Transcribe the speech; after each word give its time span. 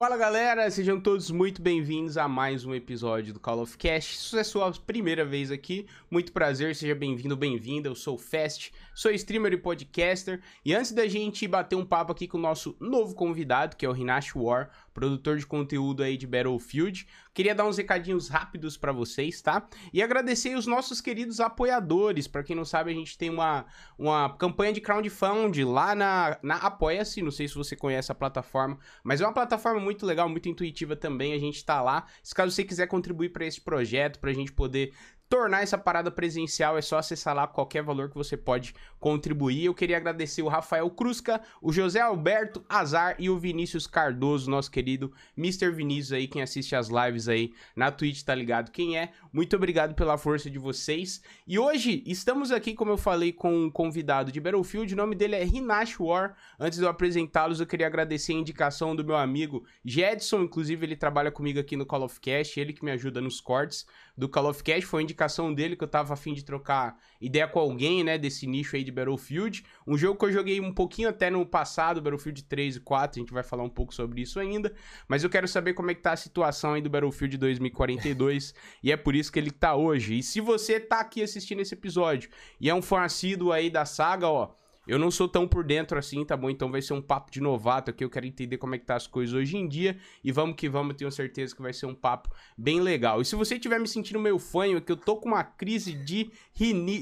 Fala 0.00 0.16
galera, 0.16 0.70
sejam 0.70 1.00
todos 1.00 1.28
muito 1.28 1.60
bem-vindos 1.60 2.16
a 2.16 2.28
mais 2.28 2.64
um 2.64 2.72
episódio 2.72 3.34
do 3.34 3.40
Call 3.40 3.62
of 3.62 3.76
Cast. 3.76 4.16
Se 4.16 4.38
é 4.38 4.44
sua 4.44 4.70
primeira 4.70 5.24
vez 5.24 5.50
aqui, 5.50 5.88
muito 6.08 6.30
prazer, 6.30 6.76
seja 6.76 6.94
bem-vindo, 6.94 7.36
bem-vinda. 7.36 7.88
Eu 7.88 7.96
sou 7.96 8.14
o 8.14 8.18
Fast, 8.18 8.72
sou 8.94 9.10
streamer 9.10 9.54
e 9.54 9.56
podcaster. 9.56 10.40
E 10.64 10.72
antes 10.72 10.92
da 10.92 11.08
gente 11.08 11.48
bater 11.48 11.74
um 11.74 11.84
papo 11.84 12.12
aqui 12.12 12.28
com 12.28 12.38
o 12.38 12.40
nosso 12.40 12.76
novo 12.78 13.12
convidado, 13.12 13.74
que 13.74 13.84
é 13.84 13.88
o 13.88 13.92
Rinash 13.92 14.36
War, 14.36 14.70
produtor 14.94 15.36
de 15.36 15.46
conteúdo 15.46 16.04
aí 16.04 16.16
de 16.16 16.28
Battlefield. 16.28 17.04
Queria 17.34 17.54
dar 17.54 17.66
uns 17.66 17.76
recadinhos 17.76 18.28
rápidos 18.28 18.76
para 18.76 18.90
vocês, 18.92 19.40
tá? 19.40 19.68
E 19.92 20.02
agradecer 20.02 20.56
os 20.56 20.66
nossos 20.66 21.00
queridos 21.00 21.38
apoiadores. 21.38 22.26
Para 22.26 22.42
quem 22.42 22.56
não 22.56 22.64
sabe, 22.64 22.90
a 22.90 22.94
gente 22.94 23.16
tem 23.16 23.30
uma, 23.30 23.64
uma 23.96 24.36
campanha 24.36 24.72
de 24.72 24.80
crowdfunding 24.80 25.64
lá 25.64 25.94
na, 25.94 26.38
na 26.42 26.56
Apoia-se. 26.56 27.22
Não 27.22 27.30
sei 27.30 27.46
se 27.46 27.54
você 27.54 27.76
conhece 27.76 28.10
a 28.10 28.14
plataforma, 28.14 28.78
mas 29.04 29.20
é 29.20 29.24
uma 29.24 29.32
plataforma 29.32 29.87
muito 29.88 30.04
legal, 30.04 30.28
muito 30.28 30.48
intuitiva 30.48 30.94
também. 30.94 31.32
A 31.32 31.38
gente 31.38 31.64
tá 31.64 31.80
lá. 31.80 32.06
Se 32.22 32.34
caso 32.34 32.52
você 32.52 32.62
quiser 32.62 32.86
contribuir 32.86 33.30
para 33.30 33.46
esse 33.46 33.60
projeto, 33.60 34.18
pra 34.18 34.32
gente 34.32 34.52
poder 34.52 34.92
tornar 35.28 35.62
essa 35.62 35.76
parada 35.76 36.10
presencial, 36.10 36.78
é 36.78 36.82
só 36.82 36.98
acessar 36.98 37.34
lá 37.34 37.46
qualquer 37.46 37.82
valor 37.82 38.08
que 38.08 38.16
você 38.16 38.36
pode 38.36 38.74
contribuir. 38.98 39.66
Eu 39.66 39.74
queria 39.74 39.96
agradecer 39.96 40.42
o 40.42 40.48
Rafael 40.48 40.88
Crusca, 40.90 41.40
o 41.60 41.72
José 41.72 42.00
Alberto 42.00 42.64
Azar 42.68 43.14
e 43.18 43.28
o 43.28 43.38
Vinícius 43.38 43.86
Cardoso, 43.86 44.50
nosso 44.50 44.70
querido 44.70 45.12
Mr. 45.36 45.70
Vinícius 45.70 46.12
aí, 46.12 46.26
quem 46.26 46.40
assiste 46.40 46.74
as 46.74 46.88
lives 46.88 47.28
aí 47.28 47.52
na 47.76 47.90
Twitch, 47.90 48.22
tá 48.22 48.34
ligado 48.34 48.70
quem 48.70 48.98
é. 48.98 49.12
Muito 49.32 49.54
obrigado 49.54 49.94
pela 49.94 50.16
força 50.16 50.50
de 50.50 50.58
vocês. 50.58 51.22
E 51.46 51.58
hoje 51.58 52.02
estamos 52.06 52.50
aqui, 52.50 52.74
como 52.74 52.92
eu 52.92 52.98
falei, 52.98 53.32
com 53.32 53.66
um 53.66 53.70
convidado 53.70 54.32
de 54.32 54.40
Battlefield, 54.40 54.94
o 54.94 54.96
nome 54.96 55.14
dele 55.14 55.36
é 55.36 55.44
Rinash 55.44 56.00
War. 56.00 56.36
Antes 56.58 56.78
de 56.78 56.84
eu 56.84 56.88
apresentá-los, 56.88 57.60
eu 57.60 57.66
queria 57.66 57.86
agradecer 57.86 58.32
a 58.32 58.36
indicação 58.36 58.96
do 58.96 59.04
meu 59.04 59.16
amigo 59.16 59.64
Jedson, 59.84 60.42
inclusive 60.42 60.86
ele 60.86 60.96
trabalha 60.96 61.30
comigo 61.30 61.60
aqui 61.60 61.76
no 61.76 61.84
Call 61.84 62.04
of 62.04 62.18
Cast, 62.18 62.58
ele 62.58 62.72
que 62.72 62.84
me 62.84 62.90
ajuda 62.90 63.20
nos 63.20 63.40
cortes 63.40 63.86
do 64.18 64.28
Call 64.28 64.50
of 64.50 64.64
Cast, 64.64 64.84
foi 64.84 65.04
indicação 65.04 65.54
dele 65.54 65.76
que 65.76 65.84
eu 65.84 65.88
tava 65.88 66.12
afim 66.12 66.34
de 66.34 66.44
trocar 66.44 66.98
ideia 67.20 67.46
com 67.46 67.60
alguém, 67.60 68.02
né, 68.02 68.18
desse 68.18 68.48
nicho 68.48 68.74
aí 68.74 68.82
de 68.82 68.90
Battlefield. 68.90 69.64
Um 69.86 69.96
jogo 69.96 70.18
que 70.18 70.24
eu 70.24 70.32
joguei 70.32 70.60
um 70.60 70.74
pouquinho 70.74 71.08
até 71.08 71.30
no 71.30 71.46
passado, 71.46 72.02
Battlefield 72.02 72.42
3 72.42 72.76
e 72.76 72.80
4, 72.80 73.20
a 73.20 73.22
gente 73.22 73.32
vai 73.32 73.44
falar 73.44 73.62
um 73.62 73.68
pouco 73.68 73.94
sobre 73.94 74.20
isso 74.20 74.40
ainda, 74.40 74.74
mas 75.06 75.22
eu 75.22 75.30
quero 75.30 75.46
saber 75.46 75.72
como 75.72 75.92
é 75.92 75.94
que 75.94 76.02
tá 76.02 76.12
a 76.12 76.16
situação 76.16 76.72
aí 76.72 76.82
do 76.82 76.90
Battlefield 76.90 77.38
2042 77.38 78.54
e 78.82 78.90
é 78.90 78.96
por 78.96 79.14
isso 79.14 79.30
que 79.30 79.38
ele 79.38 79.52
tá 79.52 79.76
hoje. 79.76 80.18
E 80.18 80.22
se 80.22 80.40
você 80.40 80.80
tá 80.80 80.98
aqui 80.98 81.22
assistindo 81.22 81.60
esse 81.60 81.74
episódio 81.74 82.28
e 82.60 82.68
é 82.68 82.74
um 82.74 82.82
fã 82.82 83.02
assíduo 83.02 83.52
aí 83.52 83.70
da 83.70 83.84
saga, 83.84 84.28
ó, 84.28 84.50
eu 84.88 84.98
não 84.98 85.10
sou 85.10 85.28
tão 85.28 85.46
por 85.46 85.62
dentro 85.62 85.98
assim, 85.98 86.24
tá 86.24 86.34
bom? 86.34 86.48
Então 86.48 86.70
vai 86.70 86.80
ser 86.80 86.94
um 86.94 87.02
papo 87.02 87.30
de 87.30 87.40
novato 87.40 87.90
aqui. 87.90 88.02
Eu 88.02 88.08
quero 88.08 88.24
entender 88.24 88.56
como 88.56 88.74
é 88.74 88.78
que 88.78 88.86
tá 88.86 88.96
as 88.96 89.06
coisas 89.06 89.34
hoje 89.34 89.56
em 89.56 89.68
dia. 89.68 89.98
E 90.24 90.32
vamos 90.32 90.56
que 90.56 90.66
vamos, 90.66 90.96
tenho 90.96 91.12
certeza 91.12 91.54
que 91.54 91.60
vai 91.60 91.74
ser 91.74 91.84
um 91.84 91.94
papo 91.94 92.30
bem 92.56 92.80
legal. 92.80 93.20
E 93.20 93.24
se 93.24 93.36
você 93.36 93.56
estiver 93.56 93.78
me 93.78 93.86
sentindo 93.86 94.18
meio 94.18 94.38
fanho, 94.38 94.78
é 94.78 94.80
que 94.80 94.90
eu 94.90 94.96
tô 94.96 95.16
com 95.16 95.28
uma 95.28 95.44
crise 95.44 95.92
de 95.92 96.32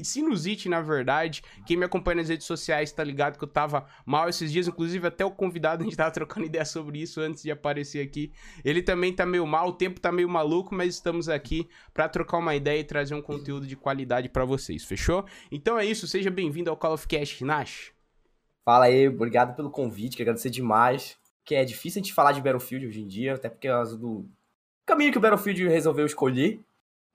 sinusite, 0.03 0.67
na 0.67 0.81
verdade. 0.81 1.41
Quem 1.65 1.77
me 1.77 1.85
acompanha 1.85 2.17
nas 2.17 2.29
redes 2.29 2.45
sociais 2.45 2.91
tá 2.91 3.03
ligado 3.03 3.37
que 3.37 3.43
eu 3.45 3.47
tava 3.47 3.87
mal 4.05 4.27
esses 4.27 4.51
dias. 4.51 4.67
Inclusive, 4.67 5.07
até 5.07 5.23
o 5.23 5.31
convidado, 5.31 5.81
a 5.81 5.85
gente 5.85 5.95
tava 5.95 6.11
trocando 6.11 6.45
ideia 6.45 6.65
sobre 6.65 7.01
isso 7.01 7.21
antes 7.21 7.41
de 7.41 7.51
aparecer 7.51 8.05
aqui. 8.05 8.33
Ele 8.65 8.81
também 8.81 9.13
tá 9.13 9.25
meio 9.25 9.47
mal, 9.47 9.69
o 9.69 9.73
tempo 9.73 10.01
tá 10.01 10.11
meio 10.11 10.27
maluco, 10.27 10.75
mas 10.75 10.95
estamos 10.95 11.29
aqui 11.29 11.69
para 11.93 12.09
trocar 12.09 12.37
uma 12.37 12.53
ideia 12.53 12.81
e 12.81 12.83
trazer 12.83 13.15
um 13.15 13.21
conteúdo 13.21 13.65
de 13.65 13.77
qualidade 13.77 14.27
para 14.27 14.43
vocês, 14.43 14.83
fechou? 14.83 15.25
Então 15.49 15.79
é 15.79 15.85
isso, 15.85 16.05
seja 16.05 16.29
bem-vindo 16.29 16.69
ao 16.69 16.75
Call 16.75 16.93
of 16.93 17.07
Cash 17.07 17.39
Nash. 17.39 17.76
Fala 18.67 18.83
aí, 18.83 19.07
obrigado 19.07 19.55
pelo 19.55 19.71
convite, 19.71 20.17
quero 20.17 20.31
agradecer 20.31 20.49
demais. 20.49 21.17
Que 21.45 21.55
é 21.55 21.63
difícil 21.63 22.01
a 22.01 22.03
gente 22.03 22.13
falar 22.13 22.33
de 22.33 22.41
Battlefield 22.41 22.85
hoje 22.85 22.99
em 22.99 23.07
dia, 23.07 23.35
até 23.35 23.47
porque 23.47 23.65
é 23.65 23.83
do 23.95 24.25
caminho 24.85 25.09
que 25.09 25.17
o 25.17 25.21
Battlefield 25.21 25.69
resolveu 25.69 26.05
escolher, 26.05 26.59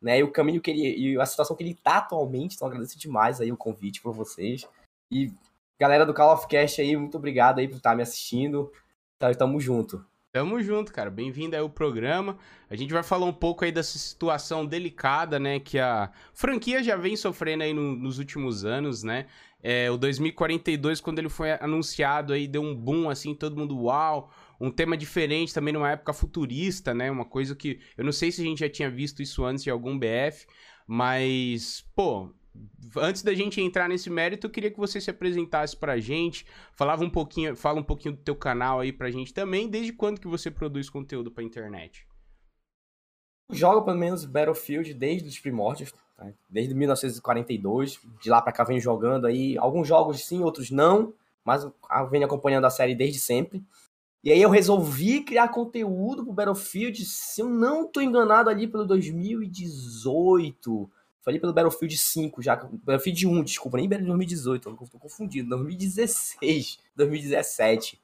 né? 0.01 0.21
E 0.21 0.23
o 0.23 0.33
caminho 0.33 0.63
que 0.63 0.71
ele 0.71 1.13
e 1.13 1.21
a 1.21 1.27
situação 1.27 1.55
que 1.55 1.63
ele 1.63 1.75
tá 1.75 1.99
atualmente. 1.99 2.55
Então 2.55 2.67
agradeço 2.67 2.99
demais 2.99 3.39
aí 3.39 3.53
o 3.53 3.57
convite 3.59 4.01
para 4.01 4.11
vocês. 4.13 4.67
E 5.11 5.31
galera 5.79 6.07
do 6.07 6.15
Call 6.15 6.33
of 6.33 6.47
Cast 6.47 6.81
aí, 6.81 6.97
muito 6.97 7.19
obrigado 7.19 7.59
aí 7.59 7.69
por 7.69 7.77
estar 7.77 7.95
me 7.95 8.03
assistindo. 8.03 8.73
Então, 9.19 9.31
tamo 9.35 9.61
junto. 9.61 10.03
Tamo 10.33 10.63
junto, 10.63 10.91
cara. 10.95 11.11
Bem-vindo 11.11 11.55
aí 11.55 11.61
ao 11.61 11.69
programa. 11.69 12.39
A 12.71 12.75
gente 12.75 12.91
vai 12.91 13.03
falar 13.03 13.27
um 13.27 13.33
pouco 13.35 13.67
aí 13.67 13.71
dessa 13.71 13.99
situação 13.99 14.65
delicada, 14.65 15.39
né, 15.39 15.61
que 15.61 15.79
a 15.79 16.11
franquia 16.33 16.83
já 16.83 16.97
vem 16.97 17.15
sofrendo 17.17 17.63
aí 17.63 17.75
no, 17.75 17.95
nos 17.95 18.19
últimos 18.19 18.65
anos, 18.65 19.03
né? 19.03 19.27
É, 19.63 19.91
o 19.91 19.99
2042, 19.99 21.03
quando 21.03 21.19
ele 21.19 21.29
foi 21.29 21.53
anunciado 21.53 22.33
aí, 22.33 22.49
deu 22.49 22.63
um 22.63 22.75
boom, 22.75 23.11
assim, 23.11 23.35
todo 23.35 23.59
mundo, 23.59 23.79
uau, 23.79 24.33
um 24.59 24.71
tema 24.71 24.97
diferente 24.97 25.53
também 25.53 25.75
numa 25.75 25.91
época 25.91 26.15
futurista, 26.15 26.95
né? 26.95 27.11
Uma 27.11 27.27
coisa 27.27 27.55
que 27.55 27.79
eu 27.95 28.03
não 28.03 28.11
sei 28.13 28.33
se 28.33 28.41
a 28.41 28.45
gente 28.45 28.61
já 28.61 28.71
tinha 28.71 28.91
visto 28.91 29.21
isso 29.21 29.45
antes 29.45 29.63
de 29.63 29.69
algum 29.71 29.99
BF, 29.99 30.47
mas, 30.87 31.85
pô, 31.95 32.35
antes 32.97 33.23
da 33.23 33.35
gente 33.35 33.61
entrar 33.61 33.89
nesse 33.89 34.11
mérito, 34.11 34.47
eu 34.47 34.51
queria 34.51 34.71
que 34.71 34.79
você 34.79 35.01
se 35.01 35.11
apresentasse 35.11 35.77
pra 35.77 35.99
gente, 35.99 36.47
falava 36.73 37.05
um 37.05 37.11
pouquinho, 37.11 37.57
fala 37.57 37.81
um 37.81 37.85
pouquinho 37.85 38.15
do 38.15 38.23
teu 38.23 38.37
canal 38.37 38.81
aí 38.81 38.93
pra 38.93 39.11
gente 39.11 39.33
também, 39.33 39.69
desde 39.69 39.93
quando 39.93 40.21
que 40.21 40.29
você 40.29 40.51
produz 40.51 40.91
conteúdo 40.91 41.31
pra 41.31 41.43
internet? 41.43 42.07
Jogo 43.51 43.83
pelo 43.83 43.99
menos 43.99 44.25
Battlefield 44.25 44.95
desde 44.95 45.29
os 45.29 45.39
primórdios, 45.39 45.93
tá? 46.17 46.33
desde 46.49 46.75
1942. 46.75 48.01
De 48.21 48.31
lá 48.31 48.41
para 48.41 48.53
cá 48.53 48.65
venho 48.65 48.81
jogando 48.81 49.27
aí 49.27 49.59
alguns 49.59 49.87
jogos 49.87 50.25
sim, 50.25 50.43
outros 50.43 50.71
não, 50.71 51.13
mas 51.45 51.67
venho 52.11 52.25
acompanhando 52.25 52.65
a 52.65 52.71
série 52.71 52.95
desde 52.95 53.19
sempre. 53.19 53.63
E 54.25 54.31
aí 54.31 54.41
eu 54.41 54.51
resolvi 54.51 55.25
criar 55.25 55.49
conteúdo 55.49 56.25
pro 56.25 56.33
Battlefield, 56.33 57.05
se 57.05 57.41
eu 57.41 57.49
não 57.49 57.89
tô 57.89 58.01
enganado 58.01 58.49
ali 58.49 58.69
pelo 58.69 58.87
2018. 58.87 60.89
Falei 61.23 61.39
pelo 61.39 61.53
Battlefield 61.53 61.97
5 61.97 62.43
já, 62.43 62.57
Battlefield 62.57 63.29
1, 63.29 63.45
desculpa, 63.45 63.77
nem 63.77 63.89
2018, 63.89 64.69
eu 64.69 64.77
tô 64.89 64.99
confundido, 64.99 65.51
2016, 65.51 66.81
2017. 66.97 68.03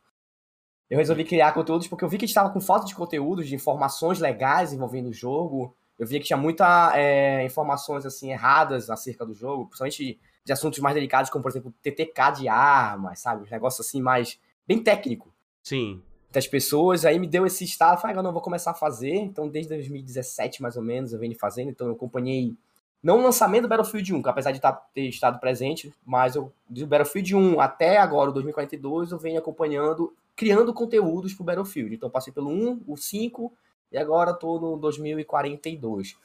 Eu 0.89 0.97
resolvi 0.97 1.25
criar 1.25 1.53
conteúdos 1.53 1.89
porque 1.89 2.05
eu 2.05 2.09
vi 2.09 2.17
que 2.17 2.25
a 2.25 2.27
gente 2.27 2.31
estava 2.31 2.51
com 2.51 2.61
falta 2.61 2.87
de 2.87 2.95
conteúdos, 2.95 3.49
de 3.49 3.55
informações 3.55 4.21
legais 4.21 4.73
envolvendo 4.73 5.09
o 5.09 5.13
jogo. 5.13 5.77
Eu 5.99 6.07
via 6.07 6.21
que 6.21 6.27
tinha 6.27 6.37
muitas 6.37 6.95
é, 6.95 7.45
informações 7.45 8.07
assim 8.07 8.31
erradas 8.31 8.89
acerca 8.89 9.27
do 9.27 9.35
jogo, 9.35 9.67
principalmente 9.67 10.19
de 10.45 10.53
assuntos 10.53 10.79
mais 10.79 10.95
delicados, 10.95 11.29
como 11.29 11.43
por 11.43 11.51
exemplo 11.51 11.75
TTK 11.83 12.31
de 12.39 12.49
armas, 12.49 13.21
sabe? 13.21 13.47
Um 13.47 13.51
negócio 13.51 13.83
assim 13.83 14.01
mais 14.01 14.41
bem 14.67 14.83
técnico. 14.83 15.35
Sim. 15.63 16.01
Das 16.31 16.47
pessoas, 16.47 17.05
aí 17.05 17.19
me 17.19 17.27
deu 17.27 17.45
esse 17.45 17.65
estado, 17.65 18.01
falei, 18.01 18.17
ah, 18.17 18.23
não, 18.23 18.33
vou 18.33 18.41
começar 18.41 18.71
a 18.71 18.75
fazer. 18.75 19.15
Então, 19.15 19.49
desde 19.49 19.75
2017, 19.75 20.63
mais 20.63 20.77
ou 20.77 20.83
menos, 20.83 21.13
eu 21.13 21.19
venho 21.19 21.37
fazendo. 21.37 21.71
Então, 21.71 21.89
eu 21.89 21.95
acompanhei 21.95 22.57
não 23.03 23.19
o 23.19 23.23
lançamento 23.23 23.63
do 23.63 23.69
Battlefield 23.69 24.15
1, 24.15 24.23
que 24.23 24.29
apesar 24.29 24.53
de 24.53 24.61
tá, 24.61 24.73
ter 24.73 25.09
estado 25.09 25.39
presente, 25.39 25.95
mas 26.05 26.35
eu, 26.35 26.53
do 26.69 26.87
Battlefield 26.87 27.35
1 27.35 27.61
até 27.61 27.99
agora, 27.99 28.31
o 28.31 28.33
2042, 28.33 29.13
eu 29.13 29.19
venho 29.19 29.39
acompanhando 29.39 30.13
criando 30.39 30.73
conteúdos 30.73 31.35
pro 31.35 31.45
Battlefield. 31.45 31.97
Então 31.97 32.09
passei 32.09 32.33
pelo 32.33 32.49
1, 32.49 32.85
o 32.87 32.97
5 32.97 33.53
e 33.91 33.99
agora 33.99 34.33
tô 34.33 34.61
no 34.61 34.77
2042. 34.77 36.17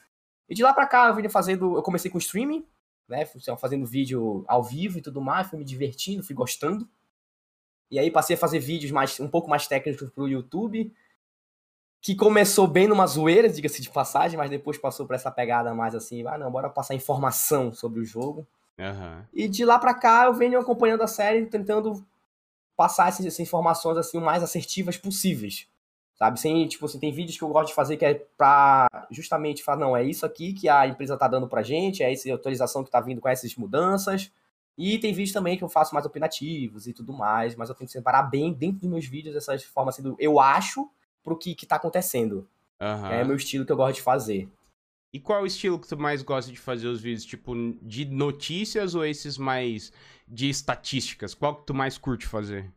E 0.48 0.54
de 0.54 0.62
lá 0.62 0.72
para 0.72 0.86
cá 0.86 1.08
eu 1.08 1.14
vim 1.16 1.28
fazendo, 1.28 1.76
eu 1.76 1.82
comecei 1.82 2.08
com 2.08 2.18
streaming, 2.18 2.64
né, 3.08 3.26
fazendo 3.58 3.84
vídeo 3.84 4.44
ao 4.46 4.62
vivo 4.62 4.98
e 4.98 5.02
tudo 5.02 5.20
mais, 5.20 5.48
fui 5.48 5.58
me 5.58 5.64
divertindo, 5.64 6.22
fui 6.22 6.34
gostando. 6.34 6.88
E 7.90 7.98
aí 7.98 8.08
passei 8.08 8.36
a 8.36 8.38
fazer 8.38 8.60
vídeos 8.60 8.92
mais 8.92 9.18
um 9.18 9.28
pouco 9.28 9.50
mais 9.50 9.66
técnicos 9.66 10.08
pro 10.10 10.28
YouTube, 10.28 10.92
que 12.04 12.14
começou 12.14 12.66
bem 12.66 12.86
numa 12.86 13.06
zoeira, 13.06 13.48
diga-se 13.48 13.80
de 13.80 13.88
passagem, 13.88 14.36
mas 14.36 14.50
depois 14.50 14.76
passou 14.76 15.06
para 15.06 15.16
essa 15.16 15.30
pegada 15.30 15.72
mais 15.72 15.94
assim, 15.94 16.22
ah 16.26 16.36
não, 16.36 16.50
bora 16.50 16.68
passar 16.68 16.94
informação 16.94 17.72
sobre 17.72 17.98
o 17.98 18.04
jogo. 18.04 18.46
Uhum. 18.78 19.22
E 19.32 19.48
de 19.48 19.64
lá 19.64 19.78
para 19.78 19.94
cá 19.94 20.26
eu 20.26 20.34
venho 20.34 20.60
acompanhando 20.60 21.00
a 21.00 21.06
série, 21.06 21.46
tentando 21.46 22.04
passar 22.76 23.08
essas, 23.08 23.24
essas, 23.24 23.40
informações 23.40 23.96
assim 23.96 24.18
o 24.18 24.20
mais 24.20 24.42
assertivas 24.42 24.98
possíveis. 24.98 25.66
Sabe? 26.18 26.38
Sem, 26.38 26.68
tipo 26.68 26.84
assim, 26.84 26.98
tem 26.98 27.10
vídeos 27.10 27.38
que 27.38 27.42
eu 27.42 27.48
gosto 27.48 27.68
de 27.68 27.74
fazer 27.74 27.96
que 27.96 28.04
é 28.04 28.22
pra 28.36 28.86
justamente 29.10 29.64
falar, 29.64 29.78
não, 29.78 29.96
é 29.96 30.04
isso 30.04 30.26
aqui 30.26 30.52
que 30.52 30.68
a 30.68 30.86
empresa 30.86 31.16
tá 31.16 31.26
dando 31.26 31.48
pra 31.48 31.62
gente, 31.62 32.02
é 32.02 32.12
essa 32.12 32.30
autorização 32.30 32.84
que 32.84 32.90
tá 32.90 33.00
vindo 33.00 33.22
com 33.22 33.30
essas 33.30 33.56
mudanças. 33.56 34.30
E 34.76 34.98
tem 34.98 35.14
vídeos 35.14 35.32
também 35.32 35.56
que 35.56 35.64
eu 35.64 35.70
faço 35.70 35.94
mais 35.94 36.04
opinativos 36.04 36.86
e 36.86 36.92
tudo 36.92 37.14
mais, 37.14 37.56
mas 37.56 37.70
eu 37.70 37.74
tenho 37.74 37.86
que 37.86 37.92
separar 37.92 38.24
bem 38.24 38.52
dentro 38.52 38.80
dos 38.80 38.90
meus 38.90 39.06
vídeos 39.06 39.34
essas 39.34 39.64
formas 39.64 39.94
assim 39.94 40.02
do 40.02 40.14
eu 40.18 40.38
acho 40.38 40.86
pro 41.24 41.36
que, 41.36 41.54
que 41.54 41.66
tá 41.66 41.76
acontecendo. 41.76 42.46
Uhum. 42.80 43.06
É 43.06 43.22
o 43.22 43.26
meu 43.26 43.36
estilo 43.36 43.64
que 43.64 43.72
eu 43.72 43.76
gosto 43.76 43.96
de 43.96 44.02
fazer. 44.02 44.48
E 45.12 45.20
qual 45.20 45.38
é 45.38 45.42
o 45.42 45.46
estilo 45.46 45.78
que 45.78 45.88
tu 45.88 45.96
mais 45.96 46.22
gosta 46.22 46.50
de 46.50 46.58
fazer 46.58 46.88
os 46.88 47.00
vídeos? 47.00 47.24
Tipo, 47.24 47.54
de 47.80 48.04
notícias 48.04 48.94
ou 48.94 49.04
esses 49.04 49.38
mais 49.38 49.92
de 50.26 50.48
estatísticas? 50.50 51.34
Qual 51.34 51.56
que 51.56 51.66
tu 51.66 51.72
mais 51.72 51.96
curte 51.96 52.26
fazer? 52.26 52.70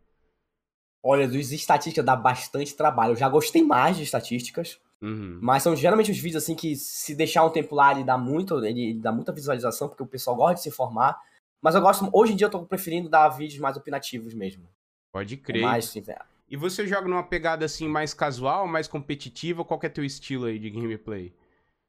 Olha, 1.04 1.28
dos 1.28 1.52
estatísticas 1.52 2.06
dá 2.06 2.16
bastante 2.16 2.76
trabalho. 2.76 3.14
Eu 3.14 3.16
já 3.16 3.28
gostei 3.28 3.64
mais 3.64 3.98
de 3.98 4.04
estatísticas. 4.04 4.80
Uhum. 5.02 5.40
Mas 5.42 5.64
são 5.64 5.76
geralmente 5.76 6.12
os 6.12 6.18
vídeos 6.18 6.44
assim 6.44 6.56
que 6.56 6.76
se 6.76 7.16
deixar 7.16 7.44
um 7.46 7.50
tempo 7.50 7.76
lá 7.76 7.92
ele 7.92 8.04
dá 8.04 8.18
muito, 8.18 8.64
ele 8.64 8.96
dá 8.96 9.12
muita 9.12 9.32
visualização, 9.32 9.88
porque 9.88 10.04
o 10.04 10.08
pessoal 10.08 10.36
gosta 10.36 10.56
de 10.56 10.62
se 10.62 10.70
informar. 10.70 11.20
Mas 11.62 11.76
eu 11.76 11.82
gosto, 11.82 12.10
hoje 12.14 12.34
em 12.34 12.36
dia 12.36 12.46
eu 12.46 12.52
tô 12.52 12.64
preferindo 12.66 13.10
dar 13.10 13.30
vídeos 13.30 13.60
mais 13.60 13.76
opinativos 13.76 14.34
mesmo. 14.34 14.68
Pode 15.12 15.38
crer. 15.38 15.62
É 15.62 15.66
mais, 15.66 15.86
assim, 15.86 16.04
E 16.50 16.56
você 16.56 16.88
joga 16.88 17.08
numa 17.08 17.24
pegada 17.24 17.66
assim 17.66 17.90
mais 17.90 18.14
casual, 18.14 18.68
mais 18.68 18.88
competitiva? 18.88 19.66
Qual 19.66 19.80
é 19.84 19.90
teu 19.90 20.06
estilo 20.06 20.46
aí 20.46 20.58
de 20.58 20.70
gameplay? 20.70 21.34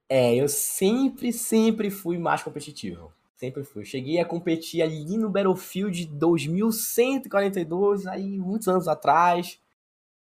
É, 0.08 0.34
eu 0.34 0.48
sempre, 0.48 1.32
sempre 1.32 1.90
fui 1.90 2.18
mais 2.18 2.42
competitivo. 2.42 3.12
Sempre 3.36 3.62
fui. 3.62 3.84
Cheguei 3.84 4.18
a 4.18 4.24
competir 4.24 4.82
ali 4.82 5.16
no 5.16 5.30
Battlefield 5.30 6.06
2142, 6.06 8.06
aí 8.06 8.36
muitos 8.36 8.66
anos 8.66 8.88
atrás. 8.88 9.60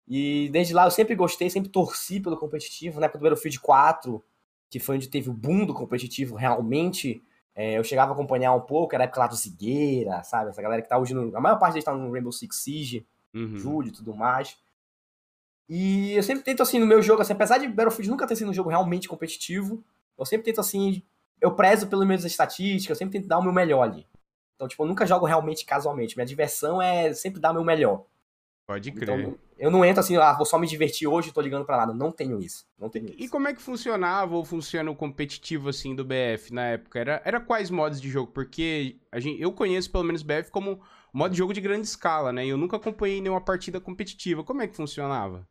E 0.06 0.48
desde 0.52 0.72
lá 0.72 0.84
eu 0.84 0.90
sempre 0.90 1.16
gostei, 1.16 1.50
sempre 1.50 1.70
torci 1.70 2.20
pelo 2.20 2.36
competitivo. 2.36 3.00
Na 3.00 3.06
época 3.06 3.18
do 3.18 3.22
Battlefield 3.22 3.58
4, 3.58 4.22
que 4.70 4.78
foi 4.78 4.96
onde 4.96 5.08
teve 5.08 5.30
o 5.30 5.32
boom 5.32 5.66
do 5.66 5.74
competitivo 5.74 6.36
realmente, 6.36 7.20
é, 7.56 7.76
eu 7.76 7.82
chegava 7.82 8.12
a 8.12 8.14
acompanhar 8.14 8.54
um 8.54 8.60
pouco, 8.60 8.94
era 8.94 9.02
a 9.02 9.06
época 9.06 9.20
lá 9.20 9.26
do 9.26 9.34
Zigueira, 9.34 10.22
sabe? 10.22 10.50
Essa 10.50 10.62
galera 10.62 10.80
que 10.80 10.88
tá 10.88 10.96
hoje 10.96 11.12
no. 11.12 11.36
A 11.36 11.40
maior 11.40 11.58
parte 11.58 11.72
deles 11.72 11.84
tá 11.84 11.92
no 11.92 12.12
Rainbow 12.12 12.30
Six 12.30 12.56
Siege 12.56 13.04
uhum. 13.34 13.56
Júlio 13.56 13.88
e 13.88 13.92
tudo 13.92 14.14
mais. 14.14 14.56
E 15.68 16.12
eu 16.12 16.22
sempre 16.22 16.44
tento, 16.44 16.62
assim, 16.62 16.78
no 16.78 16.86
meu 16.86 17.00
jogo, 17.00 17.22
assim, 17.22 17.32
apesar 17.32 17.58
de 17.58 17.68
Battlefield 17.68 18.10
nunca 18.10 18.26
ter 18.26 18.36
sido 18.36 18.50
um 18.50 18.54
jogo 18.54 18.68
realmente 18.68 19.08
competitivo, 19.08 19.82
eu 20.18 20.26
sempre 20.26 20.44
tento, 20.44 20.60
assim, 20.60 21.02
eu 21.40 21.54
prezo 21.54 21.86
pelo 21.86 22.04
menos 22.04 22.24
as 22.24 22.30
estatísticas, 22.30 22.90
eu 22.90 22.96
sempre 22.96 23.18
tento 23.18 23.28
dar 23.28 23.38
o 23.38 23.42
meu 23.42 23.52
melhor 23.52 23.82
ali. 23.82 24.06
Então, 24.54 24.68
tipo, 24.68 24.82
eu 24.82 24.86
nunca 24.86 25.06
jogo 25.06 25.26
realmente 25.26 25.64
casualmente. 25.64 26.16
Minha 26.16 26.26
diversão 26.26 26.80
é 26.80 27.12
sempre 27.14 27.40
dar 27.40 27.50
o 27.50 27.54
meu 27.54 27.64
melhor. 27.64 28.04
Pode 28.66 28.90
então, 28.90 29.16
crer. 29.16 29.20
Então, 29.20 29.38
eu 29.58 29.70
não 29.70 29.84
entro 29.84 30.00
assim, 30.00 30.16
ah, 30.16 30.32
vou 30.32 30.46
só 30.46 30.58
me 30.58 30.66
divertir 30.66 31.08
hoje 31.08 31.30
e 31.30 31.32
tô 31.32 31.40
ligando 31.40 31.64
pra 31.64 31.76
nada. 31.76 31.92
Não 31.92 32.12
tenho 32.12 32.40
isso. 32.40 32.66
Não 32.78 32.88
tenho 32.88 33.06
e, 33.06 33.10
isso. 33.10 33.22
E 33.24 33.28
como 33.28 33.48
é 33.48 33.54
que 33.54 33.60
funcionava 33.60 34.34
ou 34.34 34.44
funciona 34.44 34.90
o 34.90 34.94
competitivo, 34.96 35.68
assim, 35.68 35.94
do 35.94 36.04
BF 36.04 36.52
na 36.52 36.66
época? 36.66 36.98
Era, 36.98 37.22
era 37.24 37.40
quais 37.40 37.70
modos 37.70 38.00
de 38.00 38.08
jogo? 38.08 38.30
Porque 38.30 38.96
a 39.10 39.18
gente, 39.18 39.40
eu 39.40 39.52
conheço 39.52 39.90
pelo 39.90 40.04
menos 40.04 40.22
BF 40.22 40.50
como 40.50 40.80
modo 41.12 41.32
de 41.32 41.38
jogo 41.38 41.52
de 41.52 41.60
grande 41.60 41.86
escala, 41.86 42.32
né? 42.32 42.46
E 42.46 42.48
eu 42.48 42.56
nunca 42.56 42.76
acompanhei 42.76 43.20
nenhuma 43.20 43.40
partida 43.40 43.80
competitiva. 43.80 44.42
Como 44.42 44.62
é 44.62 44.66
que 44.66 44.76
funcionava? 44.76 45.46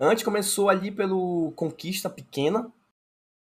Antes 0.00 0.24
começou 0.24 0.68
ali 0.68 0.90
pelo 0.90 1.52
Conquista 1.56 2.10
Pequena. 2.10 2.70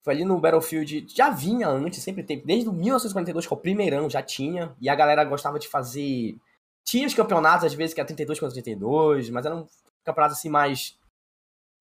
Foi 0.04 0.14
ali 0.14 0.26
no 0.26 0.40
Battlefield. 0.40 1.08
Já 1.14 1.30
vinha 1.30 1.68
antes, 1.68 2.04
sempre 2.04 2.24
teve. 2.24 2.44
Desde 2.46 2.70
1942, 2.70 3.48
que 3.48 3.54
é 3.54 3.58
o 3.58 3.60
primeirão, 3.60 4.10
já 4.10 4.22
tinha. 4.22 4.76
E 4.80 4.90
a 4.90 4.96
galera 4.96 5.24
gostava 5.24 5.60
de 5.60 5.68
fazer. 5.68 6.38
Tinha 6.84 7.08
os 7.08 7.14
campeonatos, 7.14 7.66
às 7.66 7.74
vezes, 7.74 7.94
que 7.94 8.02
era 8.02 8.08
32 8.08 8.40
contra 8.40 8.54
32, 8.54 9.30
mas 9.30 9.46
eram 9.46 9.68
campeonatos 10.04 10.38
assim 10.38 10.50
mais. 10.50 10.98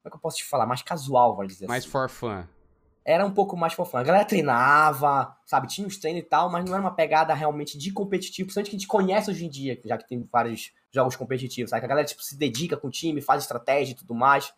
Como 0.02 0.08
é 0.08 0.10
que 0.10 0.16
eu 0.16 0.20
posso 0.20 0.36
te 0.38 0.44
falar? 0.44 0.66
Mais 0.66 0.82
casual, 0.82 1.36
vai 1.36 1.46
dizer 1.46 1.66
mais 1.66 1.84
assim. 1.84 1.92
Mais 1.92 2.08
for 2.08 2.08
fun 2.08 2.46
era 3.04 3.24
um 3.24 3.30
pouco 3.30 3.56
mais 3.56 3.72
fofão. 3.72 4.00
A 4.00 4.04
galera 4.04 4.24
treinava, 4.24 5.36
sabe? 5.44 5.66
Tinha 5.66 5.86
os 5.86 5.96
treinos 5.96 6.22
e 6.22 6.26
tal, 6.26 6.50
mas 6.50 6.64
não 6.64 6.72
era 6.72 6.82
uma 6.82 6.94
pegada 6.94 7.34
realmente 7.34 7.76
de 7.76 7.92
competitivo, 7.92 8.46
principalmente 8.46 8.70
que 8.70 8.76
a 8.76 8.78
gente 8.78 8.88
conhece 8.88 9.30
hoje 9.30 9.44
em 9.44 9.48
dia, 9.48 9.78
já 9.84 9.98
que 9.98 10.08
tem 10.08 10.28
vários 10.30 10.72
jogos 10.92 11.16
competitivos, 11.16 11.70
sabe? 11.70 11.80
Que 11.80 11.86
a 11.86 11.88
galera 11.88 12.06
tipo, 12.06 12.22
se 12.22 12.36
dedica 12.36 12.76
com 12.76 12.88
o 12.88 12.90
time, 12.90 13.20
faz 13.20 13.42
estratégia 13.42 13.92
e 13.92 13.96
tudo 13.96 14.14
mais. 14.14 14.52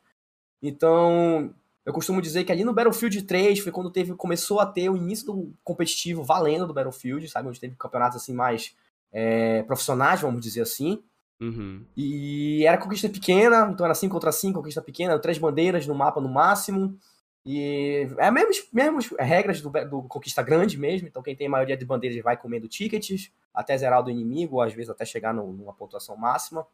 Então, 0.63 1.55
eu 1.85 1.93
costumo 1.93 2.21
dizer 2.21 2.45
que 2.45 2.53
ali 2.53 2.65
no 2.65 2.73
Battlefield 2.73 3.23
3 3.23 3.59
foi 3.59 3.73
quando 3.73 3.91
teve, 3.91 4.15
começou 4.15 4.61
a 4.61 4.67
ter 4.67 4.89
o 4.89 4.97
início 4.97 5.27
do 5.27 5.55
competitivo 5.63 6.23
valendo 6.23 6.67
do 6.67 6.75
Battlefield, 6.75 7.29
sabe? 7.29 7.49
Onde 7.49 7.61
teve 7.61 7.77
campeonatos 7.77 8.17
assim 8.17 8.33
mais 8.33 8.75
é, 9.13 9.63
profissionais, 9.63 10.21
vamos 10.21 10.41
dizer 10.41 10.63
assim. 10.63 11.03
Uhum. 11.41 11.85
E 11.97 12.65
era 12.67 12.79
conquista 12.79 13.09
pequena, 13.09 13.71
então 13.71 13.85
era 13.85 13.95
5 13.95 14.13
contra 14.13 14.33
5, 14.33 14.59
conquista 14.59 14.81
pequena, 14.81 15.19
três 15.19 15.39
bandeiras 15.39 15.87
no 15.87 15.95
mapa 15.95 16.21
no 16.21 16.29
máximo. 16.29 16.99
E 17.45 18.09
é 18.17 18.27
as 18.27 18.33
mesmas, 18.33 18.69
mesmas 18.73 19.07
regras 19.19 19.61
do, 19.61 19.71
do 19.71 20.03
Conquista 20.05 20.43
Grande 20.43 20.79
mesmo, 20.79 21.07
então 21.07 21.23
quem 21.23 21.37
tem 21.37 21.49
maioria 21.49 21.77
de 21.77 21.85
bandeiras 21.85 22.23
vai 22.23 22.37
comendo 22.37 22.67
tickets 22.67 23.31
até 23.53 23.77
zerar 23.77 24.01
o 24.01 24.03
do 24.05 24.11
inimigo, 24.11 24.57
ou 24.57 24.63
às 24.63 24.73
vezes 24.73 24.91
até 24.91 25.05
chegar 25.05 25.35
no, 25.35 25.53
numa 25.53 25.75
pontuação 25.75 26.17
máxima. 26.17 26.67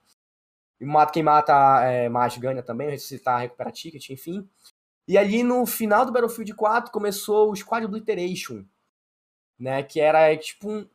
E 0.80 0.86
quem 1.12 1.22
mata 1.22 1.84
é, 1.84 2.08
mais 2.08 2.38
ganha 2.38 2.62
também, 2.62 2.88
ressuscitar, 2.88 3.40
recupera 3.40 3.70
ticket, 3.70 4.08
enfim. 4.10 4.48
E 5.06 5.18
ali 5.18 5.42
no 5.42 5.66
final 5.66 6.06
do 6.06 6.12
Battlefield 6.12 6.54
4 6.54 6.92
começou 6.92 7.50
o 7.50 7.56
Squad 7.56 7.84
Obliteration, 7.84 8.64
né? 9.58 9.82
Que 9.82 10.00
era 10.00 10.34
tipo 10.36 10.70
um. 10.70 10.88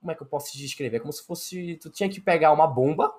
Como 0.00 0.10
é 0.10 0.14
que 0.14 0.22
eu 0.22 0.26
posso 0.26 0.50
te 0.50 0.58
descrever? 0.58 1.00
Como 1.00 1.12
se 1.12 1.24
fosse. 1.24 1.76
Tu 1.76 1.90
tinha 1.90 2.08
que 2.08 2.20
pegar 2.20 2.52
uma 2.52 2.66
bomba 2.66 3.14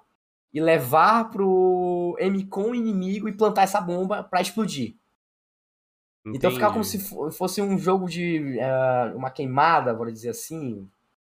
e 0.53 0.59
levar 0.59 1.29
pro 1.29 2.17
MCON 2.19 2.73
inimigo 2.75 3.29
e 3.29 3.37
plantar 3.37 3.63
essa 3.63 3.79
bomba 3.79 4.23
para 4.23 4.41
explodir. 4.41 4.95
Entendi. 6.25 6.37
Então 6.37 6.51
ficava 6.51 6.73
como 6.73 6.83
se 6.83 6.99
fosse 7.37 7.61
um 7.61 7.77
jogo 7.77 8.09
de 8.09 8.57
uh, 8.57 9.15
uma 9.15 9.29
queimada, 9.29 9.93
vou 9.93 10.09
dizer 10.11 10.29
assim, 10.29 10.89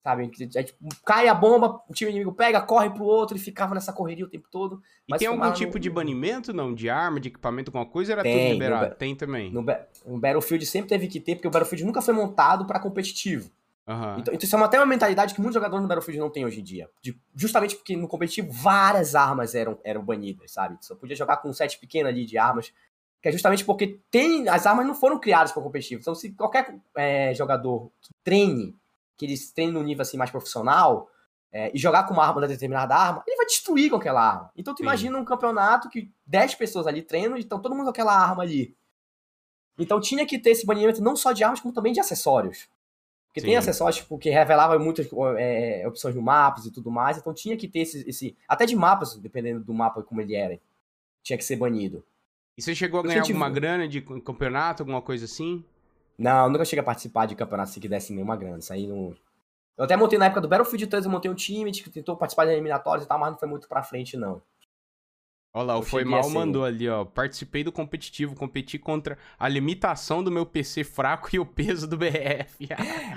sabe? 0.04 0.30
É, 0.54 0.64
tipo, 0.64 0.78
cai 1.04 1.28
a 1.28 1.34
bomba, 1.34 1.82
o 1.90 1.94
time 1.94 2.12
inimigo 2.12 2.32
pega, 2.32 2.62
corre 2.62 2.92
pro 2.92 3.04
outro 3.04 3.36
e 3.36 3.40
ficava 3.40 3.74
nessa 3.74 3.92
correria 3.92 4.24
o 4.24 4.30
tempo 4.30 4.48
todo. 4.52 4.80
E 5.08 5.18
tem 5.18 5.28
algum 5.28 5.52
tipo 5.52 5.74
no... 5.74 5.80
de 5.80 5.90
banimento, 5.90 6.54
não? 6.54 6.72
De 6.76 6.88
arma, 6.88 7.20
de 7.20 7.30
equipamento, 7.30 7.70
alguma 7.70 7.88
coisa? 7.88 8.14
Era 8.14 8.22
tem, 8.22 8.38
tudo 8.38 8.54
liberado? 8.54 8.96
Tem 8.96 9.16
também. 9.16 9.52
No, 9.52 9.66
no, 10.06 10.20
Battlefield 10.20 10.64
sempre 10.68 10.90
teve 10.90 11.08
que 11.08 11.20
ter, 11.20 11.34
porque 11.34 11.48
o 11.48 11.52
Battlefield 11.52 11.84
nunca 11.84 12.04
foi 12.04 12.14
montado 12.14 12.68
para 12.68 12.80
competitivo. 12.80 13.50
Uhum. 13.88 14.20
Então, 14.20 14.34
então, 14.34 14.46
isso 14.46 14.56
é 14.56 14.58
uma, 14.58 14.68
até 14.68 14.78
uma 14.78 14.86
mentalidade 14.86 15.34
que 15.34 15.42
muitos 15.42 15.56
jogadores 15.56 15.81
no 15.81 15.88
Battlefield 15.88 16.20
não 16.20 16.30
têm 16.30 16.46
hoje 16.46 16.60
em 16.60 16.64
dia. 16.64 16.88
De, 17.02 17.20
justamente 17.36 17.76
porque 17.76 17.98
no 17.98 18.08
competitivo 18.08 18.52
várias 18.52 19.16
armas 19.16 19.56
eram, 19.56 19.80
eram 19.84 20.06
banidas, 20.06 20.52
sabe? 20.52 20.78
Só 20.81 20.94
podia 20.94 21.16
jogar 21.16 21.38
com 21.38 21.50
um 21.50 21.54
set 21.54 21.80
pequeno 21.80 22.08
ali 22.08 22.26
de 22.26 22.38
armas 22.38 22.72
que 23.22 23.30
é 23.30 23.32
justamente 23.32 23.66
porque 23.66 24.00
tem 24.12 24.48
as 24.48 24.66
armas 24.66 24.86
não 24.86 24.96
foram 24.96 25.20
criadas 25.20 25.52
para 25.52 25.62
competitivo. 25.62 26.02
Então, 26.02 26.16
se 26.16 26.32
qualquer 26.32 26.76
é, 26.96 27.34
jogador 27.34 27.92
que 28.02 28.10
treine, 28.24 28.76
que 29.18 29.26
eles 29.26 29.52
treine 29.52 29.72
no 29.72 29.84
nível 29.84 30.02
assim 30.02 30.18
mais 30.18 30.30
profissional, 30.32 31.10
é, 31.52 31.72
e 31.74 31.78
jogar 31.78 32.04
com 32.04 32.14
uma 32.14 32.24
arma, 32.24 32.42
uma 32.42 32.48
determinada 32.48 32.94
arma, 32.94 33.24
ele 33.26 33.38
vai 33.38 33.46
destruir 33.46 33.90
com 33.90 33.96
aquela 33.96 34.22
arma. 34.22 34.52
Então, 34.58 34.74
tu 34.74 34.80
Sim. 34.80 34.84
imagina 34.84 35.18
um 35.18 35.24
campeonato 35.24 35.90
que 35.90 36.12
10 36.26 36.56
pessoas 36.56 36.86
ali 36.86 37.02
treinam 37.02 37.38
e 37.38 37.40
estão 37.40 37.62
todo 37.62 37.74
mundo 37.74 37.86
com 37.86 37.92
aquela 37.92 38.14
arma 38.14 38.44
ali. 38.44 38.76
Então, 39.80 40.02
tinha 40.02 40.26
que 40.26 40.38
ter 40.38 40.50
esse 40.50 40.66
banimento 40.66 41.02
não 41.02 41.16
só 41.16 41.32
de 41.32 41.46
armas, 41.46 41.62
como 41.62 41.74
também 41.74 41.94
de 41.94 42.00
acessórios. 42.02 42.68
Porque 43.28 43.40
Sim. 43.40 43.48
tem 43.48 43.56
acessórios 43.56 43.98
tipo, 43.98 44.18
que 44.18 44.30
revelavam 44.30 44.78
muitas 44.80 45.10
é, 45.38 45.88
opções 45.88 46.14
no 46.14 46.22
mapas 46.22 46.66
e 46.66 46.72
tudo 46.72 46.92
mais, 46.92 47.18
então 47.18 47.34
tinha 47.34 47.56
que 47.56 47.70
ter 47.70 47.80
esse, 47.80 48.04
esse. 48.10 48.38
Até 48.48 48.66
de 48.66 48.76
mapas, 48.76 49.16
dependendo 49.16 49.64
do 49.64 49.74
mapa 49.74 50.04
como 50.04 50.20
ele 50.20 50.36
era. 50.36 50.60
Tinha 51.24 51.38
que 51.38 51.44
ser 51.44 51.56
banido. 51.56 52.04
E 52.57 52.62
você 52.62 52.74
chegou 52.74 53.02
a 53.02 53.04
ganhar 53.04 53.22
alguma 53.22 53.50
grana 53.50 53.88
de 53.88 54.02
campeonato, 54.02 54.84
alguma 54.84 55.02
coisa 55.02 55.25
assim? 55.25 55.63
Não, 56.18 56.50
nunca 56.50 56.63
cheguei 56.63 56.81
a 56.81 56.86
participar 56.86 57.25
de 57.25 57.36
campeonato 57.36 57.72
assim 57.72 57.80
que 57.80 57.90
desse 57.90 58.13
nenhuma 58.13 58.38
grana. 58.38 58.60
Isso 58.60 58.72
aí 58.72 58.88
não. 58.88 59.13
Eu 59.78 59.84
até 59.84 59.98
montei 59.98 60.18
na 60.18 60.28
época 60.28 60.40
do 60.40 60.48
Battlefield 60.48 60.88
3, 60.88 61.06
eu 61.06 61.12
montei 61.12 61.30
um 61.30 61.36
time 61.36 61.69
que 61.72 61.90
tentou 61.90 62.16
participar 62.16 62.46
de 62.46 62.52
eliminatórios 62.52 63.06
e 63.06 63.07
tal, 63.07 63.19
mas 63.19 63.31
não 63.31 63.38
foi 63.38 63.50
muito 63.50 63.68
pra 63.68 63.84
frente, 63.84 64.16
não. 64.16 64.42
Olha 65.54 65.68
lá, 65.68 65.78
o 65.78 65.81
Foi 65.81 66.04
Mal 66.04 66.30
mandou 66.30 66.66
ali, 66.66 66.90
ó. 66.90 67.06
Participei 67.06 67.63
do 67.63 67.72
competitivo, 67.72 68.36
competi 68.36 68.78
contra 68.78 69.18
a 69.40 69.47
limitação 69.47 70.21
do 70.21 70.30
meu 70.30 70.45
PC 70.45 70.83
fraco 70.83 71.30
e 71.35 71.40
o 71.40 71.45
peso 71.45 71.88
do 71.88 71.97
BF. 71.97 72.68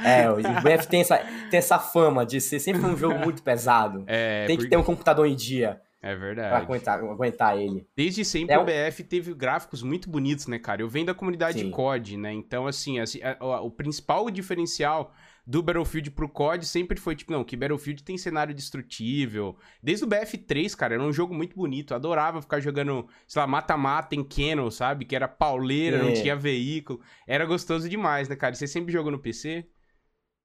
é, 0.04 0.30
o 0.30 0.36
BF 0.36 0.86
tem 0.86 1.00
essa, 1.00 1.18
tem 1.50 1.58
essa 1.58 1.80
fama 1.80 2.24
de 2.24 2.40
ser 2.40 2.60
sempre 2.60 2.82
um 2.86 2.96
jogo 2.96 3.18
muito 3.24 3.42
pesado. 3.42 4.04
É, 4.06 4.46
tem 4.46 4.56
que 4.56 4.68
ter 4.68 4.76
um 4.76 4.84
computador 4.84 5.26
em 5.26 5.34
dia. 5.34 5.80
É 6.00 6.14
verdade. 6.14 6.48
Pra 6.48 6.58
aguentar, 6.58 7.00
aguentar 7.00 7.58
ele. 7.58 7.86
Desde 7.96 8.24
sempre 8.24 8.54
é 8.54 8.58
o 8.58 8.64
BF 8.64 9.02
teve 9.02 9.34
gráficos 9.34 9.82
muito 9.82 10.08
bonitos, 10.08 10.46
né, 10.46 10.58
cara? 10.58 10.80
Eu 10.80 10.88
venho 10.88 11.06
da 11.06 11.14
comunidade 11.14 11.58
Sim. 11.58 11.70
COD, 11.70 12.16
né? 12.16 12.32
Então, 12.32 12.66
assim, 12.66 13.00
assim 13.00 13.20
a, 13.20 13.36
a, 13.40 13.60
o 13.60 13.70
principal 13.70 14.30
diferencial 14.30 15.12
do 15.44 15.60
Battlefield 15.60 16.10
pro 16.12 16.28
COD 16.28 16.66
sempre 16.66 17.00
foi, 17.00 17.16
tipo, 17.16 17.32
não, 17.32 17.42
que 17.42 17.56
Battlefield 17.56 18.04
tem 18.04 18.16
cenário 18.16 18.54
destrutível. 18.54 19.56
Desde 19.82 20.04
o 20.04 20.08
BF3, 20.08 20.76
cara, 20.76 20.94
era 20.94 21.02
um 21.02 21.12
jogo 21.12 21.34
muito 21.34 21.56
bonito. 21.56 21.92
Eu 21.92 21.96
adorava 21.96 22.40
ficar 22.42 22.60
jogando, 22.60 23.08
sei 23.26 23.40
lá, 23.40 23.46
mata-mata 23.46 24.14
em 24.14 24.22
Canon, 24.22 24.70
sabe? 24.70 25.04
Que 25.04 25.16
era 25.16 25.26
pauleira, 25.26 25.96
é. 25.96 26.02
não 26.02 26.12
tinha 26.12 26.36
veículo. 26.36 27.00
Era 27.26 27.44
gostoso 27.44 27.88
demais, 27.88 28.28
né, 28.28 28.36
cara? 28.36 28.54
Você 28.54 28.68
sempre 28.68 28.92
jogou 28.92 29.10
no 29.10 29.18
PC? 29.18 29.66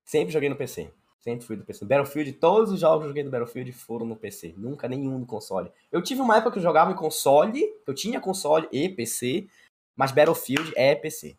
Sempre 0.04 0.34
joguei 0.34 0.50
no 0.50 0.56
PC. 0.56 0.90
Sempre 1.24 1.46
fui 1.46 1.56
do 1.56 1.64
PC. 1.64 1.86
Battlefield, 1.86 2.34
todos 2.34 2.70
os 2.70 2.82
jogos 2.82 3.00
que 3.00 3.04
eu 3.06 3.08
joguei 3.08 3.24
do 3.24 3.30
Battlefield 3.30 3.72
foram 3.72 4.06
no 4.06 4.14
PC. 4.14 4.54
Nunca 4.58 4.90
nenhum 4.90 5.18
no 5.18 5.26
console. 5.26 5.72
Eu 5.90 6.02
tive 6.02 6.20
uma 6.20 6.36
época 6.36 6.52
que 6.52 6.58
eu 6.58 6.64
jogava 6.64 6.92
em 6.92 6.96
console, 6.96 7.64
eu 7.88 7.94
tinha 7.94 8.20
console 8.20 8.68
e 8.74 8.90
PC, 8.90 9.48
mas 9.96 10.12
Battlefield 10.12 10.74
é 10.76 10.94
PC. 10.94 11.38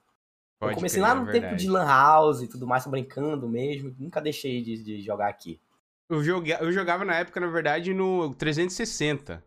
Pode 0.59 0.73
eu 0.73 0.77
comecei 0.77 1.03
lá 1.03 1.15
no 1.15 1.29
é 1.29 1.33
tempo 1.33 1.55
de 1.55 1.69
Lan 1.69 1.85
House 1.85 2.41
e 2.41 2.49
tudo 2.49 2.67
mais, 2.67 2.87
brincando 2.87 3.47
mesmo. 3.47 3.95
Nunca 3.99 4.23
deixei 4.23 4.63
de, 4.63 4.83
de 4.83 5.03
jogar 5.03 5.29
aqui. 5.29 5.61
Eu, 6.09 6.25
joguei, 6.25 6.57
eu 6.59 6.73
jogava 6.73 7.05
na 7.05 7.17
época, 7.17 7.39
na 7.39 7.49
verdade, 7.49 7.93
no 7.93 8.35
360. 8.35 9.45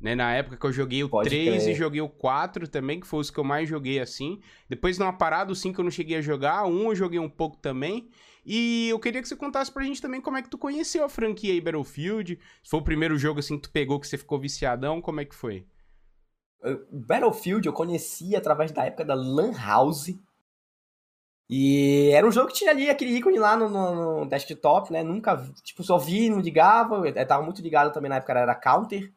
Né, 0.00 0.14
na 0.14 0.32
época 0.32 0.56
que 0.56 0.64
eu 0.64 0.72
joguei 0.72 1.02
o 1.02 1.10
Pode 1.10 1.28
3 1.28 1.62
crer. 1.62 1.74
e 1.74 1.76
joguei 1.76 2.00
o 2.00 2.08
4 2.08 2.66
também, 2.68 3.00
que 3.00 3.06
foi 3.06 3.20
os 3.20 3.30
que 3.30 3.38
eu 3.38 3.44
mais 3.44 3.68
joguei 3.68 3.98
assim. 3.98 4.40
Depois, 4.68 4.96
numa 4.98 5.12
parada, 5.12 5.50
o 5.50 5.56
5 5.56 5.78
eu 5.78 5.84
não 5.84 5.90
cheguei 5.90 6.16
a 6.16 6.22
jogar. 6.22 6.64
O 6.64 6.70
1 6.70 6.90
eu 6.90 6.94
joguei 6.94 7.18
um 7.18 7.28
pouco 7.28 7.56
também. 7.56 8.08
E 8.52 8.88
eu 8.88 8.98
queria 8.98 9.22
que 9.22 9.28
você 9.28 9.36
contasse 9.36 9.70
pra 9.70 9.84
gente 9.84 10.02
também 10.02 10.20
como 10.20 10.36
é 10.36 10.42
que 10.42 10.50
tu 10.50 10.58
conheceu 10.58 11.04
a 11.04 11.08
franquia 11.08 11.52
aí 11.52 11.60
Battlefield. 11.60 12.36
Se 12.60 12.68
foi 12.68 12.80
o 12.80 12.82
primeiro 12.84 13.16
jogo 13.16 13.38
assim 13.38 13.54
que 13.54 13.68
tu 13.68 13.70
pegou 13.70 14.00
que 14.00 14.08
você 14.08 14.18
ficou 14.18 14.40
viciadão, 14.40 15.00
como 15.00 15.20
é 15.20 15.24
que 15.24 15.36
foi? 15.36 15.64
Battlefield 16.90 17.64
eu 17.64 17.72
conheci 17.72 18.34
através 18.34 18.72
da 18.72 18.84
época 18.84 19.04
da 19.04 19.14
Lan 19.14 19.52
House. 19.52 20.18
E 21.48 22.10
era 22.12 22.26
um 22.26 22.32
jogo 22.32 22.48
que 22.48 22.54
tinha 22.54 22.72
ali 22.72 22.90
aquele 22.90 23.16
ícone 23.16 23.38
lá 23.38 23.56
no, 23.56 23.68
no, 23.68 24.20
no 24.24 24.28
desktop, 24.28 24.92
né? 24.92 25.04
Nunca, 25.04 25.36
tipo, 25.62 25.84
só 25.84 25.96
vi, 25.96 26.28
não 26.28 26.40
ligava. 26.40 27.08
Eu 27.08 27.26
tava 27.26 27.44
muito 27.44 27.62
ligado 27.62 27.92
também 27.92 28.08
na 28.08 28.16
época, 28.16 28.32
era 28.32 28.54
Counter. 28.56 29.12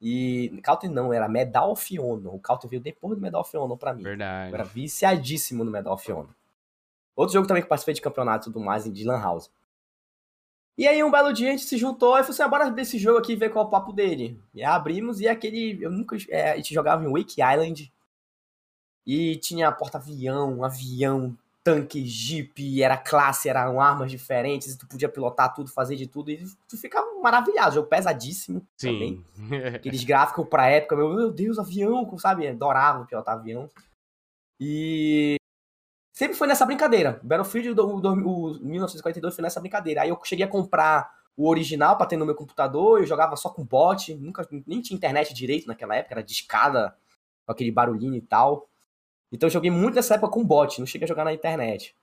E 0.00 0.58
Counter 0.64 0.90
não, 0.90 1.12
era 1.12 1.28
Medal 1.28 1.72
of 1.72 1.98
Honor. 1.98 2.34
O 2.34 2.40
Counter 2.40 2.70
veio 2.70 2.80
depois 2.80 3.14
do 3.14 3.20
Medal 3.20 3.42
of 3.42 3.54
Honor 3.54 3.76
pra 3.76 3.92
mim. 3.92 4.02
Verdade. 4.02 4.52
Eu 4.52 4.54
era 4.54 4.64
viciadíssimo 4.64 5.64
no 5.64 5.70
Medal 5.70 5.92
of 5.92 6.10
Honor. 6.10 6.39
Outro 7.14 7.34
jogo 7.34 7.46
também 7.46 7.62
que 7.62 7.68
participei 7.68 7.94
de 7.94 8.00
campeonato 8.00 8.48
e 8.48 8.52
tudo 8.52 8.64
mais, 8.64 8.90
de 8.90 9.04
Lan 9.04 9.20
House. 9.20 9.50
E 10.80 10.88
aí, 10.88 11.04
um 11.04 11.10
belo 11.10 11.32
dia, 11.32 11.48
a 11.48 11.50
gente 11.50 11.64
se 11.64 11.76
juntou 11.76 12.16
e 12.16 12.22
falou 12.22 12.30
assim: 12.30 12.42
ah, 12.42 12.48
bora 12.48 12.66
abrir 12.66 12.82
esse 12.82 12.98
jogo 12.98 13.18
aqui 13.18 13.32
e 13.32 13.36
ver 13.36 13.50
qual 13.50 13.64
é 13.64 13.68
o 13.68 13.70
papo 13.70 13.92
dele. 13.92 14.40
E 14.54 14.64
abrimos, 14.64 15.20
e 15.20 15.28
aquele. 15.28 15.78
Eu 15.82 15.90
nunca. 15.90 16.16
É, 16.30 16.52
a 16.52 16.56
gente 16.56 16.72
jogava 16.72 17.04
em 17.04 17.12
Wake 17.12 17.42
Island. 17.42 17.92
E 19.06 19.36
tinha 19.36 19.72
porta-avião, 19.72 20.62
avião, 20.62 21.36
tanque, 21.64 22.04
jeep, 22.04 22.82
era 22.82 22.96
classe, 22.96 23.48
eram 23.48 23.80
armas 23.80 24.10
diferentes, 24.10 24.74
e 24.74 24.78
tu 24.78 24.86
podia 24.86 25.08
pilotar 25.08 25.52
tudo, 25.54 25.70
fazer 25.70 25.96
de 25.96 26.06
tudo, 26.06 26.30
e 26.30 26.44
tu 26.68 26.76
ficava 26.76 27.06
maravilhado. 27.20 27.74
Jogo 27.74 27.88
pesadíssimo 27.88 28.66
Sim. 28.76 28.92
também. 28.92 29.24
Aqueles 29.74 30.04
gráficos 30.04 30.48
pra 30.48 30.68
época, 30.68 30.96
meu, 30.96 31.12
meu 31.12 31.30
Deus, 31.30 31.58
avião, 31.58 32.16
sabe? 32.18 32.46
Adorava 32.46 33.04
pilotar 33.04 33.34
avião. 33.34 33.68
E 34.58 35.39
sempre 36.20 36.36
foi 36.36 36.46
nessa 36.46 36.66
brincadeira. 36.66 37.18
Battlefield 37.22 37.72
do, 37.72 37.98
do, 37.98 38.12
o 38.12 38.60
1942 38.60 39.34
foi 39.34 39.42
nessa 39.42 39.58
brincadeira. 39.58 40.02
Aí 40.02 40.10
eu 40.10 40.20
cheguei 40.22 40.44
a 40.44 40.48
comprar 40.48 41.10
o 41.34 41.48
original 41.48 41.96
pra 41.96 42.04
ter 42.04 42.18
no 42.18 42.26
meu 42.26 42.34
computador, 42.34 43.00
eu 43.00 43.06
jogava 43.06 43.36
só 43.36 43.48
com 43.48 43.64
bot, 43.64 44.14
nunca 44.16 44.46
nem 44.66 44.82
tinha 44.82 44.94
internet 44.94 45.32
direito 45.32 45.66
naquela 45.66 45.96
época, 45.96 46.12
era 46.12 46.22
discada, 46.22 46.94
com 47.46 47.52
aquele 47.52 47.72
barulhinho 47.72 48.16
e 48.16 48.20
tal. 48.20 48.68
Então 49.32 49.46
eu 49.46 49.50
joguei 49.50 49.70
muito 49.70 49.94
nessa 49.94 50.16
época 50.16 50.30
com 50.30 50.44
bot, 50.44 50.78
não 50.78 50.86
cheguei 50.86 51.06
a 51.06 51.08
jogar 51.08 51.24
na 51.24 51.32
internet. 51.32 51.96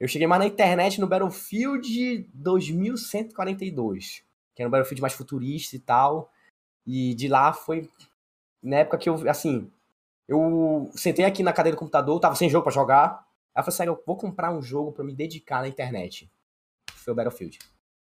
Eu 0.00 0.08
cheguei 0.08 0.26
mais 0.26 0.40
na 0.40 0.48
internet 0.48 1.00
no 1.00 1.06
Battlefield 1.06 2.28
2142, 2.34 4.24
que 4.52 4.62
era 4.62 4.68
um 4.68 4.72
Battlefield 4.72 5.00
mais 5.00 5.14
futurista 5.14 5.76
e 5.76 5.78
tal. 5.78 6.32
E 6.84 7.14
de 7.14 7.28
lá 7.28 7.52
foi 7.52 7.88
na 8.60 8.78
época 8.78 8.98
que 8.98 9.08
eu, 9.08 9.30
assim, 9.30 9.70
eu 10.26 10.90
sentei 10.96 11.24
aqui 11.24 11.44
na 11.44 11.52
cadeira 11.52 11.76
do 11.76 11.78
computador, 11.78 12.18
tava 12.18 12.34
sem 12.34 12.50
jogo 12.50 12.64
para 12.64 12.72
jogar. 12.72 13.27
Eu 13.58 13.64
falei 13.64 13.74
assim, 13.74 13.84
eu 13.86 14.02
vou 14.06 14.16
comprar 14.16 14.52
um 14.52 14.62
jogo 14.62 14.92
para 14.92 15.04
me 15.04 15.14
dedicar 15.14 15.60
na 15.62 15.68
internet. 15.68 16.30
Foi 16.92 17.12
o 17.12 17.16
Battlefield. 17.16 17.58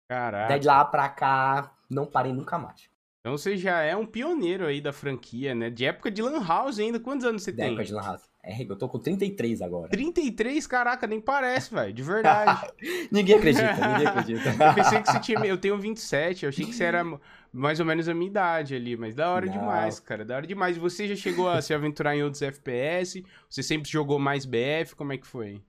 Caraca. 0.10 0.48
Daí 0.50 0.60
de 0.60 0.68
lá 0.68 0.84
pra 0.86 1.08
cá, 1.10 1.76
não 1.90 2.06
parei 2.06 2.34
nunca 2.34 2.58
mais. 2.58 2.90
Então 3.22 3.38
você 3.38 3.56
já 3.58 3.82
é 3.82 3.96
um 3.96 4.06
pioneiro 4.06 4.66
aí 4.66 4.82
da 4.82 4.92
franquia, 4.94 5.54
né? 5.56 5.70
De 5.70 5.86
época 5.86 6.10
de 6.10 6.22
Lan 6.22 6.46
House 6.46 6.80
ainda. 6.80 7.00
Quantos 7.00 7.26
anos 7.26 7.44
você 7.44 7.52
Da 7.52 7.64
tem? 7.64 7.68
época 7.68 7.84
de 7.86 7.94
Lan 7.94 8.02
House. 8.04 8.29
É, 8.42 8.64
eu 8.64 8.76
tô 8.78 8.88
com 8.88 8.98
33 9.00 9.62
agora. 9.62 9.90
33, 9.90 10.66
caraca, 10.66 11.06
nem 11.06 11.20
parece, 11.20 11.74
velho. 11.74 11.94
De 11.94 12.02
verdade. 12.02 12.68
ninguém 13.12 13.36
acredita, 13.36 13.88
ninguém 13.88 14.08
acredita. 14.08 14.50
eu 14.50 14.74
pensei 14.74 15.02
que 15.02 15.12
você 15.12 15.20
tinha. 15.20 15.46
Eu 15.46 15.58
tenho 15.58 15.78
27, 15.78 16.46
eu 16.46 16.50
achei 16.50 16.66
que 16.66 16.74
você 16.74 16.86
era 16.86 17.04
mais 17.52 17.80
ou 17.80 17.86
menos 17.86 18.08
a 18.08 18.14
minha 18.14 18.30
idade 18.30 18.76
ali, 18.76 18.96
mas 18.96 19.14
da 19.14 19.30
hora 19.30 19.46
Não. 19.46 19.54
demais, 19.54 20.00
cara. 20.00 20.24
Da 20.24 20.38
hora 20.38 20.48
demais. 20.48 20.78
E 20.78 20.80
você 20.80 21.08
já 21.08 21.16
chegou 21.16 21.50
a 21.50 21.62
se 21.62 21.74
aventurar 21.74 22.16
em 22.16 22.24
outros 22.24 22.42
FPS? 22.42 23.26
Você 23.50 23.62
sempre 23.62 23.90
jogou 23.90 24.18
mais 24.20 24.46
BF? 24.46 24.96
Como 24.96 25.12
é 25.12 25.18
que 25.18 25.28
foi? 25.28 25.62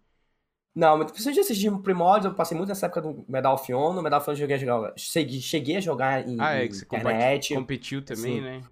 Não, 0.72 0.96
mas 0.98 1.10
você 1.10 1.32
já 1.32 1.40
assistiu 1.40 1.82
Primórdios, 1.82 2.26
eu 2.30 2.36
passei 2.36 2.56
muito 2.56 2.68
nessa 2.68 2.86
época 2.86 3.02
do 3.02 3.24
Medal 3.28 3.54
of 3.54 3.72
Honor. 3.72 4.02
Medal 4.02 4.20
of 4.20 4.30
Honor 4.30 4.36
eu 4.36 4.40
cheguei 4.40 4.56
a 4.56 4.58
jogar, 4.58 4.92
cheguei, 4.96 5.40
cheguei 5.40 5.76
a 5.76 5.80
jogar 5.80 6.28
em, 6.28 6.36
Ah, 6.38 6.52
é 6.54 6.68
que 6.68 6.76
você 6.76 6.84
internet, 6.84 7.54
competiu 7.54 8.02
também, 8.02 8.36
Sim. 8.36 8.40
né? 8.40 8.62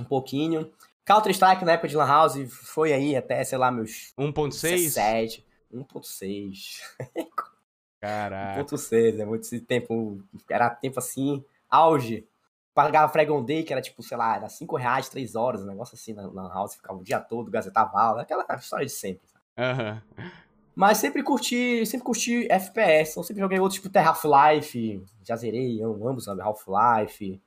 um 0.00 0.04
pouquinho. 0.04 0.70
Counter-Strike 1.04 1.64
na 1.64 1.72
época 1.72 1.88
de 1.88 1.96
Lan 1.96 2.06
House 2.06 2.36
foi 2.50 2.92
aí 2.92 3.14
até, 3.14 3.42
sei 3.44 3.58
lá, 3.58 3.70
meus 3.70 4.12
1.6? 4.18 4.70
17, 4.70 5.46
1.6. 5.72 6.80
Caraca. 8.00 8.64
1.6, 8.64 9.20
é 9.20 9.24
muito 9.24 9.42
esse 9.42 9.60
tempo, 9.60 10.22
era 10.48 10.70
tempo 10.70 10.98
assim, 10.98 11.44
auge. 11.68 12.26
Pagava 12.74 13.12
Fragon 13.12 13.44
Day, 13.44 13.62
que 13.62 13.72
era 13.72 13.80
tipo, 13.80 14.02
sei 14.02 14.16
lá, 14.16 14.34
era 14.36 14.48
5 14.48 14.76
reais, 14.76 15.08
3 15.08 15.36
horas, 15.36 15.62
um 15.62 15.66
negócio 15.66 15.94
assim 15.94 16.12
na 16.12 16.26
Lan 16.26 16.48
House, 16.48 16.74
ficava 16.74 16.98
o 16.98 17.04
dia 17.04 17.20
todo, 17.20 17.50
gazetava 17.50 18.00
aula, 18.00 18.22
aquela 18.22 18.44
história 18.56 18.84
de 18.84 18.92
sempre. 18.92 19.28
Aham. 19.56 20.02
Mas 20.74 20.98
sempre 20.98 21.22
curti, 21.22 21.86
sempre 21.86 22.04
curti 22.04 22.50
FPS, 22.50 23.12
então 23.12 23.22
sempre 23.22 23.40
joguei 23.40 23.60
outros 23.60 23.80
tipo 23.80 23.96
Half-Life, 23.96 25.04
já 25.22 25.36
zerei 25.36 25.80
ambos, 25.80 26.24
sabe, 26.24 26.40
Half-Life, 26.40 27.40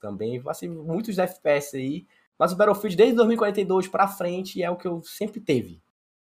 também, 0.00 0.42
assim, 0.48 0.66
muitos 0.66 1.18
FPS 1.18 1.76
aí, 1.76 2.06
mas 2.40 2.52
o 2.52 2.56
Battlefield 2.56 2.96
desde 2.96 3.14
2042 3.16 3.86
pra 3.86 4.08
frente 4.08 4.62
é 4.62 4.68
o 4.70 4.76
que 4.76 4.88
eu 4.88 5.00
sempre 5.04 5.38
teve. 5.40 5.80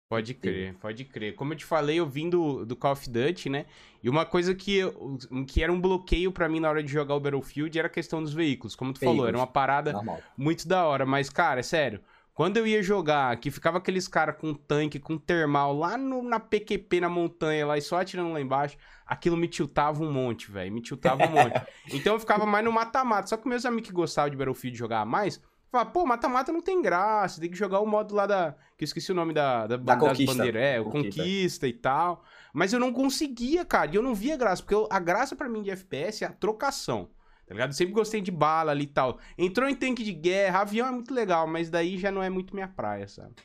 Pode 0.07 0.35
crer, 0.35 0.75
pode 0.75 1.03
crer. 1.03 1.33
Como 1.35 1.51
eu 1.53 1.57
te 1.57 1.65
falei, 1.65 1.99
eu 1.99 2.05
vim 2.07 2.29
do, 2.29 2.63
do 2.63 2.75
Call 2.75 2.91
of 2.93 3.09
Duty, 3.09 3.49
né? 3.49 3.65
E 4.03 4.09
uma 4.09 4.23
coisa 4.23 4.53
que, 4.53 4.75
eu- 4.77 5.17
que 5.47 5.63
era 5.63 5.73
um 5.73 5.81
bloqueio 5.81 6.31
pra 6.31 6.47
mim 6.47 6.59
na 6.59 6.69
hora 6.69 6.83
de 6.83 6.91
jogar 6.91 7.15
o 7.15 7.19
Battlefield 7.19 7.77
era 7.77 7.87
a 7.87 7.91
questão 7.91 8.21
dos 8.21 8.31
veículos. 8.31 8.75
Como 8.75 8.93
tu 8.93 8.99
falou, 8.99 9.13
Veículos. 9.15 9.29
era 9.29 9.37
uma 9.39 9.47
parada 9.47 9.91
Normal. 9.93 10.21
muito 10.37 10.67
da 10.67 10.85
hora. 10.85 11.05
Mas, 11.07 11.29
cara, 11.29 11.59
é 11.59 11.63
sério. 11.63 11.99
Quando 12.35 12.57
eu 12.57 12.67
ia 12.67 12.83
jogar, 12.83 13.35
que 13.37 13.49
ficava 13.49 13.77
aqueles 13.79 14.07
caras 14.07 14.35
com 14.37 14.53
tanque, 14.53 14.99
com 14.99 15.17
termal, 15.17 15.75
lá 15.75 15.97
no- 15.97 16.21
na 16.21 16.39
PQP, 16.39 16.99
na 17.01 17.09
montanha, 17.09 17.65
lá 17.65 17.75
e 17.77 17.81
só 17.81 17.99
atirando 17.99 18.31
lá 18.31 18.39
embaixo, 18.39 18.77
aquilo 19.07 19.35
me 19.35 19.47
tiltava 19.47 20.03
um 20.03 20.11
monte, 20.11 20.51
velho. 20.51 20.71
Me 20.71 20.81
tiltava 20.81 21.25
um 21.25 21.31
monte. 21.31 21.59
Então 21.91 22.13
eu 22.13 22.19
ficava 22.19 22.45
mais 22.45 22.63
no 22.63 22.71
mata-mata. 22.71 23.27
Só 23.27 23.37
que 23.37 23.47
meus 23.47 23.65
amigos 23.65 23.87
que 23.89 23.95
gostavam 23.95 24.29
de 24.29 24.37
Battlefield 24.37 24.77
jogar 24.77 25.03
mais, 25.05 25.41
falavam, 25.75 25.93
pô, 25.93 26.05
mata-mata 26.05 26.51
não 26.51 26.61
tem 26.61 26.81
graça, 26.81 27.39
tem 27.41 27.49
que 27.49 27.57
jogar 27.57 27.79
o 27.79 27.85
modo 27.85 28.13
lá 28.15 28.25
da. 28.25 28.55
Que 28.77 28.83
eu 28.83 28.85
esqueci 28.85 29.11
o 29.11 29.15
nome 29.15 29.33
da, 29.33 29.67
da, 29.67 29.77
Da 29.77 29.95
conquista. 29.97 30.33
bandeiras. 30.35 30.61
É, 30.61 30.79
o 30.79 30.85
Conquista. 30.85 31.21
Conquista 31.21 31.67
e 31.67 31.73
tal. 31.73 32.23
Mas 32.53 32.73
eu 32.73 32.79
não 32.79 32.91
conseguia, 32.93 33.63
cara. 33.65 33.91
E 33.91 33.95
eu 33.95 34.01
não 34.01 34.13
via 34.15 34.35
graça, 34.37 34.61
porque 34.61 34.73
eu- 34.75 34.87
a 34.91 34.99
graça 34.99 35.35
pra 35.35 35.47
mim 35.49 35.61
de 35.61 35.69
FPS 35.71 36.23
é 36.23 36.27
a 36.27 36.31
trocação. 36.31 37.09
Tá 37.47 37.53
ligado? 37.53 37.69
Eu 37.69 37.73
sempre 37.73 37.93
gostei 37.93 38.21
de 38.21 38.31
bala 38.31 38.71
ali 38.71 38.83
e 38.85 38.87
tal. 38.87 39.19
Entrou 39.37 39.69
em 39.69 39.75
tanque 39.75 40.03
de 40.03 40.11
guerra, 40.11 40.61
avião 40.61 40.87
é 40.87 40.91
muito 40.91 41.13
legal, 41.13 41.45
mas 41.45 41.69
daí 41.69 41.97
já 41.97 42.11
não 42.11 42.23
é 42.23 42.29
muito 42.29 42.53
minha 42.55 42.67
praia, 42.67 43.07
sabe? 43.07 43.35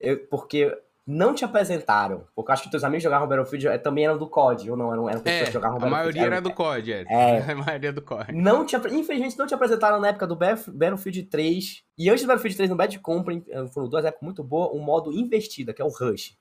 Eu- 0.00 0.26
porque 0.28 0.70
não 1.06 1.34
te 1.34 1.44
apresentaram, 1.44 2.24
porque 2.34 2.50
eu 2.50 2.52
acho 2.54 2.62
que 2.62 2.70
teus 2.70 2.82
amigos 2.82 3.02
jogavam 3.02 3.28
Battlefield 3.28 3.68
é, 3.68 3.76
também 3.78 4.06
eram 4.06 4.16
do 4.16 4.26
COD, 4.26 4.70
ou 4.70 4.76
não, 4.76 4.90
eram, 4.92 5.08
eram 5.08 5.20
pessoas 5.20 5.42
É, 5.42 5.46
que 5.46 5.52
jogavam 5.52 5.76
a 5.76 5.80
Battlefield. 5.80 6.02
maioria 6.18 6.22
era 6.22 6.36
Eram- 6.36 6.42
do 6.48 6.54
COD, 6.54 6.92
é. 6.92 7.04
É. 7.08 7.38
A 7.52 7.54
maioria 7.56 7.92
do 7.92 8.00
COD. 8.02 8.32
Não 8.32 8.64
te, 8.64 8.74
infelizmente 8.76 9.36
não 9.38 9.46
te 9.46 9.52
apresentaram 9.54 10.00
na 10.00 10.08
época 10.08 10.26
do 10.26 10.34
Battle- 10.34 10.72
Battlefield 10.74 11.24
3. 11.24 11.82
E 11.98 12.08
antes 12.08 12.22
do 12.24 12.26
Battlefield 12.28 12.56
3 12.56 12.70
no 12.70 12.76
Bad 12.76 12.98
Company, 13.00 13.44
eh, 13.50 13.66
foram 13.68 13.88
duas 13.88 14.04
épocas 14.04 14.22
muito 14.24 14.42
boas, 14.42 14.70
um 14.72 14.82
modo 14.82 15.12
investida, 15.12 15.74
que 15.74 15.82
é 15.82 15.84
o 15.84 15.88
Rush. 15.88 16.36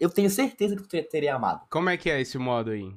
Eu 0.00 0.08
tenho 0.08 0.30
certeza 0.30 0.74
que 0.74 0.82
tu 0.82 0.88
te- 0.88 1.02
teria 1.02 1.34
amado. 1.34 1.60
Como 1.68 1.90
é 1.90 1.98
que 1.98 2.08
é 2.10 2.18
esse 2.18 2.38
modo 2.38 2.70
aí? 2.70 2.90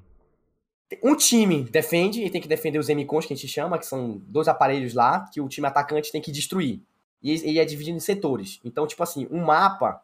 Um 1.03 1.15
time 1.15 1.63
defende 1.65 2.23
e 2.23 2.29
tem 2.29 2.39
que 2.41 2.47
defender 2.47 2.79
os 2.79 2.87
MCONs, 2.89 3.25
que 3.25 3.33
a 3.33 3.35
gente 3.35 3.47
chama, 3.47 3.77
que 3.77 3.85
são 3.85 4.21
dois 4.25 4.47
aparelhos 4.47 4.93
lá, 4.93 5.25
que 5.31 5.39
o 5.41 5.47
time 5.49 5.67
atacante 5.67 6.11
tem 6.11 6.21
que 6.21 6.31
destruir. 6.31 6.81
E 7.21 7.31
ele 7.31 7.59
é 7.59 7.65
dividido 7.65 7.97
em 7.97 7.99
setores. 7.99 8.59
Então, 8.63 8.87
tipo 8.87 9.03
assim, 9.03 9.27
um 9.29 9.43
mapa 9.43 10.01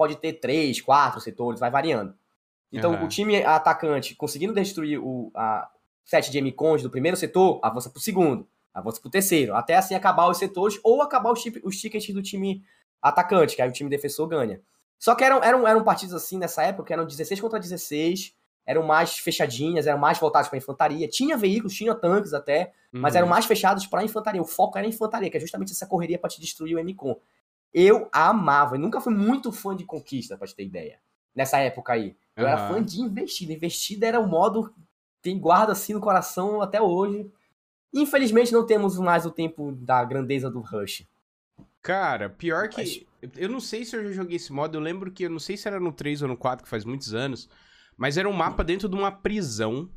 pode 0.00 0.16
ter 0.16 0.32
três, 0.32 0.80
quatro 0.80 1.20
setores, 1.20 1.60
vai 1.60 1.70
variando. 1.70 2.14
Então, 2.72 2.94
Aham. 2.94 3.04
o 3.04 3.08
time 3.08 3.44
atacante 3.44 4.14
conseguindo 4.14 4.54
destruir 4.54 4.98
o 4.98 5.30
a 5.34 5.68
set 6.06 6.30
de 6.30 6.40
MCONs 6.40 6.82
do 6.82 6.88
primeiro 6.88 7.18
setor, 7.18 7.60
avança 7.62 7.90
pro 7.90 8.00
segundo, 8.00 8.48
avança 8.72 8.98
pro 8.98 9.10
terceiro, 9.10 9.54
até 9.54 9.76
assim 9.76 9.94
acabar 9.94 10.26
os 10.30 10.38
setores 10.38 10.80
ou 10.82 11.02
acabar 11.02 11.30
os, 11.32 11.42
os 11.62 11.76
tickets 11.78 12.14
do 12.14 12.22
time 12.22 12.64
atacante, 13.02 13.54
que 13.54 13.60
aí 13.60 13.68
o 13.68 13.72
time 13.72 13.90
defensor 13.90 14.26
ganha. 14.26 14.62
Só 14.98 15.14
que 15.14 15.22
eram, 15.22 15.44
eram, 15.44 15.68
eram 15.68 15.84
partidas 15.84 16.14
assim 16.14 16.38
nessa 16.38 16.62
época, 16.62 16.84
que 16.86 16.92
eram 16.94 17.04
16 17.04 17.38
contra 17.38 17.60
16, 17.60 18.34
eram 18.64 18.82
mais 18.82 19.18
fechadinhas, 19.18 19.86
eram 19.86 19.98
mais 19.98 20.18
voltadas 20.18 20.48
para 20.48 20.56
infantaria. 20.56 21.06
Tinha 21.08 21.36
veículos, 21.36 21.74
tinha 21.74 21.94
tanques 21.94 22.32
até, 22.32 22.72
mas 22.90 23.12
Uhum. 23.12 23.18
eram 23.18 23.28
mais 23.28 23.44
fechados 23.44 23.86
para 23.86 24.02
infantaria. 24.02 24.40
O 24.40 24.46
foco 24.46 24.78
era 24.78 24.86
infantaria, 24.86 25.30
que 25.30 25.36
é 25.36 25.40
justamente 25.40 25.72
essa 25.72 25.86
correria 25.86 26.18
para 26.18 26.30
te 26.30 26.40
destruir 26.40 26.74
o 26.74 26.80
MCON. 26.80 27.16
Eu 27.72 28.08
amava, 28.12 28.74
eu 28.76 28.80
nunca 28.80 29.00
fui 29.00 29.14
muito 29.14 29.52
fã 29.52 29.76
de 29.76 29.84
conquista, 29.84 30.36
pra 30.36 30.46
te 30.46 30.54
ter 30.54 30.64
ideia. 30.64 30.98
Nessa 31.34 31.58
época 31.58 31.92
aí. 31.92 32.16
Eu 32.36 32.46
era 32.46 32.56
Aham. 32.64 32.74
fã 32.74 32.82
de 32.82 33.00
investida. 33.00 33.52
Investida 33.52 34.06
era 34.06 34.18
o 34.20 34.26
modo 34.26 34.74
que 35.22 35.32
guarda 35.34 35.72
assim 35.72 35.92
no 35.94 36.00
coração 36.00 36.60
até 36.60 36.80
hoje. 36.80 37.30
Infelizmente 37.92 38.52
não 38.52 38.64
temos 38.66 38.98
mais 38.98 39.26
o 39.26 39.30
tempo 39.30 39.72
da 39.72 40.02
grandeza 40.04 40.50
do 40.50 40.60
Rush. 40.60 41.06
Cara, 41.82 42.28
pior 42.30 42.68
que. 42.68 42.76
Mas- 43.22 43.32
Eu 43.36 43.48
não 43.48 43.60
sei 43.60 43.84
se 43.84 43.94
eu 43.96 44.04
já 44.06 44.12
joguei 44.12 44.36
esse 44.36 44.52
modo. 44.52 44.76
Eu 44.76 44.80
lembro 44.80 45.10
que. 45.12 45.24
Eu 45.24 45.30
não 45.30 45.38
sei 45.38 45.56
se 45.56 45.68
era 45.68 45.78
no 45.78 45.92
3 45.92 46.22
ou 46.22 46.28
no 46.28 46.36
4, 46.36 46.64
que 46.64 46.70
faz 46.70 46.84
muitos 46.84 47.12
anos. 47.14 47.48
Mas 47.96 48.16
era 48.16 48.28
um 48.28 48.32
mapa 48.32 48.64
dentro 48.64 48.88
de 48.88 48.96
uma 48.96 49.12
prisão. 49.12 49.88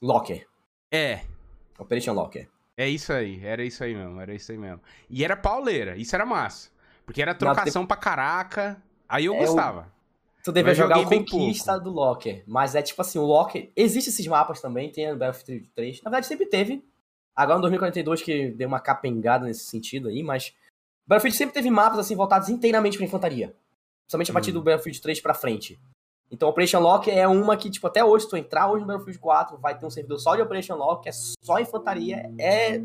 Locker. 0.00 0.46
É. 0.90 1.22
Operation 1.78 2.14
Locker. 2.14 2.48
É 2.76 2.88
isso 2.88 3.12
aí. 3.12 3.44
Era 3.44 3.62
isso 3.64 3.82
aí 3.84 3.94
mesmo. 3.94 4.20
Era 4.20 4.34
isso 4.34 4.50
aí 4.52 4.58
mesmo. 4.58 4.80
E 5.10 5.24
era 5.24 5.36
pauleira. 5.36 5.96
Isso 5.96 6.14
era 6.14 6.24
massa. 6.26 6.70
Porque 7.06 7.22
era 7.22 7.34
trocação 7.34 7.86
pra 7.86 7.96
caraca. 7.96 8.82
Aí 9.08 9.24
eu 9.24 9.34
É, 9.34 9.36
o- 9.36 9.40
gostava. 9.40 9.94
Tu 10.44 10.52
devia 10.52 10.74
jogar 10.74 10.98
o 10.98 11.04
Conquista 11.08 11.78
do 11.78 11.90
Locker. 11.90 12.44
Mas 12.46 12.74
é 12.74 12.82
tipo 12.82 13.00
assim, 13.00 13.18
o 13.18 13.24
Locker. 13.24 13.70
Existem 13.74 14.12
esses 14.12 14.26
mapas 14.26 14.60
também, 14.60 14.90
tem 14.92 15.10
no 15.10 15.16
Battlefield 15.18 15.68
3. 15.74 16.02
Na 16.02 16.10
verdade, 16.10 16.26
sempre 16.26 16.46
teve. 16.46 16.84
Agora 17.34 17.56
no 17.56 17.62
2042 17.62 18.22
que 18.22 18.50
deu 18.50 18.68
uma 18.68 18.80
capengada 18.80 19.44
nesse 19.46 19.64
sentido 19.64 20.08
aí, 20.08 20.22
mas. 20.22 20.52
Battlefield 21.06 21.36
sempre 21.36 21.54
teve 21.54 21.70
mapas 21.70 21.98
assim 22.00 22.14
voltados 22.16 22.48
inteiramente 22.48 22.96
pra 22.96 23.06
infantaria. 23.06 23.54
Principalmente 24.04 24.30
a 24.30 24.34
partir 24.34 24.50
Hum. 24.50 24.54
do 24.54 24.62
Battlefield 24.62 25.00
3 25.00 25.20
pra 25.20 25.34
frente. 25.34 25.80
Então, 26.30 26.48
Operation 26.48 26.80
Locker 26.80 27.16
é 27.16 27.26
uma 27.28 27.56
que, 27.56 27.70
tipo, 27.70 27.86
até 27.86 28.04
hoje, 28.04 28.24
se 28.24 28.30
tu 28.30 28.36
entrar 28.36 28.68
hoje 28.68 28.80
no 28.82 28.86
Battlefield 28.88 29.18
4, 29.20 29.56
vai 29.58 29.78
ter 29.78 29.86
um 29.86 29.90
servidor 29.90 30.18
só 30.18 30.34
de 30.34 30.42
Operation 30.42 30.74
Locker, 30.76 31.10
é 31.10 31.12
só 31.44 31.58
infantaria. 31.60 32.28
É. 32.38 32.80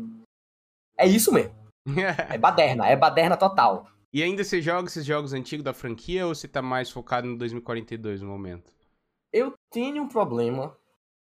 é 0.96 1.06
isso 1.06 1.32
mesmo. 1.32 1.52
é 2.30 2.38
baderna, 2.38 2.86
é 2.88 2.94
baderna 2.96 3.36
total. 3.36 3.88
E 4.12 4.22
ainda 4.22 4.44
você 4.44 4.60
joga 4.60 4.88
esses 4.88 5.06
jogos 5.06 5.32
antigos 5.32 5.64
da 5.64 5.72
franquia 5.72 6.26
ou 6.26 6.34
você 6.34 6.46
tá 6.46 6.60
mais 6.60 6.90
focado 6.90 7.26
no 7.26 7.38
2042 7.38 8.20
no 8.20 8.28
momento? 8.28 8.70
Eu 9.32 9.54
tenho 9.70 10.02
um 10.02 10.08
problema, 10.08 10.76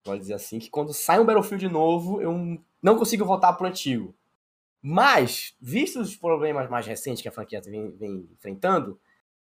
pode 0.03 0.21
dizer 0.21 0.35
assim, 0.35 0.59
que 0.59 0.69
quando 0.69 0.93
sai 0.93 1.19
um 1.19 1.25
Battlefield 1.25 1.67
novo, 1.67 2.21
eu 2.21 2.61
não 2.81 2.95
consigo 2.95 3.25
voltar 3.25 3.53
pro 3.53 3.65
antigo. 3.65 4.13
Mas, 4.79 5.55
vistos 5.59 6.09
os 6.09 6.15
problemas 6.15 6.69
mais 6.69 6.85
recentes 6.85 7.23
que 7.23 7.27
a 7.27 7.31
franquia 7.31 7.59
vem, 7.59 7.89
vem 7.97 8.29
enfrentando, 8.31 8.99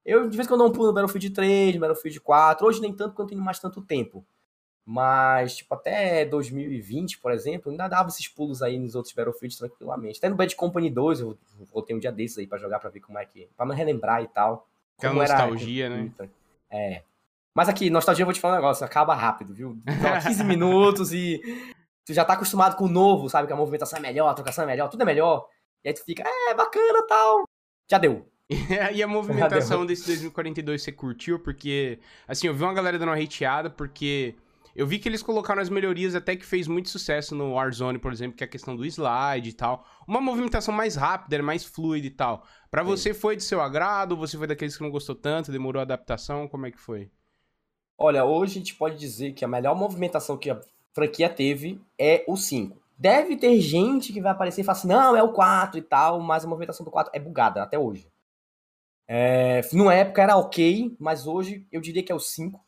eu 0.02 0.31
de 0.31 0.35
vez 0.35 0.47
em 0.47 0.49
quando 0.49 0.61
dou 0.61 0.73
pulo 0.73 0.87
no 0.87 0.95
Battlefield 0.95 1.31
3, 1.31 1.75
no 1.75 1.81
Battlefield 1.81 2.21
4, 2.21 2.66
hoje 2.66 2.81
nem 2.81 2.95
tanto 2.95 3.11
porque 3.11 3.21
eu 3.21 3.25
não 3.25 3.31
tenho 3.31 3.43
mais 3.43 3.59
tanto 3.59 3.83
tempo. 3.83 4.26
Mas, 4.88 5.57
tipo, 5.57 5.75
até 5.75 6.25
2020, 6.25 7.19
por 7.19 7.33
exemplo, 7.33 7.73
ainda 7.73 7.88
dava 7.88 8.09
esses 8.09 8.28
pulos 8.28 8.62
aí 8.62 8.78
nos 8.78 8.95
outros 8.95 9.12
Battlefields 9.12 9.59
tranquilamente. 9.59 10.19
Até 10.19 10.28
no 10.28 10.37
Bad 10.37 10.55
Company 10.55 10.88
2, 10.88 11.21
eu 11.21 11.37
voltei 11.73 11.97
um 11.97 11.99
dia 11.99 12.12
desses 12.12 12.38
aí 12.38 12.47
pra 12.47 12.57
jogar 12.57 12.78
pra 12.78 12.88
ver 12.88 13.00
como 13.00 13.19
é 13.19 13.25
que. 13.25 13.49
pra 13.57 13.66
me 13.66 13.75
relembrar 13.75 14.23
e 14.23 14.28
tal. 14.28 14.69
Aquela 14.97 15.12
como 15.12 15.26
nostalgia, 15.26 15.87
era... 15.87 15.97
né? 15.97 16.12
É. 16.71 17.02
Mas 17.52 17.69
aqui, 17.69 17.90
nostalgia, 17.90 18.23
eu 18.23 18.26
vou 18.26 18.33
te 18.33 18.38
falar 18.38 18.55
um 18.55 18.57
negócio, 18.59 18.87
acaba 18.87 19.12
rápido, 19.12 19.52
viu? 19.52 19.76
15 20.23 20.45
minutos 20.47 21.12
e 21.12 21.40
tu 22.05 22.14
já 22.14 22.25
tá 22.25 22.35
acostumado 22.35 22.76
com 22.76 22.85
o 22.85 22.88
novo, 22.88 23.28
sabe? 23.28 23.49
Que 23.49 23.52
a 23.52 23.57
movimentação 23.57 23.99
é 23.99 24.02
melhor, 24.02 24.28
a 24.28 24.35
trocação 24.35 24.62
é 24.62 24.66
melhor, 24.69 24.88
tudo 24.88 25.02
é 25.02 25.07
melhor. 25.07 25.49
E 25.85 25.88
aí 25.88 25.95
tu 25.95 26.05
fica, 26.05 26.23
é, 26.25 26.55
bacana 26.55 27.05
tal. 27.09 27.43
Já 27.90 27.99
deu. 27.99 28.25
e 28.95 29.02
a 29.02 29.09
movimentação 29.09 29.85
desse 29.85 30.07
2042 30.07 30.81
você 30.81 30.93
curtiu? 30.93 31.40
Porque, 31.40 31.99
assim, 32.28 32.47
eu 32.47 32.55
vi 32.55 32.62
uma 32.62 32.73
galera 32.73 33.00
dando 33.00 33.09
uma 33.09 33.21
hateada, 33.21 33.69
porque 33.69 34.37
eu 34.76 34.87
vi 34.87 34.99
que 34.99 35.09
eles 35.09 35.23
colocaram 35.23 35.62
as 35.62 35.71
melhorias 35.71 36.14
até 36.14 36.37
que 36.37 36.45
fez 36.45 36.68
muito 36.68 36.90
sucesso 36.90 37.35
no 37.35 37.54
Warzone, 37.54 37.99
por 37.99 38.12
exemplo, 38.12 38.37
que 38.37 38.45
é 38.45 38.47
a 38.47 38.50
questão 38.50 38.76
do 38.76 38.85
slide 38.85 39.49
e 39.49 39.52
tal. 39.54 39.87
Uma 40.06 40.21
movimentação 40.21 40.75
mais 40.75 40.97
rápida, 40.97 41.42
mais 41.42 41.64
fluida 41.64 42.06
e 42.06 42.11
tal. 42.11 42.45
Para 42.71 42.83
você 42.83 43.14
foi 43.14 43.37
de 43.37 43.42
seu 43.42 43.62
agrado? 43.62 44.14
Você 44.18 44.37
foi 44.37 44.47
daqueles 44.47 44.76
que 44.76 44.83
não 44.83 44.90
gostou 44.90 45.14
tanto, 45.14 45.50
demorou 45.50 45.80
a 45.80 45.83
adaptação? 45.83 46.47
Como 46.47 46.66
é 46.66 46.71
que 46.71 46.78
foi? 46.78 47.11
Olha, 47.97 48.26
hoje 48.26 48.52
a 48.52 48.59
gente 48.59 48.75
pode 48.75 48.99
dizer 48.99 49.33
que 49.33 49.47
a 49.47 49.49
melhor 49.49 49.75
movimentação 49.75 50.37
que 50.37 50.50
a 50.50 50.61
franquia 50.92 51.30
teve 51.30 51.80
é 51.99 52.23
o 52.28 52.37
5. 52.37 52.78
Deve 52.99 53.35
ter 53.35 53.59
gente 53.61 54.12
que 54.12 54.21
vai 54.21 54.33
aparecer 54.33 54.61
e 54.61 54.64
falar 54.64 54.76
assim, 54.76 54.88
não, 54.88 55.16
é 55.16 55.23
o 55.23 55.33
4 55.33 55.78
e 55.78 55.83
tal, 55.83 56.21
mas 56.21 56.45
a 56.45 56.49
movimentação 56.49 56.85
do 56.85 56.90
4 56.90 57.11
é 57.14 57.18
bugada 57.18 57.62
até 57.62 57.78
hoje. 57.78 58.06
É, 59.09 59.62
numa 59.73 59.95
época 59.95 60.23
era 60.23 60.37
ok, 60.37 60.95
mas 60.99 61.26
hoje 61.26 61.66
eu 61.73 61.80
diria 61.80 62.02
que 62.02 62.12
é 62.12 62.14
o 62.14 62.21
5, 62.21 62.62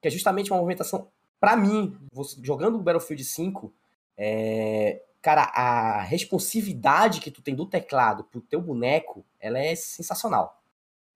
que 0.00 0.08
é 0.08 0.10
justamente 0.10 0.50
uma 0.50 0.58
movimentação 0.58 1.10
para 1.40 1.56
mim, 1.56 1.96
jogando 2.42 2.76
o 2.76 2.82
Battlefield 2.82 3.24
5, 3.24 3.72
é, 4.16 5.02
cara, 5.22 5.44
a 5.44 6.02
responsividade 6.02 7.20
que 7.20 7.30
tu 7.30 7.40
tem 7.40 7.54
do 7.54 7.64
teclado 7.64 8.24
pro 8.24 8.42
teu 8.42 8.60
boneco, 8.60 9.24
ela 9.40 9.58
é 9.58 9.74
sensacional. 9.74 10.60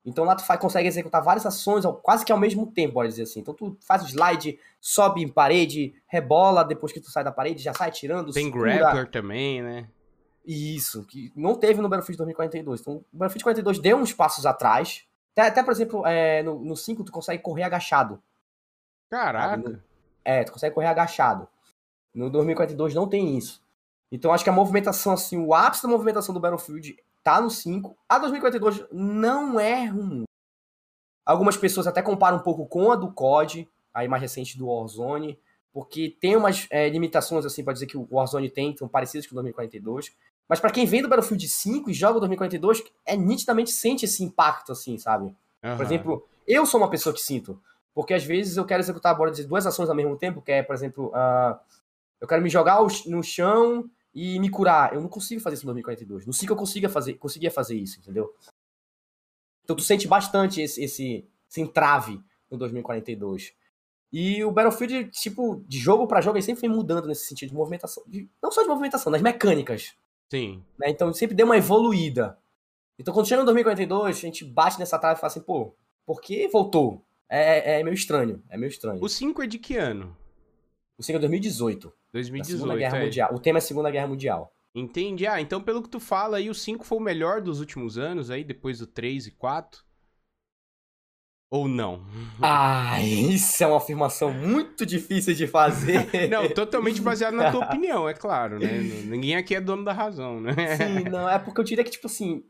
Então 0.04 0.24
lá 0.24 0.34
tu 0.34 0.44
faz, 0.44 0.60
consegue 0.60 0.88
executar 0.88 1.22
várias 1.22 1.46
ações 1.46 1.84
quase 2.02 2.24
que 2.24 2.32
ao 2.32 2.38
mesmo 2.38 2.66
tempo, 2.66 2.94
pode 2.94 3.10
dizer 3.10 3.22
assim. 3.22 3.40
Então 3.40 3.54
tu 3.54 3.76
faz 3.80 4.02
o 4.02 4.06
slide, 4.06 4.58
sobe 4.80 5.22
em 5.22 5.28
parede, 5.28 5.94
rebola 6.06 6.64
depois 6.64 6.92
que 6.92 7.00
tu 7.00 7.10
sai 7.10 7.24
da 7.24 7.32
parede, 7.32 7.62
já 7.62 7.72
sai 7.72 7.90
tirando. 7.90 8.32
Tem 8.32 8.46
segura. 8.46 8.76
grappler 8.76 9.10
também, 9.10 9.62
né? 9.62 9.88
Isso, 10.44 11.04
que 11.04 11.32
não 11.34 11.54
teve 11.54 11.80
no 11.80 11.88
Battlefield 11.88 12.18
2042. 12.18 12.80
Então 12.80 12.96
o 12.96 13.04
Battlefield 13.12 13.44
42 13.44 13.78
deu 13.78 13.96
uns 13.96 14.12
passos 14.12 14.44
atrás. 14.44 15.06
Até, 15.32 15.48
até 15.48 15.62
por 15.62 15.72
exemplo, 15.72 16.06
é, 16.06 16.42
no, 16.42 16.58
no 16.62 16.76
5 16.76 17.02
tu 17.04 17.10
consegue 17.10 17.42
correr 17.42 17.62
agachado. 17.62 18.22
Caraca. 19.08 19.82
É, 20.24 20.44
tu 20.44 20.52
consegue 20.52 20.74
correr 20.74 20.86
agachado. 20.86 21.48
No 22.14 22.30
2042 22.30 22.94
não 22.94 23.08
tem 23.08 23.36
isso. 23.36 23.62
Então 24.10 24.32
acho 24.32 24.44
que 24.44 24.50
a 24.50 24.52
movimentação, 24.52 25.12
assim, 25.12 25.36
o 25.36 25.52
ápice 25.52 25.82
da 25.82 25.88
movimentação 25.88 26.32
do 26.32 26.40
Battlefield 26.40 26.96
tá 27.22 27.40
no 27.40 27.50
5. 27.50 27.96
A 28.08 28.18
2042 28.18 28.86
não 28.92 29.58
é 29.58 29.86
ruim. 29.86 30.24
Algumas 31.26 31.56
pessoas 31.56 31.86
até 31.86 32.02
comparam 32.02 32.36
um 32.36 32.42
pouco 32.42 32.66
com 32.66 32.92
a 32.92 32.96
do 32.96 33.10
COD, 33.10 33.68
a 33.92 34.06
mais 34.06 34.22
recente 34.22 34.58
do 34.58 34.68
Warzone, 34.68 35.38
porque 35.72 36.16
tem 36.20 36.37
umas 36.37 36.66
é, 36.70 36.88
limitações, 36.88 37.44
assim, 37.44 37.64
pode 37.64 37.76
dizer 37.76 37.87
que 37.87 37.96
o 37.96 38.06
Warzone 38.10 38.48
tem, 38.50 38.76
são 38.76 38.87
parecidas 38.87 39.26
com 39.26 39.32
o 39.32 39.37
2042. 39.37 40.12
Mas 40.48 40.60
para 40.60 40.70
quem 40.70 40.84
vem 40.84 41.02
do 41.02 41.08
Battlefield 41.08 41.48
5 41.48 41.90
e 41.90 41.94
joga 41.94 42.18
o 42.18 42.20
2042, 42.20 42.84
é 43.06 43.16
nitidamente 43.16 43.72
sente 43.72 44.04
esse 44.04 44.22
impacto, 44.22 44.70
assim, 44.70 44.98
sabe? 44.98 45.34
Uhum. 45.64 45.76
Por 45.76 45.84
exemplo, 45.84 46.28
eu 46.46 46.66
sou 46.66 46.78
uma 46.78 46.90
pessoa 46.90 47.14
que 47.14 47.20
sinto. 47.20 47.60
Porque 47.94 48.12
às 48.12 48.24
vezes 48.24 48.57
eu 48.57 48.64
quero 48.64 48.83
executar 48.83 49.16
bora 49.16 49.30
de 49.30 49.44
duas 49.44 49.66
ações 49.66 49.88
ao 49.88 49.94
mesmo 49.94 50.16
tempo, 50.16 50.42
que 50.42 50.50
é, 50.50 50.62
por 50.62 50.74
exemplo, 50.74 51.07
uh, 51.09 51.59
eu 52.20 52.26
quero 52.26 52.42
me 52.42 52.50
jogar 52.50 52.80
no 53.07 53.22
chão 53.22 53.88
e 54.12 54.38
me 54.40 54.50
curar. 54.50 54.94
Eu 54.94 55.00
não 55.00 55.09
consigo 55.09 55.40
fazer 55.40 55.54
isso 55.54 55.66
no 55.66 55.72
2042. 55.72 56.26
No 56.26 56.33
5 56.33 56.52
eu 56.52 56.57
consiga 56.57 56.88
fazer, 56.88 57.14
conseguia 57.14 57.50
fazer 57.50 57.76
isso, 57.76 58.00
entendeu? 58.00 58.35
Então 59.62 59.76
tu 59.76 59.83
sente 59.83 60.09
bastante 60.09 60.61
esse, 60.61 60.83
esse, 60.83 61.28
esse 61.48 61.61
entrave 61.61 62.20
no 62.50 62.59
2042. 62.59 63.54
E 64.12 64.44
o 64.44 64.52
Battlefield, 64.52 65.11
tipo, 65.11 65.64
de 65.66 65.78
jogo 65.78 66.07
para 66.07 66.20
jogo, 66.20 66.37
ele 66.37 66.44
sempre 66.44 66.61
vem 66.61 66.70
mudando 66.70 67.09
nesse 67.09 67.26
sentido 67.26 67.48
de 67.48 67.54
movimentação. 67.54 68.02
De, 68.07 68.28
não 68.42 68.52
só 68.52 68.62
de 68.62 68.68
movimentação, 68.68 69.11
das 69.11 69.22
mecânicas. 69.22 69.94
Sim. 70.30 70.62
Né? 70.78 70.90
Então 70.90 71.12
sempre 71.12 71.35
deu 71.35 71.46
uma 71.46 71.57
evoluída. 71.57 72.38
Então 72.98 73.12
quando 73.12 73.26
chega 73.26 73.40
no 73.40 73.46
2042, 73.46 74.16
a 74.16 74.20
gente 74.20 74.44
bate 74.44 74.78
nessa 74.78 74.98
trave 74.98 75.18
e 75.18 75.20
fala 75.20 75.30
assim, 75.30 75.40
pô, 75.40 75.74
por 76.07 76.20
que 76.20 76.46
voltou? 76.48 77.04
É, 77.37 77.81
é 77.81 77.85
meio 77.85 77.94
estranho. 77.94 78.42
É 78.49 78.57
meio 78.57 78.70
estranho. 78.70 79.03
O 79.03 79.09
5 79.09 79.42
é 79.42 79.47
de 79.47 79.59
que 79.59 79.77
ano? 79.77 80.16
O 80.99 81.03
5 81.03 81.16
é 81.16 81.20
2018. 81.20 81.92
2018. 82.12 82.59
Segunda 82.59 82.77
Guerra 82.77 82.99
é. 82.99 83.05
Mundial. 83.05 83.35
O 83.35 83.38
tema 83.38 83.59
é 83.59 83.61
Segunda 83.61 83.90
Guerra 83.90 84.07
Mundial. 84.07 84.53
Entendi. 84.75 85.27
Ah, 85.27 85.40
então 85.40 85.61
pelo 85.61 85.83
que 85.83 85.88
tu 85.88 86.01
fala 86.01 86.38
aí, 86.38 86.51
o 86.51 86.55
5 86.55 86.85
foi 86.85 86.99
o 86.99 87.01
melhor 87.01 87.40
dos 87.40 87.61
últimos 87.61 87.99
anos 87.99 88.31
aí, 88.31 88.44
depois 88.44 88.79
do 88.79 88.87
3 88.87 89.29
e 89.29 89.31
4? 89.33 89.85
Ou 91.51 91.68
não? 91.68 92.05
Ah, 92.42 93.01
isso 93.01 93.62
é 93.62 93.66
uma 93.66 93.77
afirmação 93.77 94.33
muito 94.33 94.85
difícil 94.85 95.35
de 95.35 95.47
fazer. 95.47 96.09
não, 96.29 96.49
totalmente 96.49 97.01
baseado 97.01 97.35
na 97.35 97.51
tua 97.51 97.64
opinião, 97.66 98.09
é 98.09 98.14
claro, 98.14 98.59
né? 98.59 98.81
Ninguém 99.07 99.37
aqui 99.37 99.55
é 99.55 99.61
dono 99.61 99.85
da 99.85 99.92
razão, 99.92 100.40
né? 100.40 100.53
Sim, 100.77 101.09
não, 101.09 101.29
é 101.29 101.38
porque 101.38 101.61
eu 101.61 101.64
diria 101.64 101.85
que, 101.85 101.90
tipo 101.90 102.07
assim, 102.07 102.44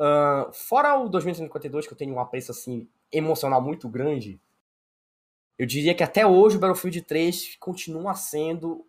uh, 0.00 0.50
fora 0.52 0.98
o 0.98 1.08
2052, 1.08 1.86
que 1.86 1.92
eu 1.92 1.96
tenho 1.96 2.14
um 2.14 2.20
apreço, 2.20 2.50
assim, 2.50 2.88
emocional 3.12 3.62
muito 3.62 3.88
grande, 3.88 4.40
eu 5.58 5.66
diria 5.66 5.94
que 5.94 6.02
até 6.04 6.26
hoje 6.26 6.56
o 6.56 6.60
Battlefield 6.60 7.02
3 7.02 7.56
continua 7.56 8.14
sendo 8.14 8.86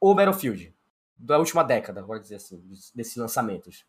o 0.00 0.14
Battlefield 0.14 0.74
da 1.16 1.38
última 1.38 1.62
década, 1.62 2.02
pode 2.02 2.22
dizer 2.22 2.36
assim, 2.36 2.62
desses 2.94 3.16
lançamentos. 3.16 3.84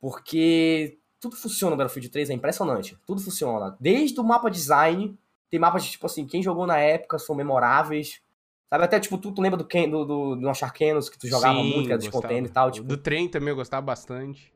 Porque 0.00 0.98
tudo 1.20 1.36
funciona 1.36 1.70
no 1.70 1.76
Battlefield 1.76 2.08
3, 2.08 2.30
é 2.30 2.34
impressionante. 2.34 2.98
Tudo 3.06 3.20
funciona. 3.20 3.76
Desde 3.80 4.18
o 4.20 4.24
mapa 4.24 4.50
design, 4.50 5.18
tem 5.50 5.58
mapas 5.58 5.84
de, 5.84 5.92
tipo 5.92 6.06
assim, 6.06 6.26
quem 6.26 6.42
jogou 6.42 6.66
na 6.66 6.78
época 6.78 7.18
são 7.18 7.34
memoráveis. 7.34 8.20
Sabe, 8.68 8.84
até, 8.84 8.98
tipo, 8.98 9.16
tu, 9.16 9.32
tu 9.32 9.40
lembra 9.40 9.56
do, 9.56 9.64
Ken, 9.64 9.88
do, 9.88 10.04
do, 10.04 10.36
do 10.36 11.10
que 11.10 11.18
tu 11.18 11.28
jogava 11.28 11.58
Sim, 11.58 11.70
muito, 11.70 11.86
que 11.86 11.92
era 11.92 11.98
descontendo 11.98 12.48
e 12.48 12.50
tal. 12.50 12.70
Tipo... 12.70 12.86
Do 12.86 12.96
trem 12.96 13.28
também 13.28 13.50
eu 13.50 13.56
gostava 13.56 13.84
bastante. 13.84 14.52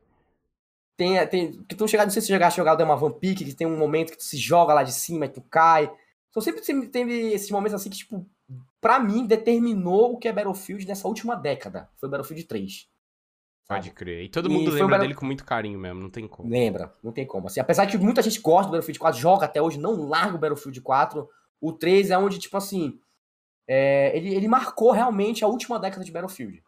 Tem, 0.97 1.25
tem, 1.27 1.63
que 1.63 1.75
tu 1.75 1.87
chegar, 1.87 2.03
não 2.03 2.11
sei 2.11 2.21
se 2.21 2.27
jogar 2.27 2.51
jogar 2.51 2.79
o 2.79 2.83
uma 2.83 2.95
Vampire, 2.95 3.45
que 3.45 3.55
tem 3.55 3.65
um 3.65 3.77
momento 3.77 4.11
que 4.11 4.17
tu 4.17 4.23
se 4.23 4.37
joga 4.37 4.73
lá 4.73 4.83
de 4.83 4.93
cima 4.93 5.25
e 5.25 5.29
tu 5.29 5.41
cai. 5.41 5.91
Então 6.29 6.41
sempre, 6.41 6.63
sempre 6.63 6.87
teve 6.87 7.33
esses 7.33 7.49
momentos 7.49 7.73
assim 7.73 7.89
que, 7.89 7.97
tipo, 7.97 8.25
pra 8.79 8.99
mim, 8.99 9.25
determinou 9.25 10.13
o 10.13 10.17
que 10.17 10.27
é 10.27 10.33
Battlefield 10.33 10.85
nessa 10.87 11.07
última 11.07 11.35
década. 11.35 11.89
Foi 11.97 12.09
Battlefield 12.09 12.43
3. 12.45 12.89
Pode 13.67 13.91
crer. 13.91 14.25
E 14.25 14.29
todo 14.29 14.49
mundo 14.49 14.69
e 14.69 14.73
lembra 14.73 14.99
dele 14.99 15.15
com 15.15 15.25
muito 15.25 15.45
carinho 15.45 15.79
mesmo, 15.79 16.01
não 16.01 16.09
tem 16.09 16.27
como. 16.27 16.49
Lembra, 16.49 16.93
não 17.01 17.11
tem 17.11 17.25
como. 17.25 17.47
Assim, 17.47 17.59
apesar 17.59 17.87
que 17.87 17.97
muita 17.97 18.21
gente 18.21 18.41
gosta 18.41 18.67
do 18.67 18.71
Battlefield 18.71 18.99
4, 18.99 19.19
joga 19.19 19.45
até 19.45 19.61
hoje, 19.61 19.79
não 19.79 20.07
larga 20.07 20.35
o 20.35 20.39
Battlefield 20.39 20.81
4. 20.81 21.29
O 21.61 21.71
3 21.71 22.11
é 22.11 22.17
onde, 22.17 22.37
tipo 22.37 22.57
assim, 22.57 22.99
é, 23.67 24.15
ele, 24.15 24.35
ele 24.35 24.47
marcou 24.47 24.91
realmente 24.91 25.43
a 25.43 25.47
última 25.47 25.79
década 25.79 26.03
de 26.03 26.11
Battlefield. 26.11 26.61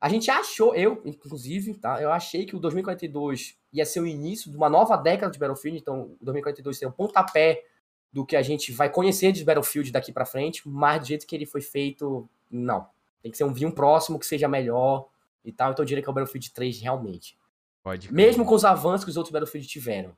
A 0.00 0.08
gente 0.08 0.30
achou, 0.30 0.74
eu, 0.74 1.02
inclusive, 1.04 1.74
tá? 1.74 2.00
Eu 2.00 2.10
achei 2.10 2.46
que 2.46 2.56
o 2.56 2.58
2042 2.58 3.58
ia 3.70 3.84
ser 3.84 4.00
o 4.00 4.06
início 4.06 4.50
de 4.50 4.56
uma 4.56 4.68
nova 4.68 4.96
década 4.96 5.30
de 5.30 5.38
Battlefield, 5.38 5.78
então 5.78 6.16
o 6.18 6.24
2042 6.24 6.78
seria 6.78 6.90
o 6.90 6.92
pontapé 6.92 7.62
do 8.10 8.24
que 8.24 8.34
a 8.34 8.42
gente 8.42 8.72
vai 8.72 8.90
conhecer 8.90 9.30
de 9.30 9.44
Battlefield 9.44 9.92
daqui 9.92 10.10
para 10.10 10.24
frente, 10.24 10.66
mas 10.66 11.00
do 11.00 11.06
jeito 11.06 11.26
que 11.26 11.36
ele 11.36 11.44
foi 11.44 11.60
feito, 11.60 12.28
não. 12.50 12.88
Tem 13.22 13.30
que 13.30 13.36
ser 13.36 13.44
um 13.44 13.52
vinho 13.52 13.72
próximo 13.72 14.18
que 14.18 14.26
seja 14.26 14.48
melhor 14.48 15.06
e 15.44 15.52
tal, 15.52 15.72
então 15.72 15.82
eu 15.82 15.86
diria 15.86 16.02
que 16.02 16.08
é 16.08 16.10
o 16.10 16.14
Battlefield 16.14 16.50
3 16.50 16.80
realmente. 16.80 17.36
Pode. 17.82 18.12
Mesmo 18.12 18.44
com 18.44 18.54
os 18.54 18.64
avanços 18.64 19.04
que 19.04 19.10
os 19.10 19.16
outros 19.18 19.32
Battlefield 19.32 19.68
tiveram. 19.68 20.16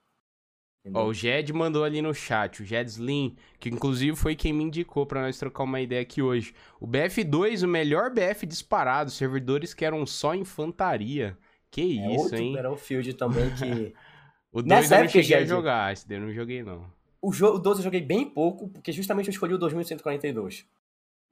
Ó, 0.93 1.07
o 1.07 1.15
Jed 1.15 1.53
mandou 1.53 1.85
ali 1.85 2.03
no 2.03 2.13
chat, 2.13 2.61
o 2.61 2.65
Jed 2.65 2.91
Slim, 2.91 3.37
que 3.61 3.69
inclusive 3.69 4.17
foi 4.17 4.35
quem 4.35 4.53
me 4.53 4.65
indicou 4.65 5.07
para 5.07 5.23
nós 5.23 5.39
trocar 5.39 5.63
uma 5.63 5.81
ideia 5.81 6.03
aqui 6.03 6.21
hoje. 6.21 6.53
O 6.81 6.89
BF2, 6.89 7.65
o 7.65 7.69
melhor 7.69 8.11
BF 8.11 8.45
disparado, 8.47 9.11
servidores 9.11 9.73
que 9.73 9.85
eram 9.85 10.05
só 10.05 10.35
infantaria. 10.35 11.39
Que 11.71 11.81
é 11.81 12.15
isso, 12.15 12.35
hein? 12.35 12.55
Battlefield 12.55 13.15
também 13.15 13.49
que... 13.55 13.95
o 14.53 14.61
2 14.61 14.91
eu 14.91 14.99
não 14.99 15.09
cheguei 15.09 15.37
a 15.37 15.45
jogar, 15.45 15.93
esse 15.93 16.09
daí 16.09 16.19
eu 16.19 16.23
não 16.23 16.33
joguei 16.33 16.65
não. 16.65 16.85
O, 17.21 17.33
jogo, 17.33 17.59
o 17.59 17.61
12 17.61 17.81
eu 17.81 17.85
joguei 17.85 18.01
bem 18.01 18.29
pouco, 18.29 18.69
porque 18.69 18.91
justamente 18.91 19.29
eu 19.29 19.33
escolhi 19.33 19.55
o 19.55 19.59
2142. 19.59 20.67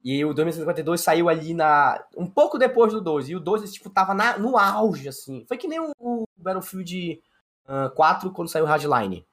E 0.03 0.25
o 0.25 0.33
2052 0.33 1.01
saiu 1.01 1.29
ali 1.29 1.53
na. 1.53 2.03
um 2.17 2.27
pouco 2.27 2.57
depois 2.57 2.93
do 2.93 3.01
2. 3.01 3.31
E 3.31 3.37
o 3.37 3.41
2, 3.41 3.73
tipo, 3.73 3.91
tava 3.91 4.15
na, 4.15 4.39
no 4.39 4.57
auge, 4.57 5.09
assim. 5.09 5.45
Foi 5.47 5.59
que 5.59 5.69
nem 5.69 5.81
o, 5.81 5.91
o 5.99 6.25
Battlefield 6.39 7.21
uh, 7.69 7.91
4 7.95 8.31
quando 8.31 8.49
saiu 8.49 8.65
o 8.65 8.69
Hardline. 8.69 9.27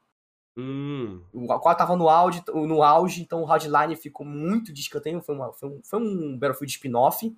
Hum. 0.57 1.21
O 1.31 1.45
4 1.45 1.77
tava 1.77 1.95
no 1.95 2.09
auge, 2.09 2.43
no 2.47 2.81
auge, 2.81 3.21
então 3.21 3.41
o 3.41 3.45
Hardline 3.45 3.95
ficou 3.95 4.25
muito 4.25 4.73
de 4.73 4.81
escanteio. 4.81 5.21
Foi, 5.21 5.35
uma, 5.35 5.53
foi, 5.53 5.69
um, 5.69 5.81
foi 5.83 5.99
um 5.99 6.37
Battlefield 6.37 6.71
spin-off. 6.71 7.35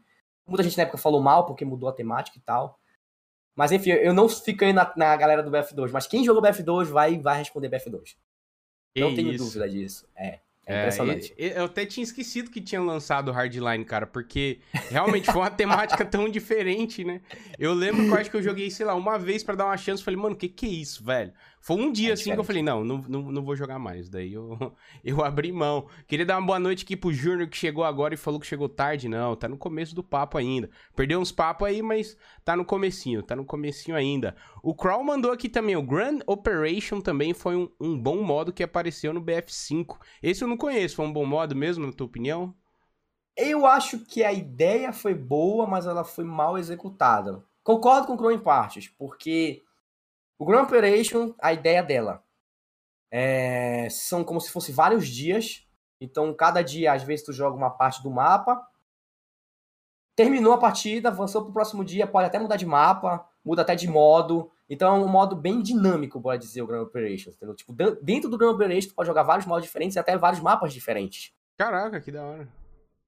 Muita 0.47 0.63
gente 0.63 0.77
na 0.77 0.84
época 0.84 0.97
falou 0.97 1.21
mal 1.21 1.45
porque 1.45 1.65
mudou 1.65 1.89
a 1.89 1.93
temática 1.93 2.38
e 2.38 2.41
tal. 2.41 2.79
Mas 3.55 3.73
enfim, 3.73 3.89
eu 3.89 4.13
não 4.13 4.29
fiquei 4.29 4.71
na, 4.71 4.91
na 4.95 5.15
galera 5.17 5.43
do 5.43 5.51
BF2, 5.51 5.91
mas 5.91 6.08
quem 6.08 6.23
jogou 6.23 6.41
BF2 6.41 6.86
vai, 6.86 7.19
vai 7.19 7.38
responder 7.39 7.69
BF2. 7.69 8.15
Que 8.95 9.01
não 9.01 9.13
tenho 9.13 9.32
isso. 9.34 9.43
dúvida 9.43 9.69
disso. 9.69 10.08
É. 10.15 10.39
É 10.65 10.73
É, 10.75 10.79
impressionante. 10.82 11.34
e- 11.38 11.47
eu 11.58 11.65
até 11.65 11.84
tinha 11.86 12.03
esquecido 12.03 12.49
que 12.51 12.62
tinha 12.62 12.79
lançado 12.82 13.29
o 13.29 13.32
Hardline, 13.34 13.84
cara, 13.84 14.05
porque 14.08 14.60
realmente 14.89 15.25
foi 15.32 15.41
uma 15.41 15.49
temática 15.51 16.05
tão 16.05 16.29
diferente, 16.29 17.03
né? 17.03 17.21
Eu 17.58 17.73
lembro 17.73 18.03
que 18.05 18.10
eu 18.12 18.15
acho 18.15 18.29
que 18.32 18.38
eu 18.38 18.41
joguei, 18.43 18.69
sei 18.71 18.86
lá, 18.86 18.93
uma 18.95 19.17
vez 19.19 19.43
pra 19.43 19.55
dar 19.55 19.65
uma 19.65 19.77
chance, 19.77 20.03
falei, 20.03 20.19
mano, 20.19 20.36
que 20.36 20.47
que 20.47 20.65
é 20.67 20.69
isso, 20.69 21.03
velho? 21.03 21.34
Foi 21.61 21.75
um 21.75 21.91
dia 21.91 22.11
É 22.11 22.13
assim 22.13 22.33
que 22.33 22.39
eu 22.39 22.43
falei, 22.43 22.61
não, 22.61 22.83
não, 22.83 22.97
não, 23.07 23.21
não 23.31 23.43
vou 23.43 23.55
jogar 23.55 23.77
mais. 23.77 24.09
Daí 24.09 24.33
eu, 24.33 24.57
eu 25.03 25.23
abri 25.23 25.51
mão. 25.51 25.87
Queria 26.07 26.25
dar 26.25 26.37
uma 26.37 26.47
boa 26.47 26.59
noite 26.59 26.83
aqui 26.83 26.95
pro 26.95 27.13
Júnior 27.13 27.47
que 27.49 27.57
chegou 27.57 27.83
agora 27.83 28.13
e 28.13 28.17
falou 28.17 28.39
que 28.39 28.47
chegou 28.47 28.69
tarde. 28.69 29.09
Não, 29.09 29.35
tá 29.35 29.47
no 29.47 29.57
começo 29.57 29.93
do 29.93 30.03
papo 30.03 30.37
ainda. 30.37 30.69
Perdeu 30.95 31.19
uns 31.19 31.31
papos 31.31 31.67
aí, 31.67 31.81
mas 31.81 32.17
tá 32.45 32.55
no 32.55 32.63
comecinho, 32.63 33.21
tá 33.21 33.35
no 33.35 33.45
comecinho 33.45 33.95
ainda. 33.95 34.35
O 34.63 34.73
Crawl 34.73 35.03
mandou 35.03 35.31
aqui 35.31 35.49
também, 35.49 35.75
o 35.75 35.83
Grand 35.83 36.19
Operation 36.25 37.01
também 37.01 37.33
foi 37.33 37.55
um, 37.55 37.69
um 37.79 37.97
bom 37.97 38.21
modo 38.23 38.53
que 38.53 38.63
apareceu 38.63 39.13
no 39.13 39.21
BF5. 39.21 39.97
Esse 40.23 40.43
eu 40.43 40.47
não 40.47 40.57
conheço, 40.57 40.95
foi 40.95 41.05
um 41.05 41.13
bom 41.13 41.25
modo 41.25 41.55
mesmo, 41.55 41.85
na 41.85 41.93
tua 41.93 42.07
opinião? 42.07 42.53
Eu 43.35 43.65
acho 43.65 43.99
que 43.99 44.23
a 44.23 44.33
ideia 44.33 44.91
foi 44.91 45.13
boa, 45.13 45.65
mas 45.65 45.85
ela 45.85 46.03
foi 46.03 46.25
mal 46.25 46.57
executada. 46.57 47.41
Concordo 47.63 48.07
com 48.07 48.13
o 48.13 48.17
Crow 48.17 48.31
em 48.31 48.39
partes, 48.39 48.87
porque 48.87 49.63
o 50.39 50.45
Grand 50.45 50.63
Operation, 50.63 51.36
a 51.38 51.52
ideia 51.52 51.84
dela 51.84 52.23
é, 53.12 53.89
são 53.89 54.23
como 54.23 54.39
se 54.39 54.49
fosse 54.49 54.71
vários 54.71 55.08
dias. 55.08 55.67
Então, 55.99 56.34
cada 56.34 56.62
dia, 56.62 56.93
às 56.93 57.04
vezes, 57.04 57.25
tu 57.25 57.34
joga 57.34 57.58
uma 57.58 57.69
parte 57.69 58.02
do 58.02 58.10
mapa. 58.10 58.65
Terminou 60.15 60.54
a 60.54 60.58
partida, 60.58 61.10
avançou 61.10 61.43
pro 61.43 61.52
próximo 61.52 61.84
dia, 61.84 62.08
pode 62.08 62.28
até 62.28 62.39
mudar 62.39 62.56
de 62.56 62.65
mapa, 62.65 63.28
muda 63.43 63.63
até 63.63 63.75
de 63.75 63.88
modo. 63.88 64.49
Então, 64.69 64.95
é 64.95 64.99
um 64.99 65.10
modo 65.10 65.36
bem 65.36 65.62
dinâmico, 65.62 66.21
pode 66.21 66.41
dizer, 66.41 66.62
o 66.62 66.67
Grand 66.67 66.84
Operation. 66.84 67.32
Entendeu? 67.32 67.56
Tipo, 67.56 67.73
dentro 68.02 68.30
do 68.30 68.38
Grand 68.38 68.52
Operation, 68.52 68.89
tu 68.89 68.95
pode 68.95 69.08
jogar 69.08 69.23
vários 69.23 69.45
modos 69.45 69.65
diferentes 69.65 69.97
e 69.97 69.99
até 69.99 70.17
vários 70.17 70.41
mapas 70.41 70.73
diferentes. 70.73 71.34
Caraca, 71.58 71.99
que 71.99 72.13
da 72.13 72.23
hora. 72.23 72.47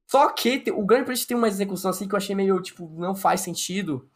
Só 0.05 0.29
que 0.33 0.65
o 0.71 0.85
Grand 0.85 1.05
Prix 1.05 1.25
tem 1.25 1.37
uma 1.37 1.47
execução 1.47 1.91
assim 1.91 2.05
que 2.05 2.13
eu 2.13 2.17
achei 2.17 2.35
meio, 2.35 2.61
tipo, 2.61 2.89
não 2.89 3.15
faz 3.15 3.39
sentido. 3.39 4.09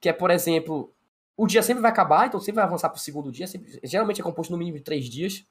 Que 0.00 0.08
é, 0.08 0.12
por 0.12 0.30
exemplo, 0.30 0.94
o 1.36 1.46
dia 1.46 1.62
sempre 1.62 1.82
vai 1.82 1.90
acabar, 1.90 2.26
então 2.26 2.38
sempre 2.40 2.56
vai 2.56 2.64
avançar 2.64 2.88
pro 2.90 2.98
segundo 3.00 3.30
dia. 3.32 3.46
sempre- 3.46 3.80
geralmente 3.82 4.20
é 4.20 4.24
composto 4.24 4.52
no 4.52 4.58
mínimo 4.58 4.78
de 4.78 4.84
três 4.84 5.06
dias. 5.06 5.44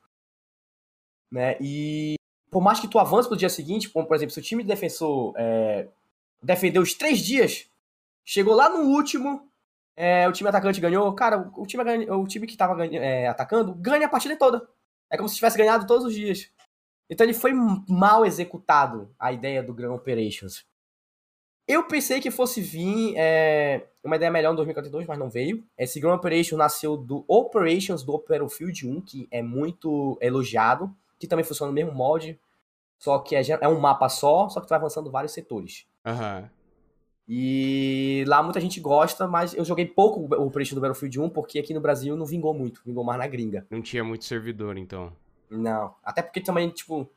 Né? 1.32 1.58
E 1.60 2.16
por 2.52 2.62
mais 2.62 2.80
que 2.80 2.88
tu 2.88 3.00
avance 3.00 3.28
pro 3.28 3.38
dia 3.38 3.50
seguinte, 3.50 3.90
como 3.90 4.08
por 4.08 4.16
exemplo, 4.16 4.34
se 4.34 4.40
o 4.40 4.44
time 4.44 4.62
de 4.64 4.70
defensor 4.70 5.34
é, 5.36 5.90
defendeu 6.42 6.82
os 6.82 6.94
três 6.94 7.20
dias, 7.20 7.70
chegou 8.24 8.54
lá 8.54 8.70
no 8.70 8.90
último, 8.96 9.50
é, 9.96 10.28
o 10.28 10.32
time 10.32 10.50
atacante 10.50 10.80
ganhou, 10.80 11.12
cara, 11.16 11.52
o 11.56 11.66
time, 11.66 11.84
o 12.10 12.28
time 12.28 12.48
que 12.48 12.56
tava 12.58 12.76
ganha- 12.76 13.00
é, 13.02 13.28
atacando 13.28 13.74
ganha 13.74 14.06
a 14.06 14.10
partida 14.10 14.38
toda. 14.38 14.68
É 15.10 15.18
como 15.18 15.28
se 15.28 15.36
tivesse 15.36 15.58
ganhado 15.58 15.86
todos 15.88 16.06
os 16.06 16.14
dias. 16.14 16.52
Então 17.10 17.26
ele 17.26 17.34
foi 17.34 17.52
mal 17.88 18.26
executado, 18.26 19.14
a 19.20 19.32
ideia 19.32 19.62
do 19.62 19.74
Grand 19.74 19.94
Operations. 19.94 20.66
Eu 21.68 21.88
pensei 21.88 22.20
que 22.20 22.32
fosse 22.32 22.62
vir 22.62 23.14
é, 23.18 23.88
uma 24.04 24.18
ideia 24.18 24.32
melhor 24.32 24.52
em 24.52 24.56
2042, 24.56 25.08
mas 25.08 25.18
não 25.18 25.30
veio. 25.30 25.64
Esse 25.78 26.00
Grand 26.00 26.16
Operation 26.16 26.58
nasceu 26.58 26.98
do 26.98 27.24
Operations 27.28 28.04
do 28.04 28.18
Battlefield 28.28 28.88
1, 28.88 29.02
que 29.02 29.28
é 29.32 29.42
muito 29.42 30.18
elogiado, 30.22 30.94
que 31.18 31.28
também 31.28 31.46
funciona 31.46 31.70
no 31.70 31.76
mesmo 31.76 31.94
molde, 31.94 32.40
só 33.00 33.20
que 33.20 33.36
é, 33.36 33.42
é 33.62 33.68
um 33.68 33.80
mapa 33.80 34.10
só, 34.10 34.50
só 34.50 34.60
que 34.60 34.68
tu 34.68 34.70
vai 34.70 34.80
avançando 34.80 35.10
vários 35.10 35.32
setores. 35.32 35.88
Aham. 36.06 36.50
E 37.28 38.26
lá 38.28 38.44
muita 38.44 38.60
gente 38.60 38.82
gosta, 38.82 39.28
mas 39.28 39.54
eu 39.54 39.64
joguei 39.64 39.86
pouco 39.86 40.22
o 40.22 40.46
Operation 40.46 40.76
do 40.76 40.82
Battlefield 40.82 41.20
1, 41.22 41.30
porque 41.30 41.60
aqui 41.60 41.74
no 41.74 41.80
Brasil 41.80 42.18
não 42.18 42.26
vingou 42.26 42.54
muito, 42.54 42.82
vingou 42.86 43.04
mais 43.04 43.18
na 43.18 43.28
gringa. 43.28 43.66
Não 43.70 43.82
tinha 43.82 44.04
muito 44.04 44.26
servidor, 44.26 44.78
então. 44.78 45.14
Não. 45.50 45.96
Até 46.04 46.22
porque 46.22 46.42
também, 46.42 46.70
tipo, 46.70 47.10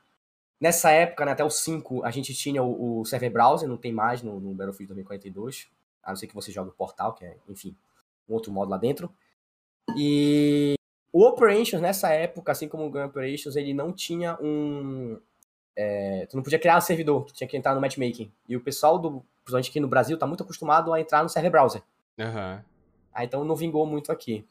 nessa 0.60 0.90
época, 0.90 1.24
né, 1.24 1.32
até 1.32 1.44
o 1.44 1.50
5, 1.50 2.04
a 2.04 2.10
gente 2.12 2.34
tinha 2.34 2.62
o, 2.62 3.00
o 3.00 3.04
server 3.04 3.32
browser, 3.32 3.68
não 3.68 3.76
tem 3.76 3.92
mais 3.92 4.22
no, 4.22 4.38
no 4.38 4.54
Battlefield 4.54 4.94
2042. 4.94 5.68
A 6.06 6.10
não 6.10 6.16
ser 6.16 6.26
que 6.28 6.34
você 6.34 6.50
jogue 6.52 6.70
o 6.70 6.74
portal, 6.74 7.12
que 7.12 7.24
é, 7.24 7.36
enfim, 7.48 7.76
um 8.28 8.32
outro 8.34 8.50
modo 8.52 8.70
lá 8.70 8.78
dentro. 8.78 9.12
E 9.96 10.74
o 11.12 11.24
Operations, 11.26 11.80
nessa 11.82 12.10
época, 12.10 12.52
assim 12.52 12.68
como 12.68 12.86
o 12.86 12.90
Gun 12.90 13.04
Operations, 13.04 13.56
ele 13.56 13.74
não 13.74 13.92
tinha 13.92 14.38
um. 14.40 15.18
é, 15.76 16.26
tu 16.26 16.36
não 16.36 16.42
podia 16.42 16.58
criar 16.58 16.78
um 16.78 16.80
servidor, 16.80 17.24
tu 17.26 17.34
tinha 17.34 17.46
que 17.48 17.56
entrar 17.56 17.74
no 17.74 17.80
matchmaking. 17.80 18.30
E 18.48 18.56
o 18.56 18.60
pessoal, 18.60 18.98
do, 18.98 19.22
principalmente 19.44 19.70
aqui 19.70 19.80
no 19.80 19.88
Brasil, 19.88 20.18
tá 20.18 20.26
muito 20.26 20.42
acostumado 20.42 20.92
a 20.92 21.00
entrar 21.00 21.22
no 21.22 21.28
server 21.28 21.50
browser. 21.50 21.82
Aham. 22.18 22.64
Ah, 23.12 23.24
então 23.24 23.44
não 23.44 23.56
vingou 23.56 23.86
muito 23.86 24.12
aqui. 24.12 24.44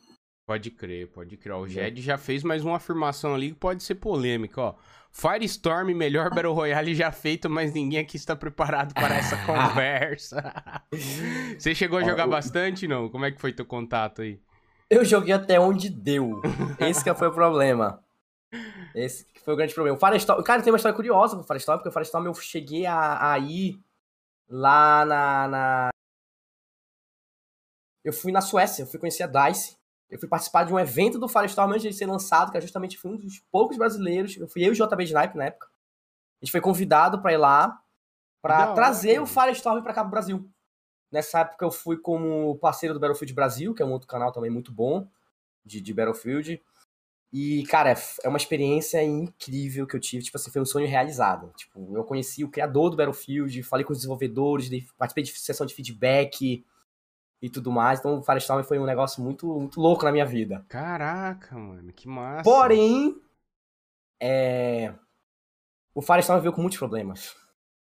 Pode 0.45 0.69
crer, 0.71 1.07
pode 1.07 1.37
crer. 1.37 1.55
O 1.55 1.65
É. 1.65 1.69
Jed 1.69 2.01
já 2.01 2.17
fez 2.17 2.43
mais 2.43 2.63
uma 2.63 2.77
afirmação 2.77 3.33
ali 3.33 3.49
que 3.49 3.55
pode 3.55 3.83
ser 3.83 3.95
polêmica, 3.95 4.61
ó. 4.61 4.75
Firestorm, 5.17 5.93
melhor 5.95 6.29
Battle 6.29 6.53
Royale 6.53 6.93
já 6.93 7.09
feito, 7.09 7.49
mas 7.49 7.73
ninguém 7.73 7.99
aqui 7.99 8.17
está 8.17 8.35
preparado 8.35 8.93
para 8.93 9.15
essa 9.15 9.37
conversa. 9.47 10.53
Você 11.57 11.73
chegou 11.73 11.99
a 11.99 12.03
jogar 12.03 12.27
bastante, 12.27 12.85
não? 12.85 13.07
Como 13.07 13.23
é 13.23 13.31
que 13.31 13.39
foi 13.39 13.53
teu 13.53 13.65
contato 13.65 14.21
aí? 14.21 14.41
Eu 14.89 15.05
joguei 15.05 15.33
até 15.33 15.57
onde 15.57 15.89
deu. 15.89 16.41
Esse 16.79 17.01
que 17.01 17.13
foi 17.15 17.29
o 17.29 17.33
problema. 17.33 18.03
Esse 18.93 19.25
que 19.25 19.39
foi 19.39 19.53
o 19.53 19.57
grande 19.57 19.73
problema. 19.73 19.97
O 19.97 19.99
Firestorm, 19.99 20.43
cara, 20.43 20.61
tem 20.61 20.73
uma 20.73 20.75
história 20.77 20.95
curiosa 20.95 21.37
com 21.37 21.41
o 21.43 21.47
Firestorm, 21.47 21.77
porque 21.77 21.89
o 21.89 21.93
Firestorm 21.93 22.25
eu 22.25 22.33
cheguei 22.35 22.85
a, 22.85 23.31
a 23.31 23.39
ir 23.39 23.79
lá 24.49 25.05
na, 25.05 25.47
na- 25.47 25.89
Eu 28.03 28.11
fui 28.11 28.33
na 28.33 28.41
Suécia, 28.41 28.83
eu 28.83 28.87
fui 28.87 28.99
conhecer 28.99 29.23
a 29.23 29.27
DICE. 29.27 29.77
Eu 30.09 30.19
fui 30.19 30.29
participar 30.29 30.63
de 30.63 30.73
um 30.73 30.79
evento 30.79 31.17
do 31.17 31.27
Firestorm 31.27 31.71
antes 31.71 31.83
de 31.83 31.93
ser 31.93 32.05
lançado, 32.05 32.51
que 32.51 32.57
é 32.57 32.61
justamente 32.61 32.97
fui 32.97 33.11
um 33.11 33.17
dos 33.17 33.39
poucos 33.51 33.77
brasileiros. 33.77 34.37
Eu 34.37 34.47
fui 34.47 34.63
eu 34.63 34.73
e 34.73 34.79
o 34.79 34.87
JB 34.87 35.03
Snipe 35.03 35.37
na 35.37 35.45
época. 35.45 35.67
A 36.41 36.45
gente 36.45 36.51
foi 36.51 36.61
convidado 36.61 37.21
pra 37.21 37.33
ir 37.33 37.37
lá 37.37 37.81
hora, 38.43 38.73
trazer 38.73 39.19
o. 39.19 39.25
Firestorm 39.25 39.81
pra 39.81 39.93
cá 39.93 40.01
pro 40.01 40.11
Brasil. 40.11 40.49
Nessa 41.11 41.39
época 41.39 41.65
eu 41.65 41.71
fui 41.71 41.97
como 41.97 42.57
parceiro 42.57 42.93
do 42.93 42.99
Battlefield 42.99 43.33
Brasil, 43.33 43.73
que 43.73 43.81
é 43.81 43.85
um 43.85 43.91
outro 43.91 44.07
canal 44.07 44.31
também 44.31 44.49
muito 44.49 44.71
bom 44.71 45.07
de, 45.63 45.81
de 45.81 45.93
Battlefield. 45.93 46.61
E, 47.33 47.63
cara, 47.65 47.95
é 48.23 48.29
uma 48.29 48.37
experiência 48.37 49.03
incrível 49.03 49.85
que 49.85 49.95
eu 49.95 49.99
tive. 49.99 50.23
Tipo 50.23 50.37
assim, 50.37 50.51
foi 50.51 50.61
um 50.61 50.65
sonho 50.65 50.87
realizado. 50.87 51.51
Tipo, 51.55 51.95
eu 51.95 52.03
conheci 52.03 52.43
o 52.43 52.49
criador 52.49 52.89
do 52.89 52.97
Battlefield, 52.97 53.63
falei 53.63 53.85
com 53.85 53.91
os 53.91 53.99
desenvolvedores, 53.99 54.69
participei 54.97 55.23
de 55.23 55.31
sessão 55.31 55.65
de 55.65 55.73
feedback 55.73 56.63
e 57.45 57.49
tudo 57.49 57.71
mais. 57.71 57.99
Então, 57.99 58.17
o 58.17 58.23
Firestorm 58.23 58.63
foi 58.63 58.79
um 58.79 58.85
negócio 58.85 59.21
muito, 59.23 59.45
muito 59.47 59.79
louco 59.79 60.03
na 60.03 60.11
minha 60.11 60.25
vida. 60.25 60.65
Caraca, 60.67 61.55
mano, 61.57 61.93
que 61.93 62.07
massa. 62.07 62.43
Porém, 62.43 63.15
é... 64.19 64.93
o 65.93 66.01
Firestorm 66.01 66.41
veio 66.41 66.53
com 66.53 66.61
muitos 66.61 66.79
problemas. 66.79 67.35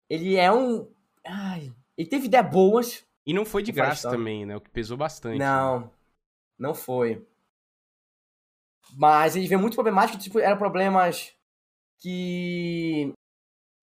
Ele 0.09 0.35
é 0.35 0.51
um. 0.51 0.91
Ai, 1.25 1.71
ele 1.97 2.09
teve 2.09 2.25
ideias 2.25 2.49
boas. 2.49 3.05
E 3.25 3.33
não 3.33 3.45
foi 3.45 3.61
de 3.63 3.71
graça 3.71 3.91
Firestorm. 3.91 4.15
também, 4.17 4.45
né? 4.45 4.55
O 4.57 4.61
que 4.61 4.69
pesou 4.69 4.97
bastante. 4.97 5.37
né? 5.37 5.45
Não, 5.45 5.91
não 6.57 6.73
foi. 6.73 7.25
Mas 8.95 9.35
ele 9.35 9.47
veio 9.47 9.61
muito 9.61 9.75
problemático, 9.75 10.19
tipo, 10.21 10.39
eram 10.39 10.57
problemas 10.57 11.33
que. 11.99 13.13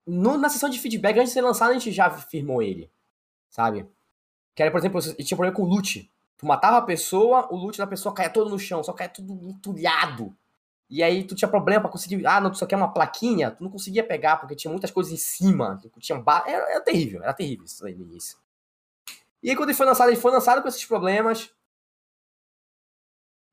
no- 0.06 0.36
na 0.36 0.48
sessão 0.48 0.68
de 0.68 0.78
feedback, 0.78 1.16
antes 1.16 1.28
de 1.30 1.34
ser 1.34 1.40
lançado, 1.42 1.70
a 1.70 1.72
gente 1.74 1.90
já 1.92 2.10
firmou 2.10 2.60
ele. 2.62 2.90
Sabe? 3.48 3.88
Que 4.60 4.64
era, 4.64 4.70
por 4.70 4.76
exemplo, 4.76 5.00
ele 5.00 5.24
tinha 5.24 5.38
problema 5.38 5.56
com 5.56 5.64
loot. 5.64 6.12
Tu 6.36 6.44
matava 6.44 6.76
a 6.76 6.82
pessoa, 6.82 7.48
o 7.50 7.56
loot 7.56 7.78
da 7.78 7.86
pessoa 7.86 8.14
caía 8.14 8.28
todo 8.28 8.50
no 8.50 8.58
chão, 8.58 8.84
só 8.84 8.92
caía 8.92 9.08
tudo 9.08 9.32
entulhado. 9.48 10.36
E 10.90 11.02
aí 11.02 11.24
tu 11.24 11.34
tinha 11.34 11.48
problema 11.48 11.80
pra 11.80 11.90
conseguir. 11.90 12.26
Ah, 12.26 12.42
não, 12.42 12.50
tu 12.50 12.58
só 12.58 12.66
quer 12.66 12.76
uma 12.76 12.92
plaquinha, 12.92 13.50
tu 13.52 13.64
não 13.64 13.70
conseguia 13.70 14.04
pegar, 14.04 14.36
porque 14.36 14.54
tinha 14.54 14.70
muitas 14.70 14.90
coisas 14.90 15.10
em 15.14 15.16
cima. 15.16 15.80
Tinha 15.98 16.18
ba... 16.18 16.44
era, 16.46 16.72
era 16.72 16.80
terrível, 16.82 17.22
era 17.22 17.32
terrível 17.32 17.64
isso 17.64 17.86
aí 17.86 17.94
no 17.94 18.04
início. 18.04 18.36
E 19.42 19.48
aí 19.48 19.56
quando 19.56 19.70
ele 19.70 19.78
foi 19.78 19.86
lançado, 19.86 20.10
ele 20.10 20.20
foi 20.20 20.30
lançado 20.30 20.60
com 20.60 20.68
esses 20.68 20.84
problemas. 20.84 21.50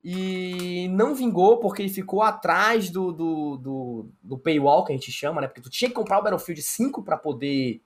E 0.04 0.88
não 0.88 1.14
vingou 1.14 1.58
porque 1.58 1.80
ele 1.80 1.88
ficou 1.88 2.20
atrás 2.20 2.90
do, 2.90 3.12
do, 3.12 3.56
do, 3.56 4.08
do 4.22 4.38
paywall, 4.38 4.84
que 4.84 4.92
a 4.92 4.94
gente 4.94 5.10
chama, 5.10 5.40
né? 5.40 5.46
Porque 5.46 5.62
tu 5.62 5.70
tinha 5.70 5.88
que 5.88 5.94
comprar 5.94 6.18
o 6.18 6.22
Battlefield 6.22 6.60
5 6.60 7.02
pra 7.02 7.16
poder 7.16 7.80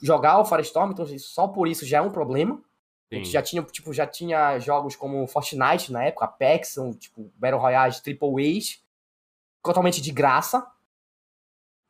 jogar 0.00 0.38
o 0.38 0.44
Firestorm, 0.44 0.92
então 0.92 1.06
só 1.18 1.48
por 1.48 1.68
isso 1.68 1.86
já 1.86 1.98
é 1.98 2.00
um 2.00 2.10
problema. 2.10 2.60
A 3.10 3.16
gente 3.16 3.26
Sim. 3.26 3.32
já 3.32 3.42
tinha, 3.42 3.62
tipo, 3.62 3.92
já 3.92 4.06
tinha 4.06 4.58
jogos 4.60 4.94
como 4.94 5.26
Fortnite 5.26 5.90
na 5.90 6.04
época, 6.04 6.26
Apex, 6.26 6.68
são, 6.68 6.92
tipo, 6.92 7.32
Battle 7.36 7.60
Royale 7.60 8.00
Triple 8.00 8.58
A's, 8.58 8.82
totalmente 9.62 10.00
de 10.00 10.12
graça. 10.12 10.64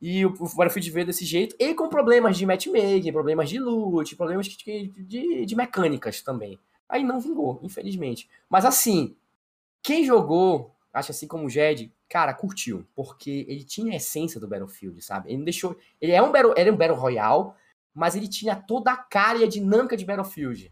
E 0.01 0.25
o, 0.25 0.29
o 0.29 0.55
Battlefield 0.55 0.89
veio 0.89 1.05
desse 1.05 1.23
jeito, 1.23 1.55
e 1.59 1.75
com 1.75 1.87
problemas 1.87 2.35
de 2.35 2.45
matchmaking, 2.45 3.11
problemas 3.11 3.49
de 3.49 3.59
loot, 3.59 4.15
problemas 4.15 4.47
de, 4.47 4.87
de, 4.87 5.45
de 5.45 5.55
mecânicas 5.55 6.23
também. 6.23 6.59
Aí 6.89 7.03
não 7.03 7.19
vingou, 7.19 7.59
infelizmente. 7.61 8.27
Mas 8.49 8.65
assim, 8.65 9.15
quem 9.83 10.03
jogou, 10.03 10.75
acho 10.91 11.11
assim 11.11 11.27
como 11.27 11.45
o 11.45 11.49
Jed, 11.49 11.93
cara, 12.09 12.33
curtiu. 12.33 12.85
Porque 12.95 13.45
ele 13.47 13.63
tinha 13.63 13.93
a 13.93 13.95
essência 13.95 14.39
do 14.39 14.47
Battlefield, 14.47 15.01
sabe? 15.01 15.29
Ele 15.29 15.37
não 15.37 15.45
deixou. 15.45 15.77
Ele 16.01 16.11
é 16.11 16.21
um 16.21 16.31
Battle, 16.31 16.53
ele 16.57 16.69
é 16.69 16.73
um 16.73 16.77
Battle 16.77 16.97
Royale, 16.99 17.51
mas 17.93 18.15
ele 18.15 18.27
tinha 18.27 18.55
toda 18.55 18.91
a 18.91 18.97
cara 18.97 19.39
e 19.39 19.43
a 19.43 19.47
dinâmica 19.47 19.97
de 19.97 20.05
Battlefield. 20.05 20.71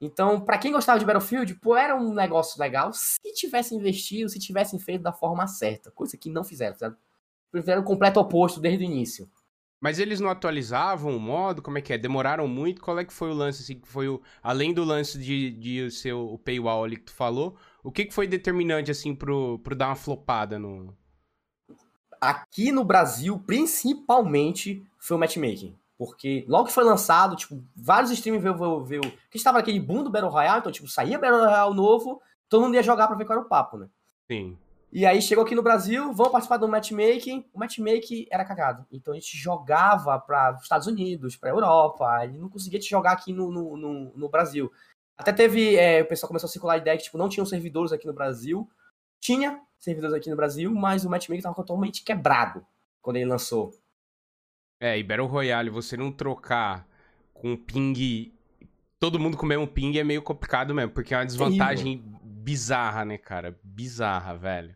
Então, 0.00 0.40
para 0.40 0.58
quem 0.58 0.72
gostava 0.72 0.98
de 0.98 1.04
Battlefield, 1.04 1.54
pô, 1.54 1.76
era 1.76 1.96
um 1.96 2.12
negócio 2.12 2.60
legal 2.60 2.92
se 2.92 3.32
tivessem 3.34 3.78
investido, 3.78 4.28
se 4.28 4.38
tivessem 4.38 4.78
feito 4.78 5.02
da 5.02 5.12
forma 5.12 5.46
certa. 5.46 5.90
Coisa 5.90 6.16
que 6.16 6.28
não 6.28 6.44
fizeram, 6.44 6.74
sabe? 6.74 6.96
Fizeram 7.50 7.82
o 7.82 7.84
completo 7.84 8.20
oposto 8.20 8.60
desde 8.60 8.84
o 8.84 8.86
início. 8.86 9.30
Mas 9.80 9.98
eles 9.98 10.18
não 10.18 10.30
atualizavam 10.30 11.16
o 11.16 11.20
modo? 11.20 11.62
Como 11.62 11.78
é 11.78 11.80
que 11.82 11.92
é? 11.92 11.98
Demoraram 11.98 12.48
muito? 12.48 12.82
Qual 12.82 12.98
é 12.98 13.04
que 13.04 13.12
foi 13.12 13.30
o 13.30 13.34
lance, 13.34 13.62
assim, 13.62 13.78
que 13.78 13.88
foi 13.88 14.08
o... 14.08 14.20
Além 14.42 14.72
do 14.72 14.82
lance 14.82 15.18
de, 15.18 15.50
de 15.50 15.90
ser 15.90 16.14
o 16.14 16.38
paywall 16.38 16.84
ali 16.84 16.96
que 16.96 17.04
tu 17.04 17.12
falou, 17.12 17.56
o 17.82 17.92
que, 17.92 18.06
que 18.06 18.14
foi 18.14 18.26
determinante, 18.26 18.90
assim, 18.90 19.14
pro, 19.14 19.58
pro 19.58 19.76
dar 19.76 19.88
uma 19.88 19.96
flopada 19.96 20.58
no... 20.58 20.96
Aqui 22.20 22.72
no 22.72 22.82
Brasil, 22.82 23.38
principalmente, 23.38 24.82
foi 24.98 25.16
o 25.16 25.20
matchmaking. 25.20 25.76
Porque 25.96 26.44
logo 26.48 26.66
que 26.66 26.72
foi 26.72 26.84
lançado, 26.84 27.36
tipo, 27.36 27.62
vários 27.76 28.10
streamers 28.10 28.42
veio, 28.42 28.56
veio, 28.56 28.84
veio 28.84 29.02
que 29.30 29.36
estava 29.36 29.58
aquele 29.58 29.78
boom 29.78 30.02
do 30.02 30.10
Battle 30.10 30.30
Royale, 30.30 30.60
então, 30.60 30.72
tipo, 30.72 30.88
saía 30.88 31.18
Battle 31.18 31.44
Royale 31.44 31.74
novo, 31.74 32.20
todo 32.48 32.62
mundo 32.62 32.74
ia 32.74 32.82
jogar 32.82 33.06
pra 33.06 33.16
ver 33.16 33.24
qual 33.24 33.38
era 33.38 33.46
o 33.46 33.48
papo, 33.48 33.76
né? 33.76 33.88
Sim. 34.30 34.58
E 34.94 35.04
aí 35.04 35.20
chegou 35.20 35.44
aqui 35.44 35.56
no 35.56 35.62
Brasil, 35.62 36.12
vão 36.12 36.30
participar 36.30 36.56
do 36.56 36.68
matchmaking. 36.68 37.44
O 37.52 37.58
matchmaking 37.58 38.26
era 38.30 38.44
cagado. 38.44 38.86
Então 38.92 39.12
a 39.12 39.16
gente 39.16 39.36
jogava 39.36 40.16
para 40.20 40.56
Estados 40.62 40.86
Unidos, 40.86 41.34
para 41.34 41.50
Europa. 41.50 42.20
Ele 42.22 42.38
não 42.38 42.48
conseguia 42.48 42.78
te 42.78 42.88
jogar 42.88 43.10
aqui 43.10 43.32
no, 43.32 43.50
no, 43.50 43.76
no, 43.76 44.12
no 44.14 44.28
Brasil. 44.28 44.70
Até 45.18 45.32
teve. 45.32 45.74
É, 45.74 46.00
o 46.02 46.06
pessoal 46.06 46.28
começou 46.28 46.46
a 46.46 46.50
circular 46.50 46.74
a 46.74 46.78
ideia 46.78 46.96
que 46.96 47.02
tipo, 47.02 47.18
não 47.18 47.28
tinham 47.28 47.44
servidores 47.44 47.90
aqui 47.90 48.06
no 48.06 48.12
Brasil. 48.12 48.70
Tinha 49.20 49.60
servidores 49.80 50.14
aqui 50.14 50.30
no 50.30 50.36
Brasil, 50.36 50.72
mas 50.72 51.04
o 51.04 51.10
matchmaking 51.10 51.38
estava 51.38 51.56
totalmente 51.56 52.04
quebrado 52.04 52.64
quando 53.02 53.16
ele 53.16 53.26
lançou. 53.26 53.72
É, 54.80 54.98
e 54.98 55.02
Battle 55.02 55.26
Royale, 55.26 55.70
você 55.70 55.96
não 55.96 56.12
trocar 56.12 56.86
com 57.32 57.56
ping. 57.56 58.32
Todo 58.98 59.18
mundo 59.18 59.36
com 59.36 59.44
o 59.44 59.48
mesmo 59.48 59.66
ping 59.66 59.98
é 59.98 60.04
meio 60.04 60.22
complicado 60.22 60.74
mesmo, 60.74 60.92
porque 60.92 61.14
é 61.14 61.18
uma 61.18 61.26
desvantagem 61.26 62.02
bizarra, 62.22 63.04
né, 63.04 63.18
cara? 63.18 63.58
Bizarra, 63.62 64.36
velho. 64.36 64.74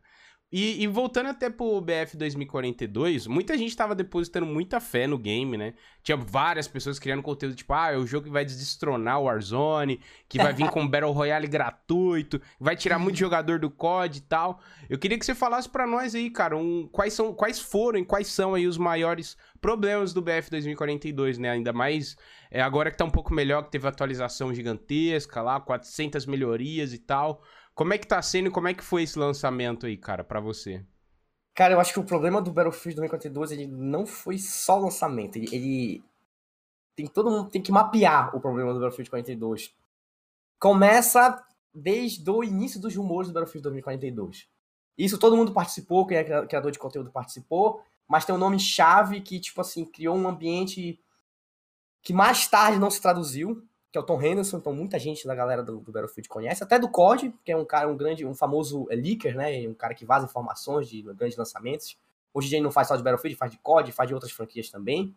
E, 0.51 0.83
e, 0.83 0.87
voltando 0.87 1.29
até 1.29 1.51
pro 1.51 1.79
BF 1.79 2.17
2042, 2.17 3.27
muita 3.27 3.57
gente 3.59 3.77
tava 3.77 3.95
depositando 3.95 4.47
muita 4.47 4.81
fé 4.81 5.07
no 5.07 5.19
game, 5.19 5.59
né? 5.59 5.75
Tinha 6.03 6.17
várias 6.17 6.67
pessoas 6.67 6.99
criando 6.99 7.23
conteúdo 7.23 7.55
tipo, 7.55 7.75
ah, 7.75 7.93
é 7.93 7.99
o 7.99 8.07
jogo 8.07 8.25
que 8.25 8.33
vai 8.33 8.47
destronar 8.47 9.21
o 9.21 9.25
Warzone, 9.25 10.01
que 10.27 10.39
vai 10.39 10.55
vir 10.55 10.71
com 10.71 10.87
Battle 10.89 11.13
Royale 11.13 11.47
gratuito, 11.47 12.41
vai 12.59 12.75
tirar 12.77 12.99
muito 12.99 13.19
jogador 13.19 13.59
do 13.59 13.69
COD 13.69 14.19
e 14.19 14.23
tal. 14.23 14.59
Eu 14.89 14.99
queria 14.99 15.19
que 15.19 15.27
você 15.27 15.35
falasse 15.35 15.69
para 15.69 15.87
nós 15.87 16.15
aí, 16.15 16.31
cara, 16.31 16.57
um, 16.57 16.89
quais, 16.91 17.13
são, 17.13 17.35
quais 17.35 17.61
foram 17.61 17.99
e 17.99 18.05
quais 18.07 18.29
são 18.29 18.55
aí 18.55 18.67
os 18.67 18.79
maiores 18.79 19.37
problemas 19.61 20.15
do 20.15 20.23
BF 20.23 20.51
2042, 20.51 21.37
né? 21.37 21.51
Ainda 21.51 21.75
mais 21.75 22.17
é, 22.51 22.63
agora 22.63 22.91
que 22.91 22.97
tá 22.97 23.05
um 23.05 23.11
pouco 23.11 23.35
melhor, 23.35 23.65
que 23.65 23.71
teve 23.71 23.87
atualização 23.87 24.55
gigantesca 24.55 25.43
lá, 25.43 25.61
400 25.61 26.25
melhorias 26.25 26.95
e 26.95 26.99
tal. 26.99 27.43
Como 27.79 27.93
é 27.93 27.99
que 27.99 28.09
tá 28.09 28.21
sendo 28.21 28.49
e 28.49 28.51
como 28.51 28.67
é 28.67 28.75
que 28.75 28.83
foi 28.83 29.05
esse 29.05 29.17
lançamento 29.17 29.87
aí, 29.87 29.97
cara, 29.97 30.25
para 30.25 30.41
você? 30.41 30.85
Cara, 31.55 31.75
eu 31.75 31.81
acho 31.81 31.93
que 31.93 32.01
o 32.01 32.05
problema 32.05 32.43
do 32.43 32.51
Battlefield 32.51 32.97
2042 32.97 33.53
ele 33.53 33.69
não 33.69 34.05
foi 34.05 34.37
só 34.37 34.81
o 34.81 34.83
lançamento, 34.83 35.37
ele, 35.37 35.49
ele, 35.55 36.05
tem 36.97 37.07
todo 37.07 37.31
mundo 37.31 37.49
tem 37.49 37.62
que 37.62 37.71
mapear 37.71 38.35
o 38.35 38.41
problema 38.41 38.75
do 38.75 38.81
Battlefield 38.81 39.11
42. 39.11 39.73
Começa 40.59 41.41
desde 41.73 42.29
o 42.29 42.43
início 42.43 42.81
dos 42.81 42.97
rumores 42.97 43.29
do 43.31 43.35
Battlefield 43.35 43.62
2042. 43.62 44.49
Isso 44.99 45.17
todo 45.17 45.37
mundo 45.37 45.53
participou, 45.53 46.05
quem 46.05 46.17
é 46.17 46.25
criador 46.25 46.73
de 46.73 46.81
conteúdo 46.81 47.12
participou, 47.12 47.81
mas 48.09 48.25
tem 48.25 48.35
um 48.35 48.38
nome 48.38 48.59
chave 48.59 49.21
que 49.21 49.38
tipo 49.38 49.61
assim 49.61 49.85
criou 49.85 50.17
um 50.17 50.27
ambiente 50.27 51.01
que 52.03 52.12
mais 52.12 52.49
tarde 52.49 52.81
não 52.81 52.91
se 52.91 53.01
traduziu, 53.01 53.64
que 53.90 53.98
é 53.98 54.01
o 54.01 54.05
Tom 54.05 54.20
Henderson, 54.20 54.59
então 54.59 54.72
muita 54.72 54.98
gente 54.98 55.27
da 55.27 55.35
galera 55.35 55.62
do, 55.62 55.81
do 55.81 55.92
Battlefield 55.92 56.29
conhece, 56.29 56.62
até 56.62 56.79
do 56.79 56.88
COD, 56.88 57.35
que 57.44 57.51
é 57.51 57.57
um 57.57 57.64
cara, 57.64 57.88
um 57.88 57.96
grande, 57.96 58.27
um 58.27 58.35
famoso 58.35 58.87
é, 58.90 58.94
leaker, 58.94 59.35
né, 59.35 59.66
um 59.66 59.74
cara 59.74 59.94
que 59.94 60.05
vaza 60.05 60.27
informações 60.27 60.88
de 60.88 61.03
grandes 61.03 61.37
lançamentos. 61.37 61.98
Hoje 62.35 62.46
em 62.46 62.51
dia 62.51 62.59
ele 62.59 62.64
não 62.64 62.70
faz 62.70 62.88
só 62.88 62.96
de 62.96 63.03
Battlefield, 63.03 63.37
faz 63.37 63.51
de 63.51 63.59
COD, 63.59 63.92
faz 63.92 64.09
de 64.09 64.14
outras 64.14 64.33
franquias 64.33 64.70
também. 64.70 65.16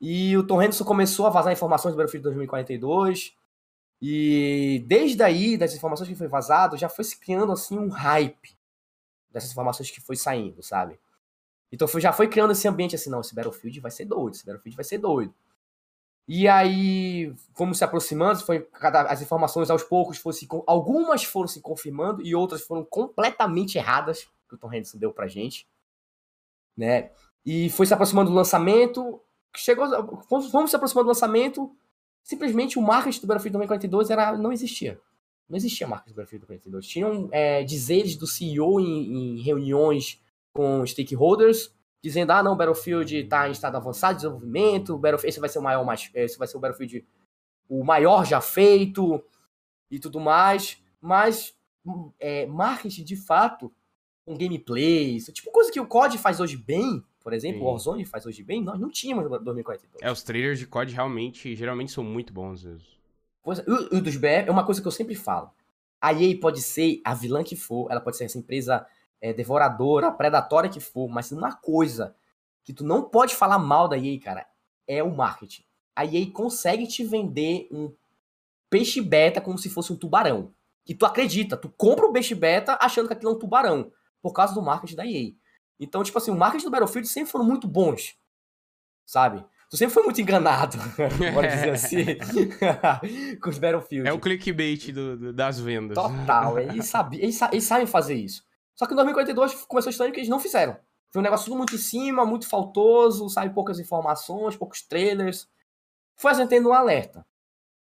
E 0.00 0.36
o 0.36 0.46
Tom 0.46 0.62
Henderson 0.62 0.84
começou 0.84 1.26
a 1.26 1.30
vazar 1.30 1.52
informações 1.52 1.92
do 1.92 1.96
Battlefield 1.96 2.24
2042, 2.24 3.34
e 4.00 4.84
desde 4.86 5.22
aí, 5.22 5.56
das 5.56 5.74
informações 5.74 6.08
que 6.08 6.14
foi 6.14 6.28
vazado, 6.28 6.76
já 6.76 6.88
foi 6.88 7.04
se 7.04 7.18
criando 7.18 7.50
assim 7.52 7.76
um 7.76 7.88
hype 7.88 8.56
dessas 9.30 9.50
informações 9.50 9.90
que 9.90 10.00
foi 10.00 10.14
saindo, 10.14 10.62
sabe? 10.62 10.98
Então 11.70 11.86
foi, 11.88 12.00
já 12.00 12.12
foi 12.12 12.28
criando 12.28 12.52
esse 12.52 12.66
ambiente 12.66 12.94
assim, 12.94 13.10
não, 13.10 13.20
esse 13.20 13.34
Battlefield 13.34 13.80
vai 13.80 13.90
ser 13.90 14.04
doido, 14.04 14.34
esse 14.34 14.46
Battlefield 14.46 14.76
vai 14.76 14.84
ser 14.84 14.98
doido. 14.98 15.34
E 16.28 16.46
aí, 16.46 17.34
como 17.54 17.74
se 17.74 17.82
aproximando, 17.82 18.44
foi 18.44 18.68
as 19.08 19.22
informações 19.22 19.70
aos 19.70 19.82
poucos 19.82 20.18
fosse 20.18 20.46
algumas 20.66 21.24
foram 21.24 21.48
se 21.48 21.62
confirmando 21.62 22.20
e 22.20 22.34
outras 22.34 22.60
foram 22.60 22.84
completamente 22.84 23.78
erradas 23.78 24.28
que 24.46 24.54
o 24.54 24.58
Tom 24.58 24.68
Henderson 24.68 24.98
deu 24.98 25.10
pra 25.10 25.26
gente, 25.26 25.66
né? 26.76 27.10
E 27.46 27.70
foi 27.70 27.86
se 27.86 27.94
aproximando 27.94 28.30
do 28.30 28.36
lançamento, 28.36 29.18
chegou, 29.56 29.86
fomos 30.28 30.70
se 30.70 30.76
aproximando 30.76 31.06
do 31.06 31.12
lançamento, 31.14 31.74
simplesmente 32.22 32.78
o 32.78 32.82
marketing 32.82 33.22
do 33.22 33.26
Battlefield 33.26 33.52
2042 33.54 34.10
era 34.10 34.36
não 34.36 34.52
existia. 34.52 35.00
Não 35.48 35.56
existia 35.56 35.86
marketing 35.86 36.12
do 36.12 36.16
Battlefield 36.16 36.46
2042. 36.46 36.86
Tinham 36.86 37.28
é, 37.32 37.64
dizeres 37.64 38.16
do 38.16 38.26
CEO 38.26 38.78
em, 38.80 39.38
em 39.38 39.42
reuniões 39.42 40.20
com 40.52 40.84
stakeholders 40.84 41.72
dizendo, 42.02 42.30
ah, 42.30 42.42
não, 42.42 42.52
o 42.52 42.56
Battlefield 42.56 43.16
está 43.16 43.48
em 43.48 43.52
estado 43.52 43.76
avançado 43.76 44.14
de 44.14 44.22
desenvolvimento, 44.22 44.96
Battlefield, 44.96 45.28
esse 45.28 45.40
vai 45.40 45.48
ser 45.48 45.58
o 45.58 45.62
maior, 45.62 45.86
esse 46.14 46.38
vai 46.38 46.46
ser 46.46 46.56
o 46.56 46.60
Battlefield 46.60 47.06
o 47.68 47.84
maior 47.84 48.24
já 48.24 48.40
feito 48.40 49.22
e 49.90 49.98
tudo 49.98 50.18
mais, 50.18 50.82
mas 51.00 51.54
é, 52.18 52.46
marketing 52.46 53.04
de 53.04 53.16
fato, 53.16 53.72
com 54.24 54.36
gameplays, 54.36 55.26
tipo 55.26 55.50
coisa 55.50 55.70
que 55.70 55.80
o 55.80 55.86
COD 55.86 56.18
faz 56.18 56.40
hoje 56.40 56.56
bem, 56.56 57.02
por 57.20 57.32
exemplo, 57.32 57.58
Sim. 57.58 57.64
o 57.64 57.68
Warzone 57.68 58.04
faz 58.04 58.24
hoje 58.24 58.42
bem, 58.42 58.62
nós 58.62 58.78
não 58.78 58.88
tínhamos 58.88 59.26
em 59.26 59.28
2042. 59.28 60.02
É, 60.02 60.10
os 60.10 60.22
trailers 60.22 60.58
de 60.58 60.66
COD 60.66 60.94
realmente, 60.94 61.54
geralmente 61.54 61.92
são 61.92 62.04
muito 62.04 62.32
bons. 62.32 62.66
Coisa, 63.42 63.64
o, 63.66 63.96
o 63.96 64.00
dos 64.00 64.16
BF 64.16 64.48
é 64.48 64.50
uma 64.50 64.64
coisa 64.64 64.80
que 64.80 64.86
eu 64.86 64.92
sempre 64.92 65.14
falo. 65.14 65.50
A 66.00 66.12
EA 66.12 66.38
pode 66.38 66.62
ser 66.62 67.00
a 67.04 67.12
vilã 67.12 67.42
que 67.42 67.56
for, 67.56 67.90
ela 67.90 68.00
pode 68.00 68.16
ser 68.16 68.24
essa 68.24 68.38
empresa 68.38 68.86
é, 69.20 69.32
devoradora, 69.32 70.12
predatória 70.12 70.70
que 70.70 70.80
for, 70.80 71.08
mas 71.08 71.32
uma 71.32 71.52
coisa 71.52 72.14
que 72.64 72.72
tu 72.72 72.84
não 72.84 73.02
pode 73.02 73.34
falar 73.34 73.58
mal 73.58 73.88
da 73.88 73.96
EA, 73.96 74.20
cara, 74.20 74.46
é 74.86 75.02
o 75.02 75.14
marketing. 75.14 75.64
A 75.96 76.04
EA 76.04 76.30
consegue 76.30 76.86
te 76.86 77.04
vender 77.04 77.68
um 77.70 77.94
peixe 78.70 79.00
beta 79.00 79.40
como 79.40 79.58
se 79.58 79.68
fosse 79.68 79.92
um 79.92 79.96
tubarão. 79.96 80.52
Que 80.84 80.94
tu 80.94 81.04
acredita, 81.04 81.56
tu 81.56 81.68
compra 81.76 82.06
o 82.06 82.12
peixe 82.12 82.34
beta 82.34 82.78
achando 82.80 83.06
que 83.08 83.12
aquilo 83.12 83.32
é 83.32 83.34
um 83.34 83.38
tubarão, 83.38 83.92
por 84.22 84.32
causa 84.32 84.54
do 84.54 84.62
marketing 84.62 84.96
da 84.96 85.06
EA. 85.06 85.32
Então, 85.78 86.02
tipo 86.02 86.18
assim, 86.18 86.30
o 86.30 86.36
marketing 86.36 86.64
do 86.64 86.70
Battlefield 86.70 87.08
sempre 87.08 87.30
foram 87.30 87.44
muito 87.44 87.68
bons, 87.68 88.16
sabe? 89.06 89.44
Tu 89.70 89.76
sempre 89.76 89.92
foi 89.92 90.02
muito 90.02 90.20
enganado, 90.20 90.78
pode 91.34 91.48
dizer 91.48 91.70
assim, 91.70 92.04
com 93.40 93.50
os 93.50 93.58
Battlefield. 93.58 94.08
É 94.08 94.12
o 94.12 94.18
clickbait 94.18 94.90
do, 94.92 95.16
do, 95.16 95.32
das 95.32 95.60
vendas. 95.60 95.94
Total, 95.94 96.58
eles, 96.58 96.86
sabi, 96.86 97.18
eles, 97.20 97.40
eles 97.42 97.64
sabem 97.64 97.86
fazer 97.86 98.14
isso. 98.14 98.47
Só 98.78 98.86
que 98.86 98.92
em 98.92 98.96
2042 98.96 99.64
começou 99.64 99.90
estranho 99.90 100.12
que 100.12 100.20
eles 100.20 100.28
não 100.28 100.38
fizeram. 100.38 100.76
Foi 101.10 101.20
um 101.20 101.22
negócio 101.22 101.46
tudo 101.46 101.56
muito 101.56 101.74
em 101.74 101.78
cima, 101.78 102.24
muito 102.24 102.48
faltoso, 102.48 103.28
sabe, 103.28 103.52
poucas 103.52 103.80
informações, 103.80 104.56
poucos 104.56 104.82
trailers. 104.82 105.48
Foi 106.14 106.30
acendendo 106.30 106.68
um 106.68 106.72
alerta. 106.72 107.26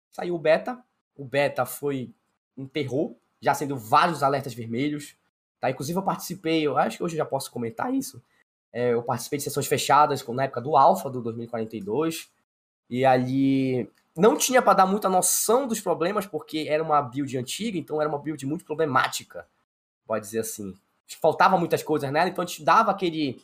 Saiu 0.10 0.36
o 0.36 0.39
beta. 0.39 0.82
O 1.18 1.26
beta 1.26 1.65
foi 1.65 2.13
um 2.56 2.65
terror, 2.65 3.13
já 3.42 3.54
sendo 3.54 3.78
vários 3.78 4.24
alertas 4.24 4.54
vermelhos. 4.54 5.18
Tá? 5.60 5.70
Inclusive 5.70 6.00
eu 6.00 6.04
participei, 6.04 6.65
eu 6.65 6.78
acho 6.78 6.96
que 6.96 7.04
hoje 7.04 7.15
eu 7.15 7.18
já 7.18 7.26
posso 7.26 7.52
comentar 7.52 7.94
isso. 7.94 8.24
É, 8.72 8.94
eu 8.94 9.04
participei 9.04 9.36
de 9.36 9.44
sessões 9.44 9.68
fechadas 9.68 10.26
na 10.30 10.46
época 10.46 10.62
do 10.62 10.78
Alpha 10.78 11.10
do 11.10 11.22
2042. 11.22 12.32
E 12.89 13.04
ali 13.04 13.92
não 14.15 14.38
tinha 14.38 14.62
para 14.62 14.76
dar 14.76 14.86
muita 14.86 15.10
noção 15.10 15.68
dos 15.68 15.82
problemas, 15.82 16.26
porque 16.26 16.68
era 16.70 16.82
uma 16.82 17.02
build 17.02 17.38
antiga, 17.38 17.78
então 17.78 18.00
era 18.00 18.10
uma 18.10 18.20
build 18.20 18.46
muito 18.46 18.63
problemática 18.63 19.46
pode 20.10 20.26
dizer 20.26 20.39
assim. 20.39 20.74
Faltava 21.22 21.56
muitas 21.56 21.84
coisas 21.84 22.12
nela, 22.12 22.30
então 22.30 22.43
a 22.43 22.48
gente 22.48 22.63
dava 22.63 22.89
aquele. 22.89 23.39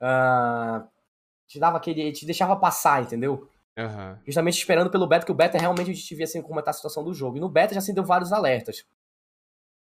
Uh, 0.00 0.86
te 1.48 1.58
dava 1.58 1.76
aquele. 1.78 2.12
te 2.12 2.24
deixava 2.24 2.54
passar, 2.54 3.02
entendeu? 3.02 3.50
Uhum. 3.76 4.16
Justamente 4.24 4.56
esperando 4.56 4.88
pelo 4.88 5.06
beta, 5.06 5.26
que 5.26 5.32
o 5.32 5.34
beta 5.34 5.58
realmente 5.58 5.90
a 5.90 5.94
gente 5.94 6.14
via 6.14 6.24
assim 6.24 6.40
como 6.40 6.60
está 6.60 6.70
a 6.70 6.74
situação 6.74 7.02
do 7.02 7.12
jogo. 7.12 7.36
E 7.36 7.40
no 7.40 7.48
beta 7.48 7.74
já 7.74 7.80
se 7.80 7.92
deu 7.92 8.04
vários 8.04 8.32
alertas. 8.32 8.86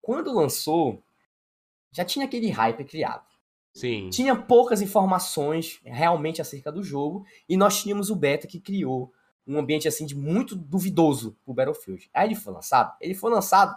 Quando 0.02 0.32
lançou, 0.34 1.02
já 1.92 2.06
tinha 2.06 2.26
aquele 2.26 2.52
hype 2.52 2.84
criado. 2.86 3.26
Sim. 3.74 4.12
Tinha 4.12 4.36
poucas 4.36 4.82
informações 4.82 5.80
realmente 5.84 6.42
acerca 6.42 6.72
do 6.72 6.84
jogo, 6.84 7.26
e 7.50 7.58
nós 7.58 7.82
tínhamos 7.82 8.12
o 8.12 8.16
beta 8.16 8.46
que 8.46 8.60
criou 8.60 9.12
um 9.48 9.58
ambiente 9.58 9.88
assim 9.88 10.06
de 10.06 10.16
muito 10.16 10.56
duvidoso 10.56 11.36
pro 11.44 11.54
Battlefield. 11.54 12.10
Aí 12.14 12.28
ele 12.28 12.36
foi 12.36 12.54
lançado, 12.54 12.96
ele 13.02 13.16
foi 13.16 13.32
lançado 13.32 13.76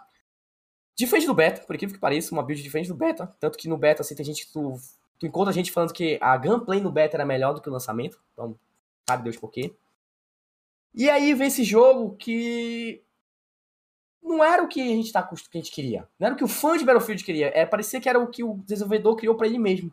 diferente 0.96 1.26
do 1.26 1.34
beta, 1.34 1.60
por 1.64 1.76
incrível 1.76 1.94
que 1.94 2.00
pareça, 2.00 2.32
uma 2.32 2.42
build 2.42 2.62
diferente 2.62 2.88
do 2.88 2.94
beta, 2.94 3.32
tanto 3.38 3.58
que 3.58 3.68
no 3.68 3.76
beta 3.76 4.02
assim 4.02 4.14
tem 4.14 4.24
gente 4.24 4.46
que 4.46 4.52
tu, 4.52 4.76
tu 5.18 5.26
encontra 5.26 5.52
gente 5.52 5.70
falando 5.70 5.92
que 5.92 6.18
a 6.20 6.36
gameplay 6.36 6.80
no 6.80 6.90
beta 6.90 7.16
era 7.16 7.26
melhor 7.26 7.52
do 7.52 7.60
que 7.60 7.68
o 7.68 7.72
lançamento, 7.72 8.18
então 8.32 8.58
sabe 9.08 9.24
Deus 9.24 9.36
por 9.36 9.50
quê. 9.50 9.74
E 10.94 11.10
aí 11.10 11.34
vem 11.34 11.48
esse 11.48 11.62
jogo 11.62 12.16
que 12.16 13.02
não 14.22 14.42
era 14.42 14.62
o 14.62 14.68
que 14.68 14.80
a 14.80 14.96
gente 14.96 15.12
tá 15.12 15.22
que 15.22 15.34
a 15.34 15.56
gente 15.58 15.70
queria. 15.70 16.08
Não 16.18 16.26
era 16.26 16.34
o 16.34 16.38
que 16.38 16.44
o 16.44 16.48
fã 16.48 16.76
de 16.76 16.84
Battlefield 16.84 17.22
queria. 17.22 17.52
É, 17.54 17.66
parecia 17.66 18.00
que 18.00 18.08
era 18.08 18.18
o 18.18 18.26
que 18.26 18.42
o 18.42 18.54
desenvolvedor 18.66 19.14
criou 19.14 19.36
para 19.36 19.46
ele 19.46 19.58
mesmo. 19.58 19.92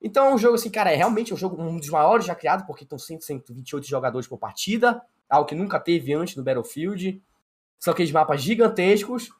Então 0.00 0.26
é 0.26 0.34
um 0.34 0.38
jogo 0.38 0.54
assim, 0.54 0.70
cara, 0.70 0.92
é 0.92 0.94
realmente 0.94 1.34
um 1.34 1.36
jogo 1.36 1.60
um 1.60 1.78
dos 1.78 1.88
maiores 1.88 2.26
já 2.26 2.34
criado, 2.34 2.64
porque 2.66 2.84
estão 2.84 2.98
128 2.98 3.86
jogadores 3.86 4.28
por 4.28 4.38
partida, 4.38 5.02
algo 5.28 5.48
que 5.48 5.54
nunca 5.54 5.80
teve 5.80 6.14
antes 6.14 6.36
no 6.36 6.44
Battlefield. 6.44 7.20
São 7.78 7.92
aqueles 7.92 8.12
mapas 8.12 8.40
gigantescos, 8.40 9.30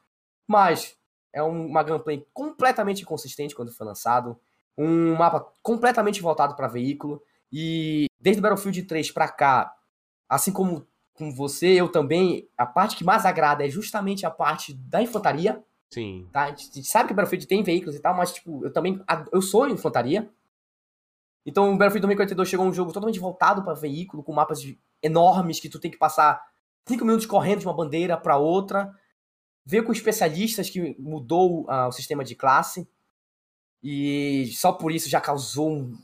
mas 0.46 0.96
é 1.32 1.42
uma 1.42 1.82
gameplay 1.82 2.26
completamente 2.32 3.02
inconsistente 3.02 3.54
quando 3.54 3.72
foi 3.72 3.86
lançado, 3.86 4.38
um 4.76 5.14
mapa 5.14 5.46
completamente 5.62 6.20
voltado 6.20 6.54
para 6.54 6.68
veículo 6.68 7.22
e 7.52 8.06
desde 8.20 8.40
o 8.40 8.42
Battlefield 8.42 8.82
3 8.82 9.10
para 9.10 9.28
cá, 9.28 9.74
assim 10.28 10.52
como 10.52 10.86
com 11.14 11.32
você, 11.32 11.68
eu 11.68 11.88
também, 11.90 12.48
a 12.56 12.66
parte 12.66 12.96
que 12.96 13.04
mais 13.04 13.24
agrada 13.24 13.64
é 13.64 13.70
justamente 13.70 14.26
a 14.26 14.30
parte 14.30 14.74
da 14.74 15.00
infantaria. 15.00 15.62
Sim. 15.90 16.28
Tá? 16.32 16.44
A 16.44 16.48
gente 16.48 16.84
sabe 16.84 17.08
que 17.08 17.12
o 17.12 17.16
Battlefield 17.16 17.46
tem 17.46 17.62
veículos 17.62 17.96
e 17.96 18.00
tal, 18.00 18.14
mas 18.14 18.32
tipo, 18.32 18.64
eu 18.64 18.72
também 18.72 19.02
eu 19.32 19.40
sou 19.40 19.68
infantaria. 19.68 20.30
Então, 21.44 21.68
o 21.68 21.78
Battlefield 21.78 22.02
2042 22.02 22.48
chegou 22.48 22.66
um 22.66 22.72
jogo 22.72 22.92
totalmente 22.92 23.20
voltado 23.20 23.62
para 23.62 23.72
veículo, 23.74 24.22
com 24.22 24.32
mapas 24.32 24.60
enormes 25.02 25.60
que 25.60 25.68
tu 25.68 25.78
tem 25.78 25.90
que 25.90 25.96
passar 25.96 26.42
cinco 26.86 27.04
minutos 27.04 27.24
correndo 27.24 27.60
de 27.60 27.66
uma 27.66 27.74
bandeira 27.74 28.16
para 28.16 28.36
outra. 28.36 28.92
Veio 29.66 29.84
com 29.84 29.90
especialistas 29.90 30.70
que 30.70 30.94
mudou 30.96 31.62
uh, 31.64 31.88
o 31.88 31.92
sistema 31.92 32.22
de 32.22 32.36
classe. 32.36 32.88
E 33.82 34.52
só 34.54 34.72
por 34.72 34.92
isso 34.92 35.08
já 35.08 35.20
causou 35.20 35.72
um, 35.72 35.98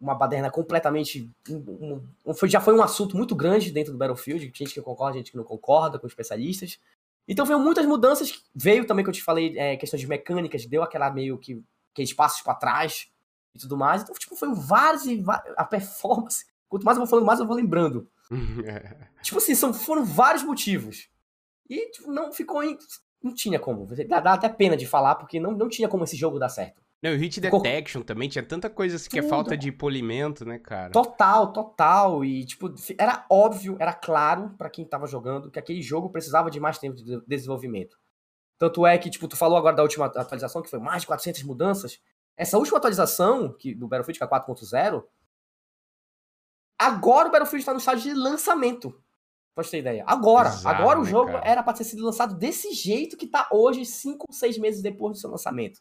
uma 0.00 0.14
baderna 0.14 0.48
completamente. 0.48 1.28
Um, 1.48 2.00
um, 2.24 2.34
foi, 2.34 2.48
já 2.48 2.60
foi 2.60 2.72
um 2.72 2.82
assunto 2.82 3.16
muito 3.16 3.34
grande 3.34 3.72
dentro 3.72 3.92
do 3.92 3.98
Battlefield. 3.98 4.52
Gente 4.54 4.72
que 4.72 4.80
concorda, 4.80 5.18
gente 5.18 5.32
que 5.32 5.36
não 5.36 5.42
concorda 5.42 5.98
com 5.98 6.06
especialistas. 6.06 6.78
Então 7.26 7.44
veio 7.44 7.58
muitas 7.58 7.84
mudanças. 7.84 8.44
Veio 8.54 8.86
também 8.86 9.04
que 9.04 9.10
eu 9.10 9.14
te 9.14 9.22
falei, 9.22 9.58
é, 9.58 9.76
questões 9.76 10.00
de 10.00 10.06
mecânicas, 10.06 10.64
deu 10.66 10.82
aquela 10.82 11.10
meio 11.10 11.36
que 11.36 11.62
aqueles 11.92 12.12
passos 12.12 12.42
para 12.42 12.54
trás 12.54 13.10
e 13.54 13.58
tudo 13.58 13.76
mais. 13.76 14.02
Então, 14.02 14.14
tipo, 14.14 14.36
foi 14.36 14.54
vários 14.54 15.04
e 15.04 15.16
vários, 15.16 15.52
a 15.56 15.64
performance. 15.64 16.46
Quanto 16.68 16.84
mais 16.84 16.96
eu 16.96 17.00
vou 17.00 17.10
falando, 17.10 17.26
mais 17.26 17.40
eu 17.40 17.46
vou 17.46 17.56
lembrando. 17.56 18.08
tipo 19.22 19.38
assim, 19.38 19.54
são, 19.56 19.74
foram 19.74 20.04
vários 20.04 20.44
motivos. 20.44 21.08
E 21.70 21.90
tipo, 21.92 22.10
não 22.10 22.32
ficou 22.32 22.62
em. 22.64 22.76
Não 23.22 23.32
tinha 23.32 23.60
como. 23.60 23.86
Dá, 24.08 24.18
dá, 24.18 24.32
até 24.32 24.48
pena 24.48 24.76
de 24.76 24.86
falar, 24.86 25.14
porque 25.14 25.38
não, 25.38 25.52
não 25.52 25.68
tinha 25.68 25.88
como 25.88 26.02
esse 26.02 26.16
jogo 26.16 26.38
dar 26.38 26.48
certo. 26.48 26.82
Não, 27.02 27.12
o 27.12 27.16
hit 27.16 27.40
detection 27.40 28.02
também 28.02 28.28
tinha 28.28 28.42
tanta 28.42 28.68
coisa 28.68 28.96
assim 28.96 29.08
que 29.08 29.18
é 29.18 29.22
falta 29.22 29.56
de 29.56 29.72
polimento, 29.72 30.44
né, 30.44 30.58
cara? 30.58 30.90
Total, 30.90 31.50
total. 31.50 32.22
E, 32.24 32.44
tipo, 32.44 32.74
era 32.98 33.24
óbvio, 33.30 33.76
era 33.78 33.94
claro 33.94 34.50
para 34.58 34.68
quem 34.68 34.84
tava 34.84 35.06
jogando 35.06 35.50
que 35.50 35.58
aquele 35.58 35.80
jogo 35.80 36.10
precisava 36.10 36.50
de 36.50 36.60
mais 36.60 36.78
tempo 36.78 36.96
de 36.96 37.22
desenvolvimento. 37.26 37.98
Tanto 38.58 38.86
é 38.86 38.98
que, 38.98 39.08
tipo, 39.08 39.26
tu 39.26 39.36
falou 39.36 39.56
agora 39.56 39.76
da 39.76 39.82
última 39.82 40.06
atualização, 40.06 40.60
que 40.60 40.68
foi 40.68 40.78
mais 40.78 41.00
de 41.00 41.06
400 41.06 41.42
mudanças. 41.44 41.98
Essa 42.36 42.58
última 42.58 42.76
atualização 42.76 43.54
que, 43.54 43.74
do 43.74 43.88
Battlefield, 43.88 44.18
que 44.18 44.24
é 44.24 44.28
4.0, 44.28 45.02
agora 46.78 47.28
o 47.28 47.30
Battlefield 47.30 47.62
está 47.62 47.72
no 47.72 47.78
estágio 47.78 48.12
de 48.12 48.18
lançamento. 48.18 49.02
Pode 49.54 49.70
ter 49.70 49.78
ideia. 49.78 50.04
Agora. 50.06 50.50
Bizarro, 50.50 50.76
agora 50.76 50.98
o 51.00 51.04
né, 51.04 51.10
jogo 51.10 51.32
né, 51.32 51.40
era 51.44 51.62
para 51.62 51.72
ter 51.72 51.84
sido 51.84 52.04
lançado 52.04 52.34
desse 52.34 52.72
jeito 52.72 53.16
que 53.16 53.26
tá 53.26 53.48
hoje, 53.52 53.84
5 53.84 54.26
ou 54.28 54.34
6 54.34 54.58
meses 54.58 54.82
depois 54.82 55.16
do 55.16 55.20
seu 55.20 55.30
lançamento. 55.30 55.80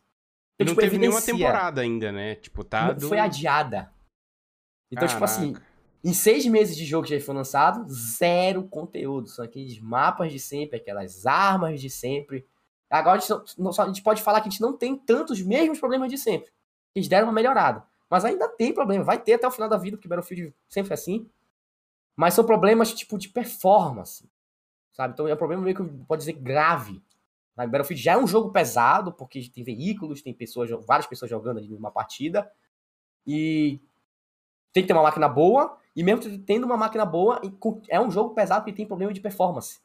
Então, 0.55 0.73
não 0.73 0.73
tipo, 0.73 0.81
teve 0.81 0.97
nenhuma 0.97 1.21
temporada 1.21 1.81
ainda, 1.81 2.11
né? 2.11 2.35
Tipo, 2.35 2.63
tá. 2.63 2.91
Do... 2.91 3.07
Foi 3.07 3.19
adiada. 3.19 3.93
Então, 4.91 5.07
Caraca. 5.07 5.13
tipo 5.13 5.23
assim, 5.23 5.55
em 6.03 6.13
seis 6.13 6.45
meses 6.45 6.75
de 6.75 6.85
jogo 6.85 7.07
que 7.07 7.17
já 7.17 7.25
foi 7.25 7.35
lançado, 7.35 7.85
zero 7.89 8.63
conteúdo. 8.67 9.29
São 9.29 9.45
aqueles 9.45 9.79
mapas 9.79 10.31
de 10.31 10.39
sempre, 10.39 10.77
aquelas 10.77 11.25
armas 11.25 11.79
de 11.79 11.89
sempre. 11.89 12.45
Agora 12.89 13.17
a 13.17 13.21
gente, 13.21 13.59
não, 13.59 13.71
a 13.71 13.87
gente 13.87 14.01
pode 14.01 14.21
falar 14.21 14.41
que 14.41 14.47
a 14.47 14.51
gente 14.51 14.61
não 14.61 14.75
tem 14.75 14.97
tantos 14.97 15.41
mesmos 15.41 15.79
problemas 15.79 16.09
de 16.09 16.17
sempre. 16.17 16.51
Eles 16.95 17.07
deram 17.07 17.27
uma 17.27 17.33
melhorada. 17.33 17.83
Mas 18.09 18.25
ainda 18.25 18.47
tem 18.49 18.73
problema. 18.73 19.03
Vai 19.03 19.21
ter 19.21 19.33
até 19.33 19.47
o 19.47 19.51
final 19.51 19.69
da 19.69 19.77
vida, 19.77 19.95
porque 19.95 20.07
Battlefield 20.07 20.53
sempre 20.67 20.91
é 20.91 20.95
assim. 20.95 21.29
Mas 22.19 22.33
são 22.33 22.43
problemas 22.43 22.93
tipo 22.93 23.17
de 23.17 23.29
performance. 23.29 24.29
Sabe? 24.91 25.13
Então 25.13 25.25
é 25.25 25.33
um 25.33 25.37
problema 25.37 25.63
meio 25.63 25.73
que 25.73 25.83
pode 26.05 26.19
dizer 26.19 26.33
grave. 26.33 27.01
Sabe? 27.55 27.71
Battlefield 27.71 28.03
já 28.03 28.11
é 28.11 28.17
um 28.17 28.27
jogo 28.27 28.51
pesado, 28.51 29.13
porque 29.13 29.49
tem 29.49 29.63
veículos, 29.63 30.21
tem 30.21 30.33
pessoas, 30.33 30.69
várias 30.85 31.07
pessoas 31.07 31.31
jogando 31.31 31.59
ali 31.59 31.69
numa 31.69 31.89
partida. 31.89 32.51
E 33.25 33.79
tem 34.73 34.83
que 34.83 34.87
ter 34.87 34.93
uma 34.93 35.03
máquina 35.03 35.29
boa. 35.29 35.77
E 35.95 36.03
mesmo 36.03 36.37
tendo 36.39 36.65
uma 36.65 36.75
máquina 36.75 37.05
boa, 37.05 37.39
é 37.87 38.01
um 38.01 38.11
jogo 38.11 38.35
pesado 38.35 38.65
que 38.65 38.73
tem 38.73 38.85
problema 38.85 39.13
de 39.13 39.21
performance. 39.21 39.79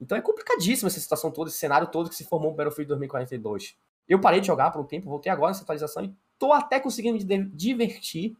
Então 0.00 0.18
é 0.18 0.20
complicadíssima 0.20 0.88
essa 0.88 0.98
situação 0.98 1.30
toda, 1.30 1.48
esse 1.48 1.60
cenário 1.60 1.86
todo 1.86 2.08
que 2.08 2.16
se 2.16 2.24
formou 2.24 2.50
no 2.50 2.56
Battlefield 2.56 2.88
2042. 2.88 3.76
Eu 4.08 4.20
parei 4.20 4.40
de 4.40 4.48
jogar 4.48 4.72
por 4.72 4.80
um 4.80 4.84
tempo, 4.84 5.08
voltei 5.08 5.30
agora 5.30 5.52
nessa 5.52 5.62
atualização 5.62 6.04
e 6.04 6.12
tô 6.40 6.52
até 6.52 6.80
conseguindo 6.80 7.24
me 7.24 7.44
divertir. 7.50 8.36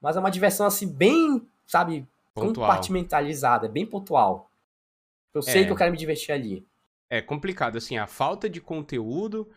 Mas 0.00 0.16
é 0.16 0.20
uma 0.20 0.30
diversão 0.30 0.64
assim, 0.66 0.90
bem, 0.90 1.46
sabe, 1.66 2.08
pontual. 2.34 2.68
compartimentalizada, 2.68 3.68
bem 3.68 3.86
pontual. 3.86 4.50
Eu 5.32 5.42
sei 5.42 5.62
é. 5.62 5.64
que 5.64 5.72
eu 5.72 5.76
quero 5.76 5.92
me 5.92 5.96
divertir 5.96 6.32
ali. 6.32 6.66
É 7.08 7.20
complicado, 7.20 7.76
assim, 7.76 7.96
a 7.96 8.06
falta 8.06 8.48
de 8.48 8.60
conteúdo 8.60 9.48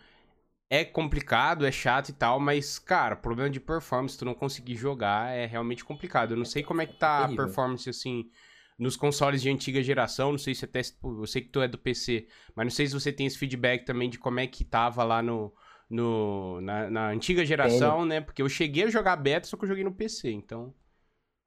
é 0.69 0.83
complicado, 0.83 1.65
é 1.65 1.71
chato 1.71 2.09
e 2.09 2.13
tal, 2.13 2.39
mas, 2.39 2.77
cara, 2.77 3.15
problema 3.15 3.49
de 3.49 3.59
performance, 3.59 4.17
tu 4.17 4.25
não 4.25 4.33
conseguir 4.33 4.75
jogar 4.75 5.33
é 5.33 5.45
realmente 5.45 5.83
complicado. 5.83 6.31
Eu 6.31 6.37
não 6.37 6.45
sei 6.45 6.61
como 6.61 6.81
é 6.81 6.85
que 6.85 6.97
tá 6.99 7.27
é 7.29 7.33
a 7.33 7.35
performance, 7.35 7.89
assim, 7.89 8.29
nos 8.77 8.97
consoles 8.97 9.41
de 9.41 9.49
antiga 9.49 9.81
geração, 9.81 10.31
não 10.31 10.37
sei 10.37 10.53
se 10.53 10.65
até. 10.65 10.81
Eu 11.03 11.25
sei 11.25 11.41
que 11.41 11.49
tu 11.49 11.61
é 11.61 11.67
do 11.67 11.77
PC, 11.77 12.27
mas 12.53 12.65
não 12.65 12.71
sei 12.71 12.85
se 12.85 12.93
você 12.93 13.11
tem 13.11 13.25
esse 13.25 13.37
feedback 13.37 13.85
também 13.85 14.09
de 14.09 14.19
como 14.19 14.39
é 14.39 14.47
que 14.47 14.65
tava 14.65 15.03
lá 15.03 15.21
no. 15.21 15.53
no 15.89 16.59
na, 16.61 16.89
na 16.89 17.09
antiga 17.09 17.45
geração, 17.45 18.05
né? 18.05 18.19
Porque 18.19 18.41
eu 18.41 18.49
cheguei 18.49 18.83
a 18.83 18.89
jogar 18.89 19.15
beta, 19.15 19.47
só 19.47 19.55
que 19.55 19.63
eu 19.63 19.69
joguei 19.69 19.83
no 19.83 19.93
PC, 19.93 20.31
então. 20.31 20.73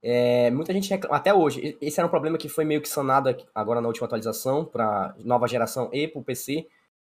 É, 0.02 0.50
muita 0.50 0.72
gente 0.72 0.88
reclama, 0.88 1.16
até 1.16 1.32
hoje, 1.32 1.76
esse 1.80 2.00
era 2.00 2.06
um 2.06 2.10
problema 2.10 2.38
que 2.38 2.48
foi 2.48 2.64
meio 2.64 2.80
que 2.80 2.88
sanado 2.88 3.34
agora 3.54 3.80
na 3.80 3.88
última 3.88 4.06
atualização 4.06 4.64
para 4.64 5.14
nova 5.18 5.46
geração 5.46 5.90
e 5.92 6.08
para 6.08 6.20
o 6.20 6.24
PC. 6.24 6.66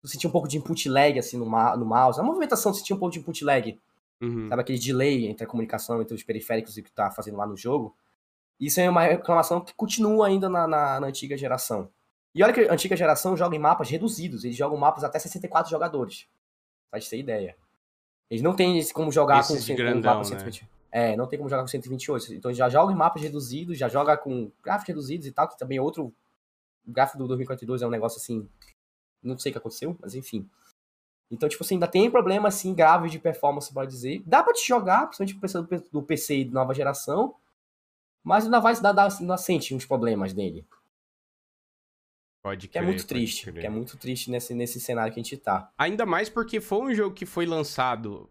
Tu 0.03 0.09
sentia 0.09 0.29
um 0.29 0.33
pouco 0.33 0.47
de 0.47 0.59
input 0.59 0.89
lag 0.89 1.19
assim 1.19 1.39
no, 1.39 1.47
no 1.47 1.87
mouse, 1.87 2.21
a 2.21 2.23
movimentação 2.23 2.75
sentia 2.75 2.95
um 2.95 2.99
pouco 2.99 3.15
de 3.15 3.21
input 3.21 3.43
lag, 3.43 3.81
uhum. 4.21 4.49
sabe 4.51 4.61
aquele 4.61 4.79
delay 4.79 5.27
entre 5.27 5.45
a 5.45 5.47
comunicação 5.47 6.03
entre 6.03 6.15
os 6.15 6.23
periféricos 6.23 6.77
e 6.77 6.81
o 6.81 6.85
que 6.85 6.93
tá 6.93 7.11
fazendo 7.11 7.39
lá 7.39 7.47
no 7.47 7.57
jogo. 7.57 7.97
Isso 8.61 8.81
é 8.81 8.89
uma 8.89 9.03
reclamação 9.03 9.63
que 9.63 9.75
continua 9.75 10.27
ainda 10.27 10.49
na, 10.49 10.69
na, 10.69 11.01
na, 11.01 11.07
antiga 11.07 11.37
geração. 11.37 11.89
E 12.35 12.43
olha 12.43 12.53
que 12.53 12.61
a 12.69 12.73
antiga 12.73 12.97
geração 12.97 13.37
joga 13.37 13.57
em 13.57 13.59
mapas 13.59 13.89
reduzidos, 13.89 14.45
eles 14.45 14.57
jogam 14.57 14.77
mapas 14.77 15.05
até 15.05 15.19
64 15.19 15.71
jogadores. 15.71 16.29
Pra 16.91 17.01
gente 17.01 17.11
ter 17.11 17.19
ideia. 17.19 17.57
Eles 18.31 18.43
não 18.43 18.55
têm 18.55 18.85
como 18.93 19.11
jogar 19.11 19.41
Esses 19.41 19.67
com, 19.67 19.75
grandão, 19.75 20.13
com 20.13 20.19
mapa 20.19 20.25
128. 20.25 20.65
Né? 20.65 20.74
É, 20.97 21.17
não 21.17 21.27
tem 21.27 21.37
como 21.37 21.51
jogar 21.51 21.63
com 21.63 21.67
128. 21.67 22.35
Então 22.35 22.55
já 22.55 22.69
joga 22.69 22.93
em 22.93 22.97
mapas 22.97 23.21
reduzidos, 23.21 23.77
já 23.77 23.89
joga 23.89 24.17
com 24.17 24.53
gráficos 24.63 24.87
reduzidos 24.87 25.27
e 25.27 25.33
tal, 25.33 25.49
que 25.49 25.59
também 25.59 25.77
é 25.77 25.83
outro. 25.83 26.15
O 26.87 26.93
gráfico 26.93 27.19
do 27.19 27.27
2042 27.27 27.83
é 27.83 27.87
um 27.89 27.91
negócio 27.91 28.19
assim. 28.19 28.49
Não 29.21 29.37
sei 29.37 29.51
o 29.51 29.53
que 29.55 29.59
aconteceu, 29.59 29.97
mas 30.01 30.15
enfim. 30.15 30.49
Então, 31.29 31.49
tipo 31.49 31.65
assim, 31.65 31.75
ainda 31.75 31.89
tem 31.89 32.09
problema 32.09 32.47
assim 32.47 32.73
grave 32.73 33.11
de 33.11 33.19
performance, 33.19 33.75
pode 33.75 33.91
dizer. 33.91 34.23
Dá 34.25 34.41
pra 34.41 34.53
te 34.53 34.65
jogar, 34.65 35.09
principalmente 35.09 35.91
do 35.91 36.01
PC 36.01 36.37
e 36.37 36.45
nova 36.45 36.73
geração, 36.73 37.35
mas 38.23 38.45
ainda 38.45 38.61
vai 38.61 38.81
dar, 38.81 39.09
ainda 39.19 39.37
sente 39.37 39.75
uns 39.75 39.85
problemas 39.85 40.33
dele. 40.33 40.65
Pode 42.41 42.69
que 42.69 42.79
é 42.79 42.83
muito 42.83 43.05
triste, 43.05 43.51
que 43.51 43.67
é 43.67 43.71
muito 43.71 43.97
triste 43.97 44.31
nesse, 44.31 44.55
nesse 44.55 44.79
cenário 44.79 45.13
que 45.13 45.19
a 45.19 45.23
gente 45.25 45.39
tá. 45.39 45.73
Ainda 45.77 46.07
mais 46.07 46.29
porque 46.29 46.61
foi 46.61 46.79
um 46.79 46.95
jogo 46.95 47.17
que 47.17 47.27
foi 47.27 47.47
lançado 47.47 48.31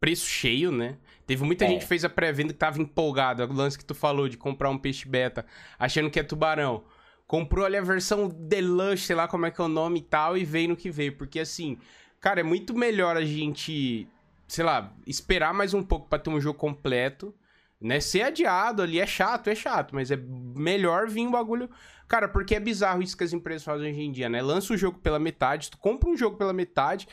preço 0.00 0.26
cheio, 0.26 0.70
né? 0.70 0.96
Teve 1.26 1.44
muita 1.44 1.64
é. 1.64 1.68
gente 1.68 1.80
que 1.80 1.86
fez 1.88 2.04
a 2.04 2.08
pré-venda 2.08 2.52
que 2.52 2.58
tava 2.58 2.80
empolgado, 2.80 3.44
o 3.44 3.52
lance 3.52 3.78
que 3.78 3.84
tu 3.84 3.94
falou 3.94 4.28
de 4.28 4.36
comprar 4.36 4.70
um 4.70 4.78
peixe 4.78 5.08
beta, 5.08 5.44
achando 5.78 6.10
que 6.10 6.20
é 6.20 6.22
tubarão. 6.22 6.84
Comprou 7.26 7.64
ali 7.64 7.76
a 7.76 7.82
versão 7.82 8.28
deluxe, 8.28 9.06
sei 9.06 9.16
lá 9.16 9.26
como 9.26 9.46
é 9.46 9.50
que 9.50 9.60
é 9.60 9.64
o 9.64 9.68
nome 9.68 9.98
e 9.98 10.02
tal, 10.02 10.38
e 10.38 10.44
veio 10.44 10.68
no 10.68 10.76
que 10.76 10.90
veio. 10.90 11.16
Porque 11.16 11.40
assim, 11.40 11.78
cara, 12.20 12.40
é 12.40 12.44
muito 12.44 12.72
melhor 12.74 13.16
a 13.16 13.24
gente, 13.24 14.06
sei 14.46 14.64
lá, 14.64 14.92
esperar 15.06 15.52
mais 15.52 15.74
um 15.74 15.82
pouco 15.82 16.08
para 16.08 16.20
ter 16.20 16.30
um 16.30 16.40
jogo 16.40 16.58
completo 16.58 17.34
né? 17.80 18.00
Ser 18.00 18.22
adiado 18.22 18.82
ali 18.82 18.98
é 18.98 19.06
chato, 19.06 19.48
é 19.48 19.54
chato, 19.54 19.94
mas 19.94 20.10
é 20.10 20.16
melhor 20.16 21.08
vir 21.08 21.26
um 21.26 21.30
bagulho. 21.30 21.68
Cara, 22.08 22.28
porque 22.28 22.54
é 22.54 22.60
bizarro 22.60 23.02
isso 23.02 23.16
que 23.16 23.24
as 23.24 23.32
empresas 23.32 23.64
fazem 23.64 23.90
hoje 23.90 24.00
em 24.00 24.12
dia, 24.12 24.28
né? 24.28 24.40
Lança 24.40 24.72
o 24.72 24.76
jogo 24.76 24.98
pela 24.98 25.18
metade, 25.18 25.70
tu 25.70 25.78
compra 25.78 26.08
um 26.08 26.16
jogo 26.16 26.36
pela 26.36 26.52
metade, 26.52 27.06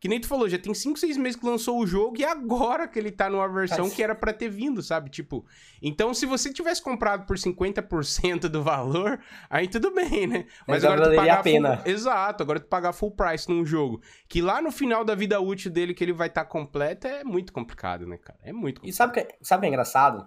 que 0.00 0.08
nem 0.08 0.18
tu 0.18 0.26
falou, 0.26 0.48
já 0.48 0.58
tem 0.58 0.72
5, 0.72 0.98
6 0.98 1.18
meses 1.18 1.38
que 1.38 1.44
lançou 1.44 1.78
o 1.78 1.86
jogo 1.86 2.18
e 2.18 2.24
agora 2.24 2.88
que 2.88 2.98
ele 2.98 3.12
tá 3.12 3.28
numa 3.28 3.46
versão 3.46 3.90
que 3.90 4.02
era 4.02 4.14
para 4.14 4.32
ter 4.32 4.48
vindo, 4.48 4.82
sabe? 4.82 5.10
Tipo, 5.10 5.44
então 5.82 6.14
se 6.14 6.24
você 6.24 6.50
tivesse 6.50 6.82
comprado 6.82 7.26
por 7.26 7.36
50% 7.36 8.48
do 8.48 8.62
valor, 8.62 9.20
aí 9.50 9.68
tudo 9.68 9.94
bem, 9.94 10.26
né? 10.26 10.46
Mas, 10.66 10.82
Mas 10.82 10.84
agora 10.86 11.10
tu 11.10 11.16
pagar 11.16 11.40
a 11.40 11.42
pena. 11.42 11.76
Full... 11.76 11.92
Exato, 11.92 12.42
agora 12.42 12.58
tu 12.58 12.66
pagar 12.66 12.94
full 12.94 13.10
price 13.10 13.46
num 13.46 13.64
jogo, 13.64 14.00
que 14.26 14.40
lá 14.40 14.62
no 14.62 14.72
final 14.72 15.04
da 15.04 15.14
vida 15.14 15.38
útil 15.38 15.70
dele 15.70 15.92
que 15.92 16.02
ele 16.02 16.14
vai 16.14 16.28
estar 16.28 16.44
tá 16.44 16.50
completo 16.50 17.06
é 17.06 17.22
muito 17.22 17.52
complicado, 17.52 18.06
né, 18.06 18.16
cara? 18.16 18.38
É 18.42 18.54
muito 18.54 18.80
complicado. 18.80 18.88
E 18.88 18.96
sabe 18.96 19.12
que 19.12 19.44
sabe 19.44 19.60
que 19.60 19.66
é 19.66 19.68
engraçado? 19.68 20.26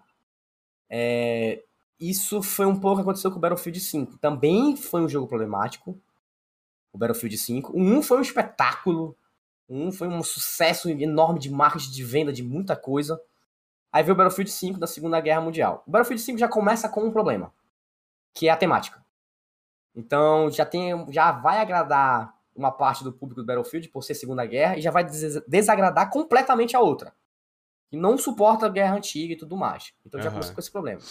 É, 0.87 1.63
isso 1.99 2.43
foi 2.43 2.67
um 2.67 2.79
pouco 2.79 2.97
que 2.97 3.01
aconteceu 3.01 3.31
com 3.31 3.37
o 3.37 3.41
Battlefield 3.41 3.79
5. 3.79 4.19
Também 4.19 4.75
foi 4.75 5.01
um 5.01 5.09
jogo 5.09 5.25
problemático, 5.25 5.99
o 6.91 6.97
Battlefield 6.99 7.39
5. 7.39 7.75
O 7.75 7.81
1 7.81 8.03
foi 8.03 8.19
um 8.19 8.21
espetáculo 8.21 9.17
um 9.73 9.91
foi 9.91 10.07
um 10.07 10.21
sucesso 10.21 10.89
enorme 10.89 11.39
de 11.39 11.49
marketing, 11.49 11.91
de 11.91 12.03
venda, 12.03 12.31
de 12.31 12.43
muita 12.43 12.75
coisa. 12.75 13.19
Aí 13.91 14.03
veio 14.03 14.13
o 14.13 14.17
Battlefield 14.17 14.51
5 14.51 14.79
da 14.79 14.87
Segunda 14.87 15.19
Guerra 15.19 15.41
Mundial. 15.41 15.83
O 15.87 15.91
Battlefield 15.91 16.21
5 16.21 16.37
já 16.37 16.47
começa 16.47 16.87
com 16.87 17.01
um 17.01 17.11
problema, 17.11 17.53
que 18.33 18.47
é 18.47 18.51
a 18.51 18.57
temática. 18.57 19.03
Então 19.95 20.49
já 20.49 20.65
tem, 20.65 21.11
já 21.11 21.31
vai 21.31 21.57
agradar 21.57 22.35
uma 22.55 22.71
parte 22.71 23.03
do 23.03 23.11
público 23.11 23.41
do 23.41 23.45
Battlefield 23.45 23.89
por 23.89 24.03
ser 24.03 24.13
Segunda 24.13 24.45
Guerra 24.45 24.77
e 24.77 24.81
já 24.81 24.91
vai 24.91 25.05
desagradar 25.47 26.09
completamente 26.11 26.75
a 26.75 26.79
outra, 26.79 27.13
que 27.89 27.97
não 27.97 28.17
suporta 28.17 28.67
a 28.67 28.69
guerra 28.69 28.95
antiga 28.95 29.33
e 29.33 29.37
tudo 29.37 29.57
mais. 29.57 29.93
Então 30.05 30.21
já 30.21 30.27
uhum. 30.27 30.33
começa 30.33 30.53
com 30.53 30.59
esse 30.59 30.71
problema. 30.71 31.01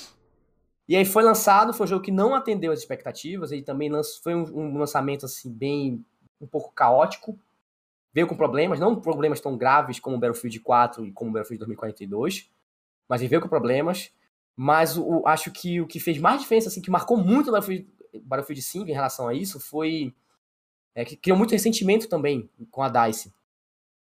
E 0.89 0.97
aí 0.97 1.05
foi 1.05 1.23
lançado, 1.23 1.73
foi 1.73 1.85
um 1.85 1.89
jogo 1.89 2.05
que 2.05 2.11
não 2.11 2.35
atendeu 2.35 2.73
as 2.73 2.81
expectativas, 2.81 3.53
ele 3.53 3.63
também 3.63 3.91
foi 4.23 4.35
um, 4.35 4.45
um 4.57 4.79
lançamento 4.79 5.27
assim 5.27 5.53
bem 5.53 6.05
um 6.41 6.47
pouco 6.47 6.73
caótico 6.73 7.39
veio 8.13 8.27
com 8.27 8.37
problemas, 8.37 8.79
não 8.79 9.01
problemas 9.01 9.41
tão 9.41 9.57
graves 9.57 9.99
como 9.99 10.17
o 10.17 10.19
Battlefield 10.19 10.61
4 10.61 11.07
e 11.07 11.13
como 11.13 11.31
o 11.31 11.33
Battlefield 11.33 11.61
2042, 11.61 12.51
mas 13.09 13.21
ele 13.21 13.29
veio 13.29 13.43
com 13.43 13.49
problemas. 13.49 14.13
Mas 14.55 14.99
o, 14.99 15.27
acho 15.27 15.51
que 15.51 15.81
o 15.81 15.87
que 15.87 15.99
fez 15.99 16.19
mais 16.19 16.41
diferença, 16.41 16.69
assim, 16.69 16.83
que 16.83 16.91
marcou 16.91 17.17
muito 17.17 17.49
o 17.49 17.53
Battlefield, 17.53 17.91
Battlefield 18.23 18.63
5 18.63 18.91
em 18.91 18.93
relação 18.93 19.29
a 19.29 19.35
isso, 19.35 19.59
foi 19.59 20.15
é, 20.95 21.05
que 21.05 21.17
criou 21.17 21.39
muito 21.39 21.53
ressentimento 21.53 22.09
também 22.09 22.51
com 22.71 22.83
a 22.83 22.89
DICE. 22.89 23.33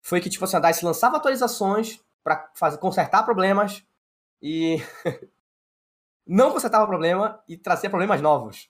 Foi 0.03 0.20
que, 0.20 0.28
tipo 0.28 0.45
assim, 0.45 0.57
a 0.57 0.61
DICE 0.61 0.84
lançava 0.84 1.16
atualizações 1.16 2.01
para 2.22 2.51
fazer 2.55 2.78
consertar 2.78 3.22
problemas 3.22 3.84
e 4.42 4.78
não 6.26 6.51
consertava 6.51 6.86
problema 6.86 7.42
e 7.49 7.57
trazia 7.57 7.88
problemas 7.88 8.20
novos. 8.20 8.68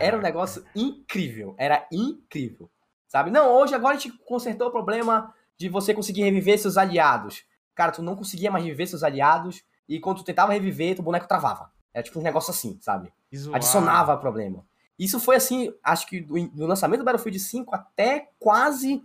Era 0.00 0.18
um 0.18 0.20
negócio 0.20 0.64
incrível, 0.76 1.54
era 1.58 1.88
incrível. 1.90 2.70
Sabe? 3.12 3.30
Não, 3.30 3.52
hoje 3.52 3.74
agora 3.74 3.94
a 3.94 3.98
gente 3.98 4.16
consertou 4.24 4.68
o 4.68 4.70
problema 4.70 5.34
de 5.58 5.68
você 5.68 5.92
conseguir 5.92 6.22
reviver 6.22 6.58
seus 6.58 6.78
aliados. 6.78 7.44
Cara, 7.74 7.92
tu 7.92 8.02
não 8.02 8.16
conseguia 8.16 8.50
mais 8.50 8.64
reviver 8.64 8.88
seus 8.88 9.02
aliados 9.02 9.62
e 9.86 10.00
quando 10.00 10.20
tu 10.20 10.24
tentava 10.24 10.54
reviver, 10.54 10.98
o 10.98 11.02
boneco 11.02 11.28
travava. 11.28 11.70
Era 11.92 12.02
tipo 12.02 12.18
um 12.18 12.22
negócio 12.22 12.50
assim, 12.50 12.78
sabe? 12.80 13.12
Isolado. 13.30 13.56
Adicionava 13.56 14.16
problema. 14.16 14.64
Isso 14.98 15.20
foi 15.20 15.36
assim, 15.36 15.70
acho 15.84 16.06
que 16.06 16.22
do, 16.22 16.48
do 16.48 16.66
lançamento 16.66 17.00
do 17.00 17.04
Battlefield 17.04 17.38
5 17.38 17.74
até 17.74 18.30
quase 18.38 19.04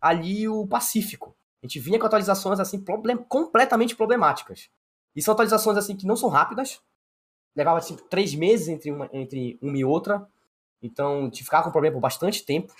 ali 0.00 0.48
o 0.48 0.64
Pacífico. 0.68 1.34
A 1.60 1.66
gente 1.66 1.80
vinha 1.80 1.98
com 1.98 2.06
atualizações 2.06 2.60
assim 2.60 2.80
problem 2.80 3.16
completamente 3.16 3.96
problemáticas. 3.96 4.70
E 5.16 5.20
são 5.20 5.32
atualizações 5.32 5.76
assim 5.76 5.96
que 5.96 6.06
não 6.06 6.14
são 6.14 6.28
rápidas. 6.28 6.80
Levava 7.56 7.78
assim, 7.78 7.96
três 8.08 8.32
meses 8.32 8.68
entre 8.68 8.92
uma, 8.92 9.10
entre 9.12 9.58
uma 9.60 9.76
e 9.76 9.84
outra. 9.84 10.24
Então, 10.80 11.28
te 11.28 11.42
ficava 11.42 11.64
com 11.64 11.72
problema 11.72 11.94
por 11.94 12.00
bastante 12.00 12.46
tempo. 12.46 12.72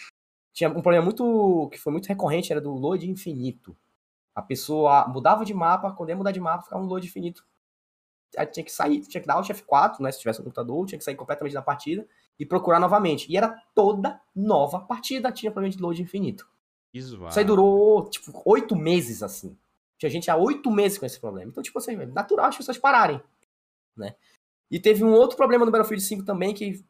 Tinha 0.53 0.71
um 0.71 0.83
problema 0.83 1.05
muito. 1.05 1.69
que 1.73 1.79
foi 1.79 1.93
muito 1.93 2.07
recorrente, 2.07 2.53
era 2.53 2.61
do 2.61 2.73
load 2.73 3.09
infinito. 3.09 3.77
A 4.35 4.43
pessoa 4.43 5.07
mudava 5.09 5.45
de 5.45 5.55
mapa, 5.55 5.93
quando 5.93 6.11
ia 6.11 6.17
mudar 6.17 6.33
de 6.33 6.41
mapa, 6.41 6.65
ficava 6.65 6.83
um 6.83 6.87
load 6.87 7.07
infinito. 7.07 7.45
Aí 8.37 8.47
tinha 8.47 8.65
que 8.65 8.71
sair, 8.71 9.01
tinha 9.01 9.21
que 9.21 9.27
dar 9.27 9.39
o 9.39 9.43
F4, 9.43 10.01
né? 10.01 10.13
Se 10.13 10.21
tivesse 10.21 10.41
um 10.41 10.45
computador, 10.45 10.87
tinha 10.87 10.99
que 10.99 11.05
sair 11.05 11.17
completamente 11.17 11.53
da 11.53 11.63
partida 11.63 12.07
e 12.39 12.47
procurar 12.47 12.79
novamente. 12.79 13.31
E 13.31 13.37
era 13.37 13.61
toda 13.75 14.21
nova 14.35 14.81
partida, 14.81 15.33
tinha 15.33 15.51
problema 15.51 15.75
de 15.75 15.83
load 15.83 16.01
infinito. 16.01 16.49
Isso, 16.93 17.25
Isso 17.27 17.39
aí 17.39 17.45
durou, 17.45 18.09
tipo, 18.09 18.33
oito 18.47 18.75
meses, 18.77 19.23
assim. 19.23 19.57
Tinha 19.99 20.11
gente 20.11 20.31
há 20.31 20.37
oito 20.37 20.71
meses 20.71 20.99
com 20.99 21.07
esse 21.07 21.21
problema. 21.21 21.51
Então, 21.51 21.63
tipo 21.63 21.79
assim, 21.79 21.95
é 21.95 22.07
natural 22.07 22.47
as 22.47 22.57
pessoas 22.57 22.79
pararem, 22.79 23.21
né? 23.97 24.15
E 24.71 24.79
teve 24.79 25.05
um 25.05 25.13
outro 25.13 25.37
problema 25.37 25.65
no 25.65 25.71
Battlefield 25.71 26.03
5 26.03 26.25
também 26.25 26.55
que 26.55 26.85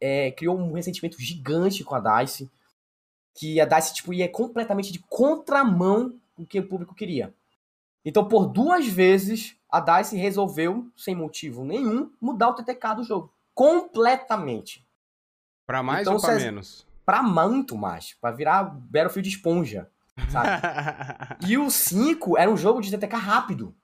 é, 0.00 0.30
criou 0.30 0.56
um 0.56 0.72
ressentimento 0.72 1.20
gigante 1.20 1.82
com 1.82 1.94
a 1.94 2.22
DICE 2.22 2.50
que 3.36 3.60
a 3.60 3.66
DICE 3.66 3.94
tipo, 3.94 4.12
ia 4.12 4.28
completamente 4.28 4.90
de 4.90 4.98
contramão 4.98 6.18
com 6.34 6.42
o 6.42 6.46
que 6.46 6.58
o 6.58 6.66
público 6.66 6.94
queria. 6.94 7.32
Então, 8.04 8.26
por 8.26 8.46
duas 8.46 8.86
vezes, 8.86 9.56
a 9.70 9.78
DICE 9.78 10.16
resolveu, 10.16 10.90
sem 10.96 11.14
motivo 11.14 11.64
nenhum, 11.64 12.10
mudar 12.20 12.48
o 12.48 12.54
TTK 12.54 12.96
do 12.96 13.04
jogo. 13.04 13.32
Completamente. 13.54 14.86
Para 15.66 15.82
mais 15.82 16.02
então, 16.02 16.14
ou 16.14 16.20
para 16.20 16.36
menos? 16.36 16.86
Para 17.04 17.22
muito 17.22 17.76
mais. 17.76 18.14
Para 18.14 18.34
virar 18.34 18.64
Battlefield 18.64 19.28
esponja. 19.28 19.90
Sabe? 20.30 20.48
e 21.46 21.58
o 21.58 21.70
5 21.70 22.38
era 22.38 22.50
um 22.50 22.56
jogo 22.56 22.80
de 22.80 22.90
TTK 22.90 23.16
rápido. 23.16 23.74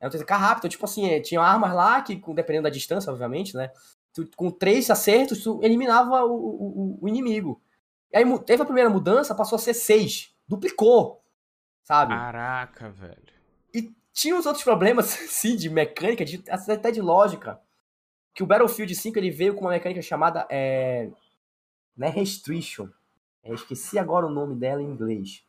Era 0.00 0.08
um 0.08 0.12
TTK 0.12 0.32
rápido. 0.34 0.58
Então, 0.60 0.70
tipo 0.70 0.84
assim, 0.84 1.08
é, 1.08 1.20
tinha 1.20 1.40
armas 1.40 1.74
lá 1.74 2.00
que, 2.00 2.14
dependendo 2.34 2.64
da 2.64 2.70
distância, 2.70 3.10
obviamente, 3.10 3.56
né? 3.56 3.70
Tu, 4.14 4.28
com 4.36 4.50
três 4.50 4.88
acertos, 4.90 5.42
tu 5.42 5.60
eliminava 5.62 6.24
o, 6.24 6.32
o, 6.32 6.98
o 7.02 7.08
inimigo. 7.08 7.60
E 8.12 8.16
aí 8.16 8.38
teve 8.40 8.62
a 8.62 8.66
primeira 8.66 8.90
mudança, 8.90 9.34
passou 9.34 9.56
a 9.56 9.58
ser 9.58 9.74
6. 9.74 10.34
Duplicou. 10.46 11.22
Sabe? 11.82 12.14
Caraca, 12.14 12.90
velho. 12.90 13.32
E 13.74 13.94
tinha 14.12 14.36
uns 14.36 14.46
outros 14.46 14.64
problemas, 14.64 15.06
sim, 15.28 15.56
de 15.56 15.68
mecânica, 15.70 16.24
de, 16.24 16.42
até 16.48 16.90
de 16.90 17.00
lógica. 17.00 17.60
Que 18.34 18.42
o 18.42 18.46
Battlefield 18.46 18.94
5 18.94 19.18
ele 19.18 19.30
veio 19.30 19.54
com 19.54 19.62
uma 19.62 19.70
mecânica 19.70 20.00
chamada. 20.02 20.46
É, 20.50 21.10
não 21.96 22.06
é 22.06 22.10
Restriction. 22.10 22.88
É, 23.42 23.52
esqueci 23.52 23.98
agora 23.98 24.26
o 24.26 24.30
nome 24.30 24.54
dela 24.54 24.82
em 24.82 24.86
inglês. 24.86 25.44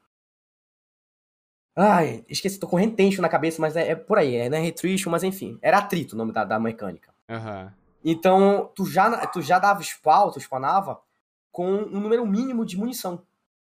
Ai, 1.76 2.26
esqueci, 2.28 2.60
tô 2.60 2.68
com 2.68 2.76
retention 2.76 3.22
na 3.22 3.30
cabeça, 3.30 3.62
mas 3.62 3.76
é, 3.76 3.92
é 3.92 3.96
por 3.96 4.18
aí, 4.18 4.36
é, 4.36 4.50
não 4.50 4.58
é 4.58 4.62
Restriction, 4.62 5.10
mas 5.12 5.24
enfim. 5.24 5.58
Era 5.62 5.78
atrito 5.78 6.16
o 6.16 6.18
nome 6.18 6.34
da, 6.34 6.44
da 6.44 6.60
mecânica. 6.60 7.14
Uhum. 7.30 7.72
Então, 8.04 8.72
tu 8.76 8.86
já, 8.86 9.28
tu 9.28 9.42
já 9.42 9.60
dava 9.60 9.82
spawn, 9.82 10.32
tu 10.32 10.40
spawnava 10.40 11.00
com 11.60 11.74
um 11.74 12.00
número 12.00 12.26
mínimo 12.26 12.66
de 12.66 12.78
munição. 12.78 13.28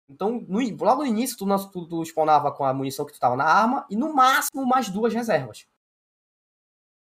Então, 0.08 0.46
no, 0.48 0.60
logo 0.78 1.02
no 1.02 1.08
início, 1.08 1.36
tu, 1.36 1.72
tu, 1.72 1.88
tu 1.88 2.06
spawnava 2.06 2.52
com 2.52 2.64
a 2.64 2.72
munição 2.72 3.04
que 3.04 3.12
tu 3.12 3.20
tava 3.20 3.36
na 3.36 3.46
arma 3.46 3.84
e 3.90 3.96
no 3.96 4.14
máximo 4.14 4.64
mais 4.64 4.90
duas 4.90 5.12
reservas. 5.12 5.66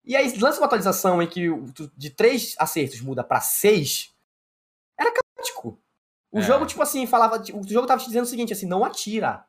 E 0.06 0.16
aí 0.16 0.34
lança 0.38 0.58
uma 0.58 0.68
atualização 0.68 1.22
em 1.22 1.28
que 1.28 1.50
tu, 1.74 1.92
de 1.98 2.10
três 2.12 2.56
acertos 2.58 3.02
muda 3.02 3.26
para 3.26 3.42
seis. 3.42 4.16
Era 4.98 5.12
caótico. 5.12 5.78
O 6.32 6.40
é. 6.40 6.44
jogo, 6.44 6.66
tipo 6.66 6.82
assim, 6.82 7.06
falava. 7.06 7.44
O 7.54 7.68
jogo 7.68 7.86
tava 7.86 8.00
te 8.00 8.08
dizendo 8.08 8.24
o 8.24 8.30
seguinte, 8.30 8.54
assim, 8.54 8.66
não 8.66 8.86
atira. 8.86 9.46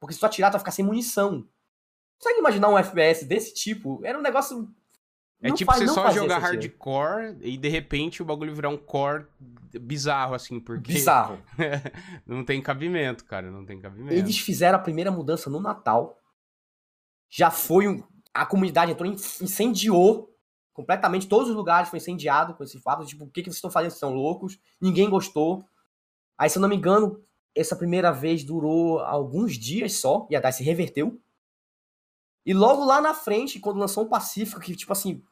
Porque 0.00 0.14
se 0.14 0.18
tu 0.18 0.26
atirar, 0.26 0.50
tu 0.50 0.54
vai 0.54 0.60
ficar 0.62 0.72
sem 0.72 0.84
munição. 0.84 1.48
Consegue 2.18 2.40
imaginar 2.40 2.70
um 2.70 2.78
FPS 2.78 3.24
desse 3.24 3.54
tipo? 3.54 4.04
Era 4.04 4.18
um 4.18 4.22
negócio 4.22 4.68
é 5.42 5.48
não 5.48 5.56
tipo 5.56 5.72
faz, 5.72 5.82
você 5.82 5.92
só 5.92 6.10
jogar 6.12 6.38
hardcore 6.38 7.36
e 7.40 7.56
de 7.56 7.68
repente 7.68 8.22
o 8.22 8.24
bagulho 8.24 8.54
virar 8.54 8.68
um 8.68 8.78
core 8.78 9.26
bizarro, 9.80 10.34
assim, 10.34 10.60
porque. 10.60 10.92
Bizarro. 10.92 11.38
não 12.26 12.44
tem 12.44 12.60
cabimento, 12.60 13.24
cara, 13.24 13.50
não 13.50 13.64
tem 13.64 13.80
cabimento. 13.80 14.14
Eles 14.14 14.38
fizeram 14.38 14.78
a 14.78 14.82
primeira 14.82 15.10
mudança 15.10 15.50
no 15.50 15.60
Natal. 15.60 16.18
Já 17.28 17.50
foi 17.50 17.88
um. 17.88 18.02
A 18.32 18.46
comunidade 18.46 18.92
entrou, 18.92 19.10
incendiou 19.10 20.34
completamente. 20.72 21.26
Todos 21.26 21.50
os 21.50 21.56
lugares 21.56 21.88
foi 21.88 21.98
incendiado 21.98 22.54
com 22.54 22.62
esse 22.64 22.78
fato. 22.80 23.04
Tipo, 23.04 23.24
o 23.24 23.30
que, 23.30 23.42
que 23.42 23.48
vocês 23.48 23.56
estão 23.56 23.70
fazendo? 23.70 23.90
Vocês 23.90 24.00
são 24.00 24.14
loucos. 24.14 24.58
Ninguém 24.80 25.10
gostou. 25.10 25.68
Aí, 26.38 26.48
se 26.48 26.58
eu 26.58 26.62
não 26.62 26.68
me 26.68 26.76
engano, 26.76 27.22
essa 27.54 27.76
primeira 27.76 28.10
vez 28.10 28.44
durou 28.44 29.00
alguns 29.00 29.58
dias 29.58 29.94
só. 29.94 30.26
E 30.30 30.36
a 30.36 30.40
DICE 30.40 30.62
reverteu. 30.62 31.20
E 32.44 32.52
logo 32.52 32.84
lá 32.84 33.00
na 33.00 33.14
frente, 33.14 33.60
quando 33.60 33.78
lançou 33.78 34.04
o 34.04 34.08
Pacífico, 34.08 34.60
que, 34.60 34.74
tipo 34.74 34.92
assim, 34.92 35.22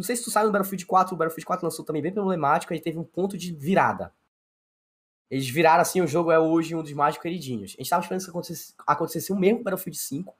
não 0.00 0.04
sei 0.04 0.16
se 0.16 0.24
tu 0.24 0.30
sabe 0.30 0.46
no 0.46 0.52
Battlefield 0.52 0.86
4, 0.86 1.14
o 1.14 1.18
Battlefield 1.18 1.44
4 1.44 1.66
lançou 1.66 1.84
também 1.84 2.00
bem 2.00 2.10
problemático, 2.12 2.72
aí 2.72 2.80
teve 2.80 2.98
um 2.98 3.04
ponto 3.04 3.36
de 3.36 3.52
virada. 3.52 4.14
Eles 5.30 5.46
viraram 5.48 5.82
assim, 5.82 6.00
o 6.00 6.06
jogo 6.06 6.32
é 6.32 6.38
hoje 6.38 6.74
um 6.74 6.82
dos 6.82 6.92
mais 6.94 7.18
queridinhos. 7.18 7.74
A 7.78 7.82
gente 7.82 7.90
tava 7.90 8.02
esperando 8.02 8.24
que 8.24 8.30
acontecesse, 8.30 8.74
acontecesse 8.86 9.32
o 9.32 9.36
mesmo 9.36 9.58
com 9.58 9.64
Battlefield 9.64 9.98
5. 9.98 10.34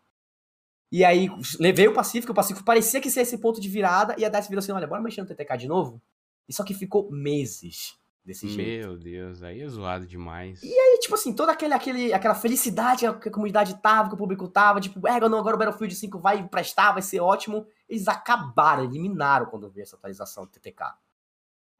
E 0.90 1.04
aí, 1.04 1.28
levei 1.58 1.86
o 1.86 1.92
Pacífico, 1.92 2.32
o 2.32 2.34
Pacífico 2.34 2.64
parecia 2.64 3.00
que 3.02 3.08
ia 3.08 3.12
ser 3.12 3.20
esse 3.20 3.36
ponto 3.36 3.60
de 3.60 3.68
virada, 3.68 4.16
e 4.18 4.24
a 4.24 4.30
DICE 4.30 4.48
virou 4.48 4.60
assim, 4.60 4.72
olha, 4.72 4.86
bora 4.86 5.02
mexer 5.02 5.20
no 5.20 5.28
TTK 5.28 5.58
de 5.58 5.68
novo? 5.68 6.00
E 6.48 6.54
só 6.54 6.64
que 6.64 6.72
ficou 6.72 7.10
meses 7.12 7.99
desse 8.24 8.46
Meu 8.46 8.54
jeito. 8.54 8.86
Meu 8.86 8.96
Deus, 8.96 9.42
aí 9.42 9.60
é 9.60 9.68
zoado 9.68 10.06
demais. 10.06 10.62
E 10.62 10.72
aí, 10.72 10.98
tipo 11.00 11.14
assim, 11.14 11.32
toda 11.32 11.52
aquele, 11.52 11.74
aquele, 11.74 12.12
aquela 12.12 12.34
felicidade 12.34 13.10
que 13.20 13.28
a 13.28 13.32
comunidade 13.32 13.80
tava, 13.80 14.08
que 14.08 14.14
o 14.14 14.18
público 14.18 14.48
tava, 14.48 14.80
tipo, 14.80 15.06
é, 15.06 15.20
não, 15.28 15.38
agora 15.38 15.56
o 15.56 15.58
Battlefield 15.58 15.94
5 15.94 16.18
vai 16.18 16.46
prestar, 16.46 16.92
vai 16.92 17.02
ser 17.02 17.20
ótimo. 17.20 17.66
Eles 17.88 18.08
acabaram, 18.08 18.84
eliminaram 18.84 19.46
quando 19.46 19.70
veio 19.70 19.82
essa 19.82 19.96
atualização 19.96 20.44
do 20.44 20.50
TTK. 20.50 20.94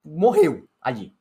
Morreu 0.04 0.68
ali. 0.80 1.14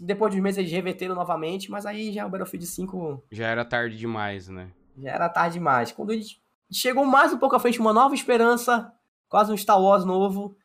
Depois 0.00 0.34
de 0.34 0.40
meses 0.40 0.58
eles 0.58 0.72
reverteram 0.72 1.14
novamente, 1.14 1.70
mas 1.70 1.86
aí 1.86 2.12
já 2.12 2.26
o 2.26 2.30
Battlefield 2.30 2.66
5. 2.66 3.24
Já 3.30 3.46
era 3.46 3.64
tarde 3.64 3.96
demais, 3.96 4.48
né? 4.48 4.72
Já 4.98 5.10
era 5.10 5.28
tarde 5.28 5.54
demais. 5.54 5.92
Quando 5.92 6.12
ele 6.12 6.24
chegou 6.70 7.04
mais 7.04 7.32
um 7.32 7.38
pouco 7.38 7.54
à 7.54 7.60
frente, 7.60 7.78
uma 7.78 7.92
nova 7.92 8.14
esperança, 8.14 8.92
quase 9.28 9.52
um 9.52 9.56
Star 9.56 9.80
Wars 9.80 10.04
novo. 10.04 10.56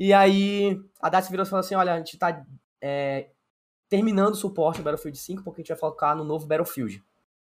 E 0.00 0.14
aí 0.14 0.82
a 0.98 1.10
DICE 1.10 1.30
virou 1.30 1.44
e 1.44 1.48
falou 1.48 1.60
assim: 1.60 1.74
olha, 1.74 1.92
a 1.92 1.98
gente 1.98 2.16
tá 2.16 2.42
é, 2.80 3.28
terminando 3.86 4.32
o 4.32 4.36
suporte 4.36 4.78
do 4.78 4.84
Battlefield 4.84 5.18
5, 5.18 5.44
porque 5.44 5.60
a 5.60 5.62
gente 5.62 5.68
vai 5.68 5.78
focar 5.78 6.16
no 6.16 6.24
novo 6.24 6.46
Battlefield. 6.46 7.04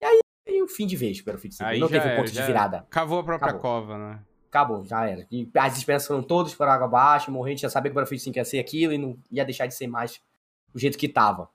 E 0.00 0.04
aí, 0.04 0.20
aí 0.46 0.62
o 0.62 0.68
fim 0.68 0.86
de 0.86 0.96
vez 0.96 1.18
do 1.18 1.24
Battlefield 1.24 1.56
5. 1.56 1.68
Aí 1.68 1.80
Não 1.80 1.88
teve 1.88 2.08
um 2.08 2.14
ponto 2.14 2.30
de 2.30 2.40
virada. 2.40 2.76
era. 2.76 2.86
Cavou 2.88 3.18
a 3.18 3.24
própria 3.24 3.48
Acabou. 3.48 3.60
cova, 3.60 3.98
né? 3.98 4.20
Acabou, 4.48 4.84
já 4.84 5.04
era. 5.04 5.26
E 5.28 5.50
as 5.56 5.76
esperanças 5.76 6.06
foram 6.06 6.22
todas 6.22 6.54
para 6.54 6.72
água 6.72 6.86
abaixo, 6.86 7.32
morrer, 7.32 7.50
a 7.50 7.54
gente 7.54 7.62
já 7.62 7.68
sabia 7.68 7.90
que 7.90 7.94
o 7.94 7.96
Battlefield 7.96 8.22
5 8.22 8.38
ia 8.38 8.44
ser 8.44 8.60
aquilo 8.60 8.92
e 8.92 8.98
não 8.98 9.18
ia 9.30 9.44
deixar 9.44 9.66
de 9.66 9.74
ser 9.74 9.88
mais 9.88 10.22
do 10.72 10.78
jeito 10.78 10.96
que 10.96 11.08
tava. 11.08 11.50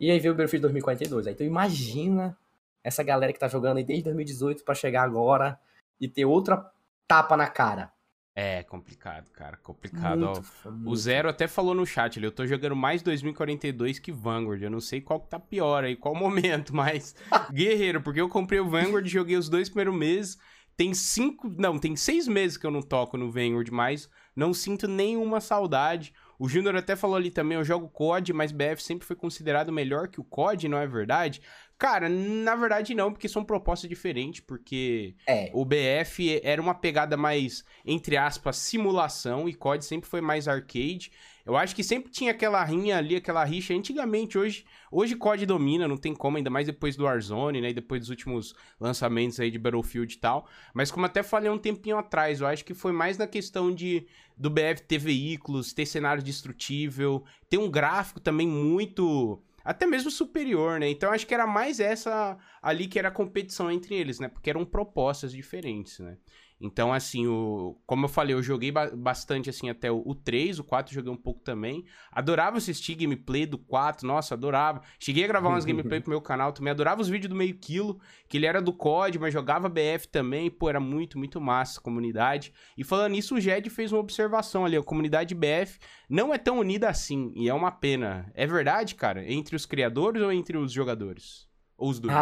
E 0.00 0.10
aí 0.10 0.18
veio 0.18 0.32
o 0.32 0.34
Battlefield 0.34 0.62
2042. 0.62 1.26
Aí, 1.26 1.34
então 1.34 1.46
imagina 1.46 2.36
essa 2.82 3.02
galera 3.02 3.34
que 3.34 3.38
tá 3.38 3.48
jogando 3.48 3.76
aí 3.76 3.84
desde 3.84 4.04
2018 4.04 4.64
pra 4.64 4.74
chegar 4.74 5.02
agora 5.02 5.60
e 6.00 6.08
ter 6.08 6.24
outra 6.24 6.70
tapa 7.06 7.36
na 7.36 7.48
cara. 7.48 7.92
É 8.38 8.62
complicado, 8.62 9.30
cara. 9.30 9.56
Complicado. 9.56 10.44
O. 10.84 10.94
Zero 10.94 11.26
até 11.26 11.48
falou 11.48 11.74
no 11.74 11.86
chat 11.86 12.18
ali, 12.18 12.26
eu 12.26 12.30
tô 12.30 12.46
jogando 12.46 12.76
mais 12.76 13.00
2042 13.02 13.98
que 13.98 14.12
Vanguard. 14.12 14.62
Eu 14.62 14.70
não 14.70 14.78
sei 14.78 15.00
qual 15.00 15.18
que 15.18 15.30
tá 15.30 15.40
pior 15.40 15.82
aí, 15.82 15.96
qual 15.96 16.12
momento, 16.14 16.76
mas. 16.76 17.16
Guerreiro, 17.50 18.02
porque 18.02 18.20
eu 18.20 18.28
comprei 18.28 18.60
o 18.60 18.68
Vanguard, 18.68 19.06
joguei 19.06 19.38
os 19.38 19.48
dois 19.48 19.70
primeiros 19.70 19.94
meses. 19.98 20.38
Tem 20.76 20.92
cinco. 20.92 21.48
Não, 21.56 21.78
tem 21.78 21.96
seis 21.96 22.28
meses 22.28 22.58
que 22.58 22.66
eu 22.66 22.70
não 22.70 22.82
toco 22.82 23.16
no 23.16 23.30
Vanguard 23.30 23.70
mais. 23.70 24.06
Não 24.36 24.52
sinto 24.52 24.86
nenhuma 24.86 25.40
saudade. 25.40 26.12
O 26.38 26.46
Júnior 26.46 26.76
até 26.76 26.94
falou 26.94 27.16
ali 27.16 27.30
também, 27.30 27.56
eu 27.56 27.64
jogo 27.64 27.88
COD, 27.88 28.34
mas 28.34 28.52
BF 28.52 28.82
sempre 28.82 29.06
foi 29.06 29.16
considerado 29.16 29.72
melhor 29.72 30.08
que 30.08 30.20
o 30.20 30.24
COD, 30.24 30.68
não 30.68 30.76
é 30.76 30.86
verdade? 30.86 31.40
Cara, 31.78 32.08
na 32.08 32.54
verdade 32.54 32.94
não, 32.94 33.12
porque 33.12 33.28
são 33.28 33.44
propostas 33.44 33.88
diferentes, 33.88 34.40
porque 34.40 35.14
É, 35.26 35.50
o 35.52 35.62
BF 35.64 36.40
era 36.42 36.60
uma 36.60 36.74
pegada 36.74 37.16
mais, 37.18 37.62
entre 37.84 38.16
aspas, 38.16 38.56
simulação, 38.56 39.46
e 39.46 39.54
COD 39.54 39.84
sempre 39.84 40.08
foi 40.08 40.22
mais 40.22 40.48
arcade. 40.48 41.10
Eu 41.44 41.54
acho 41.54 41.76
que 41.76 41.84
sempre 41.84 42.10
tinha 42.10 42.32
aquela 42.32 42.64
rinha 42.64 42.96
ali, 42.96 43.14
aquela 43.14 43.44
rixa. 43.44 43.74
Antigamente, 43.74 44.36
hoje, 44.36 44.64
hoje 44.90 45.14
COD 45.14 45.44
domina, 45.46 45.86
não 45.86 45.96
tem 45.96 46.14
como, 46.14 46.38
ainda 46.38 46.50
mais 46.50 46.66
depois 46.66 46.96
do 46.96 47.04
Warzone, 47.04 47.60
né? 47.60 47.70
E 47.70 47.74
depois 47.74 48.00
dos 48.00 48.10
últimos 48.10 48.54
lançamentos 48.80 49.38
aí 49.38 49.50
de 49.50 49.58
Battlefield 49.58 50.12
e 50.12 50.18
tal. 50.18 50.48
Mas 50.74 50.90
como 50.90 51.06
até 51.06 51.22
falei 51.22 51.50
um 51.50 51.58
tempinho 51.58 51.98
atrás, 51.98 52.40
eu 52.40 52.46
acho 52.46 52.64
que 52.64 52.74
foi 52.74 52.90
mais 52.90 53.18
na 53.18 53.26
questão 53.26 53.72
de 53.72 54.06
do 54.36 54.50
BF 54.50 54.82
ter 54.88 54.98
veículos, 54.98 55.72
ter 55.72 55.86
cenário 55.86 56.22
destrutível, 56.22 57.22
ter 57.48 57.58
um 57.58 57.70
gráfico 57.70 58.18
também 58.18 58.48
muito 58.48 59.40
até 59.66 59.84
mesmo 59.84 60.10
superior, 60.10 60.78
né? 60.78 60.88
Então 60.88 61.12
acho 61.12 61.26
que 61.26 61.34
era 61.34 61.46
mais 61.46 61.80
essa 61.80 62.38
ali 62.62 62.86
que 62.86 62.98
era 62.98 63.08
a 63.08 63.10
competição 63.10 63.68
entre 63.70 63.96
eles, 63.96 64.20
né? 64.20 64.28
Porque 64.28 64.48
eram 64.48 64.64
propostas 64.64 65.32
diferentes, 65.32 65.98
né? 65.98 66.16
Então, 66.58 66.92
assim, 66.92 67.26
o, 67.26 67.78
como 67.86 68.06
eu 68.06 68.08
falei, 68.08 68.34
eu 68.34 68.42
joguei 68.42 68.72
ba- 68.72 68.90
bastante, 68.90 69.50
assim, 69.50 69.68
até 69.68 69.92
o, 69.92 70.02
o 70.06 70.14
3, 70.14 70.58
o 70.58 70.64
4 70.64 70.90
eu 70.90 70.94
joguei 70.94 71.12
um 71.12 71.16
pouco 71.16 71.42
também. 71.42 71.84
Adorava 72.10 72.56
assistir 72.56 72.94
gameplay 72.94 73.44
do 73.44 73.58
4, 73.58 74.06
nossa, 74.06 74.34
adorava. 74.34 74.80
Cheguei 74.98 75.24
a 75.24 75.28
gravar 75.28 75.50
umas 75.50 75.64
gameplay 75.66 76.00
pro 76.00 76.10
meu 76.10 76.20
canal 76.20 76.52
também, 76.52 76.70
adorava 76.70 77.02
os 77.02 77.08
vídeos 77.08 77.28
do 77.28 77.36
meio 77.36 77.54
quilo, 77.58 78.00
que 78.28 78.38
ele 78.38 78.46
era 78.46 78.62
do 78.62 78.72
COD, 78.72 79.18
mas 79.18 79.34
jogava 79.34 79.68
BF 79.68 80.08
também, 80.08 80.50
pô, 80.50 80.68
era 80.70 80.80
muito, 80.80 81.18
muito 81.18 81.40
massa 81.40 81.78
a 81.78 81.82
comunidade. 81.82 82.54
E 82.76 82.82
falando 82.82 83.12
nisso, 83.12 83.34
o 83.34 83.40
Jed 83.40 83.68
fez 83.68 83.92
uma 83.92 84.00
observação 84.00 84.64
ali, 84.64 84.76
a 84.76 84.82
comunidade 84.82 85.34
BF 85.34 85.78
não 86.08 86.32
é 86.32 86.38
tão 86.38 86.58
unida 86.58 86.88
assim, 86.88 87.32
e 87.36 87.48
é 87.48 87.54
uma 87.54 87.70
pena. 87.70 88.30
É 88.34 88.46
verdade, 88.46 88.94
cara? 88.94 89.30
Entre 89.30 89.54
os 89.54 89.66
criadores 89.66 90.22
ou 90.22 90.32
entre 90.32 90.56
os 90.56 90.72
jogadores? 90.72 91.46
Ou 91.76 91.90
os 91.90 92.00
dois? 92.00 92.14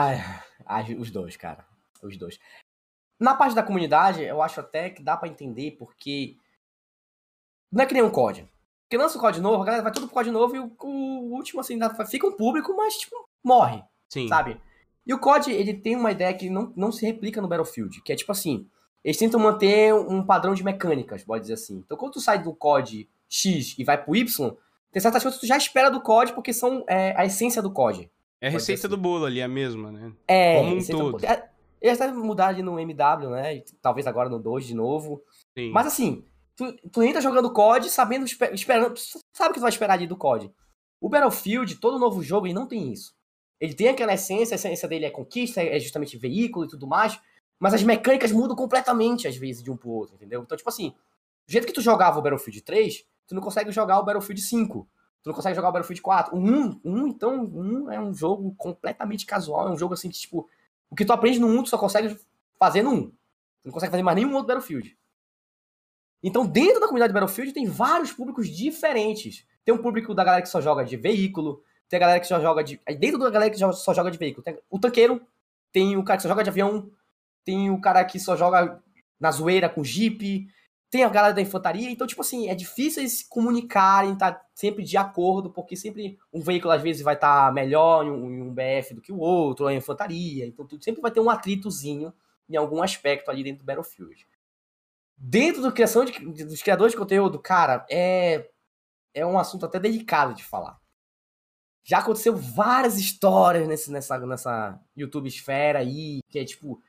Ai, 0.66 0.94
os 0.98 1.10
dois, 1.10 1.36
cara. 1.36 1.64
Os 2.02 2.16
dois. 2.16 2.38
Na 3.18 3.34
parte 3.34 3.54
da 3.54 3.62
comunidade, 3.62 4.22
eu 4.22 4.42
acho 4.42 4.60
até 4.60 4.90
que 4.90 5.02
dá 5.02 5.16
pra 5.16 5.28
entender, 5.28 5.72
porque. 5.72 6.36
Não 7.70 7.82
é 7.82 7.86
que 7.86 7.94
nem 7.94 8.02
um 8.02 8.10
COD. 8.10 8.48
Porque 8.84 8.96
lança 8.96 9.18
o 9.18 9.20
COD 9.20 9.40
novo, 9.40 9.62
a 9.62 9.66
galera 9.66 9.82
vai 9.82 9.92
tudo 9.92 10.06
pro 10.06 10.14
COD 10.14 10.30
novo 10.30 10.54
e 10.54 10.58
o, 10.60 10.72
o 10.80 11.34
último, 11.34 11.60
assim, 11.60 11.78
fica 12.08 12.26
um 12.26 12.32
público, 12.36 12.74
mas, 12.76 12.94
tipo, 12.96 13.16
morre, 13.42 13.82
Sim. 14.08 14.28
sabe? 14.28 14.60
E 15.06 15.12
o 15.12 15.18
COD, 15.18 15.50
ele 15.52 15.74
tem 15.74 15.96
uma 15.96 16.12
ideia 16.12 16.32
que 16.34 16.48
não, 16.48 16.72
não 16.76 16.92
se 16.92 17.04
replica 17.04 17.40
no 17.40 17.48
Battlefield, 17.48 18.00
que 18.02 18.12
é 18.12 18.16
tipo 18.16 18.30
assim: 18.32 18.66
eles 19.04 19.16
tentam 19.16 19.38
manter 19.40 19.92
um 19.94 20.24
padrão 20.24 20.54
de 20.54 20.64
mecânicas, 20.64 21.24
pode 21.24 21.42
dizer 21.42 21.54
assim. 21.54 21.78
Então, 21.84 21.96
quando 21.96 22.12
tu 22.12 22.20
sai 22.20 22.42
do 22.42 22.54
COD 22.54 23.08
X 23.28 23.74
e 23.78 23.84
vai 23.84 24.02
pro 24.02 24.16
Y, 24.16 24.56
tem 24.90 25.02
certas 25.02 25.22
coisas 25.22 25.38
que 25.40 25.46
tu 25.46 25.48
já 25.48 25.56
espera 25.56 25.90
do 25.90 26.00
COD, 26.00 26.32
porque 26.32 26.52
são 26.52 26.84
é, 26.88 27.14
a 27.16 27.24
essência 27.24 27.60
do 27.60 27.70
COD. 27.70 28.10
É 28.40 28.48
a 28.48 28.50
receita 28.50 28.82
ser 28.82 28.88
do 28.88 28.96
bolo 28.96 29.24
ali, 29.24 29.42
a 29.42 29.48
mesma, 29.48 29.90
né? 29.90 30.12
É, 30.28 30.58
Como 30.58 30.76
um 30.76 30.86
todo. 30.86 31.18
do- 31.18 31.26
é, 31.26 31.50
Eles 31.84 32.00
até 32.00 32.10
mudaram 32.10 32.54
ali 32.54 32.62
no 32.62 32.80
MW, 32.80 33.28
né? 33.28 33.56
E 33.56 33.64
talvez 33.82 34.06
agora 34.06 34.30
no 34.30 34.38
2 34.38 34.64
de 34.66 34.74
novo. 34.74 35.22
Sim. 35.56 35.70
Mas 35.70 35.86
assim, 35.86 36.24
tu, 36.56 36.72
tu 36.90 37.02
entra 37.02 37.20
jogando 37.20 37.52
COD 37.52 37.90
sabendo, 37.90 38.24
espe- 38.24 38.54
esperando. 38.54 38.94
Sabe 39.36 39.50
o 39.50 39.52
que 39.52 39.58
tu 39.58 39.60
vai 39.60 39.68
esperar 39.68 39.92
ali 39.92 40.06
do 40.06 40.16
COD. 40.16 40.50
O 40.98 41.10
Battlefield, 41.10 41.76
todo 41.76 41.98
novo 41.98 42.22
jogo, 42.22 42.46
ele 42.46 42.54
não 42.54 42.66
tem 42.66 42.90
isso. 42.90 43.12
Ele 43.60 43.74
tem 43.74 43.88
aquela 43.88 44.14
essência, 44.14 44.54
a 44.54 44.56
essência 44.56 44.88
dele 44.88 45.04
é 45.04 45.10
conquista, 45.10 45.62
é 45.62 45.78
justamente 45.78 46.16
veículo 46.16 46.64
e 46.64 46.68
tudo 46.68 46.86
mais. 46.86 47.20
Mas 47.60 47.74
as 47.74 47.82
mecânicas 47.82 48.32
mudam 48.32 48.56
completamente, 48.56 49.28
às 49.28 49.36
vezes, 49.36 49.62
de 49.62 49.70
um 49.70 49.76
pro 49.76 49.90
outro, 49.90 50.14
entendeu? 50.14 50.42
Então, 50.42 50.56
tipo 50.56 50.68
assim, 50.70 50.88
do 51.46 51.52
jeito 51.52 51.66
que 51.66 51.72
tu 51.74 51.82
jogava 51.82 52.18
o 52.18 52.22
Battlefield 52.22 52.62
3, 52.62 53.04
tu 53.26 53.34
não 53.34 53.42
consegue 53.42 53.70
jogar 53.70 53.98
o 54.00 54.04
Battlefield 54.04 54.40
5. 54.40 54.88
Tu 55.22 55.26
não 55.28 55.34
consegue 55.34 55.54
jogar 55.54 55.68
o 55.68 55.72
Battlefield 55.72 56.00
4. 56.00 56.34
O 56.34 56.38
1, 56.38 56.80
o 56.82 56.90
1 56.90 57.06
então, 57.08 57.44
o 57.44 57.60
1 57.84 57.90
é 57.92 58.00
um 58.00 58.14
jogo 58.14 58.54
completamente 58.56 59.26
casual. 59.26 59.68
É 59.68 59.70
um 59.70 59.76
jogo 59.78 59.92
assim 59.94 60.08
que, 60.08 60.18
tipo, 60.18 60.48
o 60.94 60.96
que 60.96 61.04
tu 61.04 61.12
aprende 61.12 61.40
no 61.40 61.48
1, 61.48 61.64
tu 61.64 61.70
só 61.70 61.76
consegue 61.76 62.16
fazer 62.56 62.80
no 62.84 62.92
1. 62.92 63.10
Tu 63.10 63.16
não 63.64 63.72
consegue 63.72 63.90
fazer 63.90 64.04
mais 64.04 64.14
nenhum 64.14 64.32
outro 64.32 64.46
Battlefield. 64.46 64.96
Então, 66.22 66.46
dentro 66.46 66.78
da 66.78 66.86
comunidade 66.86 67.12
Battlefield, 67.12 67.52
tem 67.52 67.66
vários 67.66 68.12
públicos 68.12 68.48
diferentes. 68.48 69.44
Tem 69.64 69.74
um 69.74 69.82
público 69.82 70.14
da 70.14 70.22
galera 70.22 70.40
que 70.40 70.48
só 70.48 70.60
joga 70.60 70.84
de 70.84 70.96
veículo, 70.96 71.64
tem 71.88 71.96
a 71.96 72.00
galera 72.00 72.20
que 72.20 72.28
só 72.28 72.40
joga 72.40 72.62
de. 72.62 72.80
Dentro 72.96 73.18
da 73.18 73.28
galera 73.28 73.50
que 73.50 73.58
só 73.58 73.92
joga 73.92 74.08
de 74.08 74.18
veículo, 74.18 74.44
tem 74.44 74.56
o 74.70 74.78
tanqueiro, 74.78 75.20
tem 75.72 75.96
o 75.96 76.04
cara 76.04 76.16
que 76.16 76.22
só 76.22 76.28
joga 76.28 76.44
de 76.44 76.50
avião, 76.50 76.88
tem 77.44 77.70
o 77.70 77.80
cara 77.80 78.04
que 78.04 78.20
só 78.20 78.36
joga 78.36 78.80
na 79.18 79.32
zoeira 79.32 79.68
com 79.68 79.82
jeep, 79.82 80.46
tem 80.94 81.02
a 81.02 81.08
galera 81.08 81.34
da 81.34 81.42
infantaria. 81.42 81.90
Então, 81.90 82.06
tipo 82.06 82.20
assim, 82.20 82.48
é 82.48 82.54
difícil 82.54 83.02
eles 83.02 83.18
se 83.18 83.28
comunicarem, 83.28 84.16
tá 84.16 84.40
sempre 84.54 84.84
de 84.84 84.96
acordo, 84.96 85.50
porque 85.50 85.74
sempre 85.74 86.16
um 86.32 86.40
veículo 86.40 86.72
às 86.72 86.80
vezes 86.80 87.02
vai 87.02 87.14
estar 87.16 87.52
melhor 87.52 88.06
em 88.06 88.10
um, 88.12 88.30
em 88.30 88.42
um 88.42 88.54
BF 88.54 88.94
do 88.94 89.00
que 89.00 89.10
o 89.10 89.18
outro, 89.18 89.64
ou 89.64 89.70
em 89.72 89.78
infantaria. 89.78 90.46
Então, 90.46 90.64
sempre 90.80 91.02
vai 91.02 91.10
ter 91.10 91.18
um 91.18 91.28
atritozinho 91.28 92.14
em 92.48 92.54
algum 92.54 92.80
aspecto 92.80 93.28
ali 93.28 93.42
dentro 93.42 93.64
do 93.64 93.66
Battlefield. 93.66 94.24
Dentro 95.18 95.62
do 95.62 95.72
criação 95.72 96.04
de, 96.04 96.44
dos 96.44 96.62
criadores 96.62 96.92
de 96.92 96.98
conteúdo, 96.98 97.40
cara, 97.40 97.84
é, 97.90 98.48
é 99.12 99.26
um 99.26 99.36
assunto 99.36 99.66
até 99.66 99.80
delicado 99.80 100.32
de 100.32 100.44
falar. 100.44 100.78
Já 101.82 101.98
aconteceu 101.98 102.36
várias 102.36 103.00
histórias 103.00 103.66
nesse, 103.66 103.90
nessa, 103.90 104.16
nessa 104.20 104.80
YouTube 104.96 105.26
esfera 105.26 105.80
aí, 105.80 106.20
que 106.28 106.38
é 106.38 106.44
tipo, 106.44 106.80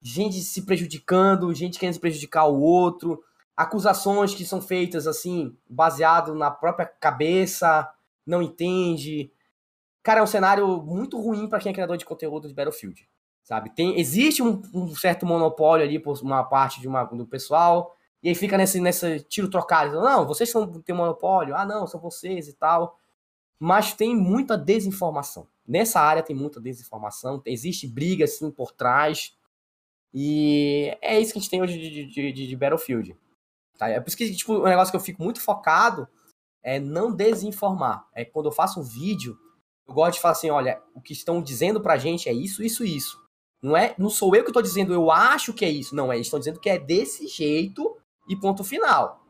gente 0.00 0.40
se 0.40 0.62
prejudicando, 0.62 1.54
gente 1.54 1.78
querendo 1.78 1.94
se 1.94 2.00
prejudicar 2.00 2.46
o 2.46 2.60
outro, 2.60 3.22
acusações 3.56 4.34
que 4.34 4.44
são 4.44 4.60
feitas 4.60 5.06
assim, 5.06 5.56
baseado 5.68 6.34
na 6.34 6.50
própria 6.50 6.86
cabeça, 6.86 7.88
não 8.26 8.42
entende. 8.42 9.32
Cara, 10.02 10.20
é 10.20 10.22
um 10.22 10.26
cenário 10.26 10.82
muito 10.82 11.20
ruim 11.20 11.48
para 11.48 11.58
quem 11.60 11.70
é 11.70 11.74
criador 11.74 11.96
de 11.96 12.04
conteúdo 12.04 12.48
de 12.48 12.54
Battlefield 12.54 13.08
sabe? 13.42 13.70
Tem, 13.70 13.98
existe 13.98 14.42
um, 14.42 14.62
um 14.72 14.94
certo 14.94 15.26
monopólio 15.26 15.84
ali 15.84 15.98
por 15.98 16.18
uma 16.22 16.44
parte 16.44 16.80
de 16.80 16.88
uma, 16.88 17.04
do 17.04 17.26
pessoal, 17.26 17.96
e 18.22 18.28
aí 18.28 18.34
fica 18.34 18.56
nesse, 18.56 18.80
nesse 18.80 19.20
tiro 19.20 19.50
trocado. 19.50 20.00
Não, 20.00 20.26
vocês 20.26 20.50
são, 20.50 20.66
têm 20.80 20.94
monopólio, 20.94 21.56
ah, 21.56 21.66
não, 21.66 21.86
são 21.86 22.00
vocês 22.00 22.48
e 22.48 22.54
tal. 22.54 22.96
Mas 23.58 23.94
tem 23.94 24.16
muita 24.16 24.56
desinformação. 24.56 25.46
Nessa 25.66 26.00
área 26.00 26.22
tem 26.22 26.34
muita 26.34 26.60
desinformação, 26.60 27.42
existe 27.46 27.86
briga 27.86 28.24
assim 28.24 28.50
por 28.50 28.72
trás, 28.72 29.36
e 30.14 30.96
é 31.00 31.18
isso 31.18 31.32
que 31.32 31.38
a 31.38 31.42
gente 31.42 31.50
tem 31.50 31.62
hoje 31.62 31.78
de, 31.78 32.06
de, 32.06 32.32
de, 32.32 32.46
de 32.48 32.56
Battlefield. 32.56 33.16
Tá? 33.82 33.88
É 33.88 33.98
por 33.98 34.06
isso 34.06 34.16
que 34.16 34.32
tipo, 34.32 34.60
um 34.60 34.64
negócio 34.64 34.92
que 34.92 34.96
eu 34.96 35.00
fico 35.00 35.20
muito 35.20 35.40
focado 35.40 36.08
é 36.62 36.78
não 36.78 37.12
desinformar. 37.12 38.06
É 38.14 38.24
quando 38.24 38.46
eu 38.46 38.52
faço 38.52 38.78
um 38.78 38.84
vídeo, 38.84 39.36
eu 39.88 39.92
gosto 39.92 40.14
de 40.14 40.20
falar 40.20 40.32
assim, 40.32 40.50
olha, 40.50 40.80
o 40.94 41.00
que 41.00 41.12
estão 41.12 41.42
dizendo 41.42 41.80
pra 41.80 41.98
gente 41.98 42.28
é 42.28 42.32
isso, 42.32 42.62
isso, 42.62 42.84
isso. 42.84 43.20
Não 43.60 43.76
é, 43.76 43.92
não 43.98 44.08
sou 44.08 44.36
eu 44.36 44.44
que 44.44 44.50
estou 44.50 44.62
dizendo, 44.62 44.94
eu 44.94 45.10
acho 45.10 45.52
que 45.52 45.64
é 45.64 45.68
isso. 45.68 45.96
Não, 45.96 46.12
eles 46.12 46.28
estão 46.28 46.38
dizendo 46.38 46.60
que 46.60 46.70
é 46.70 46.78
desse 46.78 47.26
jeito 47.26 47.96
e 48.28 48.36
ponto 48.36 48.62
final. 48.62 49.26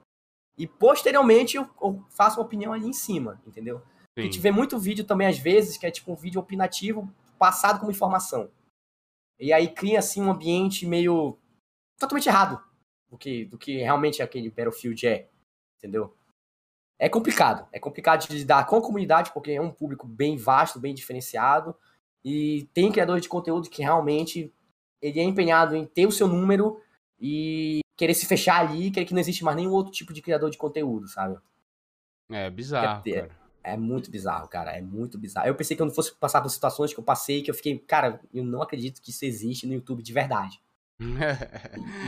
E 0.59 0.67
posteriormente 0.67 1.57
eu, 1.57 1.67
eu 1.81 2.05
faço 2.11 2.39
uma 2.39 2.45
opinião 2.45 2.75
ali 2.75 2.87
em 2.87 2.93
cima, 2.93 3.41
entendeu? 3.47 3.81
A 4.19 4.21
gente 4.21 4.39
vê 4.39 4.51
muito 4.51 4.79
vídeo 4.79 5.07
também, 5.07 5.27
às 5.27 5.39
vezes, 5.39 5.79
que 5.79 5.87
é 5.87 5.91
tipo 5.91 6.13
um 6.13 6.17
vídeo 6.17 6.39
opinativo 6.39 7.11
passado 7.39 7.81
como 7.81 7.91
informação. 7.91 8.51
E 9.41 9.51
aí 9.51 9.73
cria, 9.73 10.01
assim, 10.01 10.21
um 10.21 10.31
ambiente 10.31 10.85
meio 10.85 11.39
totalmente 11.99 12.29
errado 12.29 12.63
do 13.13 13.17
que, 13.19 13.45
do 13.45 13.57
que 13.57 13.77
realmente 13.77 14.21
aquele 14.21 14.51
Battlefield 14.51 15.07
é, 15.07 15.29
entendeu? 15.79 16.17
é 17.03 17.09
complicado. 17.09 17.67
É 17.73 17.81
complicado 17.81 18.29
de 18.29 18.39
lidar 18.39 18.65
com 18.65 18.77
a 18.77 18.81
comunidade, 18.81 19.33
porque 19.33 19.51
é 19.51 19.61
um 19.61 19.73
público 19.73 20.07
bem 20.07 20.37
vasto, 20.37 20.79
bem 20.79 20.95
diferenciado. 20.95 21.75
E 22.25 22.69
tem 22.73 22.93
criadores 22.93 23.25
de 23.25 23.29
conteúdo 23.29 23.69
que 23.69 23.83
realmente 23.83 24.55
ele 25.01 25.19
é 25.19 25.25
empenhado 25.25 25.75
em 25.75 25.85
ter 25.85 26.07
o 26.07 26.13
seu 26.13 26.29
número 26.29 26.81
e 27.21 27.81
querer 27.97 28.15
se 28.15 28.25
fechar 28.25 28.61
ali, 28.61 28.93
querer 28.93 29.05
que 29.05 29.15
não 29.15 29.21
existe 29.21 29.43
mais 29.43 29.57
nenhum 29.57 29.73
outro 29.73 29.93
tipo 29.93 30.13
de 30.13 30.23
criador 30.23 30.49
de 30.49 30.57
conteúdo, 30.57 31.09
sabe? 31.09 31.37
É 32.31 32.49
bizarro, 32.49 33.03
é, 33.09 33.29
é, 33.65 33.77
muito 33.77 34.09
bizarro, 34.09 34.47
cara. 34.47 34.71
É 34.71 34.81
muito 34.81 35.19
bizarro. 35.19 35.49
Eu 35.49 35.57
pensei 35.57 35.77
que 35.77 35.83
eu 35.83 35.87
não 35.87 35.93
fosse 35.93 36.15
passar 36.15 36.41
por 36.41 36.51
situações 36.51 36.95
que 36.95 37.01
eu 37.01 37.05
passei, 37.05 37.43
que 37.43 37.51
eu 37.51 37.55
fiquei, 37.55 37.77
cara, 37.81 38.21
eu 38.33 38.45
não 38.45 38.63
acredito 38.63 39.03
que 39.03 39.11
isso 39.11 39.25
existe 39.25 39.67
no 39.67 39.75
YouTube 39.75 40.05
de 40.05 40.13
verdade. 40.13 40.63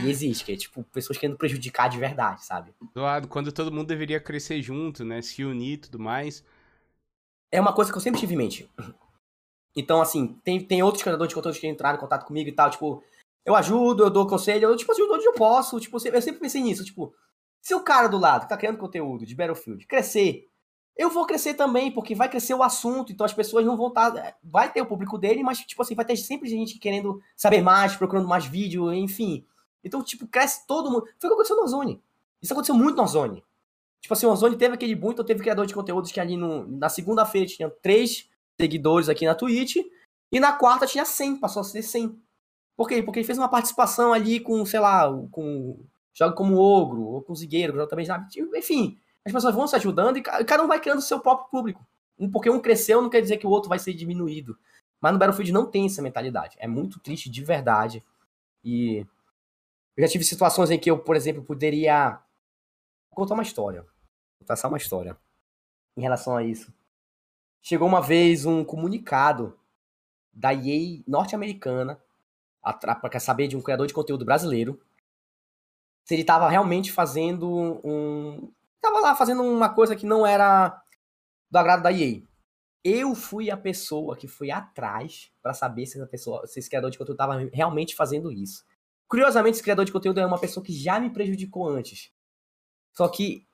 E, 0.03 0.09
existe, 0.09 0.45
que 0.45 0.51
é 0.51 0.55
tipo, 0.55 0.83
pessoas 0.85 1.17
querendo 1.17 1.37
prejudicar 1.37 1.89
de 1.89 1.97
verdade, 1.97 2.45
sabe? 2.45 2.73
Do 2.93 3.01
lado, 3.01 3.27
quando 3.27 3.51
todo 3.51 3.71
mundo 3.71 3.87
deveria 3.87 4.19
crescer 4.19 4.61
junto, 4.61 5.03
né? 5.03 5.21
Se 5.21 5.43
unir 5.43 5.73
e 5.73 5.77
tudo 5.77 5.99
mais. 5.99 6.43
É 7.51 7.59
uma 7.59 7.73
coisa 7.73 7.91
que 7.91 7.97
eu 7.97 8.01
sempre 8.01 8.19
tive 8.19 8.33
em 8.33 8.37
mente. 8.37 8.69
Então, 9.75 10.01
assim, 10.01 10.39
tem, 10.43 10.65
tem 10.65 10.81
outros 10.81 11.03
criadores 11.03 11.29
de 11.29 11.35
conteúdo 11.35 11.59
que 11.59 11.67
entraram 11.67 11.97
em 11.97 12.01
contato 12.01 12.25
comigo 12.25 12.49
e 12.49 12.53
tal, 12.53 12.69
tipo, 12.69 13.03
eu 13.45 13.55
ajudo, 13.55 14.03
eu 14.03 14.09
dou 14.09 14.25
conselho, 14.25 14.69
eu, 14.69 14.75
tipo, 14.77 14.91
ajudo 14.91 15.13
onde 15.13 15.25
eu 15.25 15.33
posso, 15.33 15.79
tipo, 15.79 15.97
eu 15.97 16.21
sempre 16.21 16.39
pensei 16.39 16.61
nisso, 16.61 16.85
tipo, 16.85 17.13
se 17.61 17.75
o 17.75 17.83
cara 17.83 18.07
do 18.07 18.17
lado 18.17 18.43
que 18.43 18.49
tá 18.49 18.57
criando 18.57 18.77
conteúdo 18.77 19.25
de 19.25 19.35
Battlefield 19.35 19.85
crescer, 19.85 20.47
eu 20.97 21.09
vou 21.09 21.25
crescer 21.25 21.55
também, 21.55 21.91
porque 21.91 22.15
vai 22.15 22.29
crescer 22.29 22.53
o 22.53 22.63
assunto, 22.63 23.11
então 23.11 23.25
as 23.25 23.33
pessoas 23.33 23.65
não 23.65 23.75
vão 23.75 23.89
estar. 23.89 24.11
Tá, 24.11 24.35
vai 24.43 24.71
ter 24.71 24.81
o 24.81 24.85
público 24.85 25.17
dele, 25.17 25.43
mas, 25.43 25.59
tipo 25.59 25.81
assim, 25.81 25.93
vai 25.93 26.05
ter 26.05 26.15
sempre 26.15 26.49
gente 26.49 26.79
querendo 26.79 27.21
saber 27.35 27.61
mais, 27.61 27.95
procurando 27.95 28.27
mais 28.27 28.45
vídeo, 28.45 28.93
enfim. 28.93 29.45
Então, 29.83 30.01
tipo, 30.01 30.25
cresce 30.25 30.65
todo 30.65 30.89
mundo. 30.89 31.05
Foi 31.19 31.29
o 31.29 31.31
que 31.31 31.33
aconteceu 31.33 31.57
no 31.57 31.63
Ozone. 31.63 32.01
Isso 32.41 32.53
aconteceu 32.53 32.75
muito 32.75 32.95
no 32.95 33.03
Ozone. 33.03 33.43
Tipo 33.99 34.13
assim, 34.13 34.25
o 34.25 34.31
Ozone 34.31 34.57
teve 34.57 34.75
aquele 34.75 34.95
boom, 34.95 35.11
então 35.11 35.25
teve 35.25 35.41
criador 35.41 35.65
de 35.65 35.73
conteúdos 35.73 36.11
que 36.11 36.19
ali 36.19 36.37
no, 36.37 36.65
na 36.65 36.87
segunda-feira 36.89 37.47
tinha 37.47 37.69
três 37.69 38.29
seguidores 38.59 39.09
aqui 39.09 39.25
na 39.25 39.35
Twitch, 39.35 39.77
e 40.31 40.39
na 40.39 40.53
quarta 40.53 40.87
tinha 40.87 41.03
100, 41.03 41.37
passou 41.37 41.61
a 41.61 41.63
ser 41.63 41.81
100. 41.81 42.17
Por 42.77 42.87
quê? 42.87 43.03
Porque 43.03 43.19
ele 43.19 43.25
fez 43.25 43.37
uma 43.37 43.49
participação 43.49 44.13
ali 44.13 44.39
com, 44.39 44.65
sei 44.65 44.79
lá, 44.79 45.11
com 45.31 45.77
joga 46.13 46.35
como 46.35 46.57
ogro, 46.57 47.01
ou 47.01 47.21
com 47.21 47.35
zigueiro, 47.35 47.85
também, 47.87 48.07
enfim, 48.55 48.97
as 49.25 49.33
pessoas 49.33 49.55
vão 49.55 49.67
se 49.67 49.75
ajudando 49.75 50.17
e 50.17 50.21
cada 50.21 50.63
um 50.63 50.67
vai 50.67 50.79
criando 50.79 50.99
o 50.99 51.01
seu 51.01 51.19
próprio 51.19 51.49
público. 51.49 51.85
Porque 52.31 52.49
um 52.49 52.61
cresceu 52.61 53.01
não 53.01 53.09
quer 53.09 53.21
dizer 53.21 53.37
que 53.37 53.47
o 53.47 53.49
outro 53.49 53.67
vai 53.67 53.79
ser 53.79 53.93
diminuído. 53.93 54.57
Mas 55.01 55.11
no 55.11 55.19
Battlefield 55.19 55.51
não 55.51 55.65
tem 55.65 55.87
essa 55.87 56.01
mentalidade. 56.01 56.55
É 56.59 56.67
muito 56.67 56.99
triste 56.99 57.29
de 57.29 57.43
verdade. 57.43 58.03
E 58.63 59.05
eu 59.97 60.03
já 60.03 60.07
tive 60.07 60.23
situações 60.23 60.69
em 60.69 60.79
que 60.79 60.89
eu, 60.89 60.99
por 60.99 61.15
exemplo, 61.15 61.43
poderia 61.43 62.19
contar 63.09 63.33
uma 63.33 63.43
história. 63.43 63.81
Vou 64.39 64.47
passar 64.47 64.67
uma 64.67 64.77
história 64.77 65.17
em 65.97 66.01
relação 66.01 66.37
a 66.37 66.43
isso. 66.43 66.71
Chegou 67.61 67.87
uma 67.87 68.01
vez 68.01 68.45
um 68.45 68.63
comunicado 68.63 69.57
da 70.31 70.53
EA 70.53 71.01
norte-americana 71.07 71.99
para 72.61 73.19
saber 73.19 73.47
de 73.47 73.57
um 73.57 73.61
criador 73.61 73.87
de 73.87 73.93
conteúdo 73.93 74.23
brasileiro 74.23 74.79
se 76.03 76.13
ele 76.13 76.21
estava 76.21 76.47
realmente 76.47 76.91
fazendo 76.91 77.81
um 77.83 78.51
tava 78.85 78.99
lá 78.99 79.15
fazendo 79.15 79.43
uma 79.43 79.69
coisa 79.69 79.95
que 79.95 80.05
não 80.05 80.25
era 80.25 80.81
do 81.49 81.57
agrado 81.57 81.83
da 81.83 81.91
EA. 81.91 82.21
Eu 82.83 83.15
fui 83.15 83.49
a 83.49 83.57
pessoa 83.57 84.15
que 84.15 84.27
foi 84.27 84.51
atrás 84.51 85.31
para 85.41 85.53
saber 85.53 85.87
se 85.87 85.97
essa 85.97 86.07
pessoa, 86.07 86.45
se 86.45 86.59
esse 86.59 86.69
criador 86.69 86.91
de 86.91 86.97
conteúdo 86.97 87.15
estava 87.15 87.49
realmente 87.51 87.95
fazendo 87.95 88.31
isso. 88.31 88.63
Curiosamente, 89.07 89.55
esse 89.55 89.63
criador 89.63 89.85
de 89.85 89.91
conteúdo 89.91 90.19
é 90.19 90.25
uma 90.25 90.39
pessoa 90.39 90.63
que 90.63 90.73
já 90.73 90.99
me 90.99 91.09
prejudicou 91.09 91.67
antes. 91.67 92.11
Só 92.93 93.07
que 93.07 93.47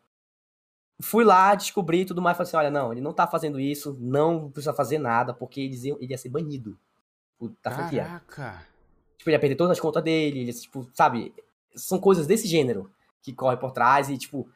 fui 1.02 1.24
lá, 1.24 1.56
descobri 1.56 2.06
tudo 2.06 2.22
mais, 2.22 2.38
falei 2.38 2.48
assim, 2.48 2.58
olha, 2.58 2.70
não, 2.70 2.92
ele 2.92 3.02
não 3.02 3.14
tá 3.14 3.26
fazendo 3.26 3.60
isso, 3.60 3.98
não 4.00 4.52
precisa 4.52 4.74
fazer 4.74 5.00
nada, 5.00 5.34
porque 5.34 5.62
ele 5.62 5.76
ia, 5.76 5.96
ele 6.00 6.12
ia 6.12 6.18
ser 6.18 6.30
banido 6.30 6.78
da 7.64 7.72
franquia. 7.72 8.04
Caraca! 8.04 8.68
Tipo, 9.18 9.30
ele 9.30 9.36
ia 9.36 9.40
perder 9.40 9.56
todas 9.56 9.72
as 9.72 9.80
contas 9.80 10.04
dele, 10.04 10.42
ele, 10.42 10.54
tipo, 10.54 10.90
sabe? 10.94 11.34
São 11.76 12.00
coisas 12.00 12.28
desse 12.28 12.48
gênero 12.48 12.92
que 13.22 13.34
corre 13.34 13.58
por 13.58 13.72
trás 13.72 14.10
e, 14.10 14.18
tipo, 14.18 14.50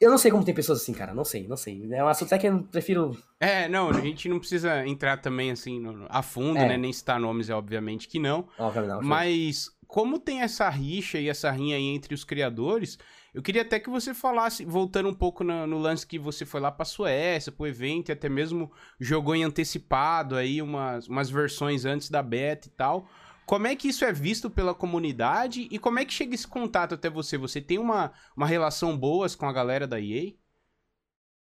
eu 0.00 0.10
não 0.10 0.18
sei 0.18 0.30
como 0.30 0.44
tem 0.44 0.54
pessoas 0.54 0.82
assim, 0.82 0.92
cara. 0.92 1.14
Não 1.14 1.24
sei, 1.24 1.46
não 1.46 1.56
sei. 1.56 1.88
É 1.92 2.02
um 2.02 2.08
assunto 2.08 2.28
até 2.28 2.38
que 2.38 2.48
eu 2.48 2.62
prefiro. 2.64 3.16
É, 3.40 3.68
não, 3.68 3.90
a 3.90 4.00
gente 4.00 4.28
não 4.28 4.38
precisa 4.38 4.86
entrar 4.86 5.18
também 5.18 5.50
assim 5.50 5.80
no, 5.80 6.06
a 6.08 6.22
fundo, 6.22 6.58
é. 6.58 6.68
né? 6.68 6.76
Nem 6.76 6.92
citar 6.92 7.20
nomes, 7.20 7.48
é 7.48 7.54
obviamente 7.54 8.08
que 8.08 8.18
não. 8.18 8.46
Não. 8.58 9.08
Mas 9.08 9.70
como 9.86 10.18
tem 10.18 10.42
essa 10.42 10.68
rixa 10.68 11.18
e 11.18 11.28
essa 11.28 11.50
rinha 11.50 11.76
aí 11.76 11.84
entre 11.84 12.14
os 12.14 12.24
criadores, 12.24 12.98
eu 13.32 13.42
queria 13.42 13.62
até 13.62 13.78
que 13.78 13.88
você 13.88 14.12
falasse, 14.12 14.64
voltando 14.64 15.08
um 15.08 15.14
pouco 15.14 15.42
no, 15.44 15.66
no 15.66 15.78
lance 15.78 16.06
que 16.06 16.18
você 16.18 16.44
foi 16.44 16.60
lá 16.60 16.70
pra 16.70 16.84
Suécia, 16.84 17.52
pro 17.52 17.66
evento, 17.66 18.08
e 18.08 18.12
até 18.12 18.28
mesmo 18.28 18.70
jogou 18.98 19.34
em 19.34 19.44
antecipado 19.44 20.36
aí 20.36 20.60
umas, 20.60 21.08
umas 21.08 21.30
versões 21.30 21.84
antes 21.84 22.10
da 22.10 22.22
beta 22.22 22.68
e 22.68 22.70
tal. 22.70 23.08
Como 23.46 23.66
é 23.66 23.76
que 23.76 23.88
isso 23.88 24.04
é 24.04 24.12
visto 24.12 24.48
pela 24.50 24.74
comunidade 24.74 25.68
e 25.70 25.78
como 25.78 25.98
é 25.98 26.04
que 26.04 26.12
chega 26.12 26.34
esse 26.34 26.46
contato 26.46 26.94
até 26.94 27.10
você? 27.10 27.36
Você 27.36 27.60
tem 27.60 27.78
uma, 27.78 28.12
uma 28.36 28.46
relação 28.46 28.96
boa 28.96 29.26
com 29.36 29.46
a 29.46 29.52
galera 29.52 29.86
da 29.86 30.00
EA? 30.00 30.32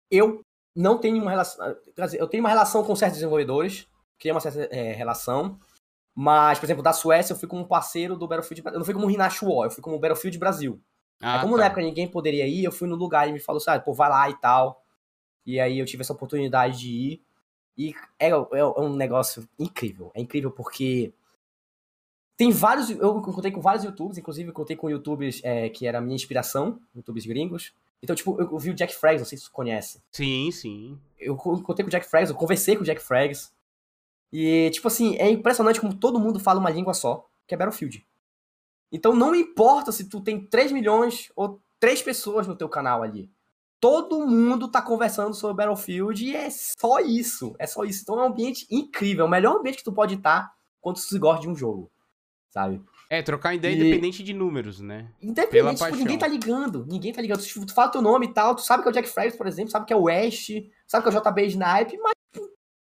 Eu 0.09 0.41
não 0.75 0.97
tenho 0.97 1.21
uma 1.21 1.31
relação. 1.31 1.75
Eu 2.13 2.27
tenho 2.27 2.43
uma 2.43 2.49
relação 2.49 2.83
com 2.83 2.95
certos 2.95 3.17
desenvolvedores, 3.17 3.87
criei 4.17 4.33
uma 4.33 4.41
certa 4.41 4.63
é, 4.75 4.93
relação. 4.93 5.59
Mas, 6.13 6.59
por 6.59 6.65
exemplo, 6.65 6.81
da 6.81 6.93
Suécia 6.93 7.33
eu 7.33 7.37
fui 7.37 7.47
como 7.47 7.67
parceiro 7.67 8.17
do 8.17 8.27
Battlefield. 8.27 8.63
Eu 8.65 8.79
não 8.79 8.85
fui 8.85 8.93
como 8.93 9.09
Hinacho 9.09 9.45
War, 9.45 9.67
eu 9.67 9.71
fui 9.71 9.83
como 9.83 9.99
Battlefield 9.99 10.37
Brasil. 10.37 10.81
Ah, 11.21 11.39
como 11.39 11.53
tá. 11.53 11.59
na 11.59 11.65
época 11.65 11.81
ninguém 11.81 12.07
poderia 12.07 12.47
ir, 12.47 12.63
eu 12.63 12.71
fui 12.71 12.87
no 12.87 12.95
lugar 12.95 13.27
e 13.27 13.33
me 13.33 13.39
falou, 13.39 13.59
sabe, 13.59 13.83
pô, 13.83 13.93
vai 13.93 14.09
lá 14.09 14.29
e 14.29 14.35
tal. 14.39 14.81
E 15.45 15.59
aí 15.59 15.79
eu 15.79 15.85
tive 15.85 16.01
essa 16.01 16.13
oportunidade 16.13 16.79
de 16.79 16.89
ir. 16.89 17.21
E 17.77 17.93
é, 18.17 18.29
é, 18.29 18.59
é 18.59 18.65
um 18.65 18.95
negócio 18.95 19.47
incrível. 19.59 20.11
É 20.15 20.21
incrível 20.21 20.51
porque 20.51 21.13
tem 22.37 22.51
vários. 22.51 22.89
Eu 22.89 23.21
contei 23.21 23.51
com 23.51 23.61
vários 23.61 23.83
youtubers, 23.83 24.17
inclusive 24.17 24.49
eu 24.49 24.53
contei 24.53 24.75
com 24.75 24.89
youtubers 24.89 25.39
é, 25.43 25.69
que 25.69 25.87
era 25.87 25.99
a 25.99 26.01
minha 26.01 26.15
inspiração, 26.15 26.79
youtubers 26.93 27.25
gringos. 27.25 27.73
Então, 28.01 28.15
tipo, 28.15 28.39
eu, 28.39 28.51
eu 28.51 28.59
vi 28.59 28.71
o 28.71 28.73
Jack 28.73 28.93
Frags, 28.93 29.21
não 29.21 29.25
sei 29.25 29.37
se 29.37 29.45
você 29.45 29.51
conhece. 29.51 30.01
Sim, 30.11 30.51
sim. 30.51 30.99
Eu 31.17 31.35
contei 31.35 31.83
com 31.83 31.87
o 31.87 31.91
Jack 31.91 32.05
Frags, 32.05 32.29
eu 32.29 32.35
conversei 32.35 32.75
com 32.75 32.81
o 32.81 32.85
Jack 32.85 33.01
Frags. 33.01 33.53
E, 34.31 34.69
tipo 34.71 34.87
assim, 34.87 35.15
é 35.15 35.29
impressionante 35.29 35.79
como 35.79 35.93
todo 35.93 36.19
mundo 36.19 36.39
fala 36.39 36.59
uma 36.59 36.69
língua 36.69 36.93
só, 36.93 37.25
que 37.47 37.55
é 37.55 37.57
Battlefield. 37.57 38.05
Então 38.91 39.15
não 39.15 39.33
importa 39.33 39.91
se 39.91 40.09
tu 40.09 40.21
tem 40.21 40.45
3 40.45 40.71
milhões 40.71 41.31
ou 41.35 41.59
3 41.79 42.01
pessoas 42.01 42.47
no 42.47 42.55
teu 42.55 42.67
canal 42.67 43.01
ali. 43.01 43.29
Todo 43.79 44.25
mundo 44.27 44.69
tá 44.69 44.81
conversando 44.81 45.33
sobre 45.33 45.57
Battlefield 45.57 46.25
e 46.25 46.35
é 46.35 46.49
só 46.49 46.99
isso. 46.99 47.55
É 47.57 47.65
só 47.65 47.83
isso. 47.83 48.01
Então 48.03 48.19
é 48.19 48.23
um 48.23 48.27
ambiente 48.27 48.67
incrível. 48.69 49.25
É 49.25 49.27
o 49.27 49.31
melhor 49.31 49.57
ambiente 49.57 49.77
que 49.77 49.83
tu 49.83 49.93
pode 49.93 50.15
estar 50.15 50.53
quando 50.81 50.95
tu 50.95 51.01
se 51.01 51.17
gosta 51.17 51.41
de 51.41 51.49
um 51.49 51.55
jogo 51.55 51.89
sabe? 52.55 52.81
É, 53.09 53.21
trocar 53.21 53.53
ideia 53.53 53.73
e... 53.73 53.75
independente 53.75 54.23
de 54.23 54.33
números, 54.33 54.79
né? 54.79 55.11
Independente, 55.21 55.83
tipo, 55.83 55.95
ninguém 55.95 56.17
tá 56.17 56.27
ligando. 56.27 56.85
Ninguém 56.87 57.11
tá 57.11 57.21
ligando. 57.21 57.45
Tu, 57.45 57.65
tu 57.65 57.73
fala 57.73 57.91
teu 57.91 58.01
nome 58.01 58.27
e 58.27 58.33
tal, 58.33 58.55
tu 58.55 58.61
sabe 58.61 58.81
que 58.81 58.87
é 58.87 58.91
o 58.91 58.93
Jack 58.93 59.09
Frags, 59.09 59.37
por 59.37 59.45
exemplo, 59.45 59.71
sabe 59.71 59.85
que 59.85 59.93
é 59.93 59.95
o 59.95 60.03
West, 60.03 60.49
sabe 60.87 61.03
que 61.03 61.13
é 61.13 61.19
o 61.19 61.21
JB 61.21 61.45
Snipe, 61.47 61.97
mas 62.01 62.13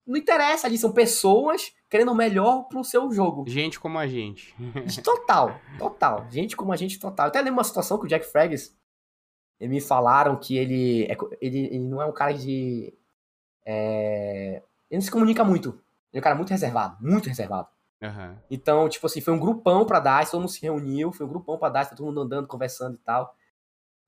não 0.06 0.18
interessa 0.18 0.68
ali, 0.68 0.78
são 0.78 0.92
pessoas 0.92 1.74
querendo 1.90 2.12
o 2.12 2.16
melhor 2.16 2.64
pro 2.64 2.84
seu 2.84 3.10
jogo. 3.12 3.46
Gente 3.48 3.80
como 3.80 3.98
a 3.98 4.06
gente. 4.06 4.54
total, 5.02 5.60
total. 5.80 6.28
Gente 6.30 6.56
como 6.56 6.74
a 6.74 6.76
gente, 6.76 7.00
total. 7.00 7.28
Eu 7.28 7.30
até 7.30 7.40
lembro 7.40 7.54
uma 7.54 7.64
situação 7.64 7.98
que 7.98 8.06
o 8.06 8.10
Jack 8.10 8.26
Frags, 8.26 8.76
me 9.60 9.80
falaram 9.80 10.36
que 10.36 10.58
ele, 10.58 11.04
é, 11.04 11.16
ele, 11.40 11.66
ele 11.68 11.86
não 11.86 12.02
é 12.02 12.06
um 12.06 12.12
cara 12.12 12.34
de... 12.34 12.94
É, 13.64 14.62
ele 14.90 14.98
não 14.98 15.02
se 15.02 15.12
comunica 15.12 15.44
muito. 15.44 15.70
Ele 15.70 16.18
é 16.18 16.20
um 16.20 16.24
cara 16.24 16.36
muito 16.36 16.50
reservado, 16.50 16.98
muito 17.00 17.30
reservado. 17.30 17.68
Uhum. 18.02 18.38
Então, 18.50 18.90
tipo 18.90 19.06
assim, 19.06 19.22
foi 19.22 19.34
um 19.34 19.40
grupão 19.40 19.86
pra 19.86 20.00
dar, 20.00 20.30
todo 20.30 20.40
mundo 20.40 20.52
se 20.52 20.62
reuniu, 20.62 21.12
foi 21.12 21.26
um 21.26 21.30
grupão 21.30 21.58
pra 21.58 21.70
dar, 21.70 21.90
todo 21.90 22.04
mundo 22.06 22.22
andando, 22.22 22.48
conversando 22.48 22.96
e 22.96 23.00
tal. 23.00 23.36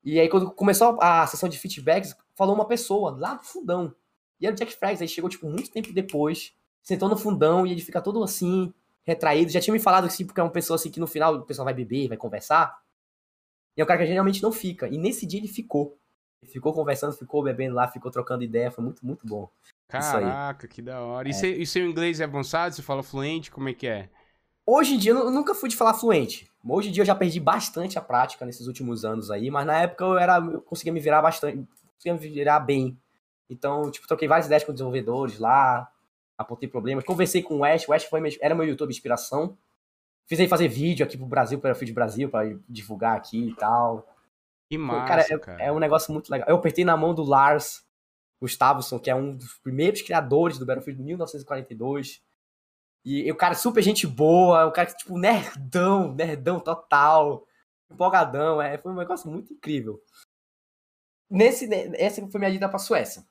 E 0.03 0.19
aí, 0.19 0.27
quando 0.27 0.51
começou 0.51 0.97
a 1.01 1.25
sessão 1.27 1.47
de 1.47 1.57
feedbacks, 1.57 2.15
falou 2.35 2.55
uma 2.55 2.67
pessoa 2.67 3.15
lá 3.17 3.35
do 3.35 3.43
fundão. 3.43 3.95
E 4.39 4.45
era 4.45 4.53
o 4.53 4.57
Jack 4.57 4.75
Frags, 4.75 5.01
aí 5.01 5.07
chegou, 5.07 5.29
tipo, 5.29 5.47
muito 5.47 5.71
tempo 5.71 5.93
depois, 5.93 6.53
sentou 6.81 7.07
no 7.07 7.15
fundão 7.15 7.65
e 7.65 7.71
ele 7.71 7.81
fica 7.81 8.01
todo 8.01 8.21
assim, 8.23 8.73
retraído. 9.03 9.51
Já 9.51 9.61
tinha 9.61 9.73
me 9.73 9.79
falado 9.79 10.05
assim, 10.05 10.25
porque 10.25 10.41
é 10.41 10.43
uma 10.43 10.51
pessoa 10.51 10.75
assim 10.75 10.91
que 10.91 10.99
no 10.99 11.07
final 11.07 11.35
o 11.35 11.45
pessoal 11.45 11.65
vai 11.65 11.73
beber, 11.73 12.09
vai 12.09 12.17
conversar. 12.17 12.81
E 13.77 13.81
é 13.81 13.83
um 13.83 13.87
cara 13.87 14.01
que 14.01 14.07
geralmente 14.07 14.41
não 14.43 14.51
fica. 14.51 14.87
E 14.87 14.97
nesse 14.97 15.25
dia 15.25 15.39
ele 15.39 15.47
ficou. 15.47 15.97
Ficou 16.45 16.73
conversando, 16.73 17.13
ficou 17.13 17.41
bebendo 17.41 17.75
lá, 17.75 17.87
ficou 17.87 18.11
trocando 18.11 18.43
ideia, 18.43 18.69
foi 18.69 18.83
muito, 18.83 19.05
muito 19.05 19.25
bom. 19.25 19.49
Caraca, 19.87 20.67
que 20.67 20.81
da 20.81 21.01
hora. 21.01 21.29
E, 21.29 21.31
é. 21.31 21.47
e 21.47 21.65
seu 21.65 21.85
inglês 21.85 22.19
é 22.19 22.23
avançado? 22.23 22.73
Você 22.73 22.81
fala 22.81 23.03
fluente? 23.03 23.51
Como 23.51 23.69
é 23.69 23.73
que 23.73 23.87
é? 23.87 24.09
Hoje 24.65 24.95
em 24.95 24.97
dia, 24.97 25.11
eu 25.11 25.29
nunca 25.29 25.53
fui 25.53 25.69
de 25.69 25.75
falar 25.75 25.93
fluente. 25.93 26.49
Hoje 26.65 26.89
em 26.89 26.91
dia 26.91 27.01
eu 27.01 27.05
já 27.05 27.13
perdi 27.13 27.39
bastante 27.39 27.99
a 27.99 28.01
prática 28.01 28.45
nesses 28.45 28.67
últimos 28.67 29.03
anos 29.03 29.29
aí, 29.29 29.51
mas 29.51 29.65
na 29.65 29.81
época 29.81 30.05
eu 30.05 30.17
era, 30.17 30.37
eu 30.37 30.61
conseguia 30.61 30.93
me 30.93 30.99
virar 31.01 31.21
bastante, 31.21 31.67
conseguia 31.95 32.13
me 32.13 32.19
virar 32.19 32.59
bem. 32.61 32.97
Então, 33.49 33.91
tipo, 33.91 34.07
troquei 34.07 34.27
várias 34.27 34.45
ideias 34.45 34.63
com 34.63 34.71
desenvolvedores 34.71 35.37
lá, 35.37 35.91
apontei 36.37 36.69
problemas, 36.69 37.03
conversei 37.03 37.43
com 37.43 37.55
o 37.55 37.59
West, 37.59 37.87
o 37.87 37.91
West 37.91 38.09
foi, 38.09 38.21
era 38.39 38.55
meu 38.55 38.65
YouTube 38.65 38.91
inspiração. 38.91 39.57
Fiz 40.25 40.39
aí 40.39 40.47
fazer 40.47 40.69
vídeo 40.69 41.05
aqui 41.05 41.17
pro 41.17 41.25
Brasil, 41.25 41.59
para 41.59 41.73
o 41.73 41.75
Feed 41.75 41.91
Brasil, 41.91 42.29
para 42.29 42.57
divulgar 42.67 43.17
aqui 43.17 43.49
e 43.49 43.55
tal. 43.55 44.07
Que 44.69 44.77
massa, 44.77 45.05
cara, 45.05 45.21
é, 45.29 45.37
cara. 45.37 45.63
é 45.63 45.71
um 45.71 45.79
negócio 45.79 46.13
muito 46.13 46.29
legal. 46.29 46.47
Eu 46.47 46.55
apertei 46.55 46.85
na 46.85 46.95
mão 46.95 47.13
do 47.13 47.23
Lars 47.23 47.82
Gustafsson, 48.43 48.99
que 48.99 49.09
é 49.09 49.15
um 49.15 49.35
dos 49.35 49.57
primeiros 49.59 50.01
criadores 50.01 50.57
do 50.57 50.65
Battlefield 50.65 50.99
de 50.99 51.05
1942. 51.05 52.21
E 53.05 53.29
o 53.31 53.35
cara 53.35 53.55
super 53.55 53.81
gente 53.81 54.05
boa, 54.05 54.65
o 54.65 54.71
cara 54.71 54.93
tipo 54.93 55.17
nerdão, 55.17 56.13
nerdão 56.13 56.59
total, 56.59 57.45
empolgadão, 57.91 58.61
é, 58.61 58.77
foi 58.77 58.91
um 58.91 58.95
negócio 58.95 59.29
muito 59.29 59.53
incrível. 59.53 60.01
Nesse, 61.29 61.67
essa 61.95 62.25
foi 62.27 62.39
minha 62.39 62.51
ida 62.51 62.69
pra 62.69 62.79
Suécia. 62.79 63.25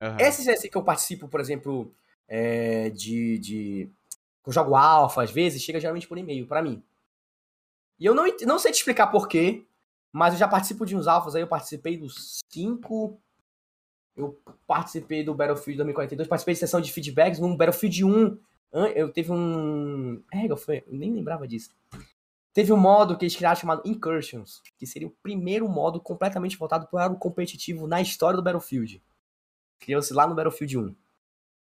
Aham. 0.00 0.16
Esses 0.20 0.48
assim 0.48 0.68
que 0.68 0.76
eu 0.76 0.84
participo, 0.84 1.28
por 1.28 1.40
exemplo, 1.40 1.94
é, 2.26 2.90
de, 2.90 3.38
de. 3.38 3.90
Eu 4.46 4.52
jogo 4.52 4.74
alfa, 4.74 5.22
às 5.22 5.30
vezes, 5.30 5.62
chega 5.62 5.78
geralmente 5.78 6.08
por 6.08 6.16
e-mail 6.16 6.46
pra 6.46 6.62
mim. 6.62 6.82
E 7.98 8.06
eu 8.06 8.14
não, 8.14 8.24
não 8.46 8.58
sei 8.58 8.72
te 8.72 8.76
explicar 8.76 9.08
porquê, 9.08 9.66
mas 10.12 10.32
eu 10.32 10.38
já 10.38 10.48
participo 10.48 10.86
de 10.86 10.96
uns 10.96 11.06
alfas 11.06 11.34
aí, 11.34 11.42
eu 11.42 11.48
participei 11.48 11.98
dos 11.98 12.40
5. 12.52 13.20
Eu 14.18 14.38
participei 14.66 15.22
do 15.24 15.32
Battlefield 15.34 15.76
2042, 15.78 16.28
participei 16.28 16.54
de 16.54 16.60
sessão 16.60 16.80
de 16.80 16.92
feedbacks 16.92 17.38
no 17.38 17.56
Battlefield 17.56 18.04
1. 18.04 18.38
an- 18.72 18.88
Eu 18.88 19.12
teve 19.12 19.30
um. 19.32 20.22
É, 20.32 20.46
eu, 20.50 20.56
foi, 20.56 20.78
eu 20.86 20.94
nem 20.94 21.12
lembrava 21.12 21.46
disso. 21.46 21.70
Teve 22.52 22.72
um 22.72 22.76
modo 22.76 23.16
que 23.16 23.24
eles 23.24 23.36
criaram 23.36 23.54
chamado 23.58 23.82
Incursions, 23.84 24.60
que 24.76 24.86
seria 24.86 25.06
o 25.06 25.14
primeiro 25.22 25.68
modo 25.68 26.00
completamente 26.00 26.56
voltado 26.58 26.88
para 26.88 27.12
o 27.12 27.16
competitivo 27.16 27.86
na 27.86 28.00
história 28.00 28.36
do 28.36 28.42
Battlefield. 28.42 29.00
Criou-se 29.78 30.12
lá 30.12 30.26
no 30.26 30.34
Battlefield 30.34 30.76
1. 30.78 30.94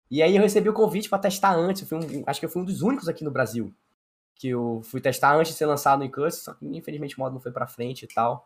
E 0.09 0.23
aí 0.23 0.35
eu 0.37 0.41
recebi 0.41 0.69
o 0.69 0.73
convite 0.73 1.09
para 1.09 1.19
testar 1.19 1.53
antes. 1.53 1.91
Um- 1.91 2.23
acho 2.25 2.39
que 2.39 2.45
eu 2.45 2.49
fui 2.49 2.61
um 2.61 2.65
dos 2.65 2.81
únicos 2.81 3.09
aqui 3.09 3.23
no 3.23 3.31
Brasil 3.31 3.73
que 4.35 4.49
eu 4.49 4.81
fui 4.83 5.01
testar 5.01 5.35
antes 5.35 5.51
de 5.51 5.57
ser 5.57 5.65
lançado 5.65 5.97
no 5.99 6.05
Incursions, 6.05 6.43
só 6.43 6.53
que 6.53 6.63
infelizmente 6.65 7.17
o 7.17 7.19
modo 7.19 7.33
não 7.33 7.41
foi 7.41 7.51
pra 7.51 7.65
frente 7.67 8.03
e 8.03 8.07
tal. 8.07 8.45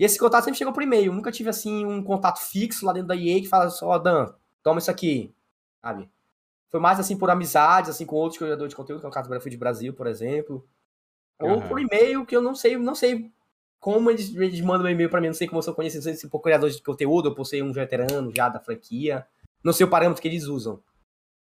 E 0.00 0.04
esse 0.04 0.18
contato 0.18 0.44
sempre 0.44 0.56
chegou 0.56 0.72
por 0.72 0.82
e-mail. 0.82 1.12
Nunca 1.12 1.30
tive 1.30 1.50
assim 1.50 1.84
um 1.84 2.02
contato 2.02 2.40
fixo 2.40 2.86
lá 2.86 2.92
dentro 2.94 3.08
da 3.08 3.14
EA 3.14 3.38
que 3.38 3.46
fala 3.46 3.68
só, 3.68 3.86
ó, 3.86 3.98
Dan, 3.98 4.32
toma 4.62 4.78
isso 4.78 4.90
aqui, 4.90 5.30
sabe? 5.82 6.10
Foi 6.70 6.80
mais 6.80 6.98
assim 6.98 7.18
por 7.18 7.28
amizades, 7.28 7.90
assim, 7.90 8.06
com 8.06 8.16
outros 8.16 8.38
criadores 8.38 8.70
de 8.70 8.76
conteúdo, 8.76 9.00
que 9.00 9.06
é 9.06 9.08
o 9.10 9.12
caso 9.12 9.28
do 9.28 9.30
Battlefield 9.30 9.58
Brasil, 9.58 9.92
por 9.92 10.06
exemplo. 10.06 10.66
Ou 11.38 11.58
Aham. 11.58 11.68
por 11.68 11.80
e-mail, 11.80 12.24
que 12.24 12.34
eu 12.34 12.40
não 12.40 12.54
sei, 12.54 12.78
não 12.78 12.94
sei 12.94 13.30
como 13.78 14.10
eles, 14.10 14.34
eles 14.34 14.62
mandam 14.62 14.86
um 14.86 14.90
e-mail 14.90 15.10
pra 15.10 15.20
mim, 15.20 15.26
não 15.26 15.34
sei 15.34 15.46
como 15.46 15.58
eu 15.58 15.62
sou 15.62 15.74
conhecido, 15.74 16.00
não 16.00 16.04
sei 16.04 16.14
se 16.14 16.30
por 16.30 16.40
criadores 16.40 16.76
de 16.76 16.82
conteúdo, 16.82 17.28
ou 17.28 17.34
por 17.34 17.44
ser 17.44 17.62
um 17.62 17.70
veterano 17.70 18.32
já 18.34 18.48
da 18.48 18.58
franquia. 18.58 19.26
Não 19.62 19.74
sei 19.74 19.84
o 19.84 19.90
parâmetro 19.90 20.22
que 20.22 20.28
eles 20.28 20.44
usam. 20.44 20.82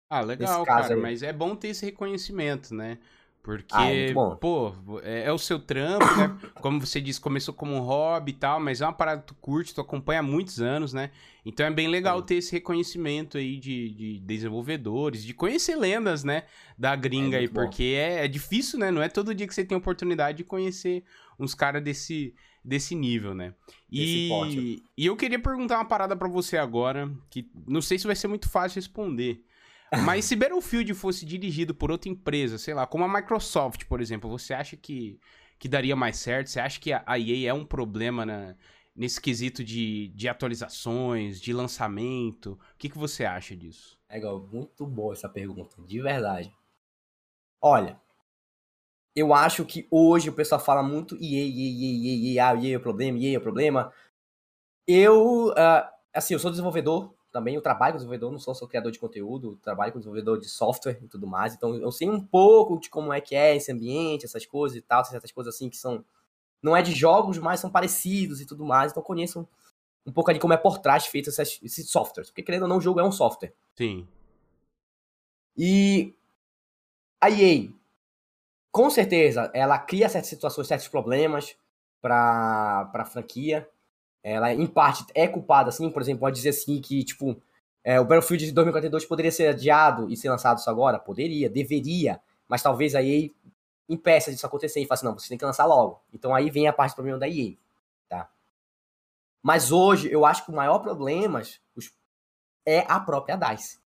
Ah, 0.08 0.22
legal, 0.22 0.64
cara, 0.64 0.94
aí. 0.94 1.00
mas 1.00 1.22
é 1.22 1.32
bom 1.32 1.54
ter 1.54 1.68
esse 1.68 1.84
reconhecimento, 1.84 2.74
né? 2.74 2.98
Porque, 3.46 3.72
Ah, 3.76 3.84
é 3.84 3.94
muito 3.94 4.14
bom. 4.14 4.36
pô, 4.36 4.74
é, 5.04 5.22
é 5.26 5.32
o 5.32 5.38
seu 5.38 5.60
trampo, 5.60 6.04
né? 6.16 6.36
Como 6.60 6.80
você 6.80 7.00
disse, 7.00 7.20
começou 7.20 7.54
como 7.54 7.74
um 7.74 7.78
hobby 7.78 8.32
e 8.32 8.34
tal, 8.34 8.58
mas 8.58 8.80
é 8.80 8.84
uma 8.84 8.92
parada 8.92 9.20
que 9.20 9.28
tu 9.28 9.36
curte, 9.36 9.72
tu 9.72 9.80
acompanha 9.80 10.18
há 10.18 10.22
muitos 10.22 10.60
anos, 10.60 10.92
né? 10.92 11.12
Então 11.44 11.64
é 11.64 11.70
bem 11.70 11.86
legal 11.86 12.18
Sim. 12.18 12.26
ter 12.26 12.34
esse 12.34 12.50
reconhecimento 12.50 13.38
aí 13.38 13.56
de, 13.56 13.90
de 13.90 14.18
desenvolvedores, 14.18 15.22
de 15.22 15.32
conhecer 15.32 15.76
lendas, 15.76 16.24
né? 16.24 16.42
Da 16.76 16.96
gringa 16.96 17.36
É 17.36 17.40
aí, 17.40 17.46
bom. 17.46 17.62
porque 17.62 17.84
é, 17.96 18.24
é 18.24 18.28
difícil, 18.28 18.80
né? 18.80 18.90
Não 18.90 19.00
é 19.00 19.08
todo 19.08 19.32
dia 19.32 19.46
que 19.46 19.54
você 19.54 19.64
tem 19.64 19.78
oportunidade 19.78 20.38
de 20.38 20.44
conhecer 20.44 21.04
uns 21.38 21.54
caras 21.54 21.84
desse, 21.84 22.34
desse 22.64 22.96
nível, 22.96 23.32
né? 23.32 23.54
E, 23.92 24.82
e 24.98 25.06
eu 25.06 25.16
queria 25.16 25.38
perguntar 25.38 25.76
uma 25.78 25.84
parada 25.84 26.16
pra 26.16 26.26
você 26.26 26.56
agora, 26.56 27.08
que 27.30 27.48
não 27.66 27.80
sei 27.80 27.96
se 27.96 28.08
vai 28.08 28.16
ser 28.16 28.26
muito 28.26 28.48
fácil 28.48 28.80
responder. 28.80 29.40
Mas 29.94 30.24
se 30.24 30.36
Battlefield 30.36 30.92
fosse 30.94 31.24
dirigido 31.24 31.74
por 31.74 31.90
outra 31.90 32.10
empresa, 32.10 32.58
sei 32.58 32.74
lá, 32.74 32.86
como 32.86 33.04
a 33.04 33.08
Microsoft, 33.08 33.84
por 33.84 34.00
exemplo, 34.00 34.28
você 34.28 34.52
acha 34.52 34.76
que, 34.76 35.18
que 35.58 35.68
daria 35.68 35.94
mais 35.96 36.16
certo? 36.16 36.48
Você 36.50 36.60
acha 36.60 36.80
que 36.80 36.92
a 36.92 37.18
EA 37.18 37.50
é 37.50 37.54
um 37.54 37.64
problema 37.64 38.26
na- 38.26 38.56
nesse 38.94 39.20
quesito 39.20 39.62
de, 39.62 40.08
de 40.08 40.28
atualizações, 40.28 41.40
de 41.40 41.52
lançamento? 41.52 42.52
O 42.74 42.78
que, 42.78 42.88
que 42.88 42.98
você 42.98 43.24
acha 43.24 43.56
disso? 43.56 43.98
É, 44.08 44.18
igual, 44.18 44.40
muito 44.40 44.86
boa 44.86 45.12
essa 45.14 45.28
pergunta, 45.28 45.76
de 45.82 46.00
verdade. 46.00 46.52
Olha, 47.60 48.00
eu 49.14 49.32
acho 49.32 49.64
que 49.64 49.86
hoje 49.90 50.28
o 50.28 50.32
pessoal 50.32 50.60
fala 50.60 50.82
muito 50.82 51.16
EA, 51.16 51.20
EA, 51.22 51.48
EA, 51.48 52.04
EA, 52.04 52.34
EA, 52.34 52.50
ah, 52.50 52.64
EA 52.64 52.74
é 52.74 52.76
o 52.76 52.80
problema, 52.80 53.18
EA 53.18 53.34
é 53.34 53.38
o 53.38 53.42
problema. 53.42 53.92
Eu, 54.86 55.52
ah, 55.56 55.90
assim, 56.14 56.34
eu 56.34 56.40
sou 56.40 56.50
desenvolvedor 56.50 57.15
também, 57.36 57.54
eu 57.54 57.60
trabalho 57.60 57.92
com 57.92 57.98
desenvolvedor, 57.98 58.32
não 58.32 58.38
sou 58.38 58.54
só 58.54 58.66
criador 58.66 58.90
de 58.90 58.98
conteúdo, 58.98 59.58
trabalho 59.62 59.92
com 59.92 59.98
desenvolvedor 59.98 60.40
de 60.40 60.48
software 60.48 60.98
e 61.02 61.06
tudo 61.06 61.26
mais, 61.26 61.54
então 61.54 61.74
eu 61.74 61.92
sei 61.92 62.08
um 62.08 62.18
pouco 62.18 62.80
de 62.80 62.88
como 62.88 63.12
é 63.12 63.20
que 63.20 63.36
é 63.36 63.54
esse 63.54 63.70
ambiente, 63.70 64.24
essas 64.24 64.46
coisas 64.46 64.78
e 64.78 64.80
tal, 64.80 65.04
certas 65.04 65.30
coisas 65.30 65.54
assim 65.54 65.68
que 65.68 65.76
são, 65.76 66.02
não 66.62 66.74
é 66.74 66.80
de 66.80 66.92
jogos, 66.92 67.36
mas 67.36 67.60
são 67.60 67.68
parecidos 67.68 68.40
e 68.40 68.46
tudo 68.46 68.64
mais, 68.64 68.90
então 68.90 69.02
conheço 69.02 69.40
um, 69.40 69.46
um 70.06 70.12
pouco 70.12 70.30
ali 70.30 70.40
como 70.40 70.54
é 70.54 70.56
por 70.56 70.78
trás 70.78 71.04
feito 71.04 71.28
esses, 71.28 71.60
esses 71.62 71.90
softwares, 71.90 72.30
porque 72.30 72.42
querendo 72.42 72.62
ou 72.62 72.68
não, 72.68 72.78
o 72.78 72.80
jogo 72.80 73.00
é 73.00 73.04
um 73.04 73.12
software. 73.12 73.52
Sim. 73.76 74.08
E 75.54 76.14
a 77.20 77.30
EA, 77.30 77.68
com 78.72 78.88
certeza, 78.88 79.50
ela 79.52 79.78
cria 79.78 80.08
certas 80.08 80.30
situações, 80.30 80.68
certos 80.68 80.88
problemas 80.88 81.54
para 82.00 82.90
a 82.94 83.04
franquia. 83.04 83.68
Ela, 84.28 84.52
em 84.52 84.66
parte, 84.66 85.04
é 85.14 85.28
culpada, 85.28 85.68
assim, 85.68 85.88
por 85.88 86.02
exemplo, 86.02 86.18
pode 86.18 86.34
dizer 86.34 86.48
assim 86.48 86.80
que, 86.80 87.04
tipo, 87.04 87.40
é, 87.84 88.00
o 88.00 88.04
Battlefield 88.04 88.46
de 88.46 88.50
2042 88.50 89.04
poderia 89.04 89.30
ser 89.30 89.46
adiado 89.46 90.10
e 90.10 90.16
ser 90.16 90.28
lançado 90.28 90.58
só 90.58 90.68
agora? 90.68 90.98
Poderia, 90.98 91.48
deveria, 91.48 92.20
mas 92.48 92.60
talvez 92.60 92.96
a 92.96 93.02
EA 93.04 93.30
impeça 93.88 94.32
disso 94.32 94.44
acontecer 94.44 94.80
e 94.80 94.84
fale 94.84 94.98
assim, 94.98 95.06
não, 95.06 95.16
você 95.16 95.28
tem 95.28 95.38
que 95.38 95.44
lançar 95.44 95.64
logo. 95.64 96.02
Então 96.12 96.34
aí 96.34 96.50
vem 96.50 96.66
a 96.66 96.72
parte 96.72 96.90
do 96.90 96.96
problema 96.96 97.20
da 97.20 97.28
EA, 97.28 97.54
tá? 98.08 98.28
Mas 99.40 99.70
hoje, 99.70 100.10
eu 100.10 100.26
acho 100.26 100.44
que 100.44 100.50
o 100.50 100.56
maior 100.56 100.80
problema 100.80 101.40
é 102.66 102.84
a 102.88 102.98
própria 102.98 103.36
DICE. 103.36 103.78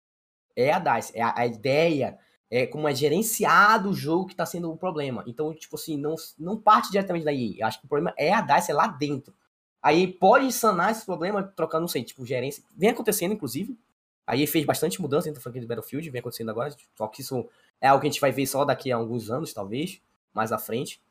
É 0.56 0.72
a 0.72 0.78
DICE, 0.78 1.12
é 1.14 1.20
a, 1.20 1.34
a 1.36 1.46
ideia, 1.46 2.18
é 2.50 2.66
como 2.66 2.88
é 2.88 2.94
gerenciado 2.94 3.90
o 3.90 3.94
jogo 3.94 4.28
que 4.28 4.34
tá 4.34 4.46
sendo 4.46 4.72
o 4.72 4.76
problema. 4.78 5.22
Então, 5.26 5.52
tipo 5.52 5.76
assim, 5.76 5.98
não, 5.98 6.14
não 6.38 6.56
parte 6.56 6.90
diretamente 6.90 7.26
da 7.26 7.34
EA. 7.34 7.56
Eu 7.58 7.66
acho 7.66 7.78
que 7.78 7.84
o 7.84 7.88
problema 7.90 8.14
é 8.16 8.32
a 8.32 8.40
DICE, 8.40 8.70
é 8.70 8.74
lá 8.74 8.86
dentro. 8.86 9.34
A 9.82 9.94
EA 9.94 10.12
pode 10.18 10.52
sanar 10.52 10.90
esse 10.90 11.04
problema 11.04 11.42
trocando, 11.42 11.82
não 11.82 11.88
sei, 11.88 12.04
tipo, 12.04 12.24
gerência. 12.24 12.62
Vem 12.76 12.90
acontecendo, 12.90 13.32
inclusive. 13.32 13.78
A 14.26 14.36
EA 14.36 14.46
fez 14.46 14.64
bastante 14.64 15.00
mudança 15.00 15.24
dentro 15.24 15.40
da 15.40 15.42
franquia 15.42 15.60
do 15.60 15.66
Battlefield, 15.66 16.10
vem 16.10 16.20
acontecendo 16.20 16.50
agora. 16.50 16.74
Só 16.96 17.06
que 17.08 17.22
isso 17.22 17.48
é 17.80 17.88
algo 17.88 18.00
que 18.00 18.06
a 18.06 18.10
gente 18.10 18.20
vai 18.20 18.30
ver 18.30 18.46
só 18.46 18.64
daqui 18.64 18.92
a 18.92 18.96
alguns 18.96 19.30
anos, 19.30 19.52
talvez, 19.52 20.00
mais 20.32 20.52
à 20.52 20.58
frente. 20.58 21.02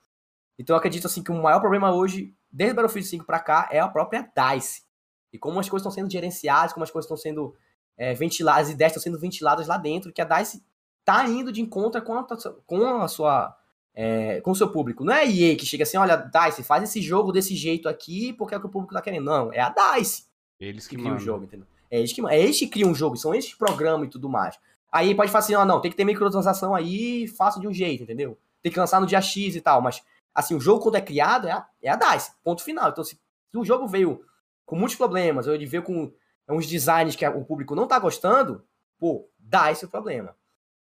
Então 0.58 0.76
eu 0.76 0.78
acredito 0.78 1.08
assim 1.08 1.24
que 1.24 1.32
o 1.32 1.42
maior 1.42 1.60
problema 1.60 1.92
hoje, 1.92 2.34
desde 2.52 2.76
Battlefield 2.76 3.08
5 3.08 3.26
pra 3.26 3.40
cá, 3.40 3.70
é 3.72 3.80
a 3.80 3.88
própria 3.88 4.30
DICE. 4.36 4.84
E 5.32 5.38
como 5.38 5.60
as 5.60 5.70
coisas 5.70 5.86
estão 5.86 5.92
sendo 5.92 6.12
gerenciadas, 6.12 6.74
como 6.74 6.84
as 6.84 6.92
coisas 6.92 7.06
estão 7.06 7.18
sendo 7.18 7.56
é, 7.98 8.14
ventiladas, 8.14 8.68
as 8.68 8.74
ideias 8.74 8.92
estão 8.92 9.04
sendo 9.04 9.20
ventiladas 9.20 9.68
lá 9.68 9.78
dentro, 9.78 10.12
que 10.12 10.22
a 10.22 10.26
DICE 10.26 10.64
tá 11.04 11.28
indo 11.28 11.52
de 11.52 11.62
encontro 11.62 12.02
com 12.02 12.14
a, 12.14 12.28
com 12.66 13.02
a 13.02 13.08
sua. 13.08 13.56
É, 14.02 14.40
com 14.40 14.52
o 14.52 14.56
seu 14.56 14.72
público. 14.72 15.04
Não 15.04 15.12
é 15.12 15.24
a 15.24 15.26
EA 15.26 15.58
que 15.58 15.66
chega 15.66 15.84
assim, 15.84 15.98
olha, 15.98 16.16
DICE, 16.16 16.64
faz 16.64 16.82
esse 16.84 17.02
jogo 17.02 17.34
desse 17.34 17.54
jeito 17.54 17.90
aqui 17.90 18.32
porque 18.32 18.56
é 18.56 18.58
o 18.58 18.62
que 18.62 18.66
o 18.66 18.70
público 18.70 18.94
tá 18.94 19.02
querendo. 19.02 19.26
Não, 19.26 19.52
é 19.52 19.60
a 19.60 19.68
DICE 19.68 20.24
Eles 20.58 20.88
que 20.88 20.96
que 20.96 21.02
cria 21.02 21.14
o 21.14 21.20
jogo, 21.20 21.44
entendeu? 21.44 21.68
É 21.92 22.00
eles 22.00 22.14
que, 22.14 22.26
é 22.26 22.40
eles 22.42 22.58
que 22.58 22.68
criam 22.68 22.92
o 22.92 22.96
jogo, 22.96 23.18
são 23.18 23.34
eles 23.34 23.52
que 23.52 23.58
programam 23.58 24.06
e 24.06 24.10
tudo 24.10 24.30
mais. 24.30 24.58
Aí 24.90 25.14
pode 25.14 25.30
falar 25.30 25.44
assim, 25.44 25.54
ó, 25.54 25.66
não, 25.66 25.82
tem 25.82 25.92
que 25.92 25.98
ter 25.98 26.06
microtransação 26.06 26.74
aí, 26.74 27.28
faça 27.28 27.60
de 27.60 27.68
um 27.68 27.74
jeito, 27.74 28.04
entendeu? 28.04 28.40
Tem 28.64 28.72
que 28.72 28.80
lançar 28.80 29.02
no 29.02 29.06
dia 29.06 29.20
X 29.20 29.54
e 29.58 29.60
tal, 29.60 29.82
mas 29.82 30.02
assim, 30.34 30.56
o 30.56 30.62
jogo 30.62 30.82
quando 30.82 30.96
é 30.96 31.02
criado 31.02 31.50
é 31.50 31.52
a, 31.52 31.68
é 31.84 31.90
a 31.90 31.98
DICE, 31.98 32.32
ponto 32.42 32.64
final. 32.64 32.92
Então 32.92 33.04
se, 33.04 33.20
se 33.52 33.58
o 33.58 33.66
jogo 33.66 33.86
veio 33.86 34.24
com 34.66 34.78
muitos 34.78 34.96
problemas, 34.96 35.46
ou 35.46 35.54
ele 35.54 35.66
veio 35.66 35.84
com 35.84 36.10
uns 36.48 36.66
designs 36.66 37.18
que 37.18 37.28
o 37.28 37.44
público 37.44 37.76
não 37.76 37.86
tá 37.86 38.00
gostando, 38.00 38.64
pô, 38.98 39.30
DICE 39.38 39.84
é 39.84 39.88
o 39.88 39.92
problema. 39.92 40.34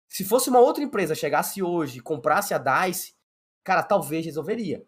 Se 0.08 0.24
fosse 0.24 0.48
uma 0.48 0.58
outra 0.58 0.82
empresa 0.82 1.14
chegasse 1.14 1.62
hoje 1.62 1.98
e 1.98 2.02
comprasse 2.02 2.54
a 2.54 2.58
DICE, 2.58 3.14
cara, 3.62 3.82
talvez 3.82 4.24
resolveria. 4.24 4.84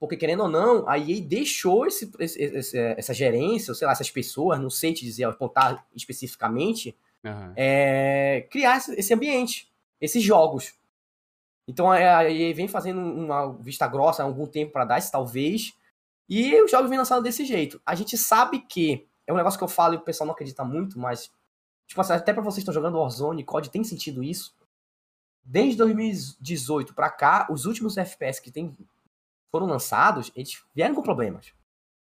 Porque, 0.00 0.16
querendo 0.16 0.44
ou 0.44 0.48
não, 0.48 0.88
a 0.88 0.98
EA 0.98 1.20
deixou 1.20 1.86
esse, 1.86 2.10
esse- 2.18 2.42
esse- 2.42 2.78
essa 2.78 3.14
gerência, 3.14 3.70
ou 3.70 3.74
sei 3.74 3.86
lá, 3.86 3.92
essas 3.92 4.10
pessoas, 4.10 4.58
não 4.58 4.70
sei 4.70 4.92
te 4.92 5.04
dizer, 5.04 5.24
apontar 5.24 5.86
especificamente, 5.94 6.96
Aham. 7.24 7.52
é, 7.54 8.46
criar 8.50 8.78
esse, 8.78 9.14
ambiente, 9.14 9.70
esses 10.00 10.22
jogos. 10.22 10.74
Então 11.68 11.88
a 11.90 12.28
EA 12.28 12.52
vem 12.54 12.66
fazendo 12.66 13.00
uma 13.00 13.52
vista 13.58 13.86
grossa 13.86 14.22
há 14.22 14.26
algum 14.26 14.46
tempo 14.46 14.72
para 14.72 14.96
DICE, 14.96 15.12
talvez, 15.12 15.72
e 16.28 16.60
os 16.62 16.70
jogos 16.70 16.88
vêm 16.88 16.98
lançando 16.98 17.22
desse 17.22 17.44
jeito. 17.44 17.80
A 17.86 17.94
gente 17.94 18.18
sabe 18.18 18.60
que, 18.60 19.06
é 19.26 19.32
um 19.32 19.36
negócio 19.36 19.58
que 19.58 19.64
eu 19.64 19.68
falo 19.68 19.94
e 19.94 19.98
o 19.98 20.00
pessoal 20.00 20.26
não 20.26 20.34
acredita 20.34 20.64
muito, 20.64 20.98
mas, 20.98 21.30
tipo 21.92 22.00
assim, 22.00 22.12
até 22.14 22.32
para 22.32 22.42
vocês 22.42 22.56
que 22.56 22.60
estão 22.70 22.74
jogando 22.74 22.98
Warzone, 22.98 23.44
COD 23.44 23.70
tem 23.70 23.84
sentido 23.84 24.22
isso. 24.22 24.54
Desde 25.44 25.76
2018 25.78 26.94
para 26.94 27.10
cá, 27.10 27.46
os 27.50 27.66
últimos 27.66 27.96
FPS 27.96 28.40
que 28.40 28.50
tem, 28.50 28.76
foram 29.50 29.66
lançados, 29.66 30.30
eles 30.34 30.62
vieram 30.74 30.94
com 30.94 31.02
problemas. 31.02 31.52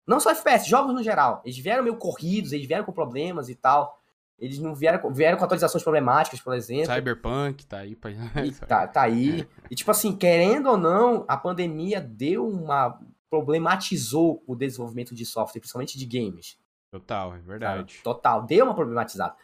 Não 0.07 0.19
só 0.21 0.31
FPS, 0.31 0.69
jogos 0.69 0.95
no 0.95 1.03
geral. 1.03 1.41
Eles 1.45 1.59
vieram 1.59 1.83
meio 1.83 1.97
corridos, 1.97 2.53
eles 2.53 2.67
vieram 2.67 2.85
com 2.85 2.93
problemas 2.93 3.49
e 3.49 3.55
tal. 3.55 3.99
Eles 4.39 4.59
não 4.59 4.75
vieram, 4.75 4.99
com- 4.99 5.13
vieram 5.13 5.37
com 5.39 5.45
atualizações 5.45 5.83
problemáticas, 5.83 6.41
por 6.41 6.55
exemplo. 6.55 6.95
Cyberpunk 6.95 7.67
tá 7.67 7.79
aí 7.79 7.95
pra. 7.97 8.11
Tá, 8.69 8.87
tá 8.87 9.03
aí. 9.03 9.47
E 9.71 9.75
tipo 9.75 9.91
assim, 9.91 10.17
querendo 10.17 10.71
ou 10.71 10.77
não, 10.77 11.25
a 11.29 11.37
pandemia 11.37 12.01
deu 12.01 12.47
uma, 12.49 12.99
problematizou 13.31 14.43
o 14.47 14.55
desenvolvimento 14.55 15.15
de 15.15 15.25
software, 15.27 15.61
principalmente 15.61 15.99
de 15.99 16.07
games. 16.07 16.59
Total, 16.91 17.35
é 17.35 17.39
verdade. 17.39 17.93
Sabe? 17.93 18.03
Total, 18.05 18.43
deu 18.45 18.65
uma 18.65 18.75
problematizada. 18.75 19.35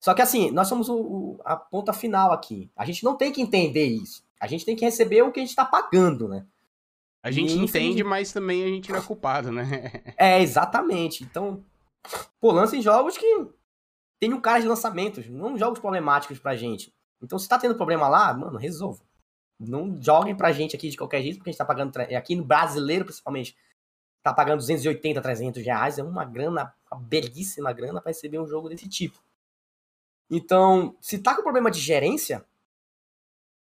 Só 0.00 0.14
que 0.14 0.22
assim, 0.22 0.50
nós 0.50 0.68
somos 0.68 0.88
o, 0.88 0.96
o, 0.96 1.40
a 1.44 1.56
ponta 1.56 1.92
final 1.92 2.32
aqui. 2.32 2.70
A 2.76 2.84
gente 2.84 3.04
não 3.04 3.16
tem 3.16 3.32
que 3.32 3.42
entender 3.42 3.86
isso. 3.86 4.24
A 4.40 4.46
gente 4.46 4.64
tem 4.64 4.76
que 4.76 4.84
receber 4.84 5.22
o 5.22 5.32
que 5.32 5.40
a 5.40 5.42
gente 5.42 5.50
está 5.50 5.64
pagando, 5.64 6.28
né? 6.28 6.46
A 7.22 7.30
gente 7.30 7.52
e, 7.52 7.58
entende, 7.58 8.04
mas 8.04 8.32
também 8.32 8.62
a 8.62 8.68
gente 8.68 8.90
não 8.90 8.98
é 8.98 9.02
culpado, 9.02 9.50
né? 9.50 10.02
é, 10.16 10.40
exatamente. 10.40 11.24
Então, 11.24 11.64
pô, 12.40 12.52
lancem 12.52 12.80
jogos 12.80 13.18
que 13.18 13.46
tem 14.20 14.32
um 14.32 14.40
cara 14.40 14.60
de 14.60 14.68
lançamentos, 14.68 15.28
não 15.28 15.58
jogos 15.58 15.80
problemáticos 15.80 16.38
pra 16.38 16.56
gente. 16.56 16.94
Então, 17.20 17.38
se 17.38 17.48
tá 17.48 17.58
tendo 17.58 17.74
problema 17.74 18.08
lá, 18.08 18.32
mano, 18.32 18.56
resolva. 18.56 19.02
Não 19.58 20.00
joguem 20.00 20.36
pra 20.36 20.52
gente 20.52 20.76
aqui 20.76 20.88
de 20.88 20.96
qualquer 20.96 21.20
jeito, 21.20 21.38
porque 21.38 21.50
a 21.50 21.52
gente 21.52 21.58
tá 21.58 21.64
pagando, 21.64 21.96
aqui 22.16 22.36
no 22.36 22.44
brasileiro 22.44 23.04
principalmente, 23.04 23.56
tá 24.22 24.32
pagando 24.32 24.58
280, 24.58 25.20
300 25.20 25.64
reais, 25.64 25.98
é 25.98 26.02
uma 26.04 26.24
grana, 26.24 26.72
uma 26.90 27.00
belíssima 27.00 27.72
grana 27.72 28.00
para 28.00 28.10
receber 28.10 28.38
um 28.38 28.46
jogo 28.46 28.68
desse 28.68 28.88
tipo. 28.88 29.18
Então, 30.30 30.94
se 31.00 31.18
tá 31.18 31.34
com 31.34 31.42
problema 31.42 31.70
de 31.70 31.80
gerência, 31.80 32.44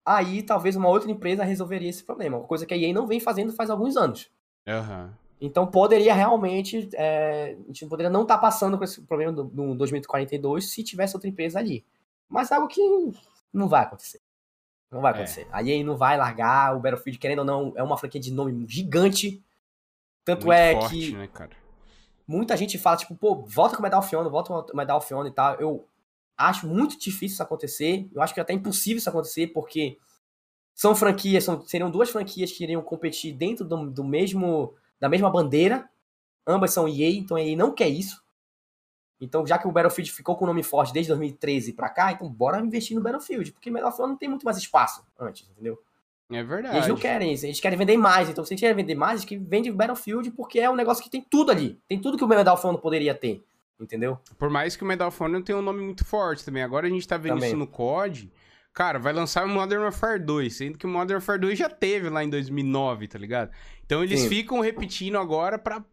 aí 0.05 0.41
talvez 0.41 0.75
uma 0.75 0.89
outra 0.89 1.11
empresa 1.11 1.43
resolveria 1.43 1.89
esse 1.89 2.03
problema. 2.03 2.37
Uma 2.37 2.47
coisa 2.47 2.65
que 2.65 2.73
a 2.73 2.77
EA 2.77 2.93
não 2.93 3.05
vem 3.05 3.19
fazendo 3.19 3.53
faz 3.53 3.69
alguns 3.69 3.97
anos. 3.97 4.31
Uhum. 4.67 5.09
Então 5.39 5.67
poderia 5.67 6.13
realmente. 6.13 6.89
É, 6.93 7.55
a 7.63 7.67
gente 7.67 7.85
poderia 7.85 8.09
não 8.09 8.23
estar 8.23 8.35
tá 8.35 8.41
passando 8.41 8.77
com 8.77 8.83
esse 8.83 9.01
problema 9.01 9.31
no, 9.31 9.43
no 9.43 9.75
2042 9.75 10.71
se 10.71 10.83
tivesse 10.83 11.15
outra 11.15 11.29
empresa 11.29 11.59
ali. 11.59 11.85
Mas 12.27 12.51
é 12.51 12.55
algo 12.55 12.67
que 12.67 12.81
não 13.53 13.67
vai 13.67 13.83
acontecer. 13.83 14.19
Não 14.91 15.01
vai 15.01 15.11
é. 15.11 15.15
acontecer. 15.15 15.41
É. 15.41 15.47
A 15.51 15.63
EA 15.63 15.83
não 15.83 15.95
vai 15.95 16.17
largar 16.17 16.75
o 16.75 16.79
Battlefield, 16.79 17.19
querendo 17.19 17.39
ou 17.39 17.45
não, 17.45 17.73
é 17.75 17.83
uma 17.83 17.97
franquia 17.97 18.19
de 18.19 18.31
nome 18.31 18.65
gigante. 18.67 19.43
Tanto 20.25 20.47
Muito 20.47 20.57
é 20.57 20.73
forte, 20.73 20.95
que. 20.95 21.15
Né, 21.15 21.29
muita 22.27 22.57
gente 22.57 22.77
fala, 22.77 22.97
tipo, 22.97 23.15
pô, 23.15 23.43
volta 23.45 23.75
com 23.75 23.81
o 23.81 23.83
Medal 23.83 23.99
of 23.99 24.15
Honor, 24.15 24.31
volta 24.31 24.49
com 24.49 24.73
o 24.73 24.77
Medal 24.77 24.97
of 24.97 25.13
Honor 25.13 25.27
e 25.27 25.31
tal. 25.31 25.55
Eu 25.55 25.87
Acho 26.37 26.67
muito 26.67 26.99
difícil 26.99 27.33
isso 27.33 27.43
acontecer. 27.43 28.07
Eu 28.13 28.21
acho 28.21 28.33
que 28.33 28.39
é 28.39 28.43
até 28.43 28.53
impossível 28.53 28.97
isso 28.97 29.09
acontecer, 29.09 29.47
porque 29.47 29.97
são 30.73 30.95
franquias, 30.95 31.43
são, 31.43 31.61
seriam 31.65 31.89
duas 31.89 32.09
franquias 32.09 32.51
que 32.51 32.63
iriam 32.63 32.81
competir 32.81 33.33
dentro 33.33 33.65
do, 33.65 33.89
do 33.89 34.03
mesmo 34.03 34.75
da 34.99 35.09
mesma 35.09 35.29
bandeira. 35.29 35.89
Ambas 36.45 36.71
são 36.71 36.87
EA, 36.87 37.09
então 37.09 37.35
a 37.35 37.41
EA 37.41 37.57
não 37.57 37.73
quer 37.73 37.89
isso. 37.89 38.23
Então, 39.19 39.45
já 39.45 39.57
que 39.57 39.67
o 39.67 39.71
Battlefield 39.71 40.11
ficou 40.11 40.35
com 40.35 40.45
o 40.45 40.47
nome 40.47 40.61
forte 40.61 40.93
desde 40.93 41.09
2013 41.09 41.73
para 41.73 41.89
cá, 41.89 42.11
então 42.11 42.29
bora 42.29 42.59
investir 42.59 42.95
no 42.95 43.01
Battlefield, 43.01 43.51
porque 43.51 43.71
Medal 43.71 43.89
of 43.89 43.99
Honor 43.99 44.11
não 44.11 44.17
tem 44.17 44.29
muito 44.29 44.43
mais 44.43 44.57
espaço 44.57 45.03
antes, 45.19 45.49
entendeu? 45.49 45.81
É 46.29 46.43
verdade. 46.43 46.75
eles 46.75 46.87
não 46.87 46.95
querem 46.95 47.33
isso, 47.33 47.45
eles 47.45 47.59
querem 47.59 47.77
vender 47.77 47.97
mais. 47.97 48.29
Então, 48.29 48.45
se 48.45 48.53
eles 48.53 48.59
querem 48.59 48.75
vender 48.75 48.95
mais, 48.95 49.13
eles 49.13 49.25
que 49.25 49.37
vende 49.37 49.71
Battlefield 49.71 50.31
porque 50.31 50.59
é 50.59 50.69
um 50.69 50.75
negócio 50.75 51.03
que 51.03 51.09
tem 51.09 51.21
tudo 51.21 51.51
ali. 51.51 51.79
Tem 51.87 51.99
tudo 51.99 52.17
que 52.17 52.23
o 52.23 52.27
Medal 52.27 52.53
of 52.53 52.67
Honor 52.67 52.79
poderia 52.79 53.15
ter. 53.15 53.43
Entendeu? 53.79 54.19
Por 54.37 54.49
mais 54.49 54.75
que 54.75 54.83
o 54.83 54.87
Medal 54.87 55.09
of 55.09 55.23
Honor 55.23 55.43
tenha 55.43 55.57
um 55.57 55.61
nome 55.61 55.81
muito 55.83 56.03
forte 56.03 56.43
também. 56.43 56.63
Agora 56.63 56.87
a 56.87 56.89
gente 56.89 57.07
tá 57.07 57.17
vendo 57.17 57.35
também. 57.35 57.49
isso 57.49 57.57
no 57.57 57.67
COD. 57.67 58.31
Cara, 58.73 58.99
vai 58.99 59.11
lançar 59.11 59.43
o 59.43 59.49
Modern 59.49 59.81
Warfare 59.81 60.19
2, 60.19 60.55
sendo 60.55 60.77
que 60.77 60.85
o 60.85 60.89
Modern 60.89 61.17
Warfare 61.17 61.39
2 61.39 61.57
já 61.57 61.67
teve 61.67 62.09
lá 62.09 62.23
em 62.23 62.29
2009, 62.29 63.07
tá 63.07 63.17
ligado? 63.17 63.51
Então 63.83 64.03
eles 64.03 64.19
Sim. 64.19 64.29
ficam 64.29 64.59
repetindo 64.59 65.17
agora 65.17 65.57
pra, 65.57 65.83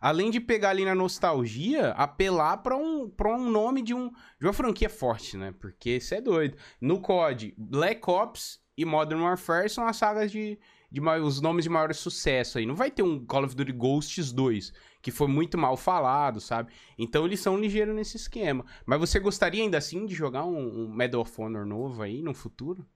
além 0.00 0.30
de 0.30 0.40
pegar 0.40 0.70
ali 0.70 0.84
na 0.84 0.94
nostalgia, 0.94 1.90
apelar 1.90 2.58
pra 2.58 2.74
um, 2.74 3.08
pra 3.08 3.34
um 3.36 3.50
nome 3.50 3.82
de, 3.82 3.92
um, 3.92 4.10
de 4.40 4.46
uma 4.46 4.52
franquia 4.54 4.88
forte, 4.88 5.36
né? 5.36 5.52
Porque 5.60 5.90
isso 5.96 6.14
é 6.14 6.22
doido. 6.22 6.56
No 6.80 7.00
COD, 7.00 7.54
Black 7.58 8.08
Ops 8.08 8.60
e 8.78 8.84
Modern 8.84 9.20
Warfare 9.20 9.68
são 9.68 9.86
as 9.86 9.96
sagas 9.96 10.32
de, 10.32 10.58
de 10.90 11.00
os 11.00 11.40
nomes 11.40 11.64
de 11.64 11.68
maior 11.68 11.92
sucesso 11.92 12.56
aí. 12.56 12.64
Não 12.64 12.74
vai 12.74 12.90
ter 12.90 13.02
um 13.02 13.24
Call 13.26 13.44
of 13.44 13.54
Duty 13.54 13.72
Ghosts 13.72 14.32
2 14.32 14.72
que 15.02 15.10
foi 15.10 15.26
muito 15.26 15.58
mal 15.58 15.76
falado, 15.76 16.40
sabe? 16.40 16.72
Então 16.96 17.26
eles 17.26 17.40
são 17.40 17.58
ligeiros 17.58 17.94
nesse 17.94 18.16
esquema. 18.16 18.64
Mas 18.86 19.00
você 19.00 19.18
gostaria 19.18 19.62
ainda 19.62 19.76
assim 19.76 20.06
de 20.06 20.14
jogar 20.14 20.44
um, 20.44 20.84
um 20.84 20.88
Medal 20.88 21.22
of 21.22 21.40
Honor 21.40 21.66
novo 21.66 22.02
aí 22.02 22.22
no 22.22 22.32
futuro? 22.32 22.86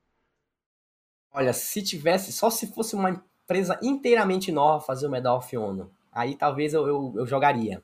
Olha, 1.32 1.52
se 1.52 1.82
tivesse, 1.82 2.32
só 2.32 2.48
se 2.48 2.68
fosse 2.68 2.94
uma 2.94 3.10
empresa 3.10 3.78
inteiramente 3.82 4.52
nova 4.52 4.82
fazer 4.82 5.06
o 5.06 5.10
Medal 5.10 5.38
of 5.38 5.56
Honor, 5.56 5.88
aí 6.12 6.36
talvez 6.36 6.72
eu, 6.72 6.86
eu, 6.86 7.12
eu 7.16 7.26
jogaria. 7.26 7.82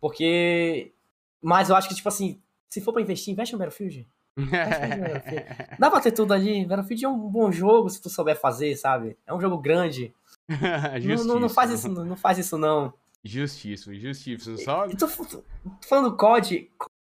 Porque. 0.00 0.92
Mas 1.40 1.70
eu 1.70 1.76
acho 1.76 1.88
que, 1.88 1.94
tipo 1.94 2.08
assim, 2.08 2.40
se 2.68 2.80
for 2.80 2.92
pra 2.92 3.00
investir, 3.00 3.32
investe 3.32 3.52
no 3.52 3.58
Battlefield. 3.60 4.06
Dá 5.78 5.90
pra 5.90 6.00
ter 6.00 6.12
tudo 6.12 6.34
ali. 6.34 6.66
Battlefield 6.66 7.04
é 7.04 7.08
um 7.08 7.18
bom 7.30 7.52
jogo 7.52 7.88
se 7.88 8.02
tu 8.02 8.10
souber 8.10 8.38
fazer, 8.38 8.76
sabe? 8.76 9.16
É 9.26 9.32
um 9.32 9.40
jogo 9.40 9.58
grande. 9.58 10.12
não, 10.48 11.24
não, 11.24 11.40
não, 11.40 11.48
faz 11.48 11.70
isso, 11.70 11.88
não 11.88 12.16
faz 12.16 12.38
isso, 12.38 12.58
não. 12.58 12.92
Justíssimo, 13.24 13.94
justíssimo. 13.94 14.58
Só... 14.58 14.86
Eu 14.86 14.96
tô, 14.96 15.06
tô 15.06 15.44
falando 15.88 16.16
COD. 16.16 16.70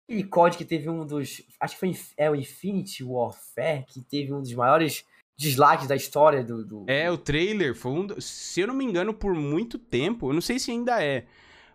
Aquele 0.10 0.24
COD 0.26 0.58
que 0.58 0.66
teve 0.66 0.90
um 0.90 1.06
dos. 1.06 1.42
Acho 1.60 1.76
que 1.76 1.80
foi 1.80 1.98
é 2.18 2.30
o 2.30 2.36
Infinity 2.36 3.04
Warfare, 3.04 3.86
que 3.88 4.02
teve 4.02 4.34
um 4.34 4.42
dos 4.42 4.54
maiores 4.54 5.06
dislikes 5.38 5.88
da 5.88 5.96
história 5.96 6.44
do. 6.44 6.66
do... 6.66 6.86
É, 6.88 7.10
o 7.10 7.18
trailer 7.18 7.74
foi 7.74 7.92
um. 7.92 8.20
Se 8.20 8.60
eu 8.60 8.68
não 8.68 8.76
me 8.76 8.84
engano, 8.84 9.14
por 9.14 9.34
muito 9.34 9.80
tempo, 9.80 10.30
eu 10.30 10.34
não 10.34 10.42
sei 10.42 10.60
se 10.60 10.72
ainda 10.72 11.02
é. 11.02 11.26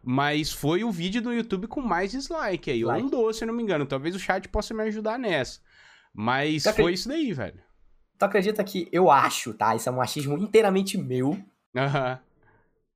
Mas 0.02 0.52
foi 0.52 0.84
o 0.84 0.90
vídeo 0.90 1.22
do 1.22 1.32
YouTube 1.32 1.66
com 1.66 1.80
mais 1.80 2.10
dislike 2.12 2.70
aí. 2.70 2.84
Like. 2.84 3.06
Um 3.06 3.08
doce, 3.08 3.38
se 3.38 3.44
eu 3.44 3.48
não 3.48 3.54
me 3.54 3.62
engano. 3.62 3.86
Talvez 3.86 4.14
o 4.14 4.20
chat 4.20 4.46
possa 4.48 4.74
me 4.74 4.82
ajudar 4.82 5.18
nessa. 5.18 5.60
Mas 6.12 6.62
foi 6.62 6.70
acredita... 6.72 6.94
isso 6.94 7.08
daí, 7.08 7.32
velho. 7.32 7.60
Tu 8.18 8.24
acredita 8.24 8.62
que 8.62 8.88
eu 8.92 9.10
acho, 9.10 9.54
tá? 9.54 9.74
Isso 9.74 9.88
é 9.88 9.92
um 9.92 9.96
machismo 9.96 10.38
inteiramente 10.38 10.96
meu. 10.98 11.42
Aham 11.74 12.20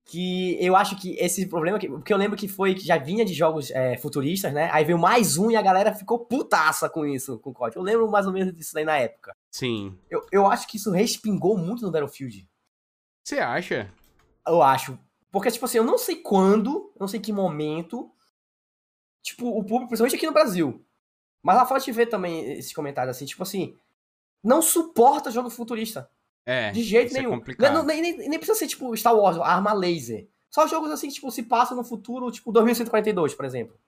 que 0.05 0.57
eu 0.65 0.75
acho 0.75 0.97
que 0.97 1.15
esse 1.19 1.47
problema, 1.47 1.79
que, 1.79 1.89
porque 1.89 2.13
eu 2.13 2.17
lembro 2.17 2.37
que 2.37 2.49
foi 2.49 2.75
que 2.75 2.85
já 2.85 2.99
vinha 2.99 3.25
de 3.25 3.33
jogos 3.33 3.71
é, 3.71 3.97
futuristas, 3.97 4.53
né? 4.53 4.69
Aí 4.73 4.85
veio 4.85 4.99
mais 4.99 5.37
um 5.39 5.51
e 5.51 5.57
a 5.57 5.63
galera 5.63 5.95
ficou 5.95 6.19
putaça 6.19 6.89
com 6.89 7.07
isso, 7.07 7.39
com 7.39 7.51
o 7.51 7.55
COD. 7.55 7.77
Eu 7.77 7.83
lembro 7.83 8.11
mais 8.11 8.27
ou 8.27 8.33
menos 8.33 8.53
disso 8.55 8.75
daí 8.75 8.85
na 8.85 8.97
época. 8.97 9.37
Sim. 9.51 9.97
Eu, 10.11 10.27
eu 10.33 10.47
acho 10.47 10.67
que 10.67 10.77
isso 10.77 10.91
respingou 10.91 11.57
muito 11.57 11.85
no 11.85 11.93
Battlefield. 11.93 12.49
Você 13.25 13.39
acha? 13.39 13.93
Eu 14.47 14.63
acho. 14.63 14.99
Porque, 15.31 15.51
tipo 15.51 15.65
assim, 15.65 15.79
eu 15.79 15.85
não 15.85 15.97
sei 15.97 16.17
quando, 16.17 16.93
eu 16.95 17.01
não 17.01 17.09
sei 17.09 17.21
que 17.21 17.33
momento, 17.33 18.11
tipo, 19.23 19.49
o 19.49 19.63
público, 19.63 19.89
principalmente 19.89 20.17
aqui 20.17 20.27
no 20.27 20.33
Brasil, 20.33 20.85
mas 21.43 21.57
lá 21.57 21.65
fora 21.65 21.81
te 21.81 21.93
ver 21.93 22.07
também 22.07 22.53
esses 22.53 22.73
comentários 22.73 23.17
assim, 23.17 23.27
tipo 23.27 23.43
assim, 23.43 23.77
não 24.43 24.61
suporta 24.61 25.31
jogo 25.31 25.51
futurista. 25.51 26.11
É. 26.47 26.71
De 26.71 26.83
jeito 26.83 27.17
é 27.17 27.21
nenhum. 27.21 27.41
É 27.59 27.71
não, 27.71 27.85
nem, 27.85 28.01
nem, 28.01 28.29
nem, 28.29 28.39
precisa 28.39 28.59
ser 28.59 28.67
tipo 28.67 28.97
Star 28.97 29.17
Wars, 29.17 29.39
arma 29.39 29.73
laser. 29.73 30.29
Só 30.51 30.67
jogos 30.67 30.91
assim 30.91 31.09
que 31.09 31.15
tipo, 31.15 31.31
se 31.31 31.45
passam 31.45 31.77
no 31.77 31.85
futuro, 31.85 32.31
tipo 32.31 32.51
2142, 32.53 33.35
por 33.35 33.45
exemplo. 33.45 33.79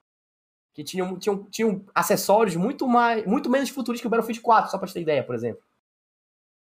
Que 0.72 0.84
tinham, 0.84 1.18
tinham, 1.18 1.44
tinham 1.44 1.84
acessórios 1.94 2.56
muito, 2.56 2.86
mais, 2.86 3.26
muito 3.26 3.50
menos 3.50 3.68
futuristas 3.68 4.02
que 4.02 4.06
o 4.06 4.10
Battlefield 4.10 4.40
4, 4.40 4.70
só 4.70 4.78
pra 4.78 4.86
te 4.86 4.94
ter 4.94 5.02
ideia, 5.02 5.24
por 5.24 5.34
exemplo. 5.34 5.62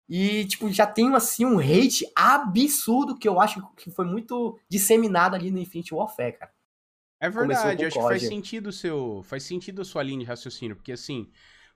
E, 0.09 0.45
tipo, 0.47 0.71
já 0.71 0.87
tem, 0.87 1.15
assim, 1.15 1.45
um 1.45 1.59
hate 1.59 2.05
absurdo 2.15 3.17
que 3.17 3.29
eu 3.29 3.41
acho 3.41 3.67
que 3.77 3.91
foi 3.91 4.05
muito 4.05 4.59
disseminado 4.69 5.35
ali 5.35 5.51
no 5.51 5.59
Infinity 5.59 5.95
Warfare, 5.95 6.33
cara. 6.33 6.53
É 7.21 7.31
verdade, 7.31 7.87
acho 7.87 7.97
que 7.97 8.03
faz 8.03 8.23
sentido 8.23 8.71
seu. 8.71 9.23
Faz 9.25 9.45
sentido 9.45 9.81
a 9.81 9.85
sua 9.85 10.03
linha 10.03 10.19
de 10.19 10.25
raciocínio, 10.27 10.77
porque 10.77 10.93
assim, 10.93 11.31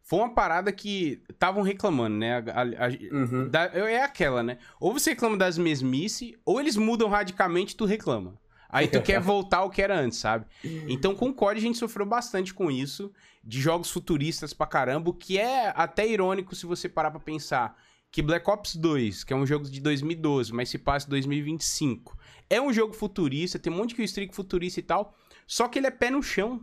foi 0.09 0.21
uma 0.21 0.31
parada 0.31 0.73
que 0.73 1.23
estavam 1.29 1.63
reclamando, 1.63 2.17
né? 2.17 2.39
A, 2.39 2.63
a, 2.63 2.89
uhum. 3.13 3.47
da, 3.51 3.65
é 3.65 4.03
aquela, 4.03 4.43
né? 4.43 4.57
Ou 4.81 4.91
você 4.91 5.11
reclama 5.11 5.37
das 5.37 5.59
mesmice, 5.59 6.35
ou 6.47 6.59
eles 6.59 6.79
mudam 6.79 7.11
radicalmente 7.11 7.75
e 7.75 7.77
tu 7.77 7.85
reclama. 7.85 8.41
Aí 8.71 8.89
tu 8.89 9.03
quer 9.03 9.21
voltar 9.21 9.59
ao 9.59 9.69
que 9.69 9.83
era 9.83 10.01
antes, 10.01 10.19
sabe? 10.19 10.47
Então 10.89 11.15
com 11.15 11.29
o 11.29 11.35
COD 11.35 11.59
a 11.59 11.63
gente 11.63 11.77
sofreu 11.77 12.07
bastante 12.07 12.55
com 12.55 12.71
isso, 12.71 13.13
de 13.45 13.61
jogos 13.61 13.91
futuristas 13.91 14.55
pra 14.55 14.67
caramba, 14.67 15.11
o 15.11 15.15
que 15.15 15.39
é 15.39 15.75
até 15.77 16.09
irônico 16.09 16.55
se 16.55 16.65
você 16.65 16.89
parar 16.89 17.11
pra 17.11 17.21
pensar 17.21 17.77
que 18.11 18.23
Black 18.23 18.49
Ops 18.49 18.77
2, 18.77 19.25
que 19.25 19.35
é 19.35 19.37
um 19.37 19.47
jogo 19.47 19.69
de 19.69 19.79
2012, 19.79 20.55
mas 20.55 20.71
se 20.71 20.79
passa 20.79 21.07
em 21.07 21.11
2025, 21.11 22.17
é 22.49 22.59
um 22.59 22.73
jogo 22.73 22.95
futurista, 22.95 23.59
tem 23.59 23.71
um 23.71 23.77
monte 23.77 23.95
de 23.95 24.03
streak 24.05 24.35
futurista 24.35 24.81
e 24.81 24.83
tal, 24.83 25.15
só 25.47 25.69
que 25.69 25.79
ele 25.79 25.87
é 25.87 25.91
pé 25.91 26.11
no 26.11 26.23
chão, 26.23 26.63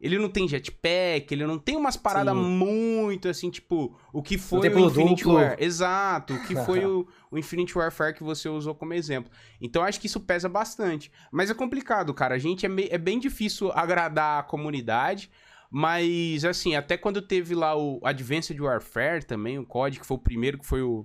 ele 0.00 0.18
não 0.18 0.28
tem 0.28 0.46
jetpack, 0.46 1.32
ele 1.32 1.46
não 1.46 1.58
tem 1.58 1.76
umas 1.76 1.96
paradas 1.96 2.34
muito 2.34 3.28
assim, 3.28 3.50
tipo, 3.50 3.98
o 4.12 4.22
que 4.22 4.36
foi 4.36 4.68
o 4.68 4.86
Infinite 4.86 5.24
duplo. 5.24 5.38
War. 5.38 5.56
Exato, 5.58 6.34
o 6.34 6.42
que 6.46 6.54
foi 6.64 6.84
o, 6.84 7.06
o 7.30 7.38
Infinite 7.38 7.76
Warfare 7.76 8.14
que 8.14 8.22
você 8.22 8.48
usou 8.48 8.74
como 8.74 8.92
exemplo. 8.92 9.30
Então 9.60 9.82
acho 9.82 10.00
que 10.00 10.06
isso 10.06 10.20
pesa 10.20 10.48
bastante. 10.48 11.10
Mas 11.30 11.50
é 11.50 11.54
complicado, 11.54 12.12
cara. 12.12 12.34
A 12.34 12.38
gente 12.38 12.66
é, 12.66 12.70
é 12.90 12.98
bem 12.98 13.18
difícil 13.18 13.72
agradar 13.72 14.40
a 14.40 14.42
comunidade. 14.42 15.30
Mas, 15.68 16.44
assim, 16.44 16.76
até 16.76 16.96
quando 16.96 17.20
teve 17.20 17.54
lá 17.54 17.76
o 17.76 18.00
Advanced 18.04 18.58
Warfare 18.58 19.24
também, 19.24 19.58
o 19.58 19.66
COD, 19.66 19.98
que 19.98 20.06
foi 20.06 20.16
o 20.16 20.20
primeiro 20.20 20.58
que 20.58 20.66
foi 20.66 20.80
o 20.80 21.04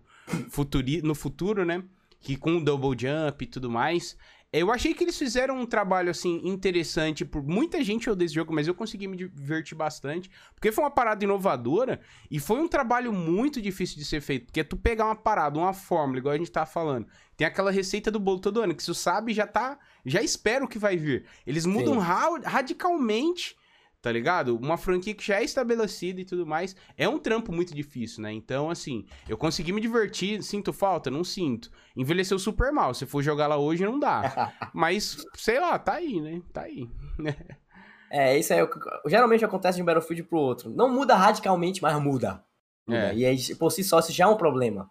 futuri 0.50 1.02
no 1.02 1.16
futuro, 1.16 1.66
né? 1.66 1.84
Que 2.20 2.38
com 2.38 2.58
o 2.58 2.64
Double 2.64 2.96
Jump 2.98 3.44
e 3.44 3.48
tudo 3.48 3.72
mais 3.72 4.16
Eu 4.54 4.70
achei 4.70 4.94
que 4.94 5.02
eles 5.02 5.18
fizeram 5.18 5.58
um 5.58 5.66
trabalho, 5.66 6.12
assim, 6.12 6.42
interessante. 6.44 7.24
Por 7.24 7.42
muita 7.42 7.82
gente 7.82 8.10
odeia 8.10 8.26
esse 8.26 8.36
jogo, 8.36 8.54
mas 8.54 8.68
eu 8.68 8.76
consegui 8.76 9.08
me 9.08 9.16
divertir 9.16 9.78
bastante. 9.78 10.30
Porque 10.54 10.74
foi 10.74 10.84
uma 10.84 10.92
parada 10.92 11.24
inovadora 11.24 12.02
e 12.30 12.38
foi 12.38 12.60
um 12.60 12.68
trabalho 12.68 13.14
muito 13.14 13.62
difícil 13.62 13.98
de 13.98 14.04
ser 14.04 14.20
feito. 14.20 14.48
Porque 14.48 14.62
tu 14.62 14.76
pegar 14.76 15.06
uma 15.06 15.16
parada, 15.16 15.58
uma 15.58 15.72
fórmula, 15.72 16.20
igual 16.20 16.36
a 16.36 16.38
gente 16.38 16.52
tá 16.52 16.66
falando. 16.66 17.08
Tem 17.38 17.48
aquela 17.48 17.72
receita 17.72 18.12
do 18.12 18.20
bolo 18.20 18.40
todo 18.40 18.62
ano, 18.62 18.76
que 18.76 18.84
se 18.84 18.88
tu 18.88 18.94
sabe, 18.94 19.34
já 19.34 19.48
tá. 19.48 19.80
Já 20.06 20.22
espera 20.22 20.66
o 20.66 20.68
que 20.68 20.78
vai 20.78 20.98
vir. 20.98 21.26
Eles 21.48 21.66
mudam 21.66 21.98
ra 21.98 22.28
radicalmente 22.44 23.56
tá 24.02 24.12
ligado? 24.12 24.58
Uma 24.58 24.78
franquia 24.78 25.14
que 25.14 25.26
já 25.26 25.40
é 25.40 25.44
estabelecida 25.44 26.20
e 26.20 26.26
tudo 26.26 26.46
mais, 26.46 26.76
é 26.98 27.08
um 27.08 27.20
trampo 27.20 27.52
muito 27.52 27.74
difícil, 27.74 28.24
né? 28.24 28.32
Então, 28.32 28.70
assim, 28.70 29.06
eu 29.30 29.38
consegui 29.38 29.72
me 29.72 29.80
divertir, 29.80 30.42
sinto 30.42 30.74
falta? 30.74 31.12
Não 31.12 31.24
sinto. 31.24 31.70
Envelheceu 31.96 32.40
super 32.40 32.72
mal, 32.72 32.94
se 32.94 33.06
for 33.06 33.22
jogar 33.22 33.48
lá 33.48 33.58
hoje 33.58 33.86
não 33.86 34.00
dá. 34.00 34.52
Mas, 34.74 35.24
sei 35.36 35.60
lá, 35.60 35.78
tá 35.78 35.94
aí, 35.94 36.20
né? 36.20 36.42
Tá 36.52 36.62
aí. 36.62 36.90
é, 38.10 38.38
isso 38.38 38.54
aí, 38.54 38.60
geralmente 39.06 39.46
acontece 39.46 39.76
de 39.76 39.84
um 39.84 39.86
Battlefield 39.86 40.24
pro 40.24 40.40
outro. 40.40 40.70
Não 40.72 40.90
muda 40.90 41.16
radicalmente, 41.16 41.82
mas 41.82 42.02
muda. 42.02 42.44
É. 42.90 43.14
E 43.14 43.26
aí, 43.26 43.56
por 43.56 43.72
si 43.72 43.84
só, 43.84 44.00
isso 44.00 44.12
já 44.12 44.26
é 44.26 44.28
um 44.28 44.36
problema. 44.36 44.90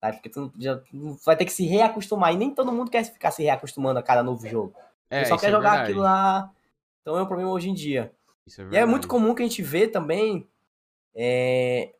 Tá? 0.00 0.12
Porque 0.12 0.28
tu 0.28 0.52
já 0.58 0.80
vai 1.24 1.36
ter 1.36 1.44
que 1.44 1.52
se 1.52 1.64
reacostumar. 1.66 2.32
E 2.32 2.36
nem 2.36 2.54
todo 2.54 2.72
mundo 2.72 2.90
quer 2.90 3.04
ficar 3.04 3.30
se 3.30 3.42
reacostumando 3.42 3.98
a 3.98 4.02
cada 4.02 4.22
novo 4.22 4.46
jogo. 4.46 4.74
É, 5.10 5.24
só 5.24 5.36
quer 5.36 5.48
é 5.48 5.50
jogar 5.50 5.70
verdade. 5.70 5.90
aquilo 5.90 6.02
lá. 6.02 6.50
Então 7.00 7.18
é 7.18 7.22
um 7.22 7.26
problema 7.26 7.50
hoje 7.50 7.68
em 7.68 7.74
dia. 7.74 8.12
É 8.46 8.74
e 8.74 8.76
é 8.76 8.86
muito 8.86 9.08
comum 9.08 9.34
que 9.34 9.42
a 9.42 9.46
gente 9.46 9.62
vê 9.62 9.86
também. 9.86 10.48
É, 11.14 11.94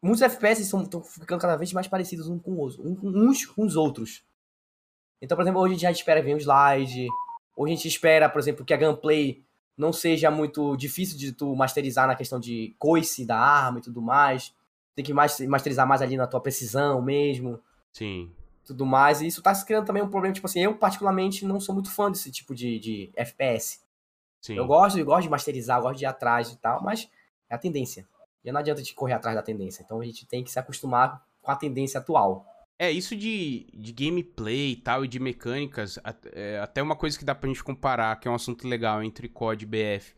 muitos 0.00 0.22
FPS 0.22 0.62
estão 0.62 0.84
ficando 1.02 1.40
cada 1.40 1.56
vez 1.56 1.72
mais 1.72 1.88
parecidos 1.88 2.28
uns 2.28 2.42
com, 2.42 2.62
os, 2.62 2.78
uns 2.78 3.46
com 3.46 3.64
os 3.64 3.76
outros. 3.76 4.24
Então, 5.20 5.36
por 5.36 5.42
exemplo, 5.42 5.60
hoje 5.60 5.74
a 5.74 5.90
gente 5.90 5.98
espera 5.98 6.22
ver 6.22 6.34
um 6.34 6.38
slide. 6.38 7.08
Hoje 7.56 7.72
a 7.72 7.76
gente 7.76 7.88
espera, 7.88 8.28
por 8.28 8.38
exemplo, 8.38 8.64
que 8.64 8.74
a 8.74 8.76
gameplay 8.76 9.44
não 9.76 9.92
seja 9.92 10.30
muito 10.30 10.76
difícil 10.76 11.18
de 11.18 11.32
tu 11.32 11.54
masterizar 11.54 12.06
na 12.06 12.14
questão 12.14 12.38
de 12.38 12.74
coice 12.78 13.24
da 13.24 13.38
arma 13.38 13.78
e 13.78 13.82
tudo 13.82 14.02
mais. 14.02 14.54
Tem 14.94 15.04
que 15.04 15.12
masterizar 15.12 15.86
mais 15.86 16.02
ali 16.02 16.16
na 16.16 16.26
tua 16.26 16.40
precisão 16.40 17.00
mesmo. 17.00 17.60
Sim. 17.92 18.30
Tudo 18.64 18.84
mais. 18.86 19.20
E 19.20 19.26
isso 19.26 19.42
tá 19.42 19.54
se 19.54 19.64
criando 19.64 19.86
também 19.86 20.02
um 20.02 20.08
problema, 20.08 20.34
tipo 20.34 20.46
assim, 20.46 20.60
eu 20.60 20.74
particularmente 20.76 21.44
não 21.44 21.60
sou 21.60 21.74
muito 21.74 21.90
fã 21.90 22.10
desse 22.10 22.30
tipo 22.30 22.54
de, 22.54 22.78
de 22.78 23.10
FPS. 23.14 23.80
Sim. 24.42 24.56
Eu 24.56 24.66
gosto, 24.66 24.98
eu 24.98 25.04
gosto 25.04 25.22
de 25.22 25.30
masterizar, 25.30 25.78
eu 25.78 25.82
gosto 25.82 25.98
de 25.98 26.04
ir 26.04 26.06
atrás 26.06 26.50
e 26.50 26.60
tal, 26.60 26.82
mas 26.82 27.08
é 27.48 27.54
a 27.54 27.58
tendência. 27.58 28.06
E 28.44 28.50
não 28.50 28.58
adianta 28.58 28.82
te 28.82 28.92
correr 28.92 29.12
atrás 29.12 29.36
da 29.36 29.42
tendência. 29.42 29.82
Então 29.84 30.00
a 30.00 30.04
gente 30.04 30.26
tem 30.26 30.42
que 30.42 30.50
se 30.50 30.58
acostumar 30.58 31.24
com 31.40 31.50
a 31.50 31.56
tendência 31.56 32.00
atual. 32.00 32.44
É, 32.76 32.90
isso 32.90 33.14
de, 33.14 33.68
de 33.72 33.92
gameplay 33.92 34.72
e 34.72 34.76
tal, 34.76 35.04
e 35.04 35.08
de 35.08 35.20
mecânicas, 35.20 36.00
é, 36.32 36.58
até 36.58 36.82
uma 36.82 36.96
coisa 36.96 37.16
que 37.16 37.24
dá 37.24 37.32
pra 37.32 37.46
gente 37.46 37.62
comparar, 37.62 38.18
que 38.18 38.26
é 38.26 38.30
um 38.30 38.34
assunto 38.34 38.66
legal 38.66 39.00
entre 39.04 39.28
COD 39.28 39.64
e 39.64 39.66
BF. 39.66 40.14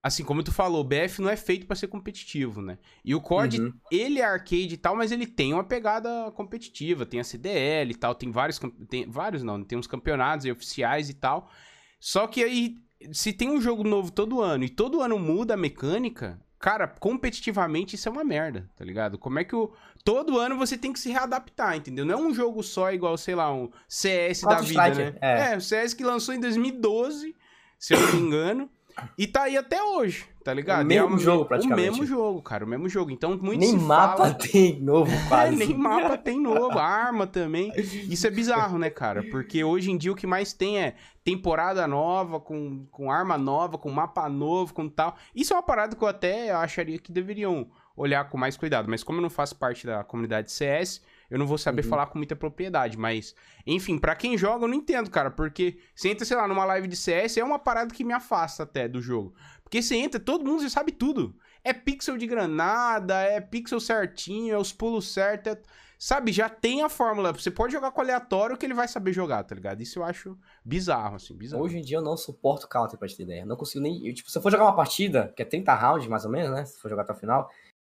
Assim, 0.00 0.22
como 0.22 0.44
tu 0.44 0.52
falou, 0.52 0.82
o 0.82 0.84
BF 0.84 1.20
não 1.20 1.28
é 1.28 1.36
feito 1.36 1.66
para 1.66 1.74
ser 1.74 1.88
competitivo, 1.88 2.62
né? 2.62 2.78
E 3.04 3.16
o 3.16 3.20
COD, 3.20 3.60
uhum. 3.60 3.72
ele 3.90 4.20
é 4.20 4.24
arcade 4.24 4.74
e 4.74 4.76
tal, 4.76 4.94
mas 4.94 5.10
ele 5.10 5.26
tem 5.26 5.52
uma 5.52 5.64
pegada 5.64 6.30
competitiva, 6.36 7.04
tem 7.04 7.18
a 7.18 7.24
CDL 7.24 7.90
e 7.90 7.96
tal, 7.96 8.14
tem 8.14 8.30
vários, 8.30 8.60
tem 8.88 9.10
vários 9.10 9.42
não, 9.42 9.64
tem 9.64 9.76
uns 9.76 9.88
campeonatos 9.88 10.46
oficiais 10.46 11.10
e 11.10 11.14
tal. 11.14 11.50
Só 11.98 12.28
que 12.28 12.44
aí 12.44 12.76
se 13.12 13.32
tem 13.32 13.50
um 13.50 13.60
jogo 13.60 13.84
novo 13.84 14.10
todo 14.10 14.40
ano 14.40 14.64
e 14.64 14.68
todo 14.68 15.00
ano 15.00 15.18
muda 15.18 15.54
a 15.54 15.56
mecânica, 15.56 16.38
cara, 16.58 16.88
competitivamente 16.88 17.94
isso 17.94 18.08
é 18.08 18.12
uma 18.12 18.24
merda, 18.24 18.68
tá 18.76 18.84
ligado? 18.84 19.18
Como 19.18 19.38
é 19.38 19.44
que 19.44 19.54
o. 19.54 19.72
Todo 20.04 20.38
ano 20.38 20.56
você 20.56 20.78
tem 20.78 20.92
que 20.92 20.98
se 20.98 21.10
readaptar, 21.10 21.76
entendeu? 21.76 22.04
Não 22.04 22.14
é 22.14 22.16
um 22.16 22.34
jogo 22.34 22.62
só 22.62 22.92
igual, 22.92 23.16
sei 23.18 23.34
lá, 23.34 23.52
um 23.52 23.70
CS 23.86 24.42
da 24.42 24.60
vida, 24.60 24.94
né? 24.94 25.14
É. 25.20 25.52
é, 25.52 25.56
o 25.56 25.60
CS 25.60 25.92
que 25.92 26.02
lançou 26.02 26.34
em 26.34 26.40
2012, 26.40 27.34
se 27.78 27.94
eu 27.94 28.00
não 28.00 28.12
me 28.14 28.20
engano. 28.20 28.70
E 29.16 29.26
tá 29.26 29.42
aí 29.42 29.56
até 29.56 29.82
hoje, 29.82 30.26
tá 30.48 30.54
ligado? 30.54 30.82
O 30.82 30.86
mesmo 30.86 31.16
é 31.16 31.18
jogo, 31.18 31.44
praticamente. 31.44 31.88
O 31.88 31.92
mesmo 31.92 32.06
jogo, 32.06 32.40
cara, 32.40 32.64
o 32.64 32.68
mesmo 32.68 32.88
jogo. 32.88 33.10
Então, 33.10 33.36
muito 33.36 33.60
Nem 33.60 33.76
mapa 33.76 34.16
fala... 34.16 34.32
tem 34.40 34.80
novo, 34.80 35.12
quase. 35.28 35.52
É, 35.52 35.56
nem 35.56 35.76
mapa 35.76 36.16
tem 36.16 36.40
novo, 36.40 36.78
arma 36.78 37.26
também. 37.26 37.70
Isso 37.76 38.26
é 38.26 38.30
bizarro, 38.30 38.78
né, 38.78 38.88
cara? 38.88 39.22
Porque 39.24 39.62
hoje 39.62 39.90
em 39.90 39.98
dia 39.98 40.10
o 40.10 40.16
que 40.16 40.26
mais 40.26 40.54
tem 40.54 40.80
é 40.80 40.94
temporada 41.22 41.86
nova, 41.86 42.40
com, 42.40 42.86
com 42.90 43.12
arma 43.12 43.36
nova, 43.36 43.76
com 43.76 43.90
mapa 43.90 44.26
novo, 44.26 44.72
com 44.72 44.88
tal. 44.88 45.16
Isso 45.34 45.52
é 45.52 45.56
uma 45.56 45.62
parada 45.62 45.94
que 45.94 46.02
eu 46.02 46.08
até 46.08 46.50
acharia 46.50 46.98
que 46.98 47.12
deveriam 47.12 47.68
olhar 47.94 48.26
com 48.30 48.38
mais 48.38 48.56
cuidado. 48.56 48.88
Mas 48.88 49.02
como 49.02 49.18
eu 49.18 49.22
não 49.22 49.28
faço 49.28 49.54
parte 49.54 49.86
da 49.86 50.02
comunidade 50.02 50.50
CS, 50.50 51.02
eu 51.30 51.38
não 51.38 51.46
vou 51.46 51.58
saber 51.58 51.84
uhum. 51.84 51.90
falar 51.90 52.06
com 52.06 52.18
muita 52.18 52.34
propriedade, 52.34 52.96
mas, 52.96 53.34
enfim, 53.66 53.98
para 53.98 54.16
quem 54.16 54.38
joga 54.38 54.64
eu 54.64 54.68
não 54.68 54.74
entendo, 54.74 55.10
cara, 55.10 55.30
porque 55.30 55.78
você 55.94 56.08
entra, 56.08 56.24
sei 56.24 56.36
lá, 56.36 56.48
numa 56.48 56.64
live 56.64 56.88
de 56.88 56.96
CS, 56.96 57.36
é 57.36 57.44
uma 57.44 57.58
parada 57.58 57.92
que 57.92 58.04
me 58.04 58.14
afasta 58.14 58.62
até 58.62 58.88
do 58.88 59.02
jogo. 59.02 59.34
Porque 59.68 59.82
você 59.82 59.96
entra, 59.96 60.18
todo 60.18 60.46
mundo 60.46 60.62
já 60.62 60.70
sabe 60.70 60.92
tudo. 60.92 61.36
É 61.62 61.74
pixel 61.74 62.16
de 62.16 62.26
granada, 62.26 63.20
é 63.20 63.38
pixel 63.38 63.78
certinho, 63.78 64.54
é 64.54 64.58
os 64.58 64.72
pulos 64.72 65.12
certos, 65.12 65.52
é... 65.52 65.60
sabe? 65.98 66.32
Já 66.32 66.48
tem 66.48 66.82
a 66.82 66.88
fórmula. 66.88 67.34
Você 67.34 67.50
pode 67.50 67.74
jogar 67.74 67.90
com 67.90 68.00
aleatório 68.00 68.56
que 68.56 68.64
ele 68.64 68.72
vai 68.72 68.88
saber 68.88 69.12
jogar, 69.12 69.44
tá 69.44 69.54
ligado? 69.54 69.82
Isso 69.82 69.98
eu 69.98 70.04
acho 70.04 70.38
bizarro, 70.64 71.16
assim, 71.16 71.36
bizarro. 71.36 71.62
Hoje 71.62 71.76
em 71.76 71.82
dia 71.82 71.98
eu 71.98 72.02
não 72.02 72.16
suporto 72.16 72.66
counter, 72.66 72.98
pra 72.98 73.06
te 73.06 73.14
ter 73.14 73.24
ideia. 73.24 73.44
Não 73.44 73.56
consigo 73.56 73.82
nem. 73.82 74.06
Eu, 74.06 74.14
tipo, 74.14 74.30
se 74.30 74.38
eu 74.38 74.40
for 74.40 74.50
jogar 74.50 74.64
uma 74.64 74.74
partida, 74.74 75.34
que 75.36 75.42
é 75.42 75.44
30 75.44 75.74
rounds 75.74 76.08
mais 76.08 76.24
ou 76.24 76.30
menos, 76.30 76.50
né? 76.50 76.64
Se 76.64 76.80
for 76.80 76.88
jogar 76.88 77.02
até 77.02 77.12
o 77.12 77.16
final, 77.16 77.50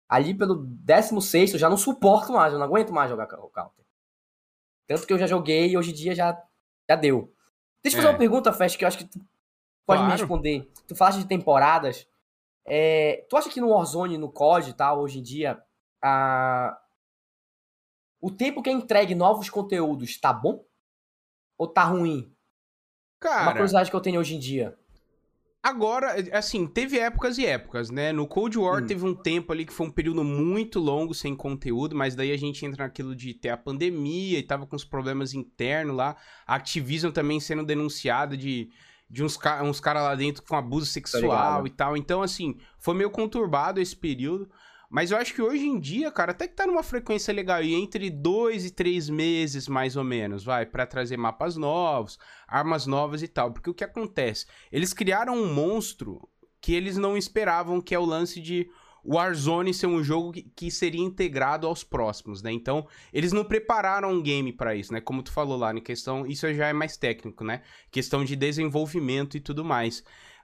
ali 0.07 0.33
pelo 0.33 0.55
16 0.55 1.53
eu 1.53 1.59
já 1.59 1.69
não 1.69 1.77
suporto 1.77 2.31
mais, 2.31 2.53
eu 2.53 2.59
não 2.59 2.65
aguento 2.65 2.93
mais 2.93 3.09
jogar 3.09 3.25
o 3.25 3.49
counter. 3.49 3.83
Tanto 4.87 5.05
que 5.05 5.11
eu 5.11 5.19
já 5.19 5.27
joguei 5.27 5.71
e 5.71 5.77
hoje 5.77 5.91
em 5.91 5.95
dia 5.95 6.15
já, 6.15 6.41
já 6.89 6.95
deu. 6.95 7.33
Deixa 7.83 7.97
eu 7.97 8.01
fazer 8.01 8.07
é. 8.07 8.11
uma 8.11 8.17
pergunta, 8.17 8.53
Fest, 8.53 8.77
que 8.77 8.85
eu 8.85 8.87
acho 8.87 8.99
que 8.99 9.09
pode 9.85 9.99
claro. 9.99 10.05
me 10.05 10.11
responder. 10.11 10.71
Tu 10.87 10.95
falaste 10.95 11.19
de 11.19 11.27
temporadas. 11.27 12.07
É, 12.65 13.25
tu 13.29 13.37
acha 13.37 13.49
que 13.49 13.61
no 13.61 13.69
Warzone, 13.69 14.17
no 14.17 14.31
COD 14.31 14.71
e 14.71 14.73
tal, 14.73 15.01
hoje 15.01 15.19
em 15.19 15.23
dia, 15.23 15.61
a... 16.01 16.77
o 18.19 18.31
tempo 18.31 18.61
que 18.61 18.69
é 18.69 18.73
entregue 18.73 19.13
novos 19.13 19.49
conteúdos 19.49 20.19
tá 20.19 20.33
bom? 20.33 20.65
Ou 21.57 21.67
tá 21.67 21.83
ruim? 21.83 22.33
Cara... 23.19 23.41
É 23.41 23.43
uma 23.43 23.51
curiosidade 23.51 23.89
que 23.89 23.95
eu 23.95 24.01
tenho 24.01 24.19
hoje 24.19 24.35
em 24.35 24.39
dia. 24.39 24.77
Agora, 25.65 26.15
assim, 26.31 26.67
teve 26.67 26.99
épocas 26.99 27.39
e 27.39 27.45
épocas, 27.45 27.89
né? 27.89 28.11
No 28.11 28.27
Cold 28.27 28.55
War 28.55 28.83
hum. 28.83 28.85
teve 28.85 29.03
um 29.03 29.15
tempo 29.15 29.51
ali 29.51 29.65
que 29.65 29.73
foi 29.73 29.87
um 29.87 29.91
período 29.91 30.23
muito 30.23 30.79
longo 30.79 31.11
sem 31.11 31.35
conteúdo, 31.35 31.95
mas 31.95 32.13
daí 32.13 32.31
a 32.31 32.37
gente 32.37 32.63
entra 32.63 32.83
naquilo 32.83 33.15
de 33.15 33.33
ter 33.33 33.49
a 33.49 33.57
pandemia 33.57 34.37
e 34.37 34.43
tava 34.43 34.67
com 34.67 34.75
os 34.75 34.85
problemas 34.85 35.33
internos 35.33 35.95
lá. 35.95 36.15
A 36.45 36.53
Activision 36.53 37.11
também 37.11 37.39
sendo 37.39 37.65
denunciada 37.65 38.37
de, 38.37 38.69
de 39.09 39.23
uns, 39.23 39.37
uns 39.63 39.79
caras 39.79 40.03
lá 40.03 40.15
dentro 40.15 40.43
com 40.43 40.55
abuso 40.55 40.85
sexual 40.85 41.61
tá 41.61 41.67
e 41.67 41.69
tal. 41.69 41.97
Então, 41.97 42.21
assim, 42.21 42.57
foi 42.79 42.95
meio 42.95 43.09
conturbado 43.09 43.79
esse 43.79 43.95
período. 43.95 44.49
Mas 44.89 45.11
eu 45.11 45.17
acho 45.17 45.33
que 45.33 45.41
hoje 45.41 45.65
em 45.65 45.79
dia, 45.79 46.11
cara, 46.11 46.31
até 46.31 46.47
que 46.47 46.55
tá 46.55 46.65
numa 46.65 46.83
frequência 46.83 47.33
legal 47.33 47.61
e 47.61 47.73
entre 47.73 48.09
dois 48.09 48.65
e 48.65 48.71
três 48.71 49.09
meses, 49.09 49.67
mais 49.67 49.97
ou 49.97 50.03
menos, 50.03 50.43
vai, 50.43 50.65
para 50.65 50.85
trazer 50.85 51.17
mapas 51.17 51.57
novos, 51.57 52.19
armas 52.47 52.85
novas 52.85 53.21
e 53.21 53.27
tal. 53.27 53.51
Porque 53.51 53.69
o 53.69 53.73
que 53.73 53.83
acontece? 53.83 54.45
Eles 54.71 54.93
criaram 54.93 55.35
um 55.35 55.53
monstro 55.53 56.29
que 56.61 56.73
eles 56.73 56.97
não 56.97 57.17
esperavam, 57.17 57.81
que 57.81 57.93
é 57.93 57.99
o 57.99 58.05
lance 58.05 58.39
de 58.39 58.69
Warzone 59.07 59.73
ser 59.73 59.87
um 59.87 60.03
jogo 60.03 60.33
que, 60.55 60.71
seria 60.71 61.01
integrado 61.01 61.67
aos 61.67 61.83
próximos, 61.83 62.41
né? 62.41 62.51
Então, 62.51 62.87
eles 63.13 63.31
não 63.31 63.43
prepararam 63.43 64.11
um 64.11 64.21
game 64.21 64.51
para 64.51 64.75
isso, 64.75 64.91
né? 64.91 64.99
Como 64.99 65.21
tu 65.21 65.31
falou 65.31 65.57
lá, 65.57 65.73
em 65.73 65.81
questão, 65.81 66.25
isso 66.25 66.51
já 66.53 66.67
é 66.67 66.73
mais 66.73 66.97
técnico, 66.97 67.43
né? 67.43 67.61
Questão 67.91 68.23
de 68.23 68.35
desenvolvimento 68.35 69.37
e 69.37 69.39
tudo 69.39 69.63
mais. 69.63 70.03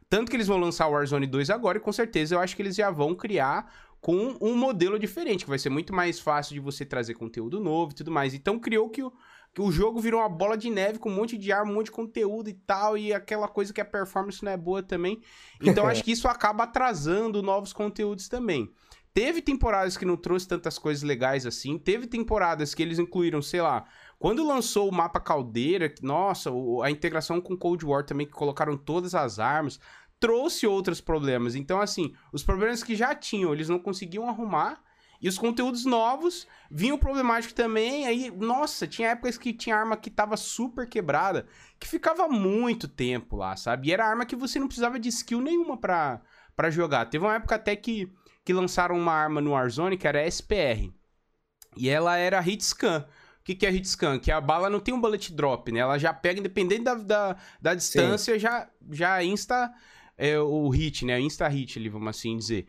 Tanto 0.09 0.30
que 0.30 0.36
eles 0.36 0.47
vão 0.47 0.57
lançar 0.57 0.88
o 0.88 0.91
Warzone 0.91 1.26
2 1.26 1.49
agora 1.49 1.78
e 1.78 1.82
com 1.82 1.91
certeza 1.91 2.36
eu 2.36 2.39
acho 2.39 2.55
que 2.55 2.62
eles 2.62 2.76
já 2.76 2.91
vão 2.91 3.16
criar 3.16 3.72
com 4.01 4.36
um 4.41 4.55
modelo 4.55 4.97
diferente, 4.97 5.45
que 5.45 5.49
vai 5.49 5.59
ser 5.59 5.70
muito 5.70 5.93
mais 5.93 6.20
fácil 6.20 6.55
de 6.55 6.59
você 6.59 6.84
trazer 6.84 7.14
conteúdo 7.14 7.59
novo 7.59 7.91
e 7.91 7.95
tudo 7.95 8.12
mais. 8.12 8.34
Então 8.34 8.59
criou 8.59 8.89
que 8.89 9.03
o, 9.03 9.14
que 9.54 9.62
o 9.62 9.72
jogo 9.72 9.99
virou 9.99 10.22
uma 10.22 10.30
bola 10.30 10.58
de 10.58 10.70
neve 10.70 10.97
com 10.97 11.10
um 11.10 11.16
monte 11.16 11.38
de 11.38 11.52
arma, 11.52 11.72
um 11.72 11.76
monte 11.76 11.86
de 11.86 11.91
conteúdo 11.91 12.49
e 12.49 12.54
tal, 12.54 12.97
e 12.97 13.14
aquela 13.14 13.47
coisa 13.47 13.74
que 13.74 13.82
a 13.82 13.86
performance 13.86 14.43
não 14.43 14.52
é 14.52 14.58
boa 14.58 14.82
também. 14.82 15.22
Então 15.62 15.86
acho 15.88 16.04
que 16.04 16.12
isso 16.12 16.28
acaba 16.28 16.64
atrasando 16.64 17.41
novos 17.41 17.74
conteúdos 17.74 18.28
também. 18.28 18.72
Teve 19.14 19.41
temporadas 19.41 19.97
que 19.97 20.06
não 20.06 20.16
trouxe 20.16 20.47
tantas 20.47 20.80
coisas 20.80 21.04
legais 21.04 21.45
assim, 21.45 21.78
teve 21.78 22.08
temporadas 22.08 22.74
que 22.74 22.82
eles 22.82 22.97
incluíram, 22.97 23.41
sei 23.41 23.62
lá, 23.62 23.84
quando 24.18 24.47
lançou 24.47 24.88
o 24.88 24.93
mapa 24.93 25.20
Caldeira, 25.20 25.93
nossa, 26.02 26.49
a 26.82 26.89
integração 26.89 27.41
com 27.41 27.58
Cold 27.58 27.86
War 27.86 28.06
também, 28.06 28.26
que 28.26 28.32
colocaram 28.32 28.78
todas 28.78 29.14
as 29.14 29.38
armas, 29.38 29.80
trouxe 30.18 30.66
outros 30.66 31.02
problemas. 31.02 31.56
Então, 31.56 31.82
assim, 31.82 32.14
os 32.32 32.43
problemas 32.43 32.84
que 32.84 32.95
já 32.95 33.14
tinham, 33.14 33.52
eles 33.52 33.68
não 33.68 33.80
conseguiam 33.80 34.30
arrumar. 34.30 34.82
E 35.22 35.30
os 35.30 35.38
conteúdos 35.38 35.86
novos 35.86 36.47
vinham 36.69 36.97
problemático 36.97 37.53
também. 37.53 38.07
Aí, 38.07 38.32
nossa, 38.32 38.88
tinha 38.88 39.09
épocas 39.09 39.38
que 39.38 39.53
tinha 39.53 39.76
arma 39.76 39.95
que 39.95 40.09
tava 40.09 40.36
super 40.36 40.89
quebrada, 40.89 41.45
que 41.80 41.88
ficava 41.88 42.28
muito 42.28 42.88
tempo 42.88 43.36
lá, 43.36 43.55
sabe? 43.55 43.89
E 43.89 43.93
era 43.93 44.07
arma 44.07 44.26
que 44.26 44.36
você 44.36 44.57
não 44.57 44.67
precisava 44.67 44.99
de 44.99 45.09
skill 45.09 45.39
nenhuma 45.39 45.78
pra, 45.78 46.22
pra 46.55 46.72
jogar. 46.72 47.05
Teve 47.05 47.24
uma 47.24 47.36
época 47.36 47.53
até 47.53 47.76
que, 47.76 48.11
que 48.43 48.51
lançaram 48.51 48.97
uma 48.97 49.13
arma 49.13 49.39
no 49.39 49.51
Warzone 49.51 49.95
que 49.95 50.07
era 50.07 50.26
SPR. 50.26 50.91
E 51.78 51.88
ela 51.88 52.17
era 52.17 52.39
hit 52.39 52.63
scan. 52.63 53.05
o 53.39 53.43
que, 53.43 53.53
que 53.53 53.65
é 53.65 53.72
hitscan? 53.72 54.17
Que 54.17 54.32
a 54.32 54.41
bala 54.41 54.72
não 54.72 54.80
tem 54.80 54.93
um 54.93 54.99
bullet 54.99 55.32
drop, 55.34 55.72
né? 55.72 55.82
Ela 55.82 55.99
já 55.99 56.11
pega, 56.13 56.39
independente 56.39 56.84
da, 56.84 56.95
da, 56.95 57.38
da 57.61 57.76
distância, 57.76 58.39
já, 58.39 58.67
já 58.89 59.24
insta 59.24 59.72
é, 60.17 60.39
o 60.39 60.67
hit, 60.69 61.05
né? 61.05 61.19
Insta 61.19 61.47
hit 61.47 61.88
vamos 61.89 62.07
assim 62.07 62.36
dizer. 62.36 62.65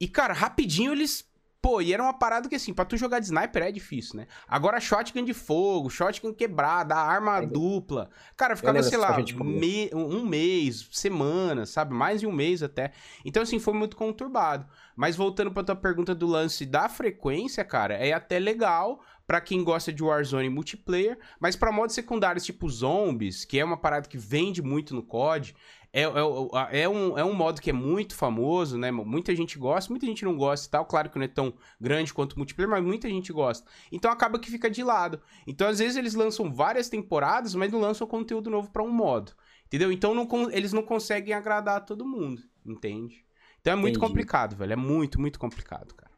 E, 0.00 0.08
cara, 0.08 0.34
rapidinho 0.34 0.92
eles 0.92 1.32
Pô, 1.64 1.80
e 1.80 1.94
era 1.94 2.02
uma 2.02 2.12
parada 2.12 2.46
que, 2.46 2.56
assim, 2.56 2.74
pra 2.74 2.84
tu 2.84 2.94
jogar 2.94 3.20
de 3.20 3.24
sniper 3.24 3.62
é 3.62 3.72
difícil, 3.72 4.16
né? 4.16 4.26
Agora, 4.46 4.78
shotgun 4.78 5.24
de 5.24 5.32
fogo, 5.32 5.88
shotgun 5.88 6.30
quebrada, 6.30 6.94
arma 6.94 7.38
é. 7.38 7.46
dupla. 7.46 8.10
Cara, 8.36 8.54
ficava, 8.54 8.82
sei 8.82 8.98
lá, 8.98 9.16
me... 9.42 9.88
um 9.94 10.26
mês, 10.26 10.86
semana, 10.92 11.64
sabe? 11.64 11.94
Mais 11.94 12.20
de 12.20 12.26
um 12.26 12.32
mês 12.32 12.62
até. 12.62 12.92
Então, 13.24 13.42
assim, 13.42 13.58
foi 13.58 13.72
muito 13.72 13.96
conturbado. 13.96 14.66
Mas 14.94 15.16
voltando 15.16 15.50
pra 15.52 15.64
tua 15.64 15.74
pergunta 15.74 16.14
do 16.14 16.26
lance 16.26 16.66
da 16.66 16.86
frequência, 16.86 17.64
cara, 17.64 17.94
é 17.94 18.12
até 18.12 18.38
legal 18.38 19.00
para 19.26 19.40
quem 19.40 19.64
gosta 19.64 19.90
de 19.90 20.02
Warzone 20.02 20.50
multiplayer, 20.50 21.18
mas 21.40 21.56
para 21.56 21.72
modos 21.72 21.94
secundários 21.94 22.44
tipo 22.44 22.68
zombies, 22.68 23.46
que 23.46 23.58
é 23.58 23.64
uma 23.64 23.78
parada 23.78 24.06
que 24.06 24.18
vende 24.18 24.60
muito 24.60 24.94
no 24.94 25.02
COD, 25.02 25.56
é, 25.96 26.02
é, 26.02 26.82
é, 26.82 26.88
um, 26.88 27.16
é 27.16 27.24
um 27.24 27.32
modo 27.32 27.62
que 27.62 27.70
é 27.70 27.72
muito 27.72 28.16
famoso, 28.16 28.76
né? 28.76 28.90
Muita 28.90 29.34
gente 29.36 29.56
gosta, 29.56 29.92
muita 29.92 30.04
gente 30.04 30.24
não 30.24 30.36
gosta 30.36 30.66
e 30.66 30.70
tal. 30.70 30.84
Claro 30.84 31.08
que 31.08 31.16
não 31.16 31.24
é 31.24 31.28
tão 31.28 31.54
grande 31.80 32.12
quanto 32.12 32.32
o 32.32 32.38
multiplayer, 32.38 32.68
mas 32.68 32.82
muita 32.82 33.08
gente 33.08 33.32
gosta. 33.32 33.64
Então 33.92 34.10
acaba 34.10 34.40
que 34.40 34.50
fica 34.50 34.68
de 34.68 34.82
lado. 34.82 35.22
Então, 35.46 35.68
às 35.68 35.78
vezes, 35.78 35.96
eles 35.96 36.14
lançam 36.14 36.52
várias 36.52 36.88
temporadas, 36.88 37.54
mas 37.54 37.70
não 37.70 37.78
lançam 37.78 38.08
conteúdo 38.08 38.50
novo 38.50 38.72
para 38.72 38.82
um 38.82 38.90
modo. 38.90 39.34
Entendeu? 39.66 39.92
Então 39.92 40.12
não, 40.16 40.28
eles 40.50 40.72
não 40.72 40.82
conseguem 40.82 41.32
agradar 41.32 41.84
todo 41.84 42.04
mundo, 42.04 42.42
entende? 42.66 43.24
Então 43.60 43.74
é 43.74 43.76
muito 43.76 43.98
Entendi. 43.98 44.06
complicado, 44.08 44.56
velho. 44.56 44.72
É 44.72 44.76
muito, 44.76 45.20
muito 45.20 45.38
complicado, 45.38 45.94
cara. 45.94 46.12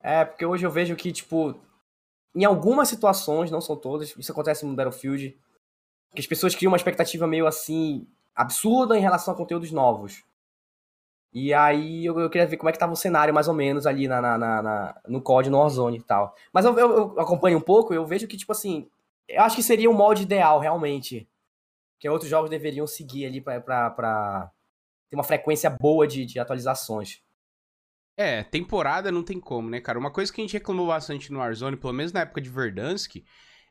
É, 0.00 0.24
porque 0.24 0.46
hoje 0.46 0.64
eu 0.64 0.70
vejo 0.70 0.94
que, 0.94 1.10
tipo, 1.10 1.60
em 2.36 2.44
algumas 2.44 2.88
situações, 2.88 3.50
não 3.50 3.60
são 3.60 3.76
todas, 3.76 4.16
isso 4.16 4.30
acontece 4.30 4.64
no 4.64 4.76
Battlefield, 4.76 5.36
que 6.14 6.20
as 6.20 6.26
pessoas 6.26 6.54
criam 6.54 6.70
uma 6.70 6.76
expectativa 6.76 7.26
meio 7.26 7.48
assim 7.48 8.06
absurda 8.34 8.96
em 8.96 9.00
relação 9.00 9.34
a 9.34 9.36
conteúdos 9.36 9.70
novos. 9.70 10.24
E 11.32 11.54
aí 11.54 12.04
eu, 12.04 12.18
eu 12.18 12.28
queria 12.28 12.46
ver 12.46 12.56
como 12.56 12.68
é 12.68 12.72
que 12.72 12.78
tava 12.78 12.92
o 12.92 12.96
cenário, 12.96 13.32
mais 13.32 13.46
ou 13.46 13.54
menos, 13.54 13.86
ali 13.86 14.08
na, 14.08 14.20
na, 14.20 14.36
na, 14.36 14.62
na 14.62 15.00
no 15.06 15.22
COD, 15.22 15.48
no 15.48 15.58
Warzone 15.58 15.98
e 15.98 16.02
tal. 16.02 16.34
Mas 16.52 16.64
eu, 16.64 16.76
eu, 16.76 16.90
eu, 16.90 17.20
acompanho 17.20 17.58
um 17.58 17.60
pouco, 17.60 17.94
eu 17.94 18.04
vejo 18.04 18.26
que, 18.26 18.36
tipo 18.36 18.50
assim, 18.50 18.88
eu 19.28 19.42
acho 19.42 19.54
que 19.56 19.62
seria 19.62 19.88
o 19.88 19.94
molde 19.94 20.22
ideal, 20.22 20.58
realmente. 20.58 21.28
Que 22.00 22.08
outros 22.08 22.30
jogos 22.30 22.50
deveriam 22.50 22.86
seguir 22.86 23.26
ali 23.26 23.40
pra, 23.40 23.60
pra, 23.60 23.90
pra 23.90 24.50
ter 25.08 25.16
uma 25.16 25.22
frequência 25.22 25.70
boa 25.70 26.06
de, 26.06 26.26
de 26.26 26.40
atualizações. 26.40 27.22
É, 28.16 28.42
temporada 28.42 29.12
não 29.12 29.22
tem 29.22 29.38
como, 29.38 29.70
né, 29.70 29.80
cara? 29.80 29.98
Uma 29.98 30.10
coisa 30.10 30.32
que 30.32 30.40
a 30.40 30.44
gente 30.44 30.52
reclamou 30.52 30.88
bastante 30.88 31.32
no 31.32 31.38
Warzone, 31.38 31.76
pelo 31.76 31.92
menos 31.92 32.12
na 32.12 32.20
época 32.20 32.40
de 32.40 32.50
Verdansk, 32.50 33.22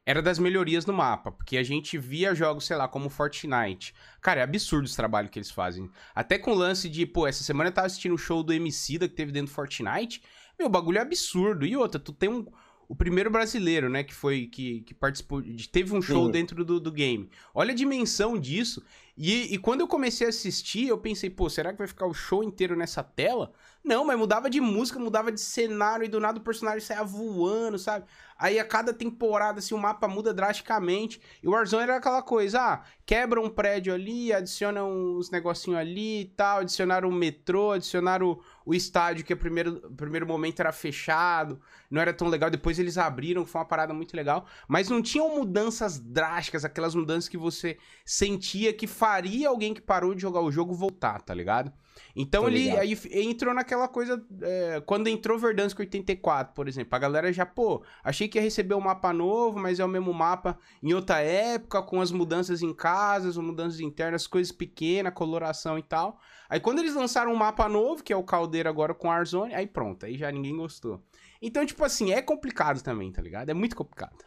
era 0.05 0.21
das 0.21 0.39
melhorias 0.39 0.85
no 0.85 0.93
mapa, 0.93 1.31
porque 1.31 1.57
a 1.57 1.63
gente 1.63 1.97
via 1.97 2.33
jogos, 2.33 2.65
sei 2.65 2.75
lá, 2.75 2.87
como 2.87 3.09
Fortnite. 3.09 3.93
Cara, 4.21 4.39
é 4.39 4.43
absurdo 4.43 4.85
esse 4.85 4.95
trabalho 4.95 5.29
que 5.29 5.37
eles 5.37 5.51
fazem. 5.51 5.89
Até 6.15 6.37
com 6.37 6.51
o 6.51 6.55
lance 6.55 6.89
de, 6.89 7.05
pô, 7.05 7.27
essa 7.27 7.43
semana 7.43 7.69
eu 7.69 7.73
tava 7.73 7.87
assistindo 7.87 8.15
o 8.15 8.17
show 8.17 8.41
do 8.41 8.53
MC 8.53 8.97
da 8.97 9.07
que 9.07 9.15
teve 9.15 9.31
dentro 9.31 9.51
do 9.51 9.55
Fortnite. 9.55 10.23
Meu, 10.57 10.67
o 10.67 10.71
bagulho 10.71 10.97
é 10.97 11.01
absurdo. 11.01 11.65
E 11.65 11.77
outra, 11.77 11.99
tu 11.99 12.11
tem 12.11 12.27
um, 12.27 12.45
o 12.89 12.95
primeiro 12.95 13.29
brasileiro, 13.29 13.87
né, 13.87 14.03
que 14.03 14.13
foi 14.13 14.47
que, 14.47 14.81
que 14.81 14.95
participou, 14.95 15.43
de, 15.43 15.69
teve 15.69 15.95
um 15.95 16.01
show 16.01 16.25
Sim. 16.25 16.31
dentro 16.31 16.65
do, 16.65 16.79
do 16.79 16.91
game. 16.91 17.29
Olha 17.53 17.71
a 17.71 17.75
dimensão 17.75 18.35
disso. 18.35 18.83
E, 19.15 19.53
e 19.53 19.57
quando 19.59 19.81
eu 19.81 19.87
comecei 19.87 20.25
a 20.25 20.31
assistir, 20.31 20.87
eu 20.87 20.97
pensei, 20.97 21.29
pô, 21.29 21.47
será 21.51 21.71
que 21.71 21.77
vai 21.77 21.87
ficar 21.87 22.07
o 22.07 22.13
show 22.15 22.43
inteiro 22.43 22.75
nessa 22.75 23.03
tela? 23.03 23.53
Não, 23.89 24.05
mas 24.05 24.19
mudava 24.19 24.51
de 24.51 24.61
música, 24.61 24.99
mudava 24.99 25.31
de 25.31 25.41
cenário 25.41 26.05
e 26.05 26.07
do 26.07 26.19
nada 26.19 26.37
o 26.37 26.43
personagem 26.43 26.79
saia 26.79 27.03
voando, 27.03 27.79
sabe? 27.79 28.05
Aí 28.37 28.59
a 28.59 28.63
cada 28.63 28.93
temporada, 28.93 29.57
assim, 29.57 29.73
o 29.73 29.79
mapa 29.79 30.07
muda 30.07 30.31
drasticamente. 30.31 31.19
E 31.41 31.47
o 31.47 31.51
Warzone 31.53 31.81
era 31.81 31.95
aquela 31.95 32.21
coisa, 32.21 32.61
ah, 32.61 32.83
quebra 33.03 33.41
um 33.41 33.49
prédio 33.49 33.91
ali, 33.91 34.31
adiciona 34.31 34.83
uns 34.85 35.31
negocinho 35.31 35.75
ali 35.75 36.21
e 36.21 36.25
tal, 36.25 36.59
adicionaram 36.59 37.09
um 37.09 37.11
metrô, 37.11 37.71
adicionaram 37.71 38.27
o, 38.27 38.43
o 38.63 38.75
estádio 38.75 39.25
que 39.25 39.33
o 39.33 39.37
primeiro, 39.37 39.81
primeiro 39.97 40.27
momento 40.27 40.59
era 40.59 40.71
fechado, 40.71 41.59
não 41.89 41.99
era 41.99 42.13
tão 42.13 42.27
legal. 42.27 42.51
Depois 42.51 42.77
eles 42.77 42.95
abriram, 42.95 43.43
foi 43.43 43.59
uma 43.59 43.67
parada 43.67 43.91
muito 43.91 44.15
legal. 44.15 44.45
Mas 44.67 44.87
não 44.87 45.01
tinham 45.01 45.35
mudanças 45.35 45.97
drásticas, 45.97 46.63
aquelas 46.63 46.93
mudanças 46.93 47.27
que 47.27 47.37
você 47.37 47.75
sentia 48.05 48.71
que 48.71 48.85
faria 48.85 49.49
alguém 49.49 49.73
que 49.73 49.81
parou 49.81 50.13
de 50.13 50.21
jogar 50.21 50.41
o 50.41 50.51
jogo 50.51 50.75
voltar, 50.75 51.23
tá 51.23 51.33
ligado? 51.33 51.73
Então 52.15 52.43
Tô 52.43 52.49
ele 52.49 52.71
aí 52.71 52.97
entrou 53.13 53.53
naquela 53.53 53.87
coisa. 53.87 54.23
É, 54.41 54.81
quando 54.85 55.07
entrou 55.07 55.37
Verdansk 55.37 55.79
84, 55.79 56.53
por 56.53 56.67
exemplo, 56.67 56.95
a 56.95 56.99
galera 56.99 57.31
já, 57.31 57.45
pô, 57.45 57.83
achei 58.03 58.27
que 58.27 58.37
ia 58.37 58.41
receber 58.41 58.75
um 58.75 58.81
mapa 58.81 59.13
novo, 59.13 59.59
mas 59.59 59.79
é 59.79 59.85
o 59.85 59.87
mesmo 59.87 60.13
mapa 60.13 60.57
em 60.81 60.93
outra 60.93 61.19
época, 61.21 61.81
com 61.81 62.01
as 62.01 62.11
mudanças 62.11 62.61
em 62.61 62.73
casas, 62.73 63.37
mudanças 63.37 63.79
internas, 63.79 64.27
coisas 64.27 64.51
pequenas, 64.51 65.13
coloração 65.13 65.77
e 65.77 65.83
tal. 65.83 66.19
Aí 66.49 66.59
quando 66.59 66.79
eles 66.79 66.95
lançaram 66.95 67.31
um 67.31 67.35
mapa 67.35 67.69
novo, 67.69 68.03
que 68.03 68.11
é 68.11 68.15
o 68.15 68.23
Caldeira 68.23 68.69
agora 68.69 68.93
com 68.93 69.11
Arzoni, 69.11 69.53
aí 69.53 69.67
pronto, 69.67 70.05
aí 70.05 70.17
já 70.17 70.31
ninguém 70.31 70.57
gostou. 70.57 71.03
Então, 71.41 71.65
tipo 71.65 71.83
assim, 71.85 72.11
é 72.11 72.21
complicado 72.21 72.81
também, 72.81 73.11
tá 73.11 73.21
ligado? 73.21 73.49
É 73.49 73.53
muito 73.53 73.75
complicado. 73.75 74.25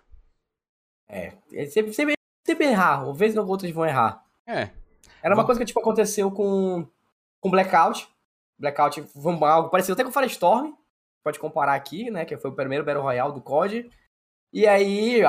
É, 1.09 1.33
sempre, 1.67 1.93
sempre, 1.93 2.15
sempre 2.47 2.67
errar, 2.67 3.07
ou 3.07 3.15
vez 3.15 3.37
ou 3.37 3.47
outra 3.47 3.67
eles 3.67 3.75
vão 3.75 3.85
errar. 3.85 4.25
É. 4.47 4.71
Era 5.23 5.35
uma 5.35 5.45
coisa 5.45 5.61
que, 5.61 5.67
tipo, 5.67 5.79
aconteceu 5.79 6.31
com 6.31 6.87
com 7.43 7.51
Blackout. 7.51 8.09
Blackout 8.59 9.03
foi 9.03 9.33
algo 9.43 9.69
parecido 9.69 9.95
até 9.95 10.05
com 10.05 10.13
Firestorm. 10.13 10.73
Pode 11.23 11.39
comparar 11.39 11.75
aqui, 11.75 12.11
né? 12.11 12.25
Que 12.25 12.37
foi 12.39 12.51
o 12.51 12.55
primeiro 12.55 12.85
Battle 12.85 13.03
Royale 13.03 13.35
do 13.35 13.43
COD. 13.43 13.91
E 14.53 14.67
aí, 14.67 15.23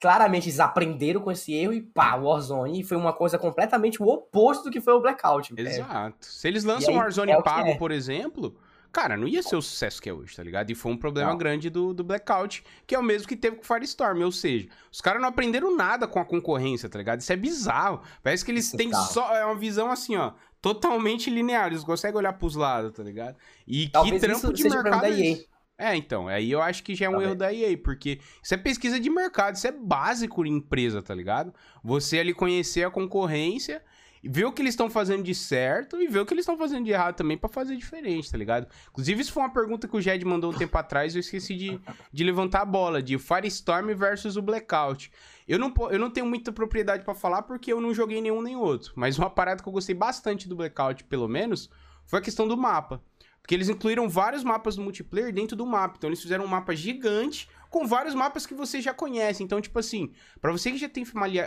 claramente 0.00 0.48
eles 0.48 0.60
aprenderam 0.60 1.20
com 1.20 1.30
esse 1.30 1.52
erro 1.54 1.72
e 1.72 1.82
pá, 1.82 2.14
Warzone 2.16 2.84
foi 2.84 2.96
uma 2.96 3.12
coisa 3.12 3.38
completamente 3.38 4.02
o 4.02 4.06
oposto 4.06 4.64
do 4.64 4.70
que 4.70 4.80
foi 4.80 4.94
o 4.94 5.00
Blackout. 5.00 5.54
Exato. 5.56 6.26
Se 6.26 6.48
eles 6.48 6.64
lançam 6.64 6.94
o 6.94 6.96
Warzone 6.96 7.32
é 7.32 7.42
pago, 7.42 7.68
é. 7.68 7.76
por 7.76 7.92
exemplo, 7.92 8.58
cara, 8.90 9.16
não 9.16 9.28
ia 9.28 9.42
ser 9.42 9.56
o 9.56 9.62
sucesso 9.62 10.00
que 10.00 10.08
é 10.08 10.12
hoje, 10.12 10.34
tá 10.34 10.42
ligado? 10.42 10.70
E 10.70 10.74
foi 10.74 10.90
um 10.90 10.96
problema 10.96 11.30
não. 11.30 11.38
grande 11.38 11.68
do, 11.68 11.92
do 11.92 12.02
Blackout, 12.02 12.64
que 12.86 12.94
é 12.94 12.98
o 12.98 13.02
mesmo 13.02 13.28
que 13.28 13.36
teve 13.36 13.56
com 13.56 13.62
o 13.62 13.66
Firestorm, 13.66 14.22
ou 14.22 14.32
seja, 14.32 14.68
os 14.90 15.00
caras 15.00 15.20
não 15.20 15.28
aprenderam 15.28 15.76
nada 15.76 16.08
com 16.08 16.18
a 16.18 16.24
concorrência, 16.24 16.88
tá 16.88 16.98
ligado? 16.98 17.20
Isso 17.20 17.32
é 17.32 17.36
bizarro. 17.36 18.00
Parece 18.22 18.44
que 18.44 18.50
eles 18.50 18.66
Isso 18.68 18.76
têm 18.76 18.92
só 18.92 19.34
é 19.34 19.44
uma 19.44 19.56
visão 19.56 19.90
assim, 19.90 20.16
ó, 20.16 20.32
totalmente 20.60 21.30
linear, 21.30 21.68
eles 21.68 21.84
conseguem 21.84 22.18
olhar 22.18 22.32
pros 22.32 22.56
lados, 22.56 22.92
tá 22.92 23.02
ligado? 23.02 23.36
E 23.66 23.88
Talvez 23.88 24.20
que 24.20 24.28
trampo 24.28 24.52
de 24.52 24.64
mercado 24.64 25.06
é? 25.06 25.56
É, 25.78 25.94
então, 25.94 26.26
aí 26.26 26.50
eu 26.50 26.62
acho 26.62 26.82
que 26.82 26.94
já 26.94 27.06
é 27.06 27.08
um 27.10 27.20
erro 27.20 27.34
da 27.34 27.52
EA, 27.52 27.76
porque 27.76 28.18
isso 28.42 28.54
é 28.54 28.56
pesquisa 28.56 28.98
de 28.98 29.10
mercado, 29.10 29.56
isso 29.56 29.66
é 29.66 29.72
básico 29.72 30.44
em 30.46 30.56
empresa, 30.56 31.02
tá 31.02 31.14
ligado? 31.14 31.52
Você 31.84 32.18
ali 32.18 32.32
conhecer 32.32 32.84
a 32.84 32.90
concorrência, 32.90 33.82
ver 34.24 34.46
o 34.46 34.52
que 34.52 34.62
eles 34.62 34.72
estão 34.72 34.88
fazendo 34.88 35.22
de 35.22 35.34
certo 35.34 36.00
e 36.00 36.06
ver 36.06 36.20
o 36.20 36.26
que 36.26 36.32
eles 36.32 36.44
estão 36.44 36.56
fazendo 36.56 36.84
de 36.86 36.92
errado 36.92 37.16
também 37.16 37.36
para 37.36 37.50
fazer 37.50 37.76
diferente, 37.76 38.30
tá 38.30 38.38
ligado? 38.38 38.66
Inclusive, 38.88 39.20
isso 39.20 39.32
foi 39.32 39.42
uma 39.42 39.52
pergunta 39.52 39.86
que 39.86 39.94
o 39.94 40.00
Jed 40.00 40.24
mandou 40.24 40.50
um 40.50 40.56
tempo 40.56 40.76
atrás 40.78 41.14
e 41.14 41.18
eu 41.18 41.20
esqueci 41.20 41.54
de, 41.54 41.80
de 42.10 42.24
levantar 42.24 42.62
a 42.62 42.64
bola, 42.64 43.02
de 43.02 43.18
Firestorm 43.18 43.94
versus 43.94 44.36
o 44.38 44.42
Blackout. 44.42 45.12
Eu 45.46 45.58
não, 45.58 45.72
eu 45.90 45.98
não 45.98 46.10
tenho 46.10 46.26
muita 46.26 46.52
propriedade 46.52 47.04
para 47.04 47.14
falar 47.14 47.42
porque 47.42 47.72
eu 47.72 47.80
não 47.80 47.94
joguei 47.94 48.20
nenhum 48.20 48.42
nem 48.42 48.56
outro, 48.56 48.92
mas 48.96 49.18
uma 49.18 49.30
parada 49.30 49.62
que 49.62 49.68
eu 49.68 49.72
gostei 49.72 49.94
bastante 49.94 50.48
do 50.48 50.56
Blackout, 50.56 51.04
pelo 51.04 51.28
menos, 51.28 51.70
foi 52.04 52.18
a 52.18 52.22
questão 52.22 52.48
do 52.48 52.56
mapa. 52.56 53.02
Porque 53.40 53.54
eles 53.54 53.68
incluíram 53.68 54.08
vários 54.08 54.42
mapas 54.42 54.74
do 54.74 54.82
multiplayer 54.82 55.32
dentro 55.32 55.56
do 55.56 55.64
mapa. 55.64 55.94
Então 55.96 56.10
eles 56.10 56.20
fizeram 56.20 56.44
um 56.44 56.48
mapa 56.48 56.74
gigante 56.74 57.48
com 57.70 57.86
vários 57.86 58.12
mapas 58.12 58.44
que 58.44 58.54
você 58.54 58.80
já 58.80 58.92
conhece. 58.92 59.40
Então, 59.44 59.60
tipo 59.60 59.78
assim, 59.78 60.12
para 60.40 60.50
você 60.50 60.72
que 60.72 60.78
já 60.78 60.88
tem 60.88 61.04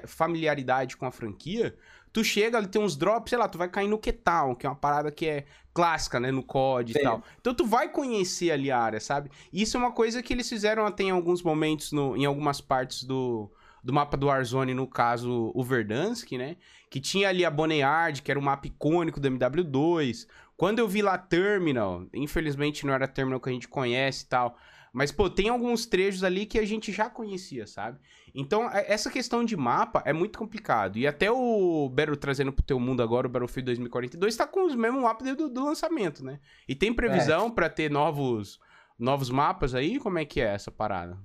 familiaridade 0.08 0.96
com 0.96 1.06
a 1.06 1.12
franquia, 1.12 1.76
tu 2.14 2.24
chega, 2.24 2.58
ali 2.58 2.68
tem 2.68 2.82
uns 2.82 2.96
drops, 2.96 3.30
sei 3.30 3.38
lá, 3.38 3.50
tu 3.50 3.58
vai 3.58 3.68
cair 3.68 3.90
no 3.90 3.98
Quetal, 3.98 4.56
que 4.56 4.66
é 4.66 4.70
uma 4.70 4.78
parada 4.78 5.12
que 5.12 5.26
é 5.26 5.46
clássica, 5.74 6.22
né, 6.22 6.32
no 6.32 6.42
COD 6.42 6.94
Sim. 6.94 7.00
e 7.00 7.04
tal. 7.04 7.24
Então 7.42 7.54
tu 7.54 7.66
vai 7.66 7.90
conhecer 7.90 8.52
ali 8.52 8.72
a 8.72 8.80
área, 8.80 9.02
sabe? 9.02 9.30
Isso 9.52 9.76
é 9.76 9.80
uma 9.80 9.92
coisa 9.92 10.24
que 10.24 10.32
eles 10.32 10.48
fizeram 10.48 10.86
até 10.86 11.04
em 11.04 11.12
alguns 11.12 11.44
momentos, 11.44 11.92
no, 11.92 12.16
em 12.16 12.26
algumas 12.26 12.62
partes 12.62 13.04
do, 13.04 13.52
do 13.84 13.94
mapa 13.94 14.18
do 14.18 14.28
Warzone, 14.28 14.74
no 14.74 14.88
caso, 14.88 15.52
o 15.54 15.64
Verdansk, 15.64 16.32
né? 16.34 16.58
Que 16.90 17.00
tinha 17.00 17.30
ali 17.30 17.46
a 17.46 17.52
Boneyard, 17.52 18.22
que 18.22 18.32
era 18.32 18.40
um 18.40 18.44
mapa 18.44 18.68
icônico 18.68 19.20
do 19.20 19.30
MW2. 19.30 20.28
Quando 20.58 20.80
eu 20.80 20.88
vi 20.88 21.02
lá 21.02 21.18
Terminal, 21.18 22.06
infelizmente 22.14 22.86
não 22.86 22.94
era 22.94 23.08
Terminal 23.08 23.40
que 23.40 23.50
a 23.50 23.54
gente 23.54 23.68
conhece 23.68 24.26
e 24.26 24.28
tal, 24.28 24.58
mas, 24.92 25.12
pô, 25.12 25.30
tem 25.30 25.50
alguns 25.50 25.86
trechos 25.86 26.24
ali 26.24 26.46
que 26.46 26.58
a 26.58 26.66
gente 26.66 26.92
já 26.92 27.10
conhecia, 27.10 27.68
sabe? 27.68 28.00
Então, 28.34 28.70
é, 28.72 28.92
essa 28.92 29.10
questão 29.10 29.44
de 29.44 29.56
mapa 29.56 30.02
é 30.06 30.12
muito 30.12 30.38
complicado. 30.40 30.98
E 30.98 31.06
até 31.06 31.32
o 31.32 31.90
Battle 31.90 32.18
trazendo 32.18 32.52
pro 32.52 32.66
teu 32.66 32.80
mundo 32.80 33.04
agora, 33.04 33.28
o 33.28 33.30
Battlefield 33.30 33.66
2042, 33.66 34.36
tá 34.36 34.48
com 34.48 34.66
os 34.66 34.76
mesmos 34.76 35.02
mapas 35.02 35.36
do, 35.36 35.50
do 35.50 35.64
lançamento, 35.64 36.24
né? 36.24 36.40
E 36.68 36.74
tem 36.74 36.94
previsão 36.94 37.48
é. 37.48 37.52
para 37.52 37.70
ter 37.70 37.92
novos, 37.92 38.60
novos 38.98 39.30
mapas 39.30 39.76
aí? 39.76 40.00
Como 40.00 40.18
é 40.18 40.26
que 40.26 40.42
é 40.42 40.54
essa 40.54 40.72
parada? 40.72 41.18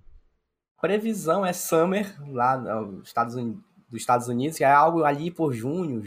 Previsão 0.84 1.46
é 1.46 1.52
Summer, 1.54 2.14
lá 2.30 2.58
nos 2.58 3.08
Estados 3.08 3.34
Unidos, 3.34 3.62
dos 3.88 4.00
Estados 4.02 4.28
Unidos, 4.28 4.58
que 4.58 4.64
é 4.64 4.70
algo 4.70 5.02
ali 5.02 5.30
por 5.30 5.54
junho, 5.54 6.02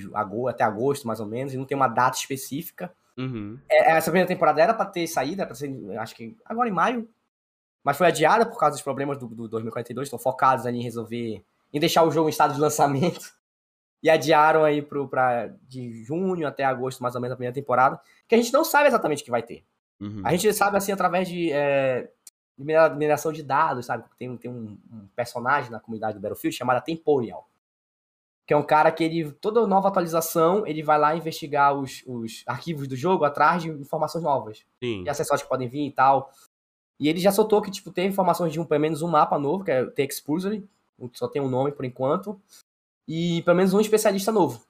até 0.47 0.63
agosto, 0.63 1.07
mais 1.07 1.19
ou 1.19 1.25
menos, 1.25 1.51
e 1.51 1.57
não 1.57 1.65
tem 1.65 1.75
uma 1.75 1.87
data 1.87 2.15
específica. 2.15 2.93
Uhum. 3.17 3.57
É, 3.67 3.93
essa 3.93 4.11
primeira 4.11 4.27
temporada 4.27 4.61
era 4.61 4.75
para 4.75 4.85
ter 4.85 5.07
saído, 5.07 5.41
era 5.41 5.47
pra 5.47 5.55
ser, 5.55 5.73
acho 5.97 6.13
que 6.13 6.37
agora 6.45 6.69
em 6.69 6.71
maio, 6.71 7.09
mas 7.83 7.97
foi 7.97 8.05
adiada 8.05 8.45
por 8.45 8.59
causa 8.59 8.75
dos 8.75 8.83
problemas 8.83 9.17
do, 9.17 9.25
do 9.25 9.47
2042, 9.47 10.05
estão 10.05 10.19
focados 10.19 10.67
ali 10.67 10.77
em 10.77 10.83
resolver, 10.83 11.43
em 11.73 11.79
deixar 11.79 12.03
o 12.03 12.11
jogo 12.11 12.29
em 12.29 12.31
estado 12.31 12.53
de 12.53 12.59
lançamento. 12.59 13.35
E 14.03 14.11
adiaram 14.11 14.63
aí 14.63 14.79
pro, 14.79 15.07
pra, 15.07 15.47
de 15.67 16.03
junho 16.03 16.47
até 16.47 16.63
agosto, 16.63 17.01
mais 17.01 17.15
ou 17.15 17.19
menos, 17.19 17.33
a 17.33 17.35
primeira 17.35 17.53
temporada, 17.53 17.99
que 18.27 18.35
a 18.35 18.37
gente 18.37 18.53
não 18.53 18.63
sabe 18.63 18.87
exatamente 18.87 19.23
o 19.23 19.25
que 19.25 19.31
vai 19.31 19.41
ter. 19.41 19.65
Uhum. 19.99 20.21
A 20.23 20.31
gente 20.33 20.53
sabe, 20.53 20.77
assim, 20.77 20.91
através 20.91 21.27
de, 21.27 21.51
é, 21.51 22.03
de 22.03 22.07
mineração 22.57 23.31
de 23.31 23.43
dados, 23.43 23.85
sabe? 23.85 24.03
Tem, 24.17 24.35
tem 24.37 24.49
um, 24.49 24.77
um, 24.91 25.07
personagem 25.15 25.71
na 25.71 25.79
comunidade 25.79 26.17
do 26.17 26.21
Battlefield 26.21 26.55
chamado 26.55 26.83
Temporial, 26.83 27.47
que 28.45 28.53
é 28.53 28.57
um 28.57 28.63
cara 28.63 28.91
que 28.91 29.03
ele, 29.03 29.31
toda 29.33 29.67
nova 29.67 29.89
atualização, 29.89 30.65
ele 30.65 30.81
vai 30.81 30.97
lá 30.97 31.15
investigar 31.15 31.75
os, 31.75 32.03
os 32.07 32.43
arquivos 32.47 32.87
do 32.87 32.95
jogo 32.95 33.25
atrás 33.25 33.61
de 33.61 33.69
informações 33.69 34.23
novas. 34.23 34.65
Sim. 34.81 35.03
De 35.03 35.09
acessórios 35.09 35.43
que 35.43 35.49
podem 35.49 35.67
vir 35.67 35.87
e 35.87 35.91
tal. 35.91 36.31
E 36.99 37.07
ele 37.07 37.19
já 37.19 37.31
soltou 37.31 37.61
que, 37.61 37.69
tipo, 37.69 37.91
tem 37.91 38.07
informações 38.07 38.51
de 38.51 38.59
um, 38.59 38.65
pelo 38.65 38.81
menos 38.81 39.01
um 39.01 39.07
mapa 39.07 39.37
novo, 39.37 39.63
que 39.63 39.71
é 39.71 39.83
o 39.83 39.91
The 39.91 40.03
Exposury, 40.03 40.67
só 41.13 41.27
tem 41.27 41.41
um 41.41 41.49
nome 41.49 41.71
por 41.71 41.85
enquanto, 41.85 42.41
e 43.07 43.43
pelo 43.43 43.57
menos 43.57 43.73
um 43.73 43.79
especialista 43.79 44.31
novo. 44.31 44.65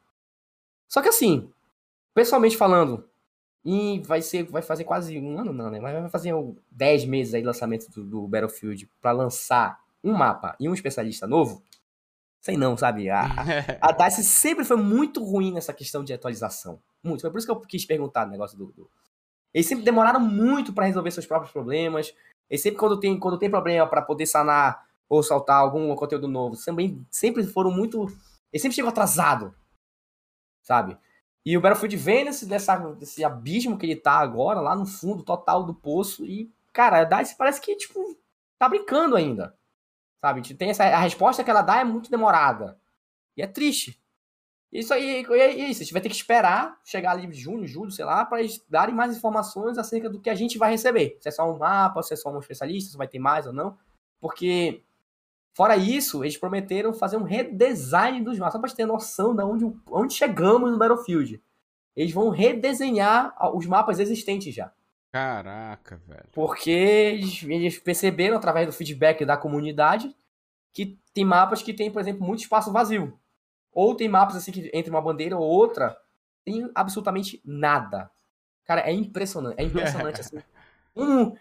Só 0.90 1.02
que 1.02 1.08
assim, 1.08 1.50
pessoalmente 2.14 2.58
falando, 2.58 3.08
e 3.70 4.00
vai 4.00 4.22
ser, 4.22 4.44
vai 4.44 4.62
fazer 4.62 4.86
quase 4.86 5.20
um 5.20 5.38
ano, 5.38 5.52
não, 5.52 5.70
né? 5.70 5.78
Mas 5.82 5.94
vai 6.00 6.10
fazer 6.10 6.34
10 6.72 7.04
meses 7.04 7.34
aí 7.34 7.42
de 7.42 7.48
lançamento 7.48 7.92
do, 7.92 8.02
do 8.02 8.26
Battlefield 8.26 8.90
para 9.02 9.12
lançar 9.12 9.78
um 10.02 10.14
mapa 10.14 10.56
e 10.58 10.70
um 10.70 10.74
especialista 10.74 11.28
novo. 11.28 11.62
Sei 12.40 12.56
não, 12.56 12.78
sabe? 12.78 13.10
A, 13.10 13.24
a, 13.24 13.90
a 13.92 13.92
DICE 13.92 14.24
sempre 14.24 14.64
foi 14.64 14.78
muito 14.78 15.22
ruim 15.22 15.52
nessa 15.52 15.74
questão 15.74 16.02
de 16.02 16.14
atualização. 16.14 16.80
Muito. 17.04 17.20
Foi 17.20 17.30
por 17.30 17.40
isso 17.40 17.46
que 17.46 17.52
eu 17.52 17.60
quis 17.60 17.86
perguntar 17.86 18.26
o 18.26 18.30
negócio 18.30 18.58
do, 18.58 18.68
do 18.68 18.90
eles 19.54 19.68
sempre 19.68 19.84
demoraram 19.84 20.22
muito 20.22 20.72
para 20.72 20.86
resolver 20.86 21.12
seus 21.12 21.26
próprios 21.26 21.52
problemas. 21.52 22.16
Eles 22.50 22.62
sempre, 22.62 22.80
quando 22.80 22.98
tem, 22.98 23.20
quando 23.20 23.38
tem 23.38 23.50
problema 23.50 23.86
para 23.86 24.02
poder 24.02 24.28
sanar 24.28 24.88
ou 25.10 25.22
saltar 25.22 25.58
algum 25.58 25.94
conteúdo 25.94 26.30
novo, 26.30 26.56
sempre, 26.56 26.98
sempre 27.12 27.44
foram 27.44 27.70
muito. 27.70 28.06
Eles 28.54 28.62
sempre 28.62 28.76
chegam 28.76 28.90
atrasado. 28.90 29.54
Sabe? 30.64 30.98
E 31.48 31.56
o 31.56 31.62
Battlefield 31.62 31.96
vem 31.96 32.26
nesse, 32.26 32.46
dessa, 32.46 32.76
desse 32.76 33.24
abismo 33.24 33.78
que 33.78 33.86
ele 33.86 33.96
tá 33.96 34.20
agora, 34.20 34.60
lá 34.60 34.76
no 34.76 34.86
fundo 34.86 35.24
total 35.24 35.64
do 35.64 35.74
poço. 35.74 36.26
E, 36.26 36.52
cara, 36.74 37.00
a 37.00 37.04
DICE 37.06 37.38
parece 37.38 37.62
que, 37.62 37.74
tipo, 37.78 38.20
tá 38.60 38.68
brincando 38.68 39.16
ainda. 39.16 39.58
Sabe? 40.20 40.42
Tem 40.56 40.72
essa, 40.72 40.84
a 40.84 41.00
resposta 41.00 41.46
que 41.46 41.50
ela 41.50 41.62
dá 41.62 41.78
é 41.80 41.86
muito 41.86 42.12
demorada. 42.12 42.78
E 43.38 43.42
é 43.42 43.48
triste. 43.48 43.98
Isso 44.70 44.94
aí, 44.94 45.26
é 45.26 45.56
isso. 45.70 45.80
A 45.80 45.84
gente 45.86 45.94
vai 45.94 46.02
ter 46.02 46.10
que 46.10 46.16
esperar 46.16 46.78
chegar 46.84 47.12
ali 47.12 47.26
de 47.26 47.40
junho, 47.40 47.66
julho, 47.66 47.92
sei 47.92 48.04
lá, 48.04 48.26
para 48.26 48.42
eles 48.42 48.62
darem 48.68 48.94
mais 48.94 49.16
informações 49.16 49.78
acerca 49.78 50.10
do 50.10 50.20
que 50.20 50.30
a 50.30 50.36
gente 50.36 50.58
vai 50.58 50.72
receber. 50.72 51.18
Se 51.22 51.30
é 51.30 51.32
só 51.32 51.50
um 51.50 51.58
mapa, 51.58 52.04
se 52.04 52.14
é 52.14 52.18
só 52.18 52.30
um 52.30 52.40
especialista, 52.40 52.92
se 52.92 52.98
vai 52.98 53.08
ter 53.08 53.20
mais 53.20 53.48
ou 53.48 53.54
não. 53.54 53.78
Porque, 54.20 54.84
fora 55.58 55.76
isso, 55.76 56.24
eles 56.24 56.38
prometeram 56.38 56.94
fazer 56.94 57.18
um 57.18 57.24
redesign 57.24 58.24
dos 58.24 58.38
mapas, 58.38 58.54
só 58.54 58.60
para 58.60 58.70
ter 58.70 58.86
noção 58.86 59.36
de 59.36 59.42
onde, 59.42 59.66
onde 59.90 60.14
chegamos 60.14 60.70
no 60.70 60.78
Battlefield. 60.78 61.42
Eles 61.96 62.14
vão 62.14 62.30
redesenhar 62.30 63.36
os 63.56 63.66
mapas 63.66 64.00
existentes 64.00 64.54
já. 64.54 64.72
Caraca, 65.12 66.00
velho. 66.06 66.30
Porque 66.32 66.70
eles, 66.70 67.42
eles 67.42 67.80
perceberam, 67.80 68.38
através 68.38 68.68
do 68.68 68.72
feedback 68.72 69.26
da 69.26 69.36
comunidade, 69.36 70.16
que 70.72 70.96
tem 71.12 71.26
mapas 71.26 71.64
que 71.64 71.74
tem, 71.74 71.90
por 71.90 72.02
exemplo, 72.02 72.24
muito 72.24 72.42
espaço 72.42 72.72
vazio. 72.72 73.20
Ou 73.74 73.96
tem 73.96 74.08
mapas 74.08 74.36
assim 74.36 74.52
que 74.52 74.70
entre 74.72 74.92
uma 74.92 75.02
bandeira 75.02 75.36
ou 75.36 75.44
outra, 75.44 75.98
tem 76.46 76.70
absolutamente 76.76 77.42
nada. 77.44 78.12
Cara, 78.64 78.82
é 78.82 78.94
impressionante. 78.94 79.60
É 79.60 79.64
impressionante 79.64 80.22
assim. 80.22 80.38
Um, 80.96 81.32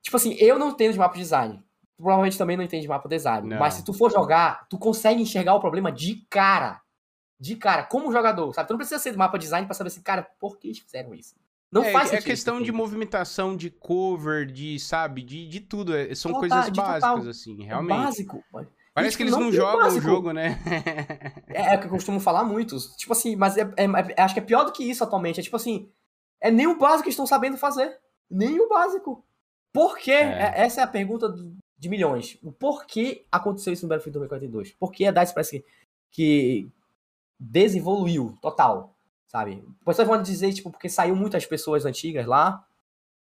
tipo 0.00 0.16
assim, 0.16 0.32
eu 0.40 0.58
não 0.58 0.70
entendo 0.70 0.94
de 0.94 0.98
mapa 0.98 1.18
design. 1.18 1.62
Tu 1.96 2.02
provavelmente 2.02 2.36
também 2.36 2.56
não 2.56 2.64
entende 2.64 2.82
de 2.82 2.88
mapa 2.88 3.08
design. 3.08 3.48
Não. 3.48 3.58
Mas 3.58 3.74
se 3.74 3.84
tu 3.84 3.92
for 3.92 4.10
jogar, 4.10 4.66
tu 4.68 4.78
consegue 4.78 5.22
enxergar 5.22 5.54
o 5.54 5.60
problema 5.60 5.92
de 5.92 6.26
cara. 6.28 6.80
De 7.38 7.56
cara, 7.56 7.84
como 7.84 8.12
jogador, 8.12 8.52
sabe? 8.52 8.68
Tu 8.68 8.72
não 8.72 8.78
precisa 8.78 8.98
ser 9.00 9.12
de 9.12 9.18
mapa 9.18 9.38
design 9.38 9.66
para 9.66 9.74
saber 9.74 9.88
assim, 9.88 10.02
cara, 10.02 10.22
por 10.38 10.58
que 10.58 10.68
eles 10.68 10.78
fizeram 10.78 11.14
isso? 11.14 11.34
Não 11.70 11.82
é, 11.82 11.90
faz 11.90 12.06
é 12.06 12.10
sentido. 12.10 12.26
É 12.26 12.30
questão 12.30 12.62
de 12.62 12.70
movimentação, 12.70 13.56
de 13.56 13.68
cover, 13.68 14.46
de, 14.46 14.78
sabe, 14.78 15.22
de, 15.22 15.48
de 15.48 15.60
tudo. 15.60 15.94
É, 15.96 16.14
são 16.14 16.32
total, 16.32 16.40
coisas 16.40 16.68
básicas, 16.70 17.00
total. 17.00 17.28
assim, 17.28 17.64
realmente. 17.64 17.98
Básico. 17.98 18.44
Parece 18.94 19.16
que 19.16 19.24
eles 19.24 19.32
não, 19.32 19.40
não 19.40 19.52
jogam 19.52 19.88
o 19.88 20.00
jogo, 20.00 20.32
né? 20.32 20.60
é, 21.48 21.74
é 21.74 21.76
o 21.76 21.80
que 21.80 21.86
eu 21.86 21.90
costumo 21.90 22.20
falar 22.20 22.44
muito. 22.44 22.76
Tipo 22.96 23.12
assim, 23.12 23.34
mas 23.34 23.56
é, 23.56 23.62
é, 23.76 23.84
é, 24.16 24.22
acho 24.22 24.34
que 24.34 24.40
é 24.40 24.44
pior 24.44 24.64
do 24.64 24.70
que 24.70 24.88
isso 24.88 25.02
atualmente. 25.02 25.40
É 25.40 25.42
tipo 25.42 25.56
assim, 25.56 25.90
é 26.40 26.48
nem 26.48 26.68
o 26.68 26.78
básico 26.78 27.02
que 27.02 27.10
estão 27.10 27.26
sabendo 27.26 27.58
fazer. 27.58 27.98
Nem 28.30 28.60
o 28.60 28.68
básico. 28.68 29.26
Por 29.72 29.98
quê? 29.98 30.12
É. 30.12 30.52
é 30.54 30.64
essa 30.64 30.80
é 30.80 30.84
a 30.84 30.86
pergunta 30.86 31.28
de 31.84 31.88
milhões. 31.90 32.38
O 32.42 32.50
porquê 32.50 33.24
aconteceu 33.30 33.72
isso 33.72 33.84
no 33.84 33.88
Battlefield 33.88 34.18
2042? 34.18 34.72
Por 34.72 34.90
que 34.90 35.06
a 35.06 35.12
DICE 35.12 35.34
parece 35.34 35.60
que, 35.60 35.66
que 36.10 36.70
desenvoluiu 37.38 38.36
total, 38.40 38.96
sabe? 39.26 39.62
Pessoas 39.84 40.08
vão 40.08 40.20
dizer, 40.20 40.52
tipo, 40.52 40.70
porque 40.70 40.88
saiu 40.88 41.14
muitas 41.14 41.44
pessoas 41.44 41.84
antigas 41.84 42.26
lá, 42.26 42.66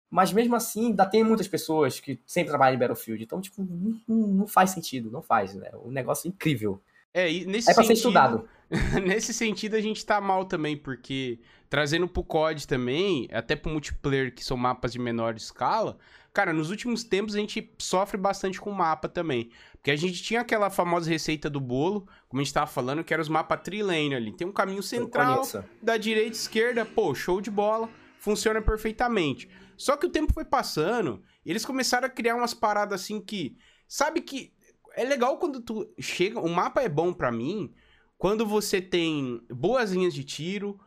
mas 0.08 0.32
mesmo 0.32 0.54
assim, 0.54 0.86
ainda 0.86 1.04
tem 1.04 1.24
muitas 1.24 1.48
pessoas 1.48 1.98
que 1.98 2.20
sempre 2.24 2.50
trabalham 2.50 2.76
em 2.76 2.78
Battlefield. 2.78 3.22
Então, 3.22 3.40
tipo, 3.40 3.62
não, 4.08 4.16
não 4.28 4.46
faz 4.46 4.70
sentido, 4.70 5.10
não 5.10 5.22
faz, 5.22 5.54
né? 5.54 5.70
Um 5.84 5.90
negócio 5.90 6.28
incrível. 6.28 6.80
É, 7.16 7.32
e 7.32 7.46
nesse 7.46 7.70
é 7.70 7.74
pra 7.74 7.82
sentido, 7.82 7.96
ser 7.96 8.08
estudado. 8.08 8.46
nesse 9.02 9.32
sentido, 9.32 9.74
a 9.74 9.80
gente 9.80 10.04
tá 10.04 10.20
mal 10.20 10.44
também, 10.44 10.76
porque 10.76 11.38
trazendo 11.70 12.06
pro 12.06 12.22
COD 12.22 12.66
também, 12.68 13.26
até 13.32 13.56
pro 13.56 13.72
multiplayer, 13.72 14.34
que 14.34 14.44
são 14.44 14.54
mapas 14.54 14.92
de 14.92 14.98
menor 14.98 15.34
escala, 15.34 15.96
cara, 16.30 16.52
nos 16.52 16.68
últimos 16.68 17.04
tempos 17.04 17.34
a 17.34 17.38
gente 17.38 17.72
sofre 17.78 18.18
bastante 18.18 18.60
com 18.60 18.70
mapa 18.70 19.08
também. 19.08 19.48
Porque 19.72 19.90
a 19.90 19.96
gente 19.96 20.22
tinha 20.22 20.42
aquela 20.42 20.68
famosa 20.68 21.08
receita 21.08 21.48
do 21.48 21.58
bolo, 21.58 22.06
como 22.28 22.42
a 22.42 22.44
gente 22.44 22.52
tava 22.52 22.66
falando, 22.66 23.02
que 23.02 23.14
era 23.14 23.22
os 23.22 23.30
mapas 23.30 23.62
trilane 23.62 24.14
ali. 24.14 24.32
Tem 24.32 24.46
um 24.46 24.52
caminho 24.52 24.82
central, 24.82 25.42
da 25.80 25.96
direita 25.96 26.36
e 26.36 26.38
esquerda, 26.38 26.84
pô, 26.84 27.14
show 27.14 27.40
de 27.40 27.50
bola, 27.50 27.88
funciona 28.18 28.60
perfeitamente. 28.60 29.48
Só 29.74 29.96
que 29.96 30.04
o 30.04 30.10
tempo 30.10 30.34
foi 30.34 30.44
passando 30.44 31.22
e 31.46 31.50
eles 31.50 31.64
começaram 31.64 32.06
a 32.06 32.10
criar 32.10 32.34
umas 32.34 32.52
paradas 32.52 33.00
assim 33.00 33.22
que. 33.22 33.56
Sabe 33.88 34.20
que. 34.20 34.52
É 34.96 35.04
legal 35.04 35.36
quando 35.36 35.60
tu 35.60 35.86
chega. 36.00 36.40
O 36.40 36.48
mapa 36.48 36.80
é 36.80 36.88
bom 36.88 37.12
para 37.12 37.30
mim 37.30 37.72
quando 38.16 38.46
você 38.46 38.80
tem 38.80 39.42
boas 39.50 39.92
linhas 39.92 40.14
de 40.14 40.24
tiro, 40.24 40.80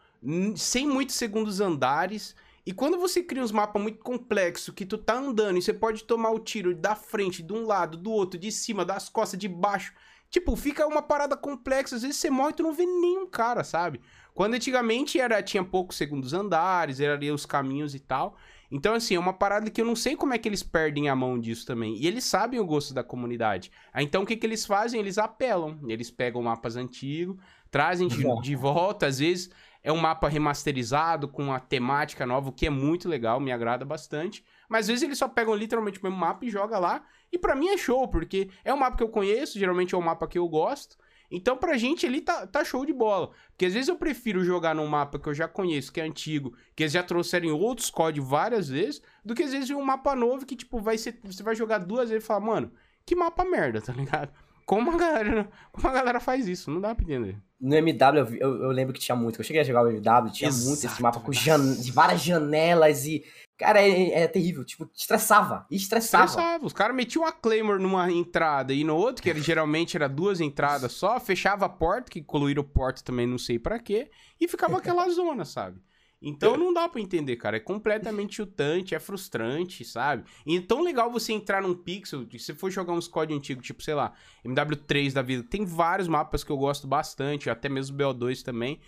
sem 0.56 0.88
muitos 0.88 1.16
segundos 1.16 1.62
andares. 1.62 2.36
E 2.66 2.74
quando 2.74 2.98
você 2.98 3.22
cria 3.22 3.44
uns 3.44 3.52
mapas 3.52 3.82
muito 3.82 4.00
complexos, 4.00 4.74
que 4.74 4.86
tu 4.86 4.98
tá 4.98 5.14
andando 5.14 5.58
e 5.58 5.62
você 5.62 5.74
pode 5.74 6.04
tomar 6.06 6.32
o 6.32 6.40
tiro 6.40 6.76
da 6.76 6.96
frente, 6.96 7.44
de 7.44 7.54
um 7.54 7.68
lado, 7.68 7.98
do 7.98 8.12
outro, 8.12 8.40
de 8.40 8.52
cima, 8.52 8.84
das 8.84 9.08
costas, 9.10 9.40
de 9.40 9.48
baixo. 9.48 9.94
Tipo, 10.30 10.56
fica 10.56 10.88
uma 10.88 11.04
parada 11.04 11.38
complexa. 11.38 11.96
Às 11.96 12.02
vezes 12.02 12.18
você 12.18 12.32
morre 12.32 12.52
e 12.52 12.54
tu 12.54 12.64
não 12.64 12.74
vê 12.74 12.86
nenhum 12.86 13.28
cara, 13.28 13.64
sabe? 13.64 14.02
Quando 14.34 14.56
antigamente 14.56 15.20
era 15.20 15.42
tinha 15.44 15.64
poucos 15.64 15.98
segundos 15.98 16.34
andares, 16.34 17.00
era 17.00 17.14
ali 17.14 17.32
os 17.32 17.46
caminhos 17.46 17.94
e 17.94 18.00
tal. 18.00 18.38
Então, 18.72 18.94
assim, 18.94 19.16
é 19.16 19.20
uma 19.20 19.34
parada 19.34 19.70
que 19.70 19.82
eu 19.82 19.86
não 19.86 19.96
sei 19.96 20.16
como 20.16 20.34
é 20.34 20.38
que 20.38 20.48
eles 20.48 20.62
perdem 20.62 21.10
a 21.10 21.16
mão 21.16 21.40
disso 21.40 21.66
também. 21.66 21.96
E 21.96 22.06
eles 22.06 22.24
sabem 22.24 22.60
o 22.60 22.66
gosto 22.66 22.94
da 22.94 23.04
comunidade. 23.04 23.72
Então, 23.96 24.24
o 24.24 24.26
que, 24.26 24.36
que 24.36 24.46
eles 24.46 24.66
fazem? 24.66 25.00
Eles 25.00 25.18
apelam. 25.18 25.80
Eles 25.88 26.12
pegam 26.12 26.42
mapas 26.42 26.76
antigos, 26.76 27.38
trazem 27.72 28.08
de, 28.08 28.24
de 28.42 28.56
volta. 28.56 29.08
Às 29.08 29.20
vezes 29.20 29.50
é 29.84 29.92
um 29.92 29.98
mapa 29.98 30.28
remasterizado 30.28 31.28
com 31.28 31.44
uma 31.44 31.60
temática 31.60 32.26
nova, 32.26 32.50
o 32.50 32.54
que 32.54 32.68
é 32.68 32.70
muito 32.70 33.08
legal, 33.08 33.40
me 33.40 33.52
agrada 33.52 33.86
bastante. 33.86 34.44
Mas 34.68 34.82
às 34.82 34.88
vezes 34.88 35.04
eles 35.04 35.18
só 35.18 35.28
pegam 35.28 35.56
literalmente 35.56 36.00
o 36.00 36.04
mesmo 36.04 36.18
mapa 36.18 36.46
e 36.46 36.50
joga 36.50 36.78
lá. 36.78 37.04
E 37.32 37.38
para 37.38 37.56
mim 37.56 37.70
é 37.70 37.78
show, 37.78 38.08
porque 38.08 38.50
é 38.64 38.74
um 38.74 38.78
mapa 38.78 38.98
que 38.98 39.04
eu 39.04 39.10
conheço, 39.10 39.58
geralmente 39.58 39.96
é 39.96 39.98
um 39.98 40.02
mapa 40.02 40.28
que 40.28 40.38
eu 40.38 40.48
gosto. 40.48 40.98
Então, 41.32 41.56
pra 41.58 41.78
gente 41.78 42.06
ali 42.06 42.22
tá, 42.22 42.48
tá 42.48 42.64
show 42.64 42.86
de 42.86 42.94
bola. 42.94 43.32
Porque 43.52 43.66
às 43.66 43.74
vezes 43.74 43.88
eu 43.88 43.96
prefiro 43.96 44.44
jogar 44.44 44.74
num 44.74 44.88
mapa 44.88 45.20
que 45.20 45.30
eu 45.30 45.34
já 45.34 45.48
conheço, 45.48 45.92
que 45.92 46.02
é 46.02 46.04
antigo, 46.04 46.56
que 46.76 46.84
eles 46.84 46.94
já 46.94 47.04
trouxeram 47.04 47.50
outros 47.58 47.90
códigos 47.90 48.30
várias 48.30 48.70
vezes, 48.70 49.02
do 49.24 49.36
que 49.36 49.44
às 49.44 49.52
vezes 49.52 49.70
um 49.70 49.84
mapa 49.84 50.16
novo 50.16 50.46
que, 50.46 50.56
tipo, 50.56 50.80
vai 50.80 50.98
ser. 50.98 51.20
Você 51.24 51.44
vai 51.44 51.56
jogar 51.56 51.80
duas 51.80 52.10
vezes 52.10 52.24
e 52.24 52.28
falar, 52.28 52.40
mano, 52.40 52.72
que 53.06 53.16
mapa 53.16 53.46
merda, 53.46 53.82
tá 53.82 53.94
ligado? 53.94 54.32
Como 54.66 54.92
a 54.92 54.98
galera, 54.98 55.50
como 55.72 55.88
a 55.88 55.92
galera 55.92 56.20
faz 56.20 56.48
isso? 56.48 56.70
Não 56.70 56.80
dá 56.80 56.94
pra 56.94 57.04
entender. 57.04 57.38
No 57.60 57.76
MW, 57.76 58.38
eu, 58.40 58.64
eu 58.64 58.70
lembro 58.70 58.94
que 58.94 59.00
tinha 59.00 59.16
muito. 59.16 59.40
Eu 59.40 59.44
cheguei 59.44 59.62
a 59.62 59.66
jogar 59.66 59.82
o 59.82 59.90
MW, 59.90 60.32
tinha 60.32 60.48
Exato, 60.48 60.68
muito 60.68 60.86
esse 60.86 61.02
mapa 61.02 61.20
com 61.20 61.34
jan 61.34 61.74
de 61.74 61.92
várias 61.92 62.22
janelas 62.22 63.06
e 63.06 63.26
Cara, 63.60 63.82
é, 63.82 64.22
é, 64.22 64.28
terrível. 64.28 64.64
Tipo, 64.64 64.90
estressava. 64.96 65.68
Estressava. 65.70 66.24
Estressava. 66.24 66.66
Os 66.66 66.72
caras 66.72 66.96
metiam 66.96 67.26
a 67.26 67.32
Claymore 67.34 67.82
numa 67.82 68.10
entrada 68.10 68.74
e 68.74 68.86
no 68.86 68.96
outro, 68.96 69.22
que 69.22 69.30
era, 69.30 69.42
geralmente 69.42 69.98
era 69.98 70.08
duas 70.08 70.40
entradas 70.40 70.94
só, 70.94 71.20
fechava 71.20 71.66
a 71.66 71.70
porta, 71.70 72.10
que 72.10 72.24
coluíram 72.24 72.64
porta 72.64 73.04
também 73.04 73.28
não 73.28 73.38
sei 73.38 73.60
para 73.60 73.78
quê, 73.78 74.10
e 74.40 74.48
ficava 74.48 74.78
aquela 74.78 75.08
zona, 75.12 75.44
sabe? 75.44 75.82
Então 76.22 76.56
não 76.56 76.74
dá 76.74 76.88
para 76.88 77.02
entender, 77.02 77.36
cara. 77.36 77.58
É 77.58 77.60
completamente 77.60 78.36
chutante, 78.36 78.96
é 78.96 79.00
frustrante, 79.00 79.84
sabe? 79.84 80.24
E 80.46 80.56
é 80.56 80.62
tão 80.62 80.82
legal 80.82 81.12
você 81.12 81.34
entrar 81.34 81.62
num 81.62 81.74
pixel, 81.74 82.26
se 82.32 82.40
você 82.40 82.54
for 82.54 82.72
jogar 82.72 82.94
uns 82.94 83.10
códigos 83.10 83.40
antigos, 83.40 83.66
tipo, 83.66 83.84
sei 83.84 83.94
lá, 83.94 84.14
MW3 84.46 85.12
da 85.12 85.22
vida, 85.22 85.44
tem 85.44 85.66
vários 85.66 86.08
mapas 86.08 86.46
que 86.46 86.52
eu 86.52 86.58
gosto 86.58 86.88
bastante, 86.88 87.50
até 87.50 87.68
mesmo 87.68 87.98
BO2 87.98 88.42
também, 88.42 88.80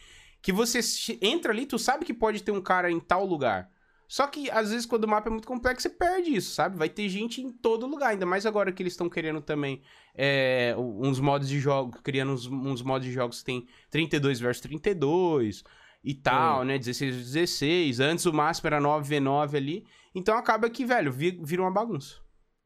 que 0.42 0.54
você 0.54 0.80
entra 1.22 1.52
ali, 1.52 1.66
tu 1.66 1.78
sabe 1.78 2.06
que 2.06 2.14
pode 2.14 2.42
ter 2.42 2.52
um 2.52 2.62
cara 2.62 2.90
em 2.90 3.02
tal 3.02 3.26
lugar. 3.26 3.70
Só 4.12 4.28
que, 4.28 4.52
às 4.52 4.72
vezes, 4.72 4.86
quando 4.86 5.06
o 5.06 5.08
mapa 5.08 5.30
é 5.30 5.32
muito 5.32 5.48
complexo, 5.48 5.84
você 5.84 5.90
perde 5.90 6.36
isso, 6.36 6.54
sabe? 6.54 6.78
Vai 6.78 6.90
ter 6.90 7.08
gente 7.08 7.42
em 7.42 7.50
todo 7.50 7.88
lugar. 7.88 8.10
Ainda 8.10 8.26
mais 8.26 8.46
agora 8.46 8.70
que 8.70 8.84
eles 8.84 8.92
estão 8.92 9.10
querendo 9.10 9.40
também 9.40 9.82
é, 10.14 10.76
uns 10.78 11.18
modos 11.22 11.48
de 11.48 11.62
jogo, 11.62 11.98
criando 12.04 12.34
uns, 12.34 12.46
uns, 12.46 12.82
modos 12.82 13.08
de 13.08 13.14
jogos 13.14 13.40
que 13.40 13.46
tem 13.46 13.68
32 13.90 14.38
versus 14.42 14.62
32 14.64 15.64
e 16.04 16.14
tal, 16.14 16.66
né? 16.66 16.78
16 16.78 17.16
versus 17.16 17.32
16. 17.32 18.00
Antes 18.02 18.26
o 18.26 18.34
máximo 18.34 18.68
era 18.68 18.82
9v9 18.82 19.56
ali. 19.56 19.88
Então 20.14 20.38
acaba 20.38 20.70
que, 20.70 20.84
velho, 20.84 21.10
vira 21.10 21.62
uma 21.62 21.72
bagunça. 21.72 22.18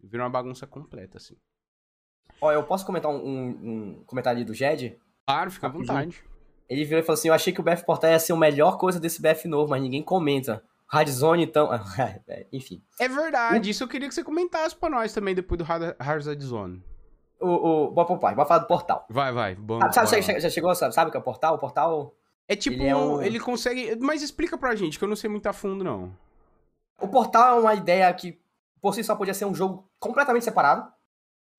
Vira 0.04 0.24
uma 0.24 0.32
bagunça 0.32 0.66
completa, 0.66 1.20
assim. 1.20 1.36
Ó, 2.42 2.52
eu 2.52 2.64
posso 2.64 2.84
comentar 2.88 3.12
um, 3.12 3.24
um, 3.24 3.50
um 4.00 4.04
comentário 4.08 4.40
ali 4.40 4.46
do 4.46 4.56
Jed? 4.56 4.98
Claro, 5.28 5.52
fica 5.52 5.68
à 5.68 5.70
vontade. 5.70 6.24
Ele 6.68 6.84
virou 6.86 7.02
e 7.02 7.04
falou 7.04 7.20
assim: 7.20 7.28
Eu 7.28 7.36
achei 7.36 7.54
que 7.54 7.62
o 7.62 7.64
BF 7.64 7.86
Portal 7.86 8.10
ia 8.10 8.18
ser 8.18 8.34
a 8.34 8.36
melhor 8.36 8.80
coisa 8.80 9.00
desse 9.00 9.22
BF 9.22 9.48
novo, 9.48 9.70
mas 9.70 9.84
ninguém 9.84 10.02
comenta. 10.02 10.64
Hardzone, 10.88 11.44
então. 11.44 11.70
É, 12.28 12.46
enfim. 12.52 12.82
É 13.00 13.08
verdade, 13.08 13.70
isso 13.70 13.84
eu 13.84 13.88
queria 13.88 14.08
que 14.08 14.16
você 14.16 14.24
comentasse 14.24 14.76
pra 14.76 14.90
nós 14.90 15.14
também 15.14 15.36
depois 15.36 15.58
do 15.58 15.66
Hardzone. 16.00 16.84
O, 17.40 17.48
o, 17.48 17.92
bom, 17.92 18.06
papai, 18.06 18.34
vai 18.34 18.46
falar 18.46 18.60
do 18.60 18.68
portal. 18.68 19.06
Vai, 19.10 19.32
vai. 19.32 19.56
Bom, 19.56 19.80
ah, 19.82 19.92
sabe, 19.92 20.22
já, 20.22 20.40
já, 20.40 20.50
chegou, 20.50 20.74
sabe, 20.74 20.94
sabe 20.94 21.10
o 21.10 21.12
que 21.12 21.18
é 21.18 21.20
o 21.20 21.24
portal? 21.24 21.56
O 21.56 21.60
portal. 21.60 22.16
É 22.48 22.56
tipo, 22.56 22.78
ele, 22.78 22.88
é 22.88 22.96
um... 22.96 23.22
ele 23.22 23.40
consegue. 23.40 23.96
Mas 23.98 24.22
explica 24.22 24.58
pra 24.58 24.76
gente, 24.76 24.98
que 24.98 25.04
eu 25.04 25.10
não 25.10 25.16
sei 25.16 25.30
muito 25.30 25.48
a 25.48 25.54
fundo, 25.54 25.84
não. 25.84 26.16
O 27.00 27.08
portal 27.08 27.58
é 27.58 27.62
uma 27.62 27.74
ideia 27.74 28.14
que, 28.14 28.40
por 28.82 28.94
si 28.94 29.04
só, 29.04 29.16
podia 29.16 29.34
ser 29.34 29.46
um 29.46 29.54
jogo 29.54 29.90
completamente 30.00 30.46
separado. 30.46 30.90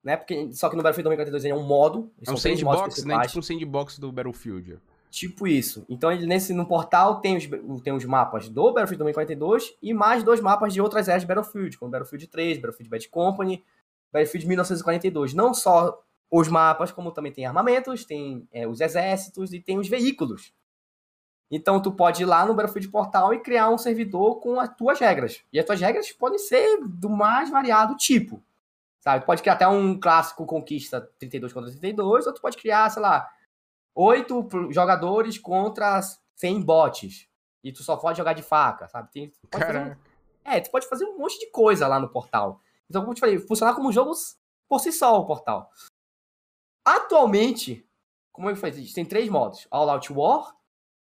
Né? 0.02 0.16
Porque, 0.16 0.52
só 0.52 0.68
que 0.68 0.76
no 0.76 0.82
Battlefield 0.82 1.16
2042 1.16 1.44
ele 1.44 1.52
é 1.52 1.56
um 1.56 1.66
modo. 1.66 2.12
É 2.26 2.30
um 2.30 2.36
sandbox, 2.36 3.04
né? 3.04 3.20
Tipo 3.22 3.40
um 3.40 3.42
sandbox 3.42 3.98
do 3.98 4.12
Battlefield. 4.12 4.78
Tipo 5.16 5.46
isso. 5.46 5.86
Então, 5.88 6.12
ele, 6.12 6.26
nesse, 6.26 6.52
no 6.52 6.68
portal 6.68 7.22
tem 7.22 7.38
os, 7.38 7.46
tem 7.82 7.94
os 7.94 8.04
mapas 8.04 8.50
do 8.50 8.64
Battlefield 8.64 8.98
2042 8.98 9.74
e 9.80 9.94
mais 9.94 10.22
dois 10.22 10.42
mapas 10.42 10.74
de 10.74 10.80
outras 10.82 11.08
eras 11.08 11.22
de 11.22 11.26
Battlefield, 11.26 11.78
como 11.78 11.90
Battlefield 11.90 12.26
3, 12.26 12.58
Battlefield 12.58 12.90
Bad 12.90 13.08
Company, 13.08 13.64
Battlefield 14.12 14.46
1942. 14.46 15.32
Não 15.32 15.54
só 15.54 15.98
os 16.30 16.48
mapas, 16.48 16.92
como 16.92 17.10
também 17.10 17.32
tem 17.32 17.46
armamentos, 17.46 18.04
tem 18.04 18.46
é, 18.52 18.68
os 18.68 18.82
exércitos 18.82 19.54
e 19.54 19.58
tem 19.58 19.78
os 19.78 19.88
veículos. 19.88 20.52
Então, 21.50 21.80
tu 21.80 21.92
pode 21.92 22.20
ir 22.20 22.26
lá 22.26 22.44
no 22.44 22.52
Battlefield 22.52 22.90
Portal 22.90 23.32
e 23.32 23.40
criar 23.40 23.70
um 23.70 23.78
servidor 23.78 24.38
com 24.40 24.60
as 24.60 24.68
tuas 24.76 25.00
regras. 25.00 25.42
E 25.50 25.58
as 25.58 25.64
tuas 25.64 25.80
regras 25.80 26.12
podem 26.12 26.38
ser 26.38 26.84
do 26.86 27.08
mais 27.08 27.48
variado 27.48 27.96
tipo. 27.96 28.44
Sabe? 29.00 29.22
Tu 29.22 29.26
pode 29.26 29.40
criar 29.40 29.54
até 29.54 29.66
um 29.66 29.98
clássico 29.98 30.44
conquista 30.44 31.00
32 31.18 31.54
contra 31.54 31.70
32, 31.70 32.26
ou 32.26 32.34
tu 32.34 32.42
pode 32.42 32.58
criar, 32.58 32.90
sei 32.90 33.00
lá, 33.00 33.26
oito 33.96 34.46
jogadores 34.70 35.38
contra 35.38 36.00
100 36.36 36.62
bots. 36.62 37.28
E 37.64 37.72
tu 37.72 37.82
só 37.82 37.96
pode 37.96 38.18
jogar 38.18 38.34
de 38.34 38.42
faca, 38.42 38.86
sabe? 38.86 39.10
Tem, 39.10 39.26
um... 39.26 39.96
É, 40.44 40.60
tu 40.60 40.70
pode 40.70 40.86
fazer 40.86 41.04
um 41.04 41.18
monte 41.18 41.38
de 41.40 41.50
coisa 41.50 41.88
lá 41.88 41.98
no 41.98 42.08
portal. 42.08 42.60
Então, 42.88 43.02
como 43.02 43.10
eu 43.10 43.14
te 43.16 43.20
falei, 43.20 43.38
funcionar 43.38 43.74
como 43.74 43.90
jogos 43.90 44.38
por 44.68 44.78
si 44.78 44.92
só 44.92 45.18
o 45.18 45.26
portal. 45.26 45.68
Atualmente, 46.84 47.84
como 48.30 48.48
eu 48.48 48.54
falei, 48.54 48.86
tem 48.94 49.04
três 49.04 49.28
modos: 49.28 49.66
All 49.70 49.90
Out 49.90 50.12
War, 50.12 50.54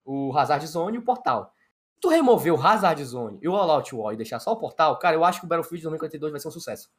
o 0.05 0.35
Hazard 0.37 0.67
Zone 0.67 0.97
e 0.97 1.01
o 1.01 1.05
portal. 1.05 1.53
Se 1.95 2.01
tu 2.01 2.09
remover 2.09 2.55
o 2.55 2.67
Hazard 2.67 3.05
Zone 3.05 3.39
e 3.43 3.49
o 3.49 3.55
All 3.55 3.71
Out 3.71 3.95
War 3.95 4.15
e 4.15 4.17
deixar 4.17 4.39
só 4.41 4.53
o 4.53 4.57
portal, 4.57 4.99
cara, 4.99 5.17
eu 5.17 5.25
acho 5.25 5.41
que 5.41 5.47
o 5.47 5.49
Battlefield 5.49 5.83
2042 5.83 6.33
vai 6.33 6.41
ser 6.41 6.49
um 6.49 6.53
sucesso. 6.53 6.91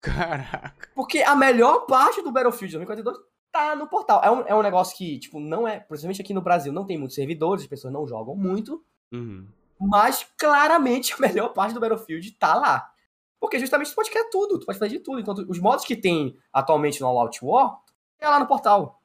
Caraca. 0.00 0.88
Porque 0.94 1.18
a 1.22 1.36
melhor 1.36 1.86
parte 1.86 2.22
do 2.22 2.32
Battlefield 2.32 2.76
2042 2.76 3.18
tá 3.52 3.76
no 3.76 3.88
portal. 3.88 4.22
É 4.24 4.30
um, 4.30 4.40
é 4.46 4.54
um 4.54 4.62
negócio 4.62 4.96
que, 4.96 5.18
tipo, 5.18 5.38
não 5.38 5.66
é. 5.66 5.80
Principalmente 5.80 6.22
aqui 6.22 6.32
no 6.32 6.40
Brasil, 6.40 6.72
não 6.72 6.86
tem 6.86 6.98
muitos 6.98 7.14
servidores, 7.14 7.62
as 7.62 7.68
pessoas 7.68 7.92
não 7.92 8.06
jogam 8.06 8.34
muito. 8.34 8.84
Uhum. 9.12 9.46
Mas 9.80 10.26
claramente 10.38 11.14
a 11.14 11.18
melhor 11.18 11.50
parte 11.50 11.74
do 11.74 11.80
Battlefield 11.80 12.30
tá 12.32 12.54
lá. 12.54 12.90
Porque 13.38 13.58
justamente 13.58 13.90
tu 13.90 13.94
pode 13.94 14.10
criar 14.10 14.28
tudo, 14.30 14.58
tu 14.58 14.66
pode 14.66 14.78
fazer 14.78 14.98
de 14.98 15.00
tudo. 15.00 15.20
Então, 15.20 15.34
os 15.48 15.58
modos 15.58 15.84
que 15.84 15.96
tem 15.96 16.36
atualmente 16.52 17.00
no 17.00 17.06
All 17.06 17.20
Out 17.20 17.38
War, 17.42 17.80
é 18.18 18.28
lá 18.28 18.38
no 18.38 18.46
portal. 18.46 19.00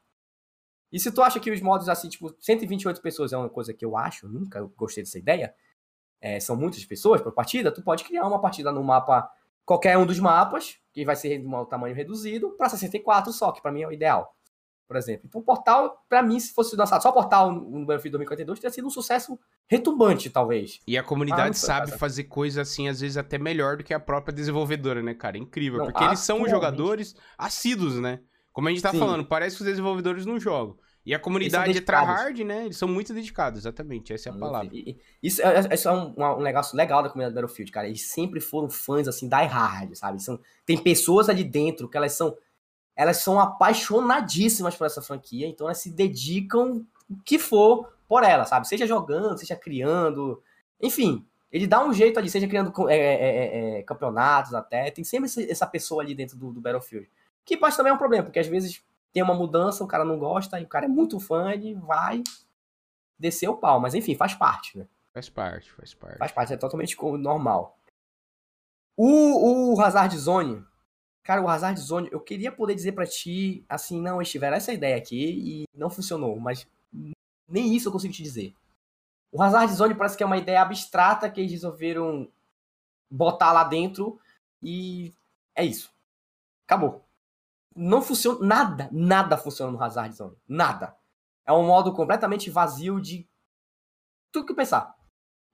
E 0.92 1.00
se 1.00 1.10
tu 1.10 1.22
acha 1.22 1.40
que 1.40 1.50
os 1.50 1.60
modos, 1.60 1.88
assim, 1.88 2.08
tipo, 2.08 2.34
128 2.38 3.00
pessoas 3.00 3.32
é 3.32 3.36
uma 3.36 3.48
coisa 3.48 3.72
que 3.72 3.84
eu 3.84 3.96
acho, 3.96 4.28
nunca 4.28 4.62
gostei 4.76 5.02
dessa 5.02 5.18
ideia, 5.18 5.54
é, 6.20 6.38
são 6.38 6.54
muitas 6.56 6.84
pessoas 6.84 7.20
por 7.20 7.32
partida, 7.32 7.72
tu 7.72 7.82
pode 7.82 8.04
criar 8.04 8.26
uma 8.26 8.40
partida 8.40 8.70
no 8.70 8.84
mapa, 8.84 9.30
qualquer 9.66 9.98
um 9.98 10.06
dos 10.06 10.18
mapas, 10.18 10.78
que 10.94 11.04
vai 11.04 11.16
ser 11.16 11.38
de 11.38 11.46
um 11.46 11.64
tamanho 11.66 11.94
reduzido, 11.94 12.56
para 12.56 12.70
64 12.70 13.32
só, 13.32 13.52
que 13.52 13.60
para 13.60 13.70
mim 13.70 13.82
é 13.82 13.88
o 13.88 13.92
ideal 13.92 14.34
por 14.86 14.96
exemplo. 14.96 15.22
Então, 15.26 15.40
o 15.40 15.44
portal, 15.44 16.04
para 16.08 16.22
mim, 16.22 16.38
se 16.38 16.52
fosse 16.52 16.76
lançado 16.76 17.02
só 17.02 17.10
o 17.10 17.12
portal 17.12 17.52
no 17.52 17.84
Battlefield 17.84 18.12
2042, 18.12 18.60
teria 18.60 18.72
sido 18.72 18.86
um 18.86 18.90
sucesso 18.90 19.38
retumbante, 19.68 20.30
talvez. 20.30 20.80
E 20.86 20.96
a 20.96 21.02
comunidade 21.02 21.50
ah, 21.50 21.54
sabe 21.54 21.98
fazer 21.98 22.24
coisa 22.24 22.62
assim, 22.62 22.88
às 22.88 23.00
vezes 23.00 23.16
até 23.16 23.36
melhor 23.36 23.76
do 23.76 23.84
que 23.84 23.92
a 23.92 24.00
própria 24.00 24.32
desenvolvedora, 24.32 25.02
né, 25.02 25.14
cara? 25.14 25.36
É 25.36 25.40
incrível. 25.40 25.78
Não, 25.78 25.86
porque 25.86 26.04
eles 26.04 26.20
são 26.20 26.46
jogadores 26.48 27.14
assíduos, 27.36 27.98
né? 27.98 28.20
Como 28.52 28.68
a 28.68 28.70
gente 28.70 28.82
tá 28.82 28.92
Sim. 28.92 28.98
falando, 28.98 29.26
parece 29.26 29.56
que 29.56 29.62
os 29.62 29.68
desenvolvedores 29.68 30.24
não 30.24 30.38
jogam. 30.38 30.78
E 31.06 31.14
a 31.14 31.20
comunidade 31.20 31.78
é 31.78 31.80
tryhard, 31.80 32.42
né? 32.42 32.64
Eles 32.64 32.76
são 32.76 32.88
muito 32.88 33.14
dedicados, 33.14 33.60
exatamente. 33.60 34.12
Essa 34.12 34.28
é 34.28 34.32
a 34.32 34.34
palavra. 34.34 34.70
Isso, 35.22 35.40
é, 35.40 35.72
isso 35.72 35.88
é 35.88 35.92
um, 35.92 36.12
um, 36.18 36.40
negócio 36.40 36.76
legal 36.76 37.00
da 37.00 37.08
comunidade 37.08 37.32
Battlefield, 37.32 37.70
cara. 37.70 37.86
Eles 37.86 38.02
sempre 38.02 38.40
foram 38.40 38.68
fãs, 38.68 39.06
assim, 39.06 39.28
die 39.28 39.46
hard, 39.46 39.94
sabe? 39.94 40.20
São, 40.20 40.40
tem 40.66 40.76
pessoas 40.76 41.28
ali 41.28 41.44
dentro 41.44 41.88
que 41.88 41.96
elas 41.96 42.12
são 42.12 42.36
elas 42.96 43.18
são 43.18 43.38
apaixonadíssimas 43.38 44.74
por 44.74 44.86
essa 44.86 45.02
franquia, 45.02 45.46
então 45.46 45.66
elas 45.66 45.78
se 45.78 45.90
dedicam 45.90 46.84
o 47.08 47.16
que 47.22 47.38
for 47.38 47.92
por 48.08 48.24
ela, 48.24 48.46
sabe? 48.46 48.66
Seja 48.66 48.86
jogando, 48.86 49.38
seja 49.38 49.54
criando, 49.54 50.42
enfim, 50.80 51.24
ele 51.52 51.66
dá 51.66 51.84
um 51.84 51.92
jeito 51.92 52.18
ali, 52.18 52.30
seja 52.30 52.48
criando 52.48 52.72
é, 52.88 52.96
é, 52.96 53.14
é, 53.76 53.78
é 53.78 53.82
campeonatos 53.82 54.54
até, 54.54 54.90
tem 54.90 55.04
sempre 55.04 55.30
essa 55.50 55.66
pessoa 55.66 56.02
ali 56.02 56.14
dentro 56.14 56.38
do, 56.38 56.50
do, 56.52 56.60
Battlefield. 56.60 57.08
Que 57.44 57.56
pode 57.56 57.76
também 57.76 57.92
é 57.92 57.94
um 57.94 57.98
problema, 57.98 58.24
porque 58.24 58.38
às 58.38 58.46
vezes 58.46 58.82
tem 59.16 59.22
uma 59.22 59.32
mudança, 59.32 59.82
o 59.82 59.88
cara 59.88 60.04
não 60.04 60.18
gosta, 60.18 60.60
e 60.60 60.64
o 60.64 60.68
cara 60.68 60.84
é 60.84 60.88
muito 60.88 61.18
fã, 61.18 61.50
ele 61.50 61.74
vai 61.74 62.22
descer 63.18 63.48
o 63.48 63.56
pau, 63.56 63.80
mas 63.80 63.94
enfim, 63.94 64.14
faz 64.14 64.34
parte, 64.34 64.76
né? 64.76 64.86
Faz 65.14 65.30
parte, 65.30 65.72
faz 65.72 65.94
parte. 65.94 66.18
Faz 66.18 66.32
parte, 66.32 66.52
é 66.52 66.56
totalmente 66.58 66.94
normal. 67.18 67.78
O, 68.94 69.72
o 69.72 69.80
Hazard 69.80 70.14
Zone, 70.18 70.62
Cara, 71.22 71.40
o 71.40 71.48
Hazard 71.48 71.80
Zone, 71.80 72.10
eu 72.12 72.20
queria 72.20 72.52
poder 72.52 72.74
dizer 72.74 72.92
para 72.92 73.06
ti, 73.06 73.64
assim, 73.70 74.02
não, 74.02 74.18
eles 74.18 74.30
tiveram 74.30 74.58
essa 74.58 74.70
ideia 74.70 74.98
aqui 74.98 75.64
e 75.64 75.64
não 75.74 75.88
funcionou, 75.88 76.38
mas 76.38 76.68
nem 77.48 77.74
isso 77.74 77.88
eu 77.88 77.92
consigo 77.92 78.12
te 78.12 78.22
dizer. 78.22 78.54
O 79.32 79.42
Hazard 79.42 79.72
Zone 79.72 79.94
parece 79.94 80.14
que 80.14 80.22
é 80.22 80.26
uma 80.26 80.36
ideia 80.36 80.60
abstrata 80.60 81.30
que 81.30 81.40
eles 81.40 81.52
resolveram 81.52 82.30
botar 83.10 83.50
lá 83.50 83.64
dentro 83.64 84.20
e 84.62 85.10
é 85.54 85.64
isso. 85.64 85.90
Acabou. 86.66 87.05
Não 87.76 88.00
funciona, 88.00 88.38
nada, 88.44 88.88
nada 88.90 89.36
funciona 89.36 89.70
no 89.70 89.82
Hazard 89.82 90.14
Zone. 90.14 90.36
Nada. 90.48 90.96
É 91.46 91.52
um 91.52 91.66
modo 91.66 91.92
completamente 91.92 92.50
vazio 92.50 93.00
de 93.00 93.28
tudo 94.32 94.46
que 94.46 94.54
pensar. 94.54 94.94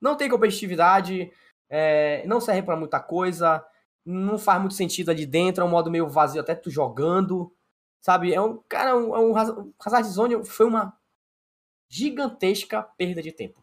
Não 0.01 0.17
tem 0.17 0.31
competitividade, 0.31 1.33
é, 1.69 2.25
não 2.27 2.41
serve 2.41 2.63
para 2.63 2.77
muita 2.77 3.01
coisa, 3.01 3.65
não 4.05 4.39
faz 4.39 4.61
muito 4.61 4.75
sentido 4.75 5.11
ali 5.11 5.27
dentro, 5.27 5.63
é 5.63 5.67
um 5.67 5.71
modo 5.71 5.91
meio 5.91 6.09
vazio, 6.09 6.41
até 6.41 6.55
tu 6.55 6.71
jogando, 6.71 7.55
sabe? 8.01 8.33
É 8.33 8.41
um, 8.41 8.59
cara, 8.69 8.91
é 8.91 8.95
um, 8.95 9.17
é 9.17 9.21
um 9.21 9.37
Hazard 9.37 10.09
Zone 10.09 10.45
foi 10.45 10.67
uma 10.67 10.97
gigantesca 11.89 12.83
perda 12.97 13.23
de 13.23 13.33
tempo. 13.33 13.63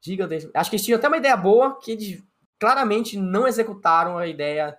Gigantesca. 0.00 0.50
Acho 0.54 0.70
que 0.70 0.76
eles 0.76 0.84
tinham 0.84 0.98
até 0.98 1.08
uma 1.08 1.16
ideia 1.16 1.36
boa, 1.36 1.78
que 1.80 1.92
eles 1.92 2.22
claramente 2.58 3.18
não 3.18 3.46
executaram 3.46 4.18
a 4.18 4.26
ideia 4.26 4.78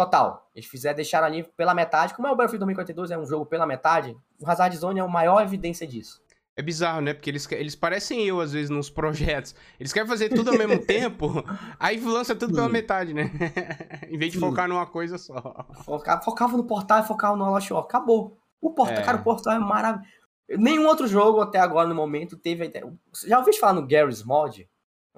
total. 0.00 0.50
Eles 0.54 0.66
fizeram, 0.66 0.96
deixaram 0.96 1.26
ali 1.26 1.42
pela 1.42 1.74
metade, 1.74 2.14
como 2.14 2.26
é 2.26 2.30
o 2.30 2.34
Battlefield 2.36 2.64
2042, 2.64 3.10
é 3.10 3.18
um 3.18 3.26
jogo 3.26 3.44
pela 3.44 3.66
metade, 3.66 4.16
o 4.38 4.48
Hazard 4.48 4.74
Zone 4.76 4.98
é 4.98 5.02
a 5.02 5.08
maior 5.08 5.42
evidência 5.42 5.86
disso. 5.86 6.22
É 6.56 6.62
bizarro, 6.62 7.00
né? 7.00 7.14
Porque 7.14 7.30
eles, 7.30 7.50
eles 7.52 7.76
parecem 7.76 8.26
eu, 8.26 8.40
às 8.40 8.52
vezes, 8.52 8.70
nos 8.70 8.90
projetos. 8.90 9.54
Eles 9.78 9.92
querem 9.92 10.08
fazer 10.08 10.28
tudo 10.30 10.50
ao 10.50 10.58
mesmo 10.58 10.78
tempo, 10.84 11.44
aí 11.78 12.00
lança 12.00 12.34
tudo 12.34 12.54
pela 12.54 12.68
metade, 12.68 13.12
né? 13.14 13.30
em 14.08 14.18
vez 14.18 14.32
de 14.32 14.38
Sim. 14.38 14.46
focar 14.46 14.68
numa 14.68 14.86
coisa 14.86 15.18
só. 15.18 15.64
Focava, 15.84 16.22
focava 16.22 16.56
no 16.56 16.64
portal 16.64 17.00
e 17.00 17.06
focava 17.06 17.36
no 17.36 17.44
All 17.44 17.78
Acabou. 17.78 18.38
O 18.60 18.72
portal, 18.72 18.98
é. 18.98 19.02
cara, 19.02 19.18
o 19.18 19.22
portal 19.22 19.54
é 19.54 19.58
maravilhoso. 19.58 20.10
Nenhum 20.50 20.86
outro 20.86 21.06
jogo 21.06 21.40
até 21.40 21.58
agora, 21.58 21.88
no 21.88 21.94
momento, 21.94 22.36
teve 22.36 22.64
a 22.64 22.66
ideia. 22.66 22.92
Já 23.26 23.38
ouviu 23.38 23.54
falar 23.54 23.74
no 23.74 23.86
Garry's 23.86 24.22
Mod? 24.22 24.68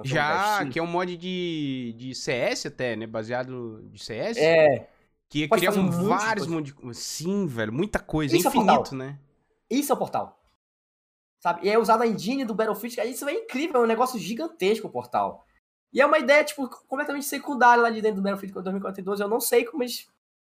Já, 0.05 0.67
que 0.67 0.79
é 0.79 0.83
um 0.83 0.87
mod 0.87 1.17
de, 1.17 1.95
de 1.97 2.15
CS 2.15 2.67
até, 2.67 2.97
né? 2.97 3.07
Baseado 3.07 3.83
de 3.91 4.03
CS. 4.03 4.39
É. 4.39 4.89
Que 5.29 5.49
criar 5.49 5.73
um 5.73 5.91
vários 5.91 6.47
mod... 6.47 6.75
Sim, 6.93 7.47
velho, 7.47 7.73
muita 7.73 7.99
coisa. 7.99 8.37
Isso 8.37 8.49
é 8.49 8.51
infinito, 8.51 8.95
é 8.95 8.99
né? 8.99 9.19
Isso 9.71 9.93
é 9.93 9.95
o 9.95 9.99
portal. 9.99 10.39
Sabe? 11.41 11.67
E 11.67 11.71
é 11.71 11.79
usado 11.79 12.03
a 12.03 12.07
engine 12.07 12.45
do 12.45 12.55
Battlefield, 12.55 13.11
isso 13.11 13.29
é 13.29 13.33
incrível, 13.33 13.81
é 13.81 13.85
um 13.85 13.89
negócio 13.89 14.19
gigantesco 14.19 14.87
o 14.87 14.91
portal. 14.91 15.45
E 15.93 16.01
é 16.01 16.07
uma 16.07 16.19
ideia, 16.19 16.45
tipo, 16.45 16.69
completamente 16.87 17.27
secundária 17.27 17.83
lá 17.83 17.91
de 17.91 18.01
dentro 18.01 18.17
do 18.17 18.23
Battlefield 18.23 18.55
2042. 18.55 19.21
Eu 19.21 19.29
não 19.29 19.41
sei 19.41 19.65
como 19.65 19.83
eles, 19.83 20.09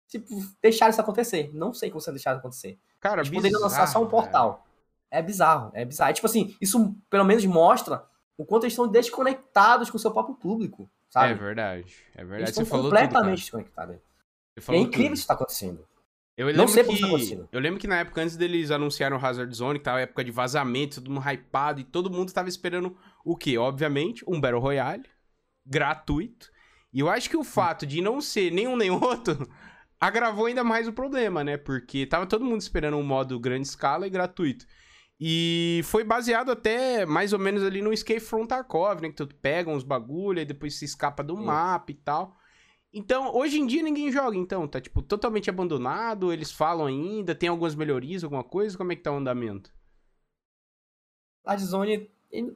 tipo, 0.08 0.28
deixaram 0.62 0.92
isso 0.92 1.02
acontecer. 1.02 1.50
Não 1.54 1.74
sei 1.74 1.90
como 1.90 2.02
você 2.02 2.12
deixaram 2.12 2.40
acontecer. 2.40 2.78
Cara, 3.00 3.22
eles 3.22 3.32
poderiam 3.32 3.62
lançar 3.62 3.88
só 3.88 4.04
um 4.04 4.08
portal. 4.08 4.68
É 5.10 5.22
bizarro, 5.22 5.72
é 5.74 5.84
bizarro. 5.84 6.12
É, 6.12 6.14
tipo 6.14 6.28
assim, 6.28 6.56
isso 6.62 6.96
pelo 7.10 7.26
menos 7.26 7.46
mostra 7.46 8.06
o 8.38 8.46
quanto 8.46 8.64
eles 8.64 8.74
estão 8.74 8.88
desconectados 8.88 9.90
com 9.90 9.98
o 9.98 10.00
seu 10.00 10.12
próprio 10.12 10.36
público, 10.36 10.90
sabe? 11.10 11.34
É 11.34 11.36
verdade, 11.36 11.96
é 12.16 12.26
verdade. 12.26 12.44
Eles 12.44 12.58
estão 12.58 12.66
completamente 12.66 13.50
tudo, 13.50 13.60
desconectados. 13.60 13.98
É 14.70 14.78
incrível 14.78 14.90
tudo. 14.92 15.14
isso 15.14 15.14
que 15.14 15.20
está 15.20 15.34
acontecendo. 15.34 15.88
Eu 16.38 16.48
Não 16.54 16.66
lembro, 16.66 16.68
sei 16.68 16.82
isso 16.84 16.92
tá 16.92 16.98
que, 16.98 17.06
acontecendo. 17.06 17.50
eu 17.52 17.60
lembro 17.60 17.80
que 17.80 17.88
na 17.88 18.00
época, 18.00 18.22
antes 18.22 18.36
deles 18.38 18.72
anunciarem 18.72 19.18
o 19.18 19.24
Hazard 19.24 19.54
Zone, 19.54 19.80
que 19.80 19.86
tava 19.86 20.00
a 20.00 20.02
época 20.02 20.24
de 20.24 20.32
vazamento, 20.32 20.96
todo 20.96 21.12
mundo 21.12 21.24
hypado, 21.30 21.82
e 21.82 21.84
todo 21.84 22.10
mundo 22.10 22.34
tava 22.34 22.50
esperando 22.50 22.98
o 23.24 23.36
quê? 23.36 23.58
Obviamente, 23.58 24.24
um 24.28 24.40
Battle 24.40 24.60
Royale, 24.62 25.04
gratuito. 25.66 26.50
E 26.94 27.00
eu 27.00 27.10
acho 27.10 27.30
que 27.30 27.38
o 27.38 27.44
fato 27.44 27.86
de 27.86 28.02
não 28.02 28.22
ser 28.22 28.52
nenhum 28.52 28.76
nem 28.76 28.90
outro 28.92 29.48
agravou 30.00 30.48
ainda 30.48 30.64
mais 30.64 30.88
o 30.88 30.94
problema, 30.94 31.44
né? 31.44 31.58
Porque 31.58 32.06
tava 32.06 32.26
todo 32.26 32.46
mundo 32.46 32.62
esperando 32.62 32.98
um 32.98 33.04
modo 33.04 33.40
grande 33.40 33.68
escala 33.68 34.08
e 34.08 34.10
gratuito. 34.10 34.66
E 35.24 35.82
foi 35.84 36.04
baseado 36.04 36.50
até 36.50 37.06
mais 37.06 37.32
ou 37.32 37.38
menos 37.38 37.64
ali 37.64 37.80
no 37.80 37.94
Escape 37.94 38.20
from 38.20 38.48
Tarkov, 38.48 39.02
né? 39.02 39.10
Que 39.10 39.16
tu 39.16 39.28
pega 39.28 39.70
uns 39.70 39.84
bagulho 39.84 40.40
e 40.40 40.46
depois 40.46 40.80
se 40.80 40.86
escapa 40.86 41.24
do 41.24 41.38
Sim. 41.38 41.46
mapa 41.46 41.92
e 41.92 41.94
tal. 41.94 42.36
Então, 42.92 43.32
hoje 43.36 43.60
em 43.60 43.68
dia 43.68 43.84
ninguém 43.84 44.12
joga, 44.12 44.36
então. 44.36 44.68
Tá, 44.68 44.82
tipo, 44.82 45.00
totalmente 45.04 45.48
abandonado. 45.48 46.34
Eles 46.34 46.52
falam 46.52 46.88
ainda, 46.88 47.36
tem 47.36 47.50
algumas 47.50 47.76
melhorias, 47.76 48.24
alguma 48.24 48.44
coisa? 48.44 48.76
Como 48.76 48.92
é 48.92 48.96
que 48.96 49.04
tá 49.04 49.12
o 49.12 49.18
andamento? 49.18 49.72
A 51.46 51.56
Zone 51.56 52.10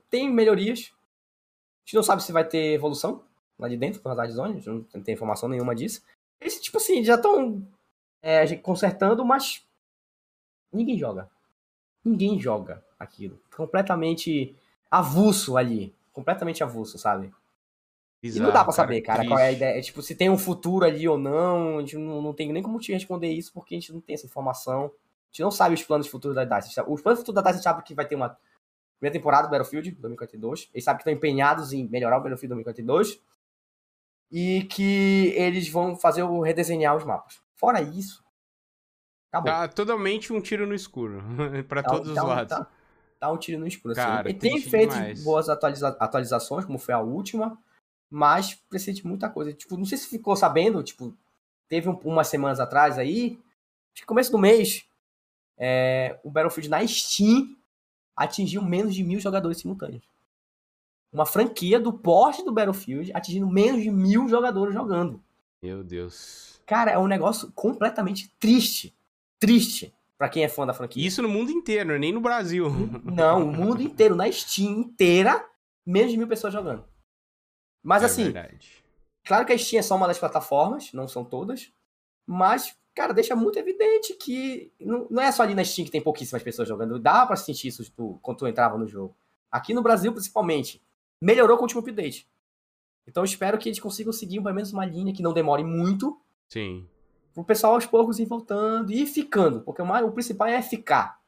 tem 0.09 0.27
melhorias. 0.33 0.91
A 0.91 1.85
gente 1.85 1.95
não 1.95 2.03
sabe 2.03 2.23
se 2.23 2.31
vai 2.31 2.47
ter 2.47 2.73
evolução 2.73 3.23
lá 3.59 3.69
de 3.69 3.77
dentro 3.77 4.01
da 4.01 4.27
Zone, 4.27 4.53
a 4.53 4.55
gente 4.55 4.67
não 4.67 5.03
tem 5.03 5.13
informação 5.13 5.47
nenhuma 5.47 5.75
disso. 5.75 6.03
Eles, 6.41 6.59
tipo 6.59 6.77
assim, 6.77 7.03
já 7.03 7.13
estão 7.13 7.63
consertando, 8.63 9.23
mas 9.23 9.63
ninguém 10.73 10.97
joga. 10.97 11.29
Ninguém 12.05 12.39
joga 12.39 12.83
aquilo. 12.99 13.39
Completamente 13.57 14.55
avulso 14.91 15.57
ali. 15.57 15.95
Completamente 16.13 16.63
avulso, 16.63 16.99
sabe? 16.99 17.33
E 18.21 18.39
não 18.39 18.51
dá 18.51 18.63
pra 18.63 18.73
saber, 18.73 19.01
cara, 19.01 19.27
qual 19.27 19.39
é 19.39 19.47
a 19.47 19.51
ideia. 19.51 19.81
Tipo, 19.81 20.01
se 20.01 20.15
tem 20.15 20.29
um 20.29 20.37
futuro 20.37 20.85
ali 20.85 21.07
ou 21.07 21.17
não. 21.17 21.77
A 21.77 21.81
gente 21.81 21.97
não, 21.97 22.21
não 22.21 22.33
tem 22.33 22.51
nem 22.51 22.63
como 22.63 22.79
te 22.79 22.93
responder 22.93 23.31
isso, 23.31 23.51
porque 23.53 23.75
a 23.75 23.79
gente 23.79 23.93
não 23.93 24.01
tem 24.01 24.13
essa 24.13 24.25
informação. 24.25 24.85
A 24.85 25.31
gente 25.31 25.41
não 25.41 25.51
sabe 25.51 25.75
os 25.75 25.83
planos 25.83 26.07
futuros 26.07 26.35
da 26.35 26.45
DICE. 26.45 26.79
Os 26.87 27.01
planos 27.01 27.19
futuros 27.19 27.43
da 27.43 27.51
DICE 27.51 27.63
sabe 27.63 27.83
que 27.83 27.93
vai 27.93 28.07
ter 28.07 28.15
uma 28.15 28.37
primeira 28.97 29.13
temporada 29.13 29.47
do 29.47 29.51
Battlefield 29.51 29.91
2042. 29.91 30.69
Eles 30.73 30.83
sabem 30.83 30.97
que 30.97 31.01
estão 31.01 31.13
empenhados 31.13 31.73
em 31.73 31.87
melhorar 31.87 32.17
o 32.17 32.21
Battlefield 32.21 32.63
2042. 32.63 33.21
E 34.31 34.63
que 34.63 35.33
eles 35.35 35.69
vão 35.69 35.95
fazer 35.95 36.23
o 36.23 36.41
redesenhar 36.41 36.95
os 36.95 37.03
mapas. 37.03 37.39
Fora 37.53 37.81
isso, 37.81 38.24
acabou. 39.35 39.51
Tá 39.51 39.67
totalmente 39.67 40.31
um 40.31 40.39
tiro 40.41 40.65
no 40.65 40.73
escuro. 40.73 41.21
pra 41.67 41.81
Dá- 41.81 41.89
todos 41.89 42.09
os 42.09 42.15
dá 42.15 42.23
um- 42.23 42.27
lados. 42.27 42.49
Dá, 42.57 42.67
dá 43.19 43.31
um 43.31 43.37
tiro 43.37 43.59
no 43.59 43.67
escuro. 43.67 43.91
assim. 43.93 44.01
Cara, 44.01 44.29
Ele 44.29 44.37
tem 44.39 44.51
triste 44.51 44.69
feito 44.69 44.93
demais. 44.93 45.23
boas 45.23 45.49
atualiza- 45.49 45.97
atualizações, 45.99 46.65
como 46.65 46.77
foi 46.79 46.93
a 46.93 46.99
última, 46.99 47.57
mas 48.09 48.55
precisa 48.69 48.93
de 48.93 49.05
muita 49.05 49.29
coisa. 49.29 49.51
Tipo, 49.53 49.77
não 49.77 49.85
sei 49.85 49.97
se 49.97 50.07
ficou 50.07 50.35
sabendo, 50.35 50.81
tipo, 50.83 51.13
teve 51.67 51.89
um- 51.89 51.99
umas 52.03 52.27
semanas 52.27 52.59
atrás 52.59 52.97
aí, 52.97 53.39
acho 53.93 54.01
que 54.01 54.05
começo 54.05 54.31
do 54.31 54.37
mês, 54.39 54.85
é, 55.57 56.19
o 56.23 56.29
Battlefield 56.29 56.69
na 56.69 56.85
Steam 56.87 57.55
atingiu 58.15 58.61
menos 58.61 58.93
de 58.95 59.03
mil 59.03 59.19
jogadores 59.19 59.57
simultâneos. 59.59 60.03
Uma 61.11 61.25
franquia 61.25 61.79
do 61.79 61.93
porte 61.93 62.43
do 62.43 62.51
Battlefield 62.51 63.11
atingindo 63.13 63.47
menos 63.49 63.81
de 63.81 63.89
mil 63.89 64.27
jogadores 64.27 64.73
jogando. 64.73 65.21
Meu 65.63 65.83
Deus. 65.83 66.59
Cara, 66.65 66.91
é 66.91 66.97
um 66.99 67.07
negócio 67.07 67.51
completamente 67.53 68.29
triste. 68.39 68.93
Triste 69.39 69.93
pra 70.17 70.29
quem 70.29 70.43
é 70.43 70.49
fã 70.49 70.65
da 70.65 70.73
franquia. 70.73 71.05
Isso 71.05 71.21
no 71.21 71.29
mundo 71.29 71.51
inteiro, 71.51 71.89
não 71.89 71.95
é 71.95 71.99
nem 71.99 72.11
no 72.13 72.21
Brasil. 72.21 72.69
Não, 73.03 73.43
o 73.49 73.51
mundo 73.51 73.81
inteiro, 73.81 74.15
na 74.15 74.31
Steam 74.31 74.71
inteira, 74.79 75.45
menos 75.85 76.11
de 76.11 76.17
mil 76.17 76.27
pessoas 76.27 76.53
jogando. 76.53 76.85
Mas 77.83 78.01
É 78.03 78.05
assim, 78.05 78.23
verdade. 78.25 78.83
claro 79.25 79.45
que 79.45 79.53
a 79.53 79.57
Steam 79.57 79.79
é 79.79 79.83
só 79.83 79.95
uma 79.95 80.07
das 80.07 80.17
plataformas, 80.17 80.91
não 80.93 81.07
são 81.07 81.23
todas. 81.23 81.71
Mas, 82.25 82.75
cara, 82.95 83.13
deixa 83.13 83.35
muito 83.35 83.59
evidente 83.59 84.13
que 84.15 84.71
não, 84.79 85.05
não 85.11 85.21
é 85.21 85.31
só 85.31 85.43
ali 85.43 85.53
na 85.53 85.63
Steam 85.63 85.85
que 85.85 85.91
tem 85.91 86.01
pouquíssimas 86.01 86.41
pessoas 86.41 86.67
jogando. 86.67 86.97
Dá 86.97 87.25
pra 87.25 87.35
sentir 87.35 87.67
isso 87.67 87.91
tu, 87.91 88.17
quando 88.21 88.37
tu 88.37 88.47
entrava 88.47 88.77
no 88.77 88.87
jogo. 88.87 89.15
Aqui 89.51 89.73
no 89.73 89.81
Brasil, 89.83 90.11
principalmente, 90.11 90.81
melhorou 91.21 91.57
com 91.57 91.63
o 91.63 91.65
último 91.65 91.81
update. 91.81 92.27
Então 93.07 93.21
eu 93.21 93.25
espero 93.25 93.57
que 93.59 93.69
eles 93.69 93.79
consigam 93.79 94.11
seguir 94.11 94.41
pelo 94.41 94.55
menos 94.55 94.73
uma 94.73 94.85
linha 94.85 95.13
que 95.13 95.21
não 95.21 95.33
demore 95.33 95.63
muito, 95.63 96.19
Sim. 96.49 96.87
Pro 97.35 97.43
pessoal 97.43 97.73
aos 97.75 97.85
poucos 97.85 98.17
ir 98.17 98.25
voltando 98.25 98.91
e 98.91 99.03
ir 99.03 99.05
ficando. 99.05 99.61
Porque 99.61 99.81
o, 99.81 99.85
mais, 99.85 100.03
o 100.03 100.11
principal 100.11 100.47
é 100.47 100.61
ficar. 100.63 101.19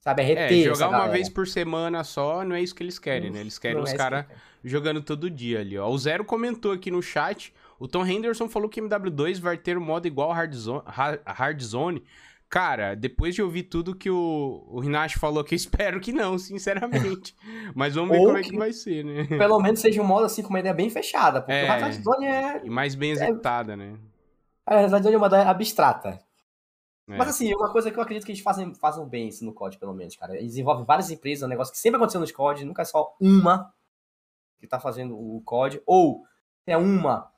Sabe? 0.00 0.22
É 0.22 0.24
É, 0.24 0.28
reter. 0.28 0.70
essa 0.70 0.84
jogar 0.84 0.88
uma 0.90 1.08
vez 1.08 1.28
por 1.28 1.46
semana 1.48 2.04
só 2.04 2.44
não 2.44 2.54
é 2.54 2.60
isso 2.62 2.74
que 2.74 2.82
eles 2.82 2.98
querem, 2.98 3.30
né? 3.30 3.40
Eles 3.40 3.58
querem 3.58 3.76
Não 3.76 3.82
os 3.84 3.90
é 3.90 3.94
isso 3.94 3.96
que 4.04 4.10
caras 4.10 4.26
quero. 4.26 4.38
jogando 4.62 5.00
todo 5.02 5.30
dia 5.30 5.60
ali, 5.60 5.78
ó. 5.78 5.88
O 5.88 5.98
Zero 5.98 6.24
comentou 6.24 6.72
aqui 6.72 6.90
no 6.90 7.00
chat. 7.02 7.52
O 7.80 7.88
Tom 7.88 8.04
Henderson 8.06 8.48
falou 8.48 8.68
que 8.68 8.80
MW2 8.82 9.40
vai 9.40 9.56
ter 9.56 9.78
um 9.78 9.80
modo 9.80 10.06
igual 10.06 10.30
Hard 10.32 10.52
Zone. 10.52 10.82
Ha- 10.86 11.18
Hard 11.26 11.60
Zone. 11.62 12.02
Cara, 12.48 12.94
depois 12.94 13.34
de 13.34 13.42
ouvir 13.42 13.64
tudo 13.64 13.94
que 13.94 14.08
o, 14.08 14.64
o 14.68 14.80
Rinashi 14.80 15.18
falou 15.18 15.40
aqui, 15.40 15.52
eu 15.54 15.56
espero 15.56 16.00
que 16.00 16.12
não, 16.12 16.38
sinceramente. 16.38 17.36
Mas 17.74 17.94
vamos 17.94 18.10
ver 18.10 18.18
Ou 18.20 18.26
como 18.26 18.38
é 18.38 18.42
que 18.42 18.50
que- 18.50 18.56
vai 18.56 18.72
ser, 18.72 19.04
né? 19.04 19.24
pelo 19.26 19.60
menos 19.60 19.80
seja 19.80 20.00
um 20.00 20.06
modo 20.06 20.24
assim 20.24 20.42
com 20.42 20.48
uma 20.48 20.60
ideia 20.60 20.74
bem 20.74 20.88
fechada. 20.88 21.40
Porque 21.42 21.52
É. 21.52 21.64
o 21.64 21.68
Hard 21.68 22.02
Zone 22.02 22.26
é. 22.26 22.62
E 22.64 22.70
mais 22.70 22.94
bem 22.94 23.10
executada, 23.10 23.76
né? 23.76 23.96
A 24.68 24.88
Zone 24.88 25.14
é 25.14 25.16
uma 25.16 25.26
ideia 25.26 25.48
abstrata. 25.48 26.20
É. 27.08 27.16
Mas 27.16 27.28
assim, 27.28 27.54
uma 27.54 27.72
coisa 27.72 27.90
que 27.90 27.98
eu 27.98 28.02
acredito 28.02 28.24
que 28.26 28.32
eles 28.32 28.42
fazem, 28.42 28.74
fazem 28.74 29.06
bem 29.06 29.28
isso 29.28 29.44
no 29.44 29.54
COD, 29.54 29.78
pelo 29.78 29.94
menos, 29.94 30.14
cara. 30.16 30.34
Eles 30.36 30.48
desenvolvem 30.50 30.84
várias 30.84 31.10
empresas, 31.10 31.42
é 31.42 31.46
um 31.46 31.48
negócio 31.48 31.72
que 31.72 31.78
sempre 31.78 31.96
aconteceu 31.96 32.20
nos 32.20 32.32
COD, 32.32 32.64
nunca 32.64 32.82
é 32.82 32.84
só 32.84 33.16
uma 33.18 33.72
que 34.58 34.66
tá 34.66 34.78
fazendo 34.78 35.16
o 35.18 35.40
COD. 35.42 35.80
Ou 35.86 36.24
é 36.66 36.76
uma. 36.76 37.32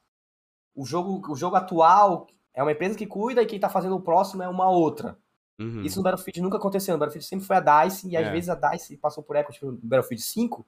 O 0.74 0.84
jogo, 0.84 1.30
o 1.30 1.36
jogo 1.36 1.56
atual 1.56 2.26
é 2.52 2.62
uma 2.62 2.72
empresa 2.72 2.96
que 2.98 3.06
cuida 3.06 3.42
e 3.42 3.46
quem 3.46 3.60
tá 3.60 3.68
fazendo 3.68 3.94
o 3.94 4.00
próximo 4.00 4.42
é 4.42 4.48
uma 4.48 4.68
outra. 4.68 5.16
Uhum. 5.58 5.82
Isso 5.82 5.98
no 5.98 6.02
Battlefield 6.02 6.40
nunca 6.40 6.56
aconteceu. 6.56 6.94
No 6.94 6.98
Battlefield 6.98 7.26
sempre 7.26 7.46
foi 7.46 7.56
a 7.56 7.60
DICE, 7.84 8.08
e 8.08 8.16
às 8.16 8.26
É. 8.26 8.32
vezes 8.32 8.48
a 8.48 8.54
DICE 8.54 8.96
passou 8.96 9.22
por 9.22 9.36
época, 9.36 9.52
tipo, 9.52 9.66
no 9.66 9.78
Battlefield 9.82 10.22
5, 10.22 10.66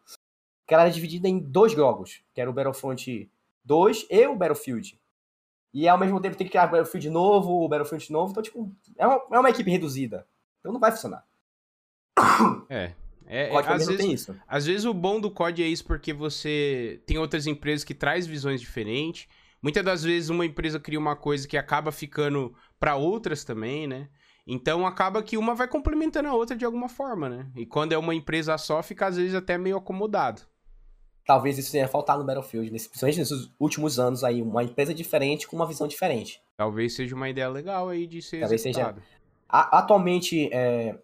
que 0.66 0.74
ela 0.74 0.84
era 0.84 0.92
dividida 0.92 1.26
em 1.26 1.40
dois 1.40 1.72
jogos, 1.72 2.22
que 2.32 2.40
era 2.40 2.48
o 2.48 2.52
Battlefront 2.52 3.28
2 3.64 4.06
e 4.10 4.26
o 4.26 4.36
Battlefield. 4.36 5.00
E 5.72 5.88
ao 5.88 5.98
mesmo 5.98 6.20
tempo 6.20 6.36
tem 6.36 6.46
que 6.46 6.50
criar 6.50 6.68
o 6.68 6.70
Battlefield 6.70 7.10
novo, 7.10 7.64
o 7.64 7.68
Battlefield 7.68 8.12
novo, 8.12 8.30
então, 8.30 8.42
tipo, 8.42 8.70
é 8.98 9.06
uma, 9.06 9.22
é 9.32 9.38
uma 9.38 9.50
equipe 9.50 9.70
reduzida. 9.70 10.26
Então 10.60 10.72
não 10.72 10.80
vai 10.80 10.92
funcionar. 10.92 11.24
É. 12.68 12.92
É, 13.26 13.48
O 13.48 13.52
COD 13.54 13.68
é, 13.68 13.72
às, 13.72 13.86
vezes, 13.86 13.96
tem 13.96 14.12
isso. 14.12 14.36
às 14.46 14.66
vezes 14.66 14.84
o 14.84 14.92
bom 14.92 15.18
do 15.18 15.30
COD 15.30 15.62
é 15.62 15.66
isso 15.66 15.84
porque 15.86 16.12
você 16.12 17.00
tem 17.06 17.16
outras 17.16 17.46
empresas 17.46 17.82
que 17.82 17.94
traz 17.94 18.26
visões 18.26 18.60
diferentes. 18.60 19.26
Muitas 19.62 19.82
das 19.82 20.02
vezes 20.02 20.28
uma 20.28 20.44
empresa 20.44 20.78
cria 20.78 20.98
uma 20.98 21.16
coisa 21.16 21.48
que 21.48 21.56
acaba 21.56 21.90
ficando 21.90 22.54
para 22.78 22.96
outras 22.96 23.42
também, 23.44 23.86
né? 23.86 24.08
Então 24.46 24.86
acaba 24.86 25.22
que 25.22 25.38
uma 25.38 25.54
vai 25.54 25.68
complementando 25.68 26.28
a 26.28 26.34
outra 26.34 26.56
de 26.56 26.64
alguma 26.64 26.88
forma, 26.88 27.28
né? 27.28 27.50
E 27.56 27.64
quando 27.64 27.92
é 27.92 27.98
uma 27.98 28.14
empresa 28.14 28.58
só, 28.58 28.82
fica 28.82 29.06
às 29.06 29.16
vezes 29.16 29.34
até 29.34 29.56
meio 29.56 29.76
acomodado. 29.76 30.42
Talvez 31.24 31.56
isso 31.56 31.70
tenha 31.70 31.86
faltado 31.86 32.20
no 32.20 32.26
Battlefield, 32.26 32.70
nesse, 32.70 32.88
principalmente 32.88 33.18
nesses 33.20 33.50
últimos 33.58 33.98
anos 33.98 34.24
aí, 34.24 34.42
uma 34.42 34.64
empresa 34.64 34.92
diferente 34.92 35.46
com 35.46 35.54
uma 35.54 35.66
visão 35.66 35.86
diferente. 35.86 36.42
Talvez 36.56 36.94
seja 36.94 37.14
uma 37.14 37.28
ideia 37.28 37.48
legal 37.48 37.88
aí 37.88 38.06
de 38.06 38.20
ser 38.20 38.40
Talvez 38.40 38.60
seja-. 38.60 38.94
A- 39.48 39.78
atualmente, 39.78 40.48
é, 40.52 40.98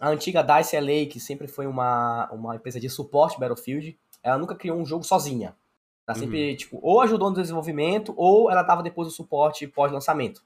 a 0.00 0.08
antiga 0.10 0.42
DICE 0.42 0.76
LA, 0.76 1.06
que 1.10 1.18
sempre 1.18 1.48
foi 1.48 1.66
uma, 1.66 2.30
uma 2.30 2.56
empresa 2.56 2.78
de 2.78 2.90
suporte 2.90 3.40
Battlefield, 3.40 3.98
ela 4.22 4.36
nunca 4.36 4.54
criou 4.54 4.78
um 4.78 4.84
jogo 4.84 5.02
sozinha. 5.04 5.56
Ela 6.06 6.16
sempre, 6.18 6.56
tipo, 6.56 6.78
ou 6.82 7.00
ajudou 7.00 7.30
no 7.30 7.36
desenvolvimento, 7.40 8.12
ou 8.16 8.50
ela 8.50 8.62
dava 8.62 8.82
depois 8.82 9.08
o 9.08 9.10
suporte 9.10 9.66
pós-lançamento. 9.66 10.42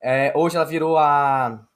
É, 0.00 0.32
hoje 0.36 0.56
ela 0.56 0.64
virou 0.64 0.96
a. 0.98 1.66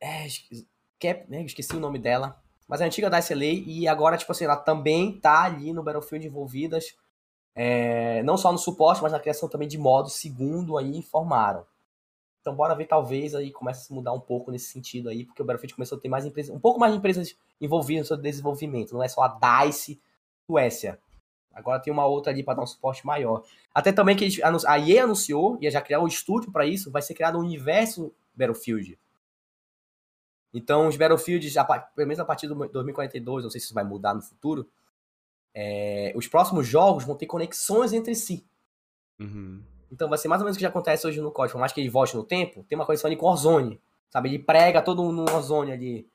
É, 0.00 0.26
esque- 0.26 0.66
Cap, 1.00 1.28
né, 1.30 1.42
esqueci 1.44 1.74
o 1.76 1.80
nome 1.80 1.98
dela. 1.98 2.40
Mas 2.66 2.80
é 2.80 2.84
a 2.84 2.86
antiga 2.86 3.10
DICE 3.10 3.34
LA, 3.34 3.44
e 3.66 3.88
agora, 3.88 4.16
tipo 4.16 4.32
assim, 4.32 4.44
ela 4.44 4.56
também 4.56 5.18
tá 5.20 5.42
ali 5.44 5.72
no 5.72 5.82
Battlefield 5.82 6.26
envolvidas. 6.26 6.94
é, 7.54 8.22
não 8.24 8.36
só 8.36 8.50
no 8.50 8.58
suporte, 8.58 9.02
mas 9.02 9.12
na 9.12 9.20
criação 9.20 9.48
também 9.48 9.68
de 9.68 9.78
modos, 9.78 10.14
segundo 10.14 10.76
aí 10.76 10.96
informaram. 10.96 11.64
Então 12.40 12.54
bora 12.54 12.74
ver, 12.74 12.86
talvez 12.86 13.34
aí 13.34 13.50
comece 13.52 13.82
a 13.82 13.84
se 13.84 13.92
mudar 13.92 14.12
um 14.12 14.20
pouco 14.20 14.50
nesse 14.50 14.66
sentido 14.70 15.08
aí, 15.08 15.24
porque 15.24 15.40
o 15.40 15.44
Battlefield 15.44 15.74
começou 15.74 15.96
a 15.96 16.00
ter 16.00 16.08
mais 16.08 16.26
empresas, 16.26 16.54
um 16.54 16.60
pouco 16.60 16.78
mais 16.78 16.92
de 16.92 16.98
empresas 16.98 17.36
envolvidas 17.60 18.02
no 18.02 18.08
seu 18.08 18.16
desenvolvimento, 18.16 18.92
não 18.92 19.02
é 19.02 19.08
só 19.08 19.22
a 19.22 19.64
DICE 19.64 20.00
Suécia. 20.46 20.98
Agora 21.54 21.80
tem 21.80 21.92
uma 21.92 22.04
outra 22.04 22.32
ali 22.32 22.42
para 22.42 22.54
dar 22.54 22.62
um 22.62 22.66
suporte 22.66 23.06
maior. 23.06 23.44
Até 23.72 23.92
também 23.92 24.16
que 24.16 24.42
a 24.42 24.78
EA 24.78 25.04
anunciou, 25.04 25.56
ia 25.60 25.70
já 25.70 25.80
criar 25.80 26.00
um 26.00 26.06
estúdio 26.06 26.50
para 26.50 26.66
isso, 26.66 26.90
vai 26.90 27.00
ser 27.00 27.14
criado 27.14 27.38
um 27.38 27.42
universo 27.42 28.12
Battlefield. 28.34 28.98
Então 30.54 30.86
os 30.86 30.96
Battlefields, 30.96 31.56
a 31.56 31.64
pelo 31.64 32.06
menos 32.06 32.20
a 32.20 32.24
partir 32.24 32.46
do 32.46 32.54
2042, 32.54 33.42
não 33.42 33.50
sei 33.50 33.60
se 33.60 33.66
isso 33.66 33.74
vai 33.74 33.82
mudar 33.82 34.14
no 34.14 34.22
futuro, 34.22 34.66
é, 35.52 36.12
os 36.14 36.28
próximos 36.28 36.66
jogos 36.66 37.04
vão 37.04 37.16
ter 37.16 37.26
conexões 37.26 37.92
entre 37.92 38.14
si. 38.14 38.46
Uhum. 39.18 39.62
Então 39.90 40.08
vai 40.08 40.18
ser 40.18 40.28
mais 40.28 40.40
ou 40.40 40.44
menos 40.44 40.56
o 40.56 40.58
que 40.58 40.62
já 40.62 40.68
acontece 40.68 41.06
hoje 41.06 41.20
no 41.20 41.30
código. 41.30 41.52
Por 41.52 41.60
mais 41.60 41.72
que 41.72 41.80
ele 41.80 41.90
volte 41.90 42.16
no 42.16 42.24
tempo, 42.24 42.64
tem 42.68 42.76
uma 42.76 42.86
conexão 42.86 43.08
ali 43.08 43.16
com 43.16 43.26
o 43.26 43.28
Warzone. 43.28 43.80
Sabe? 44.10 44.28
Ele 44.28 44.38
prega 44.38 44.80
todo 44.80 45.02
no 45.10 45.24
Warzone 45.24 45.72
ali. 45.72 46.08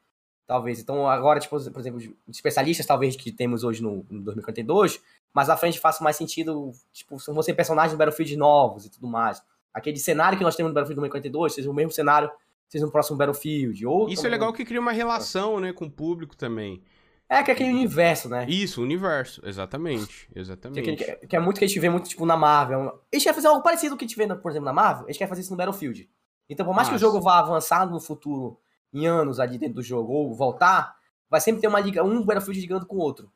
Talvez. 0.47 0.79
Então, 0.79 1.07
agora, 1.07 1.39
tipo, 1.39 1.55
por 1.71 1.79
exemplo, 1.79 2.01
especialistas, 2.27 2.85
talvez, 2.85 3.15
que 3.15 3.31
temos 3.31 3.63
hoje 3.63 3.83
no, 3.83 4.03
no 4.09 4.23
2042, 4.23 4.99
mas 5.31 5.47
à 5.47 5.55
frente 5.55 5.79
faça 5.79 6.03
mais 6.03 6.15
sentido, 6.15 6.71
tipo, 6.91 7.19
se 7.19 7.31
você 7.31 7.53
personagens 7.53 7.93
do 7.93 7.97
Battlefield 7.97 8.35
novos 8.35 8.85
e 8.85 8.89
tudo 8.89 9.05
mais. 9.05 9.43
Aquele 9.71 9.97
cenário 9.97 10.39
que 10.39 10.43
nós 10.43 10.55
temos 10.55 10.71
no 10.71 10.73
Battlefield 10.73 11.01
2042 11.01 11.53
seja 11.53 11.69
o 11.69 11.73
mesmo 11.73 11.91
cenário 11.91 12.31
seja 12.69 12.85
no 12.85 12.91
próximo 12.91 13.17
Battlefield. 13.17 13.85
Ou 13.85 14.07
Isso 14.07 14.25
é 14.25 14.29
legal 14.29 14.53
que 14.53 14.63
cria 14.63 14.79
uma 14.79 14.91
relação, 14.91 15.59
né, 15.59 15.73
com 15.73 15.85
o 15.85 15.91
público 15.91 16.37
também. 16.37 16.81
É, 17.27 17.43
que 17.43 17.51
é 17.51 17.53
aquele 17.53 17.69
universo, 17.69 18.27
né? 18.27 18.45
Isso, 18.49 18.81
universo, 18.81 19.41
exatamente. 19.45 20.27
Exatamente. 20.35 20.95
Que, 20.95 20.95
que, 20.95 21.27
que, 21.27 21.35
é 21.35 21.39
muito 21.39 21.59
que 21.59 21.65
a 21.65 21.67
gente 21.67 21.79
vê 21.79 21.89
muito, 21.89 22.09
tipo, 22.09 22.25
na 22.25 22.35
Marvel. 22.35 23.03
Eles 23.11 23.23
querem 23.23 23.35
fazer 23.35 23.47
algo 23.47 23.61
parecido 23.61 23.91
com 23.91 23.95
o 23.95 23.99
que 23.99 24.05
a 24.05 24.07
gente 24.07 24.17
vê, 24.17 24.35
por 24.35 24.49
exemplo, 24.49 24.65
na 24.65 24.73
Marvel, 24.73 25.05
eles 25.05 25.17
querem 25.17 25.29
fazer 25.29 25.41
isso 25.41 25.51
no 25.51 25.57
Battlefield. 25.57 26.09
Então, 26.49 26.65
por 26.65 26.73
mais 26.73 26.87
Nossa. 26.87 26.97
que 26.97 27.05
o 27.05 27.07
jogo 27.07 27.21
vá 27.21 27.37
avançar 27.37 27.87
no 27.87 27.99
futuro, 27.99 28.59
em 28.91 29.05
anos 29.05 29.39
ali 29.39 29.59
dentro 29.59 29.75
do 29.75 29.83
jogo, 29.83 30.11
ou 30.11 30.33
voltar, 30.33 30.95
vai 31.29 31.39
sempre 31.39 31.61
ter 31.61 31.67
uma 31.67 31.79
liga, 31.79 32.03
um 32.03 32.23
Battlefield 32.23 32.59
ligando 32.59 32.87
com 32.87 32.95
o 32.95 32.99
outro. 32.99 33.31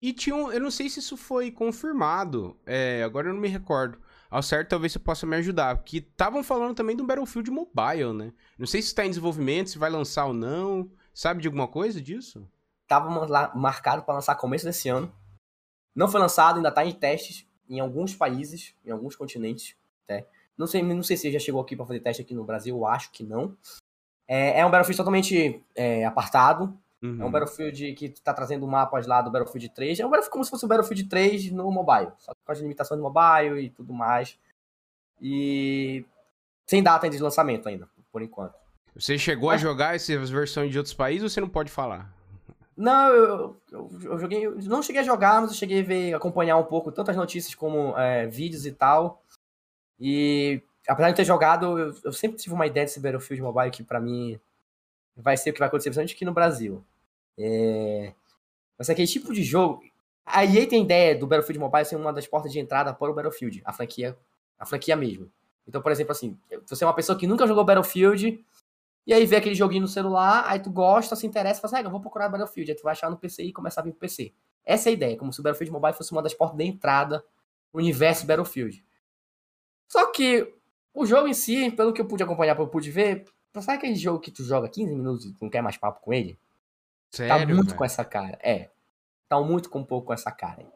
E 0.00 0.12
tinha 0.12 0.36
um, 0.36 0.52
eu 0.52 0.60
não 0.60 0.70
sei 0.70 0.88
se 0.88 1.00
isso 1.00 1.16
foi 1.16 1.50
confirmado, 1.50 2.56
é, 2.64 3.02
agora 3.02 3.28
eu 3.28 3.34
não 3.34 3.40
me 3.40 3.48
recordo. 3.48 3.98
Ao 4.30 4.42
certo, 4.42 4.68
talvez 4.68 4.92
você 4.92 4.98
possa 4.98 5.26
me 5.26 5.36
ajudar. 5.36 5.76
Porque 5.76 5.98
estavam 5.98 6.42
falando 6.44 6.74
também 6.74 6.96
do 6.96 7.06
Battlefield 7.06 7.50
Mobile, 7.50 8.12
né? 8.12 8.32
Não 8.58 8.66
sei 8.66 8.82
se 8.82 8.88
está 8.88 9.04
em 9.04 9.08
desenvolvimento, 9.08 9.70
se 9.70 9.78
vai 9.78 9.90
lançar 9.90 10.26
ou 10.26 10.34
não. 10.34 10.90
Sabe 11.14 11.40
de 11.40 11.48
alguma 11.48 11.66
coisa 11.66 12.00
disso? 12.00 12.46
Tava 12.86 13.08
marcado 13.54 14.02
para 14.02 14.14
lançar 14.14 14.34
começo 14.36 14.64
desse 14.64 14.88
ano. 14.88 15.12
Não 15.94 16.08
foi 16.08 16.20
lançado, 16.20 16.56
ainda 16.56 16.68
está 16.68 16.84
em 16.84 16.92
testes 16.92 17.46
em 17.68 17.80
alguns 17.80 18.14
países, 18.14 18.74
em 18.84 18.90
alguns 18.90 19.16
continentes. 19.16 19.76
Até. 20.04 20.26
Não 20.56 20.66
sei, 20.66 20.82
não 20.82 21.02
sei 21.02 21.16
se 21.16 21.30
já 21.30 21.38
chegou 21.38 21.60
aqui 21.60 21.76
para 21.76 21.86
fazer 21.86 22.00
teste 22.00 22.22
aqui 22.22 22.34
no 22.34 22.44
Brasil, 22.44 22.86
acho 22.86 23.10
que 23.10 23.22
não. 23.22 23.56
É, 24.26 24.60
é 24.60 24.66
um 24.66 24.70
Battlefield 24.70 24.96
totalmente 24.96 25.62
é, 25.74 26.04
apartado. 26.04 26.78
Uhum. 27.02 27.10
É 27.10 27.22
um 27.22 27.26
uhum. 27.26 27.30
Battlefield 27.30 27.94
que 27.94 28.08
tá 28.08 28.34
trazendo 28.34 28.66
mapas 28.66 29.06
lá 29.06 29.22
do 29.22 29.30
Battlefield 29.30 29.68
3. 29.70 30.00
É 30.00 30.06
um 30.06 30.10
Battlefield 30.10 30.32
como 30.32 30.44
se 30.44 30.50
fosse 30.50 30.64
o 30.64 30.68
Battlefield 30.68 31.04
3 31.04 31.52
no 31.52 31.70
mobile. 31.70 32.10
Só 32.18 32.32
com 32.44 32.52
as 32.52 32.58
limitações 32.58 33.00
do 33.00 33.02
mobile 33.02 33.60
e 33.60 33.70
tudo 33.70 33.92
mais. 33.92 34.38
E 35.20 36.04
sem 36.66 36.82
data 36.82 37.08
de 37.08 37.18
lançamento 37.18 37.68
ainda, 37.68 37.88
por 38.12 38.22
enquanto. 38.22 38.54
Você 38.94 39.16
chegou 39.16 39.50
Mas... 39.50 39.60
a 39.60 39.64
jogar 39.64 39.94
essas 39.94 40.30
versões 40.30 40.70
de 40.70 40.78
outros 40.78 40.94
países 40.94 41.22
ou 41.22 41.28
você 41.28 41.40
não 41.40 41.48
pode 41.48 41.70
falar? 41.70 42.12
Não, 42.76 43.10
eu, 43.10 43.56
eu, 43.72 43.90
eu 44.04 44.18
joguei. 44.18 44.46
Eu 44.46 44.56
não 44.62 44.82
cheguei 44.82 45.00
a 45.00 45.04
jogar, 45.04 45.40
mas 45.40 45.50
eu 45.50 45.56
cheguei 45.56 45.80
a 45.80 45.84
ver, 45.84 46.14
acompanhar 46.14 46.56
um 46.56 46.64
pouco 46.64 46.92
tantas 46.92 47.16
notícias 47.16 47.54
como 47.54 47.96
é, 47.98 48.26
vídeos 48.26 48.66
e 48.66 48.72
tal. 48.72 49.22
E 49.98 50.62
apesar 50.86 51.10
de 51.10 51.16
ter 51.16 51.24
jogado, 51.24 51.78
eu, 51.78 51.94
eu, 52.04 52.12
sempre 52.12 52.38
tive 52.38 52.54
uma 52.54 52.66
ideia 52.66 52.86
desse 52.86 53.00
Battlefield 53.00 53.42
Mobile 53.42 53.70
que 53.70 53.82
para 53.82 54.00
mim 54.00 54.38
vai 55.16 55.36
ser 55.36 55.50
o 55.50 55.52
que 55.52 55.58
vai 55.58 55.66
acontecer, 55.68 55.90
principalmente 55.90 56.14
aqui 56.14 56.24
no 56.24 56.32
Brasil. 56.32 56.84
É... 57.38 58.12
Mas 58.76 58.90
aquele 58.90 59.08
tipo 59.08 59.32
de 59.32 59.42
jogo. 59.42 59.80
A 60.26 60.44
EA 60.44 60.68
tem 60.68 60.82
ideia 60.82 61.16
do 61.16 61.26
Battlefield 61.26 61.58
Mobile 61.58 61.84
ser 61.86 61.96
uma 61.96 62.12
das 62.12 62.26
portas 62.26 62.52
de 62.52 62.58
entrada 62.58 62.92
para 62.92 63.10
o 63.10 63.14
Battlefield, 63.14 63.62
a 63.64 63.72
franquia, 63.72 64.16
a 64.58 64.66
franquia 64.66 64.94
mesmo. 64.94 65.30
Então, 65.66 65.80
por 65.80 65.90
exemplo, 65.90 66.12
assim, 66.12 66.38
você 66.66 66.84
é 66.84 66.86
uma 66.86 66.94
pessoa 66.94 67.18
que 67.18 67.26
nunca 67.26 67.46
jogou 67.46 67.64
Battlefield, 67.64 68.44
e 69.06 69.14
aí 69.14 69.24
vê 69.24 69.36
aquele 69.36 69.54
joguinho 69.54 69.82
no 69.82 69.88
celular, 69.88 70.44
aí 70.46 70.60
tu 70.60 70.70
gosta, 70.70 71.16
se 71.16 71.26
interessa, 71.26 71.62
fala 71.62 71.78
assim, 71.78 71.86
ah, 71.86 71.90
vou 71.90 72.00
procurar 72.00 72.28
Battlefield, 72.28 72.70
aí 72.70 72.76
tu 72.76 72.82
vai 72.82 72.92
achar 72.92 73.08
no 73.08 73.16
PC 73.16 73.42
e 73.44 73.52
começar 73.54 73.80
a 73.80 73.84
vir 73.84 73.92
pro 73.92 74.00
PC. 74.00 74.34
Essa 74.66 74.88
é 74.88 74.90
a 74.90 74.92
ideia, 74.92 75.16
como 75.16 75.32
se 75.32 75.40
o 75.40 75.42
Battlefield 75.42 75.72
Mobile 75.72 75.94
fosse 75.94 76.12
uma 76.12 76.22
das 76.22 76.34
portas 76.34 76.58
de 76.58 76.64
entrada 76.64 77.24
no 77.72 77.80
universo 77.80 78.26
Battlefield. 78.26 78.84
Só 79.86 80.10
que 80.12 80.54
o 80.92 81.06
jogo 81.06 81.26
em 81.26 81.32
si, 81.32 81.70
pelo 81.70 81.92
que 81.94 82.02
eu 82.02 82.06
pude 82.06 82.22
acompanhar, 82.22 82.54
pelo 82.54 82.66
que 82.66 82.70
eu 82.70 82.72
pude 82.72 82.90
ver, 82.90 83.24
sabe 83.54 83.78
aquele 83.78 83.94
jogo 83.94 84.20
que 84.20 84.30
tu 84.30 84.44
joga 84.44 84.68
15 84.68 84.94
minutos 84.94 85.24
e 85.24 85.32
tu 85.32 85.38
não 85.42 85.50
quer 85.50 85.62
mais 85.62 85.78
papo 85.78 86.00
com 86.02 86.12
ele? 86.12 86.38
Tá 87.10 87.16
Sério, 87.18 87.46
tá 87.46 87.54
muito 87.54 87.66
véio? 87.66 87.76
com 87.76 87.84
essa 87.84 88.04
cara. 88.04 88.38
É. 88.42 88.70
Tá 89.28 89.40
muito 89.40 89.70
com 89.70 89.80
um 89.80 89.84
pouco 89.84 90.08
com 90.08 90.12
essa 90.12 90.30
cara. 90.30 90.66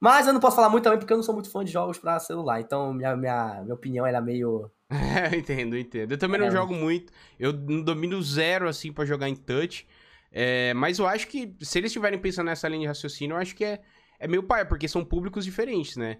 Mas 0.00 0.26
eu 0.26 0.32
não 0.32 0.40
posso 0.40 0.56
falar 0.56 0.68
muito 0.68 0.84
também 0.84 0.98
porque 0.98 1.12
eu 1.12 1.16
não 1.16 1.24
sou 1.24 1.34
muito 1.34 1.50
fã 1.50 1.64
de 1.64 1.70
jogos 1.70 1.98
pra 1.98 2.18
celular. 2.18 2.60
Então 2.60 2.92
minha, 2.92 3.16
minha, 3.16 3.62
minha 3.62 3.74
opinião 3.74 4.06
era 4.06 4.20
meio. 4.20 4.70
É, 4.90 5.34
entendo, 5.36 5.76
entendo. 5.76 6.12
Eu 6.12 6.18
também 6.18 6.40
é. 6.40 6.44
não 6.44 6.50
jogo 6.50 6.74
muito. 6.74 7.12
Eu 7.38 7.52
não 7.52 7.82
domino 7.82 8.20
zero 8.22 8.68
assim 8.68 8.92
para 8.92 9.04
jogar 9.04 9.28
em 9.28 9.36
touch. 9.36 9.86
É, 10.30 10.74
mas 10.74 10.98
eu 10.98 11.06
acho 11.06 11.26
que 11.28 11.56
se 11.60 11.78
eles 11.78 11.90
estiverem 11.90 12.18
pensando 12.18 12.46
nessa 12.46 12.68
linha 12.68 12.82
de 12.82 12.86
raciocínio, 12.88 13.34
eu 13.34 13.38
acho 13.38 13.54
que 13.54 13.64
é, 13.64 13.80
é 14.18 14.28
meio 14.28 14.42
pai, 14.42 14.66
porque 14.66 14.86
são 14.86 15.04
públicos 15.04 15.44
diferentes, 15.44 15.96
né? 15.96 16.18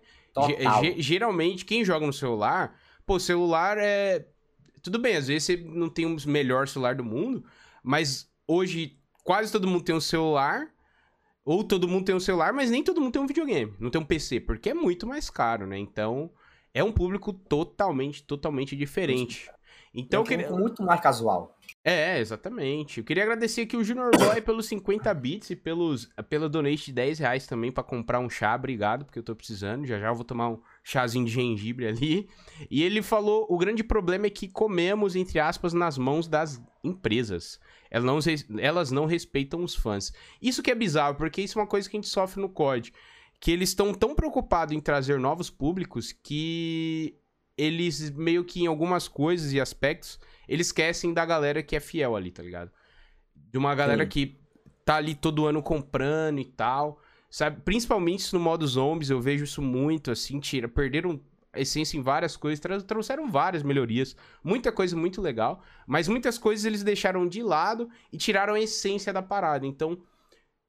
geralmente, 0.99 1.65
quem 1.65 1.85
joga 1.85 2.07
no 2.07 2.13
celular, 2.13 2.79
pô, 3.05 3.19
celular 3.19 3.79
é. 3.79 4.27
Tudo 4.83 4.99
bem, 4.99 5.17
às 5.17 5.27
vezes 5.29 5.45
você 5.45 5.57
não 5.57 5.89
tem 5.89 6.07
o 6.07 6.17
melhor 6.27 6.69
celular 6.69 6.95
do 6.95 7.03
mundo, 7.03 7.45
mas 7.83 8.31
hoje 8.47 8.99
quase 9.27 9.51
todo 9.51 9.67
mundo 9.67 9.83
tem 9.83 9.95
um 9.95 10.01
celular, 10.01 10.69
ou 11.45 11.65
todo 11.65 11.89
mundo 11.89 12.05
tem 12.07 12.15
um 12.15 12.21
celular, 12.21 12.53
mas 12.53 12.71
nem 12.71 12.83
todo 12.83 13.01
mundo 13.01 13.13
tem 13.13 13.21
um 13.21 13.27
videogame, 13.27 13.75
não 13.79 13.91
tem 13.91 14.01
um 14.01 14.05
PC, 14.05 14.41
porque 14.41 14.71
é 14.71 14.75
muito 14.75 15.07
mais 15.07 15.29
caro, 15.29 15.67
né? 15.67 15.77
Então, 15.77 16.31
é 16.73 16.83
um 16.83 16.93
público 16.93 17.33
totalmente, 17.33 18.23
totalmente 18.23 18.77
diferente. 18.77 19.51
Então, 19.93 20.21
é 20.21 20.23
um 20.23 20.27
queria... 20.27 20.51
muito 20.51 20.83
mais 20.83 21.01
casual. 21.01 21.59
É, 21.83 22.21
exatamente. 22.21 23.01
Eu 23.01 23.05
queria 23.05 23.25
agradecer 23.25 23.63
aqui 23.63 23.77
o 23.77 23.83
Junior 23.83 24.11
Boy 24.17 24.41
pelos 24.43 24.67
50 24.67 25.13
bits 25.15 25.51
e 25.51 25.57
pelos, 25.57 26.09
pela 26.29 26.49
donate 26.49 26.87
de 26.87 26.93
10 26.93 27.19
reais 27.19 27.47
também 27.47 27.73
para 27.73 27.83
comprar 27.83 28.21
um 28.21 28.29
chá. 28.29 28.55
Obrigado, 28.55 29.07
porque 29.07 29.19
eu 29.19 29.23
tô 29.23 29.35
precisando. 29.35 29.87
Já 29.87 29.99
já 29.99 30.09
eu 30.09 30.15
vou 30.15 30.25
tomar 30.25 30.51
um 30.51 30.61
chazinho 30.87 31.27
de 31.27 31.33
gengibre 31.33 31.89
ali. 31.89 32.29
E 32.71 32.85
ele 32.85 33.03
falou: 33.03 33.45
o 33.51 33.59
grande 33.59 33.83
problema 33.83 34.27
é 34.27 34.31
que 34.31 34.49
comemos, 34.49 35.17
entre 35.17 35.41
aspas, 35.41 35.73
nas 35.73 35.99
mãos 35.99 36.29
das 36.29 36.63
empresas. 36.85 37.59
Elas 37.91 38.05
não, 38.05 38.61
elas 38.61 38.91
não 38.93 39.05
respeitam 39.05 39.65
os 39.65 39.75
fãs. 39.75 40.13
Isso 40.41 40.63
que 40.63 40.71
é 40.71 40.75
bizarro, 40.75 41.17
porque 41.17 41.43
isso 41.43 41.59
é 41.59 41.63
uma 41.63 41.69
coisa 41.69 41.91
que 41.91 41.97
a 41.97 42.01
gente 42.01 42.09
sofre 42.09 42.41
no 42.41 42.49
COD. 42.49 42.93
Que 43.41 43.51
eles 43.51 43.71
estão 43.71 43.93
tão 43.93 44.15
preocupados 44.15 44.75
em 44.75 44.81
trazer 44.81 45.19
novos 45.19 45.51
públicos 45.51 46.13
que 46.13 47.19
eles 47.59 48.11
meio 48.11 48.45
que 48.45 48.63
em 48.63 48.67
algumas 48.67 49.09
coisas 49.09 49.53
e 49.53 49.61
aspectos, 49.61 50.21
eles 50.49 50.69
esquecem 50.69 51.13
da 51.13 51.25
galera 51.25 51.63
que 51.63 51.75
é 51.75 51.81
fiel 51.81 52.15
ali, 52.15 52.31
tá 52.31 52.43
ligado? 52.43 52.71
De 53.35 53.59
uma 53.59 53.75
galera 53.75 54.05
Sim. 54.05 54.09
que 54.09 54.41
tá 54.85 54.97
ali 54.97 55.15
todo 55.15 55.47
ano 55.47 55.63
comprando 55.63 56.39
e 56.39 56.45
tal. 56.45 57.01
Sabe? 57.31 57.61
Principalmente 57.63 58.33
no 58.33 58.41
modo 58.41 58.67
zombies, 58.67 59.11
eu 59.11 59.21
vejo 59.21 59.45
isso 59.45 59.61
muito, 59.61 60.11
assim, 60.11 60.41
tira, 60.41 60.69
perderam 60.69 61.21
essência 61.55 61.97
em 61.97 62.03
várias 62.03 62.37
coisas, 62.37 62.61
trouxeram 62.85 63.31
várias 63.31 63.63
melhorias, 63.63 64.17
muita 64.43 64.71
coisa 64.71 64.97
muito 64.97 65.21
legal, 65.21 65.63
mas 65.87 66.09
muitas 66.09 66.39
coisas 66.39 66.65
eles 66.65 66.83
deixaram 66.83 67.27
de 67.27 67.43
lado 67.43 67.89
e 68.13 68.17
tiraram 68.17 68.55
a 68.55 68.61
essência 68.61 69.13
da 69.13 69.23
parada. 69.23 69.67
Então, 69.67 69.99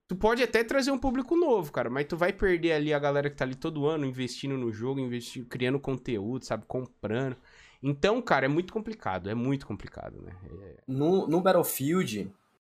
tu 0.08 0.16
pode 0.16 0.42
até 0.42 0.64
trazer 0.64 0.92
um 0.92 0.98
público 0.98 1.36
novo, 1.36 1.72
cara, 1.72 1.90
mas 1.90 2.06
tu 2.06 2.16
vai 2.16 2.32
perder 2.32 2.74
ali 2.74 2.94
a 2.94 3.00
galera 3.00 3.30
que 3.30 3.36
tá 3.36 3.46
ali 3.46 3.56
todo 3.56 3.86
ano 3.86 4.06
investindo 4.06 4.58
no 4.58 4.72
jogo, 4.72 5.00
investindo, 5.00 5.46
criando 5.46 5.80
conteúdo, 5.80 6.46
sabe, 6.46 6.64
comprando. 6.68 7.36
Então, 7.82 8.22
cara, 8.22 8.46
é 8.46 8.50
muito 8.50 8.74
complicado, 8.74 9.30
é 9.30 9.36
muito 9.36 9.68
complicado, 9.68 10.22
né? 10.22 10.36
É... 10.62 10.76
No, 10.88 11.28
no 11.28 11.42
Battlefield, 11.42 12.32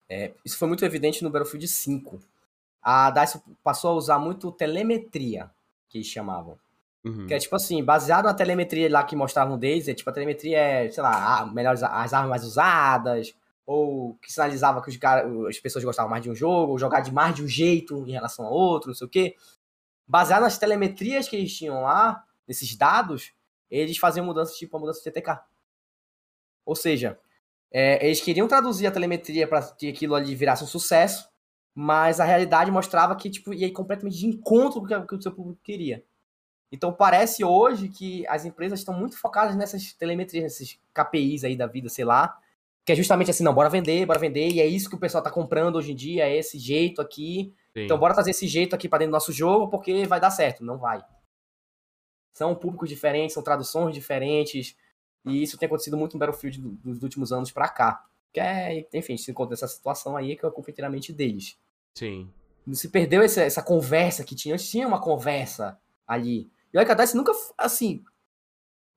é, 0.08 0.32
isso 0.46 0.58
foi 0.58 0.68
muito 0.68 0.86
evidente 0.86 1.24
no 1.24 1.30
Battlefield 1.30 1.68
5. 1.68 2.20
A 2.84 3.10
DICE 3.12 3.42
passou 3.64 3.92
a 3.92 3.94
usar 3.94 4.20
muito 4.20 4.52
telemetria, 4.52 5.50
que 5.88 5.98
eles 5.98 6.08
chamavam. 6.08 6.58
Uhum. 7.04 7.28
Que 7.28 7.34
é 7.34 7.40
tipo 7.40 7.56
assim, 7.56 7.84
baseado 7.84 8.26
na 8.26 8.34
telemetria 8.34 8.90
lá 8.90 9.04
que 9.04 9.16
mostravam 9.16 9.58
deles, 9.58 9.88
é 9.88 9.94
tipo, 9.94 10.10
a 10.10 10.14
telemetria 10.14 10.58
é, 10.58 10.90
sei 10.90 11.04
lá, 11.04 11.46
melhores, 11.46 11.84
as 11.84 12.14
armas 12.14 12.30
mais 12.30 12.44
usadas, 12.44 13.36
ou 13.66 14.16
que 14.16 14.32
sinalizava 14.32 14.82
que 14.82 14.90
os 14.90 14.98
cara, 14.98 15.26
as 15.48 15.60
pessoas 15.60 15.84
gostavam 15.84 16.10
mais 16.10 16.24
de 16.24 16.30
um 16.30 16.36
jogo, 16.36 16.74
ou 16.74 16.80
jogar 16.80 17.02
de 17.02 17.12
mais 17.14 17.36
de 17.36 17.44
um 17.44 17.48
jeito 17.48 18.06
em 18.08 18.12
relação 18.12 18.46
a 18.46 18.50
outro, 18.50 18.90
não 18.90 18.96
sei 18.96 19.08
o 19.08 19.10
quê. 19.10 19.36
Baseado 20.08 20.42
nas 20.42 20.58
telemetrias 20.58 21.28
que 21.28 21.36
eles 21.36 21.56
tinham 21.58 21.82
lá, 21.82 22.24
nesses 22.48 22.76
dados, 22.76 23.34
eles 23.70 23.98
faziam 23.98 24.26
mudanças 24.26 24.58
tipo 24.58 24.76
a 24.76 24.80
mudança 24.80 25.00
de 25.00 25.12
TTK. 25.12 25.40
Ou 26.66 26.76
seja, 26.76 27.20
é, 27.72 28.06
eles 28.06 28.22
queriam 28.22 28.48
traduzir 28.48 28.88
a 28.88 28.92
telemetria 28.92 29.48
para 29.48 29.62
que 29.62 29.90
aquilo 29.90 30.16
ali 30.16 30.36
virasse 30.36 30.64
um 30.64 30.68
sucesso, 30.68 31.28
mas 31.76 32.20
a 32.20 32.26
realidade 32.26 32.70
mostrava 32.70 33.16
que 33.16 33.30
tipo, 33.30 33.54
ia 33.54 33.72
completamente 33.74 34.18
de 34.18 34.28
encontro 34.28 34.82
com 34.82 34.96
o 34.96 35.08
que 35.08 35.16
o 35.16 35.22
seu 35.22 35.32
público 35.32 35.60
queria. 35.64 36.04
Então 36.72 36.92
parece 36.92 37.44
hoje 37.44 37.88
que 37.88 38.26
as 38.28 38.46
empresas 38.46 38.80
estão 38.80 38.98
muito 38.98 39.18
focadas 39.18 39.56
nessas 39.56 39.94
telemetrias, 39.94 40.44
nesses 40.44 40.80
KPIs 40.94 41.44
aí 41.44 41.56
da 41.56 41.68
vida, 41.68 41.88
sei 41.88 42.04
lá, 42.04 42.40
que 42.86 42.92
é 42.92 42.96
justamente 42.96 43.32
assim, 43.32 43.44
não, 43.44 43.54
bora 43.54 43.70
vender, 43.70 44.06
bora 44.06 44.20
vender, 44.20 44.50
e 44.50 44.60
é 44.60 44.66
isso 44.66 44.90
que 44.90 44.96
o 44.96 45.00
pessoal 45.00 45.24
tá 45.24 45.32
comprando 45.32 45.76
hoje 45.76 45.92
em 45.92 45.96
dia, 45.96 46.28
é 46.28 46.36
esse 46.36 46.58
jeito 46.58 47.02
aqui. 47.02 47.54
Sim. 47.74 47.86
Então 47.86 47.98
bora 47.98 48.14
trazer 48.14 48.32
esse 48.32 48.48
jeito 48.48 48.76
aqui 48.76 48.90
para 48.90 49.00
dentro 49.00 49.12
do 49.12 49.16
nosso 49.16 49.32
jogo, 49.32 49.70
porque 49.70 50.06
vai 50.06 50.20
dar 50.20 50.32
certo, 50.32 50.66
não 50.66 50.78
vai. 50.78 51.04
São 52.34 52.56
públicos 52.56 52.90
diferentes, 52.90 53.34
são 53.34 53.44
traduções 53.44 53.94
diferentes, 53.94 54.76
e 55.24 55.44
isso 55.44 55.58
tem 55.58 55.68
acontecido 55.68 55.96
muito 55.96 56.14
no 56.14 56.20
Battlefield 56.20 56.60
dos 56.60 57.04
últimos 57.04 57.32
anos 57.32 57.52
para 57.52 57.70
cá. 57.70 58.06
Que 58.34 58.40
é, 58.40 58.88
enfim, 58.94 59.16
se 59.16 59.32
encontra 59.32 59.52
nessa 59.52 59.68
situação 59.68 60.18
aí 60.18 60.36
que 60.36 60.46
é 60.46 60.50
culpa 60.50 60.72
inteiramente 60.72 61.14
deles. 61.14 61.58
Sim. 61.94 62.30
Se 62.74 62.90
perdeu 62.90 63.22
essa, 63.22 63.42
essa 63.42 63.62
conversa 63.62 64.24
que 64.24 64.36
tinha, 64.36 64.56
antes 64.56 64.70
tinha 64.70 64.88
uma 64.88 65.00
conversa 65.00 65.80
ali. 66.08 66.50
E 66.74 66.78
o 66.78 66.80
Alcatraz 66.80 67.14
nunca, 67.14 67.32
assim, 67.58 68.04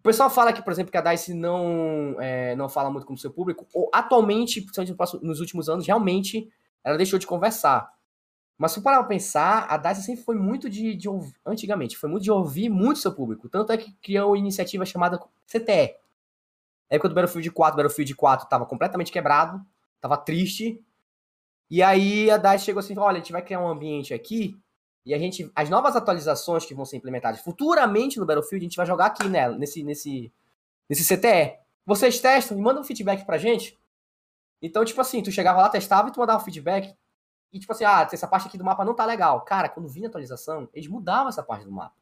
pessoal 0.07 0.31
fala 0.31 0.53
que, 0.53 0.63
por 0.63 0.73
exemplo, 0.73 0.93
que 0.93 0.97
a 0.97 1.01
DICE 1.01 1.35
não, 1.35 2.17
é, 2.21 2.55
não 2.55 2.69
fala 2.69 2.91
muito 2.91 3.07
com 3.07 3.15
o 3.15 3.19
seu 3.19 3.31
público. 3.31 3.67
Ou, 3.75 3.91
atualmente, 3.93 4.61
principalmente 4.61 5.23
nos 5.23 5.41
últimos 5.41 5.69
anos, 5.69 5.87
realmente 5.87 6.49
ela 6.85 6.97
deixou 6.97 7.19
de 7.19 7.27
conversar. 7.27 7.93
Mas 8.57 8.73
se 8.73 8.81
parar 8.81 8.99
pra 8.99 9.09
pensar, 9.09 9.67
a 9.69 9.77
DICE 9.77 10.07
sempre 10.07 10.25
foi 10.25 10.37
muito 10.37 10.71
de, 10.71 10.95
de 10.95 11.09
ouvir, 11.09 11.35
antigamente, 11.45 11.97
foi 11.97 12.09
muito 12.09 12.23
de 12.23 12.31
ouvir 12.31 12.71
muito 12.71 13.01
seu 13.01 13.13
público. 13.13 13.49
Tanto 13.49 13.73
é 13.73 13.77
que 13.77 13.93
criou 14.01 14.31
uma 14.31 14.39
iniciativa 14.39 14.87
chamada 14.87 15.21
CTE. 15.47 15.97
Época 16.89 17.09
do 17.09 17.15
Battlefield 17.15 17.51
4, 17.51 17.77
Battlefield 17.77 18.15
4 18.15 18.49
tava 18.49 18.67
completamente 18.67 19.11
quebrado, 19.13 19.65
tava 20.01 20.17
triste. 20.17 20.83
E 21.69 21.83
aí 21.83 22.31
a 22.31 22.37
DICE 22.37 22.65
chegou 22.65 22.81
assim, 22.81 22.97
olha, 22.97 23.17
a 23.17 23.21
gente 23.21 23.33
vai 23.33 23.43
criar 23.43 23.61
um 23.61 23.69
ambiente 23.69 24.15
aqui 24.15 24.57
e 25.07 25.15
a 25.15 25.19
gente, 25.19 25.49
as 25.55 25.71
novas 25.71 25.95
atualizações 25.95 26.67
que 26.67 26.75
vão 26.75 26.85
ser 26.85 26.97
implementadas 26.97 27.41
futuramente 27.41 28.19
no 28.19 28.27
Battlefield, 28.27 28.65
a 28.65 28.69
gente 28.69 28.77
vai 28.77 28.87
jogar 28.87 29.07
aqui 29.07 29.29
nela, 29.29 29.57
nesse, 29.57 29.85
nesse, 29.85 30.33
nesse 30.89 31.05
CTE. 31.05 31.57
Vocês 31.87 32.19
testam 32.19 32.59
e 32.59 32.61
mandam 32.61 32.83
um 32.83 32.85
feedback 32.85 33.25
pra 33.25 33.39
gente. 33.39 33.79
Então, 34.61 34.85
tipo 34.85 35.01
assim, 35.01 35.23
tu 35.23 35.31
chegava 35.31 35.61
lá, 35.61 35.69
testava 35.69 36.09
e 36.09 36.13
tu 36.13 36.19
mandava 36.19 36.43
um 36.43 36.45
feedback. 36.45 36.93
E 37.53 37.61
tipo 37.61 37.73
assim, 37.73 37.85
ah, 37.85 38.09
essa 38.13 38.27
parte 38.27 38.49
aqui 38.49 38.59
do 38.59 38.65
mapa 38.65 38.85
não 38.85 38.95
tá 38.95 39.07
legal. 39.07 39.43
Cara, 39.43 39.69
quando 39.69 39.89
vinha 39.89 40.09
a 40.09 40.11
atualização, 40.11 40.69
eles 40.75 40.89
mudavam 40.89 41.29
essa 41.29 41.43
parte 41.43 41.65
do 41.65 41.71
mapa. 41.71 41.95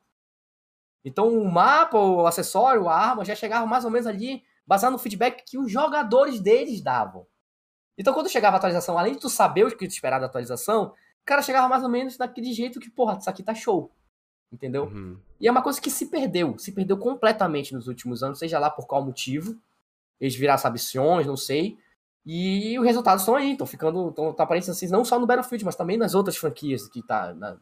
Então 1.05 1.29
o 1.29 1.53
mapa, 1.53 1.99
o 1.99 2.27
acessório, 2.27 2.89
a 2.89 2.97
arma 2.97 3.23
já 3.23 3.35
chegava 3.35 3.67
mais 3.67 3.85
ou 3.85 3.91
menos 3.91 4.07
ali, 4.07 4.43
baseado 4.67 4.93
no 4.93 4.99
feedback 4.99 5.45
que 5.47 5.59
os 5.59 5.71
jogadores 5.71 6.41
deles 6.41 6.81
davam. 6.81 7.27
Então 7.97 8.13
quando 8.13 8.29
chegava 8.29 8.57
a 8.57 8.59
atualização, 8.59 8.99
além 8.99 9.15
de 9.15 9.21
tu 9.21 9.29
saber 9.29 9.65
o 9.65 9.77
que 9.77 9.85
esperar 9.85 10.19
da 10.19 10.27
atualização, 10.27 10.87
o 10.87 11.25
cara 11.25 11.43
chegava 11.43 11.69
mais 11.69 11.83
ou 11.83 11.89
menos 11.89 12.17
daquele 12.17 12.53
jeito 12.53 12.81
que, 12.81 12.91
porra, 12.91 13.19
isso 13.19 13.31
aqui 13.31 13.43
tá 13.43 13.55
show. 13.55 13.91
Entendeu? 14.53 14.85
Uhum. 14.85 15.19
E 15.41 15.49
é 15.49 15.51
uma 15.51 15.63
coisa 15.63 15.81
que 15.81 15.91
se 15.91 16.07
perdeu, 16.07 16.57
se 16.59 16.73
perdeu 16.73 16.97
completamente 16.97 17.75
nos 17.75 17.89
últimos 17.89 18.23
anos, 18.23 18.39
seja 18.39 18.59
lá 18.59 18.71
por 18.71 18.87
qual 18.87 19.05
motivo. 19.05 19.59
Eles 20.21 20.37
viraram 20.37 20.61
sabições, 20.61 21.27
não 21.27 21.37
sei. 21.37 21.77
E 22.25 22.79
os 22.79 22.85
resultados 22.85 23.23
estão 23.23 23.35
aí, 23.35 23.53
estão 23.53 23.67
ficando, 23.67 24.09
estão 24.09 24.33
tá 24.33 24.45
aparecendo 24.45 24.73
assim, 24.73 24.89
não 24.89 25.05
só 25.05 25.19
no 25.19 25.27
Battlefield, 25.27 25.65
mas 25.65 25.77
também 25.77 25.97
nas 25.97 26.15
outras 26.15 26.37
franquias 26.37 26.89
que 26.89 27.03
tá 27.03 27.35
na, 27.35 27.59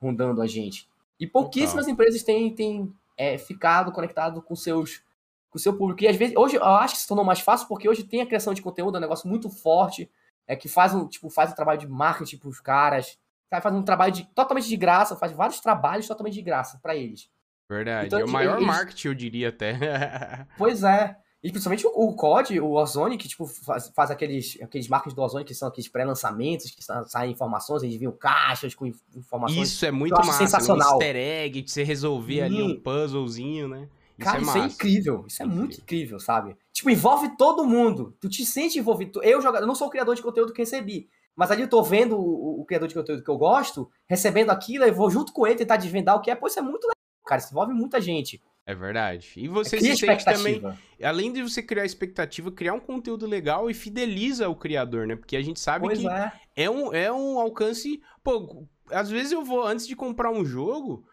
rondando 0.00 0.40
a 0.40 0.46
gente. 0.46 0.88
E 1.18 1.26
pouquíssimas 1.26 1.84
Total. 1.84 1.92
empresas 1.92 2.22
têm, 2.22 2.54
têm 2.54 2.92
é, 3.16 3.36
ficado 3.36 3.92
conectado 3.92 4.40
com 4.40 4.56
seus 4.56 5.02
com 5.50 5.58
o 5.58 5.60
seu 5.60 5.76
público. 5.76 6.02
E 6.02 6.08
às 6.08 6.16
vezes, 6.16 6.36
hoje 6.36 6.56
eu 6.56 6.64
acho 6.64 6.94
que 6.94 7.00
se 7.00 7.08
tornou 7.08 7.24
mais 7.24 7.40
fácil 7.40 7.66
porque 7.68 7.88
hoje 7.88 8.04
tem 8.04 8.22
a 8.22 8.26
criação 8.26 8.54
de 8.54 8.62
conteúdo, 8.62 8.96
é 8.96 8.98
um 8.98 9.02
negócio 9.02 9.28
muito 9.28 9.50
forte 9.50 10.10
é 10.50 10.56
que 10.56 10.68
faz 10.68 10.92
um, 10.92 11.06
tipo, 11.06 11.30
faz 11.30 11.52
um 11.52 11.54
trabalho 11.54 11.78
de 11.78 11.86
marketing 11.86 12.36
pros 12.38 12.60
caras, 12.60 13.16
sabe? 13.48 13.62
faz 13.62 13.72
um 13.72 13.84
trabalho 13.84 14.12
de, 14.12 14.24
totalmente 14.34 14.68
de 14.68 14.76
graça, 14.76 15.14
faz 15.14 15.30
vários 15.30 15.60
trabalhos 15.60 16.08
totalmente 16.08 16.34
de 16.34 16.42
graça 16.42 16.80
para 16.82 16.96
eles. 16.96 17.30
Verdade, 17.68 18.06
então, 18.08 18.18
é 18.18 18.24
o 18.24 18.28
maior 18.28 18.56
eles... 18.56 18.66
marketing, 18.66 19.08
eu 19.08 19.14
diria 19.14 19.48
até. 19.50 20.46
pois 20.58 20.82
é. 20.82 21.16
E 21.40 21.52
principalmente 21.52 21.86
o, 21.86 21.90
o 21.90 22.14
COD, 22.14 22.60
o 22.60 22.72
Ozone, 22.72 23.16
que 23.16 23.28
tipo, 23.28 23.46
faz, 23.46 23.92
faz 23.94 24.10
aqueles, 24.10 24.58
aqueles 24.60 24.88
marcos 24.88 25.14
do 25.14 25.22
Ozone, 25.22 25.44
que 25.44 25.54
são 25.54 25.68
aqueles 25.68 25.88
pré-lançamentos, 25.88 26.72
que 26.72 26.82
saem 27.06 27.30
informações, 27.30 27.84
eles 27.84 27.96
viam 27.96 28.12
caixas 28.12 28.74
com 28.74 28.86
informações. 29.14 29.68
Isso 29.68 29.86
é 29.86 29.92
muito 29.92 30.16
massa, 30.16 30.32
sensacional. 30.32 30.98
Um 30.98 31.00
easter 31.00 31.16
egg, 31.16 31.62
de 31.62 31.70
você 31.70 31.84
resolver 31.84 32.42
ali 32.42 32.60
um 32.60 32.78
puzzlezinho, 32.78 33.68
né? 33.68 33.88
Cara, 34.20 34.40
isso 34.40 34.50
é, 34.50 34.52
isso 34.52 34.58
é 34.58 34.66
incrível. 34.66 35.24
Isso 35.26 35.42
é 35.42 35.46
incrível. 35.46 35.64
muito 35.64 35.80
incrível, 35.80 36.20
sabe? 36.20 36.56
Tipo, 36.72 36.90
envolve 36.90 37.36
todo 37.36 37.66
mundo. 37.66 38.16
Tu 38.20 38.28
te 38.28 38.46
sente 38.46 38.78
envolvido. 38.78 39.22
Eu, 39.22 39.40
jogador, 39.40 39.64
eu 39.64 39.68
não 39.68 39.74
sou 39.74 39.88
o 39.88 39.90
criador 39.90 40.14
de 40.14 40.22
conteúdo 40.22 40.52
que 40.52 40.62
recebi. 40.62 41.08
Mas 41.34 41.50
ali 41.50 41.62
eu 41.62 41.68
tô 41.68 41.82
vendo 41.82 42.18
o, 42.18 42.60
o, 42.60 42.64
criador 42.64 42.88
de 42.88 42.94
conteúdo 42.94 43.22
que 43.22 43.30
eu 43.30 43.38
gosto, 43.38 43.90
recebendo 44.06 44.50
aquilo, 44.50 44.84
eu 44.84 44.92
vou 44.92 45.10
junto 45.10 45.32
com 45.32 45.46
ele 45.46 45.56
tentar 45.56 45.76
desvendar 45.76 46.16
o 46.16 46.20
que 46.20 46.30
é. 46.30 46.34
Pô, 46.34 46.46
isso 46.46 46.58
é 46.58 46.62
muito 46.62 46.84
legal, 46.84 47.24
cara. 47.26 47.40
Isso 47.40 47.52
envolve 47.52 47.72
muita 47.72 48.00
gente. 48.00 48.42
É 48.66 48.74
verdade. 48.74 49.32
E 49.36 49.48
você 49.48 49.78
Cria 49.78 49.96
se 49.96 50.06
sente 50.06 50.24
também, 50.24 50.62
além 51.02 51.32
de 51.32 51.42
você 51.42 51.62
criar 51.62 51.84
expectativa, 51.84 52.52
criar 52.52 52.74
um 52.74 52.80
conteúdo 52.80 53.26
legal 53.26 53.70
e 53.70 53.74
fideliza 53.74 54.48
o 54.48 54.54
criador, 54.54 55.06
né? 55.06 55.16
Porque 55.16 55.36
a 55.36 55.42
gente 55.42 55.58
sabe 55.58 55.86
pois 55.86 55.98
que 55.98 56.06
é. 56.06 56.32
é. 56.54 56.70
um, 56.70 56.92
é 56.92 57.12
um 57.12 57.38
alcance. 57.40 58.00
Pô, 58.22 58.66
às 58.90 59.10
vezes 59.10 59.32
eu 59.32 59.42
vou, 59.42 59.66
antes 59.66 59.86
de 59.86 59.96
comprar 59.96 60.30
um 60.30 60.44
jogo, 60.44 61.04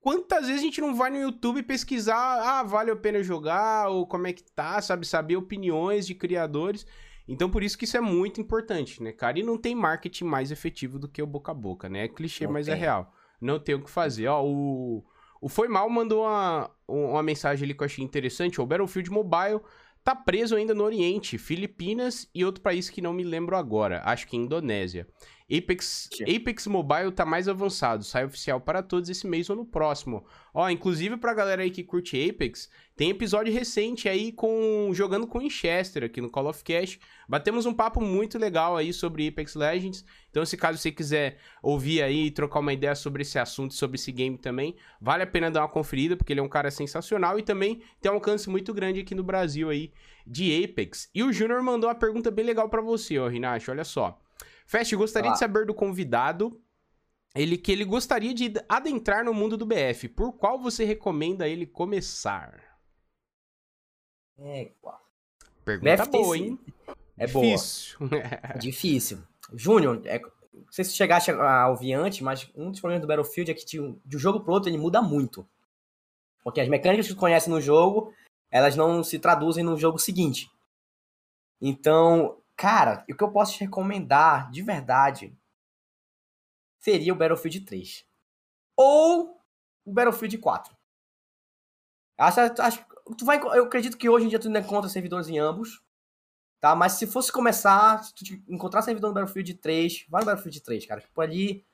Quantas 0.00 0.46
vezes 0.46 0.62
a 0.62 0.64
gente 0.64 0.80
não 0.80 0.94
vai 0.94 1.10
no 1.10 1.18
YouTube 1.18 1.62
pesquisar, 1.62 2.16
ah, 2.16 2.62
vale 2.62 2.90
a 2.90 2.96
pena 2.96 3.22
jogar, 3.22 3.88
ou 3.88 4.06
como 4.06 4.26
é 4.26 4.32
que 4.32 4.42
tá, 4.42 4.80
sabe? 4.80 5.06
Saber 5.06 5.36
opiniões 5.36 6.06
de 6.06 6.14
criadores. 6.14 6.86
Então, 7.28 7.50
por 7.50 7.62
isso 7.62 7.76
que 7.76 7.84
isso 7.84 7.96
é 7.96 8.00
muito 8.00 8.40
importante, 8.40 9.02
né, 9.02 9.12
cara? 9.12 9.38
E 9.38 9.42
não 9.42 9.58
tem 9.58 9.74
marketing 9.74 10.24
mais 10.24 10.50
efetivo 10.50 10.98
do 10.98 11.06
que 11.06 11.22
o 11.22 11.26
boca 11.26 11.52
a 11.52 11.54
boca, 11.54 11.88
né? 11.88 12.04
É 12.04 12.08
clichê, 12.08 12.46
não 12.46 12.54
mas 12.54 12.66
é 12.66 12.72
tem. 12.72 12.80
é 12.80 12.84
real. 12.84 13.12
Não 13.40 13.58
tem 13.58 13.74
o 13.74 13.84
que 13.84 13.90
fazer. 13.90 14.26
Ó, 14.26 14.42
o, 14.42 15.04
o 15.40 15.48
Foi 15.48 15.68
Mal 15.68 15.88
mandou 15.88 16.22
uma, 16.22 16.70
uma 16.88 17.22
mensagem 17.22 17.64
ali 17.64 17.74
que 17.74 17.82
eu 17.82 17.86
achei 17.86 18.04
interessante. 18.04 18.60
O 18.60 18.66
Battlefield 18.66 19.10
Mobile 19.10 19.60
tá 20.02 20.16
preso 20.16 20.56
ainda 20.56 20.74
no 20.74 20.82
Oriente, 20.82 21.38
Filipinas 21.38 22.28
e 22.34 22.44
outro 22.44 22.62
país 22.62 22.88
que 22.88 23.02
não 23.02 23.12
me 23.12 23.22
lembro 23.22 23.56
agora, 23.56 24.02
acho 24.04 24.26
que 24.26 24.36
Indonésia. 24.36 25.06
Apex, 25.52 26.08
Apex 26.22 26.68
Mobile 26.68 27.10
tá 27.10 27.26
mais 27.26 27.48
avançado, 27.48 28.04
sai 28.04 28.24
oficial 28.24 28.60
para 28.60 28.82
todos 28.82 29.10
esse 29.10 29.26
mês 29.26 29.50
ou 29.50 29.56
no 29.56 29.64
próximo. 29.64 30.24
Ó, 30.54 30.68
inclusive 30.70 31.16
pra 31.16 31.34
galera 31.34 31.62
aí 31.62 31.70
que 31.70 31.82
curte 31.82 32.16
Apex, 32.28 32.70
tem 32.96 33.10
episódio 33.10 33.52
recente 33.52 34.08
aí 34.08 34.30
com 34.30 34.90
jogando 34.92 35.26
com 35.26 35.40
Winchester 35.40 36.04
aqui 36.04 36.20
no 36.20 36.30
Call 36.30 36.48
of 36.48 36.62
Cash. 36.62 37.00
Batemos 37.28 37.66
um 37.66 37.74
papo 37.74 38.00
muito 38.00 38.38
legal 38.38 38.76
aí 38.76 38.92
sobre 38.92 39.26
Apex 39.26 39.56
Legends. 39.56 40.04
Então, 40.30 40.46
se 40.46 40.56
caso 40.56 40.78
você 40.78 40.92
quiser 40.92 41.38
ouvir 41.60 42.02
aí 42.02 42.26
e 42.26 42.30
trocar 42.30 42.60
uma 42.60 42.72
ideia 42.72 42.94
sobre 42.94 43.22
esse 43.22 43.38
assunto, 43.38 43.74
sobre 43.74 43.96
esse 43.96 44.12
game 44.12 44.38
também, 44.38 44.76
vale 45.00 45.24
a 45.24 45.26
pena 45.26 45.50
dar 45.50 45.62
uma 45.62 45.68
conferida, 45.68 46.16
porque 46.16 46.32
ele 46.32 46.40
é 46.40 46.42
um 46.42 46.48
cara 46.48 46.70
sensacional 46.70 47.38
e 47.38 47.42
também 47.42 47.82
tem 48.00 48.10
um 48.10 48.14
alcance 48.14 48.48
muito 48.48 48.72
grande 48.72 49.00
aqui 49.00 49.14
no 49.14 49.24
Brasil 49.24 49.68
aí 49.68 49.92
de 50.24 50.62
Apex. 50.62 51.10
E 51.12 51.24
o 51.24 51.32
Júnior 51.32 51.60
mandou 51.62 51.88
uma 51.88 51.94
pergunta 51.96 52.30
bem 52.30 52.44
legal 52.44 52.68
para 52.68 52.80
você, 52.80 53.18
ó, 53.18 53.26
Rinacho, 53.26 53.72
olha 53.72 53.84
só. 53.84 54.20
Fest, 54.70 54.94
gostaria 54.94 55.30
ah. 55.30 55.32
de 55.32 55.38
saber 55.40 55.66
do 55.66 55.74
convidado 55.74 56.62
ele 57.34 57.58
que 57.58 57.72
ele 57.72 57.84
gostaria 57.84 58.32
de 58.32 58.52
adentrar 58.68 59.24
no 59.24 59.34
mundo 59.34 59.56
do 59.56 59.66
BF. 59.66 60.08
Por 60.08 60.32
qual 60.34 60.60
você 60.60 60.84
recomenda 60.84 61.48
ele 61.48 61.66
começar? 61.66 62.78
É, 64.38 64.70
Pergunta 65.64 66.04
BF 66.04 66.10
boa, 66.10 66.38
hein? 66.38 66.58
É 67.18 67.26
difícil. 67.26 67.98
boa. 67.98 68.22
É 68.54 68.58
difícil. 68.58 69.18
Júnior, 69.52 70.02
é, 70.04 70.20
não 70.20 70.70
sei 70.70 70.84
se 70.84 70.94
chegaste 70.94 71.32
a 71.32 71.68
ouvir 71.68 71.94
antes, 71.94 72.20
mas 72.20 72.48
um 72.54 72.70
dos 72.70 72.78
problemas 72.78 73.02
do 73.02 73.08
Battlefield 73.08 73.50
é 73.50 73.54
que 73.54 73.66
de 73.66 73.80
um 73.80 73.98
jogo 74.20 74.38
pro 74.38 74.52
outro 74.52 74.70
ele 74.70 74.78
muda 74.78 75.02
muito. 75.02 75.44
Porque 76.44 76.60
as 76.60 76.68
mecânicas 76.68 77.08
que 77.08 77.14
tu 77.14 77.18
conhece 77.18 77.50
no 77.50 77.60
jogo, 77.60 78.14
elas 78.48 78.76
não 78.76 79.02
se 79.02 79.18
traduzem 79.18 79.64
no 79.64 79.76
jogo 79.76 79.98
seguinte. 79.98 80.48
Então, 81.60 82.39
Cara, 82.60 83.06
o 83.10 83.16
que 83.16 83.24
eu 83.24 83.32
posso 83.32 83.54
te 83.54 83.60
recomendar 83.64 84.50
de 84.50 84.60
verdade 84.60 85.34
seria 86.78 87.10
o 87.10 87.16
Battlefield 87.16 87.62
3. 87.62 88.04
Ou 88.76 89.40
o 89.82 89.90
Battlefield 89.90 90.36
4. 90.36 90.76
Acho, 92.18 92.40
acho, 92.60 92.86
tu 93.16 93.24
vai, 93.24 93.38
eu 93.38 93.64
acredito 93.64 93.96
que 93.96 94.10
hoje 94.10 94.26
em 94.26 94.28
dia 94.28 94.38
tu 94.38 94.48
ainda 94.48 94.58
encontra 94.58 94.90
servidores 94.90 95.26
em 95.30 95.38
ambos. 95.38 95.82
Tá? 96.60 96.76
Mas 96.76 96.92
se 96.92 97.06
fosse 97.06 97.32
começar, 97.32 98.04
se 98.04 98.12
tu 98.12 98.24
encontrar 98.46 98.82
servidor 98.82 99.08
no 99.08 99.14
Battlefield 99.14 99.54
3, 99.54 100.04
vai 100.10 100.20
no 100.20 100.26
Battlefield 100.26 100.60
3, 100.60 100.84
cara. 100.84 101.02
Por 101.14 101.24
ali 101.24 101.64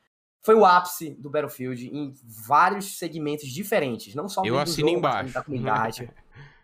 foi 0.40 0.54
o 0.54 0.64
ápice 0.64 1.16
do 1.16 1.28
Battlefield 1.28 1.88
em 1.88 2.14
vários 2.22 2.96
segmentos 2.96 3.48
diferentes. 3.48 4.14
Não 4.14 4.28
só 4.28 4.44
eu 4.44 4.56
assino 4.56 4.86
jogo, 4.86 5.00
embaixo. 5.00 5.34
da 5.34 5.42
comunidade. 5.42 6.08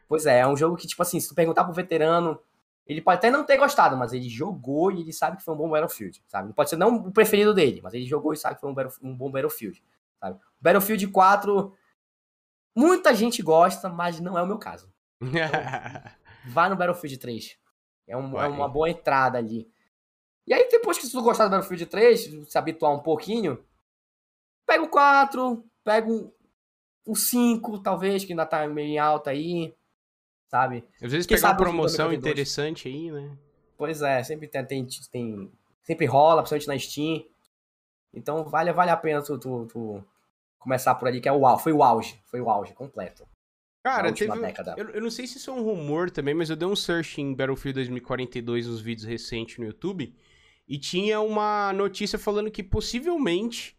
pois 0.06 0.26
é, 0.26 0.38
é 0.38 0.46
um 0.46 0.56
jogo 0.56 0.76
que, 0.76 0.86
tipo 0.86 1.02
assim, 1.02 1.18
se 1.18 1.28
tu 1.28 1.34
perguntar 1.34 1.64
pro 1.64 1.72
veterano 1.72 2.40
ele 2.86 3.00
pode 3.00 3.18
até 3.18 3.30
não 3.30 3.44
ter 3.44 3.56
gostado, 3.56 3.96
mas 3.96 4.12
ele 4.12 4.28
jogou 4.28 4.90
e 4.90 5.00
ele 5.00 5.12
sabe 5.12 5.36
que 5.36 5.44
foi 5.44 5.54
um 5.54 5.56
bom 5.56 5.70
Battlefield, 5.70 6.22
sabe? 6.26 6.48
Não 6.48 6.54
pode 6.54 6.70
ser 6.70 6.76
não 6.76 6.96
o 6.96 7.12
preferido 7.12 7.54
dele, 7.54 7.80
mas 7.82 7.94
ele 7.94 8.04
jogou 8.04 8.32
e 8.32 8.36
sabe 8.36 8.56
que 8.56 8.60
foi 8.60 8.70
um, 8.70 9.10
um 9.10 9.16
bom 9.16 9.30
Battlefield, 9.30 9.82
sabe? 10.18 10.38
Battlefield 10.60 11.06
4, 11.08 11.76
muita 12.74 13.14
gente 13.14 13.42
gosta, 13.42 13.88
mas 13.88 14.20
não 14.20 14.36
é 14.36 14.42
o 14.42 14.46
meu 14.46 14.58
caso. 14.58 14.92
Então, 16.44 16.52
vá 16.52 16.68
no 16.68 16.74
Battlefield 16.74 17.18
3. 17.18 17.56
É, 18.08 18.16
um, 18.16 18.36
é, 18.36 18.48
uma 18.48 18.68
boa 18.68 18.90
entrada 18.90 19.38
ali. 19.38 19.70
E 20.44 20.52
aí, 20.52 20.68
depois 20.68 20.98
que 20.98 21.08
tu 21.08 21.22
gostar 21.22 21.44
do 21.44 21.50
Battlefield 21.50 21.86
3, 21.86 22.50
se 22.50 22.58
habituar 22.58 22.92
um 22.92 22.98
pouquinho, 22.98 23.64
pega 24.66 24.82
o 24.82 24.88
4, 24.88 25.64
pega 25.84 26.10
o, 26.10 26.34
o 27.06 27.14
5, 27.14 27.78
talvez, 27.78 28.24
que 28.24 28.32
ainda 28.32 28.44
tá 28.44 28.66
meio 28.66 28.88
em 28.88 28.98
alta 28.98 29.30
aí 29.30 29.72
sabe? 30.52 30.84
Às 31.00 31.10
vezes 31.10 31.26
pegar 31.26 31.48
uma 31.48 31.56
promoção 31.56 32.12
interessante 32.12 32.86
aí, 32.86 33.10
né? 33.10 33.34
Pois 33.78 34.02
é, 34.02 34.22
sempre 34.22 34.46
tem, 34.46 34.62
tem, 34.66 34.86
tem, 35.10 35.50
sempre 35.82 36.04
rola, 36.04 36.42
principalmente 36.42 36.68
na 36.68 36.78
Steam. 36.78 37.24
Então 38.12 38.44
vale, 38.44 38.70
vale 38.70 38.90
a 38.90 38.96
pena 38.96 39.22
tu, 39.22 39.38
tu, 39.38 39.66
tu 39.66 40.04
começar 40.58 40.94
por 40.94 41.08
ali, 41.08 41.22
que 41.22 41.28
é 41.28 41.32
o 41.32 41.58
foi 41.58 41.72
o 41.72 41.82
auge, 41.82 42.20
foi 42.26 42.42
o 42.42 42.50
auge 42.50 42.74
completo. 42.74 43.26
Cara, 43.82 44.12
teve, 44.12 44.30
eu, 44.76 44.90
eu, 44.90 45.00
não 45.00 45.10
sei 45.10 45.26
se 45.26 45.38
isso 45.38 45.50
é 45.50 45.54
um 45.54 45.64
rumor 45.64 46.08
também, 46.08 46.34
mas 46.34 46.50
eu 46.50 46.54
dei 46.54 46.68
um 46.68 46.76
search 46.76 47.20
em 47.20 47.34
Battlefield 47.34 47.74
2042 47.74 48.68
nos 48.68 48.80
vídeos 48.80 49.04
recentes 49.04 49.58
no 49.58 49.64
YouTube 49.64 50.14
e 50.68 50.78
tinha 50.78 51.20
uma 51.20 51.72
notícia 51.72 52.16
falando 52.16 52.48
que 52.48 52.62
possivelmente 52.62 53.76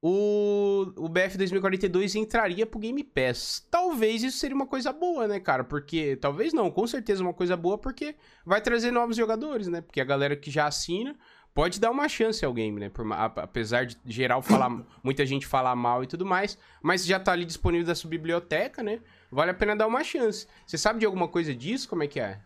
o, 0.00 0.92
o 0.96 1.08
BF 1.08 1.36
2042 1.36 2.14
entraria 2.14 2.64
pro 2.64 2.78
Game 2.78 3.02
Pass. 3.02 3.66
Talvez 3.70 4.22
isso 4.22 4.38
seria 4.38 4.54
uma 4.54 4.66
coisa 4.66 4.92
boa, 4.92 5.26
né, 5.26 5.40
cara? 5.40 5.64
Porque. 5.64 6.16
Talvez 6.16 6.52
não, 6.52 6.70
com 6.70 6.86
certeza 6.86 7.22
uma 7.22 7.34
coisa 7.34 7.56
boa, 7.56 7.76
porque 7.76 8.14
vai 8.46 8.60
trazer 8.60 8.92
novos 8.92 9.16
jogadores, 9.16 9.66
né? 9.66 9.80
Porque 9.80 10.00
a 10.00 10.04
galera 10.04 10.36
que 10.36 10.50
já 10.50 10.66
assina 10.66 11.16
pode 11.52 11.80
dar 11.80 11.90
uma 11.90 12.08
chance 12.08 12.44
ao 12.44 12.52
game, 12.52 12.78
né? 12.78 12.88
Por, 12.88 13.04
apesar 13.12 13.86
de 13.86 13.96
geral 14.06 14.40
falar, 14.40 14.70
muita 15.02 15.26
gente 15.26 15.46
falar 15.46 15.74
mal 15.74 16.04
e 16.04 16.06
tudo 16.06 16.24
mais, 16.24 16.56
mas 16.80 17.04
já 17.04 17.18
tá 17.18 17.32
ali 17.32 17.44
disponível 17.44 17.86
da 17.86 17.96
sua 17.96 18.08
biblioteca, 18.08 18.82
né? 18.84 19.00
Vale 19.32 19.50
a 19.50 19.54
pena 19.54 19.74
dar 19.74 19.88
uma 19.88 20.04
chance. 20.04 20.46
Você 20.64 20.78
sabe 20.78 21.00
de 21.00 21.06
alguma 21.06 21.26
coisa 21.26 21.52
disso? 21.52 21.88
Como 21.88 22.04
é 22.04 22.06
que 22.06 22.20
é? 22.20 22.38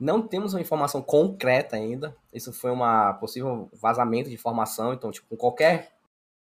Não 0.00 0.22
temos 0.22 0.54
uma 0.54 0.60
informação 0.60 1.02
concreta 1.02 1.76
ainda. 1.76 2.16
Isso 2.32 2.50
foi 2.52 2.70
uma 2.70 3.12
possível 3.14 3.68
vazamento 3.74 4.30
de 4.30 4.34
informação. 4.34 4.94
Então, 4.94 5.10
tipo, 5.10 5.36
qualquer 5.36 5.93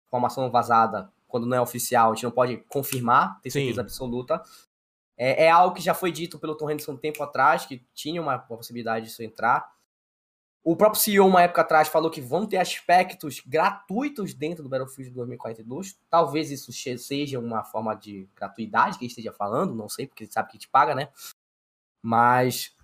informação 0.07 0.51
vazada, 0.51 1.11
quando 1.27 1.47
não 1.47 1.57
é 1.57 1.61
oficial, 1.61 2.13
a 2.13 2.15
gente 2.15 2.25
não 2.25 2.31
pode 2.31 2.59
confirmar, 2.69 3.41
ter 3.41 3.51
certeza 3.51 3.75
Sim. 3.75 3.81
absoluta. 3.81 4.43
É, 5.17 5.45
é, 5.45 5.51
algo 5.51 5.75
que 5.75 5.83
já 5.83 5.95
foi 5.95 6.13
dito 6.13 6.39
pelo 6.39 6.55
Tom 6.55 6.71
Henderson 6.71 6.93
um 6.93 6.97
tempo 6.97 7.23
atrás, 7.23 7.65
que 7.65 7.85
tinha 7.95 8.21
uma 8.21 8.39
possibilidade 8.39 9.07
disso 9.07 9.23
entrar. 9.23 9.75
O 10.63 10.77
próprio 10.77 11.01
CEO, 11.01 11.27
uma 11.27 11.43
época 11.43 11.63
atrás, 11.63 11.89
falou 11.89 12.11
que 12.11 12.21
vão 12.21 12.45
ter 12.45 12.59
aspectos 12.59 13.41
gratuitos 13.47 14.35
dentro 14.35 14.63
do 14.63 14.69
Battlefield 14.69 15.15
2042. 15.15 15.99
Talvez 16.11 16.51
isso 16.51 16.73
seja 16.73 17.39
uma 17.39 17.63
forma 17.65 17.95
de 17.95 18.29
gratuidade 18.35 18.99
que 18.99 19.05
ele 19.05 19.11
esteja 19.11 19.33
falando, 19.33 19.75
não 19.75 19.89
sei, 19.89 20.07
porque 20.07 20.25
ele 20.25 20.33
sabe 20.33 20.49
que 20.49 20.57
a 20.57 20.59
gente 20.59 20.69
paga, 20.69 20.95
né? 20.95 21.09
Mas 22.03 22.76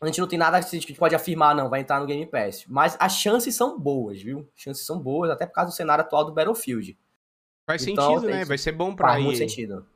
a 0.00 0.06
gente 0.06 0.20
não 0.20 0.28
tem 0.28 0.38
nada 0.38 0.60
que 0.60 0.66
a 0.66 0.80
gente 0.80 0.94
pode 0.94 1.14
afirmar, 1.14 1.56
não, 1.56 1.68
vai 1.68 1.80
entrar 1.80 1.98
no 1.98 2.06
Game 2.06 2.24
Pass. 2.26 2.64
Mas 2.68 2.96
as 3.00 3.14
chances 3.16 3.54
são 3.56 3.78
boas, 3.78 4.22
viu? 4.22 4.48
As 4.56 4.62
chances 4.62 4.86
são 4.86 4.98
boas, 5.00 5.30
até 5.30 5.44
por 5.44 5.54
causa 5.54 5.70
do 5.70 5.74
cenário 5.74 6.04
atual 6.04 6.24
do 6.24 6.32
Battlefield. 6.32 6.96
Faz 7.66 7.86
então, 7.86 8.14
sentido, 8.14 8.30
né? 8.30 8.44
Vai 8.44 8.58
ser 8.58 8.72
bom 8.72 8.94
pra 8.94 9.08
Faz 9.08 9.24
muito 9.24 9.38
sentido. 9.38 9.86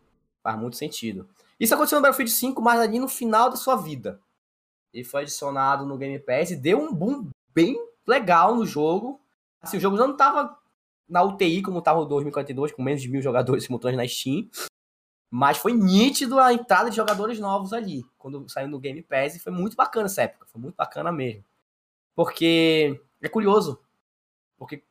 Faz 0.42 0.58
muito 0.58 0.76
sentido. 0.76 1.28
Isso 1.58 1.72
aconteceu 1.72 1.98
no 1.98 2.02
Battlefield 2.02 2.30
5, 2.30 2.60
mas 2.60 2.80
ali 2.80 2.98
no 2.98 3.08
final 3.08 3.48
da 3.48 3.56
sua 3.56 3.76
vida. 3.76 4.20
Ele 4.92 5.04
foi 5.04 5.22
adicionado 5.22 5.86
no 5.86 5.96
Game 5.96 6.18
Pass 6.18 6.50
e 6.50 6.56
deu 6.56 6.78
um 6.80 6.92
boom 6.92 7.30
bem 7.54 7.76
legal 8.06 8.56
no 8.56 8.66
jogo. 8.66 9.20
Assim, 9.62 9.76
o 9.76 9.80
jogo 9.80 9.96
não 9.96 10.16
tava 10.16 10.58
na 11.08 11.22
UTI 11.22 11.62
como 11.62 11.80
tava 11.80 12.00
o 12.00 12.04
2042, 12.04 12.72
com 12.72 12.82
menos 12.82 13.00
de 13.00 13.08
mil 13.08 13.22
jogadores 13.22 13.64
simultâneos 13.64 14.02
na 14.02 14.08
Steam. 14.08 14.48
Mas 15.34 15.56
foi 15.56 15.72
nítido 15.72 16.38
a 16.38 16.52
entrada 16.52 16.90
de 16.90 16.96
jogadores 16.96 17.38
novos 17.40 17.72
ali, 17.72 18.04
quando 18.18 18.46
saiu 18.50 18.68
no 18.68 18.78
Game 18.78 19.00
Pass, 19.00 19.34
e 19.34 19.38
foi 19.38 19.50
muito 19.50 19.74
bacana 19.74 20.04
essa 20.04 20.24
época, 20.24 20.46
foi 20.46 20.60
muito 20.60 20.74
bacana 20.76 21.10
mesmo. 21.10 21.42
Porque 22.14 23.00
é 23.22 23.30
curioso, 23.30 23.80
porque 24.58 24.82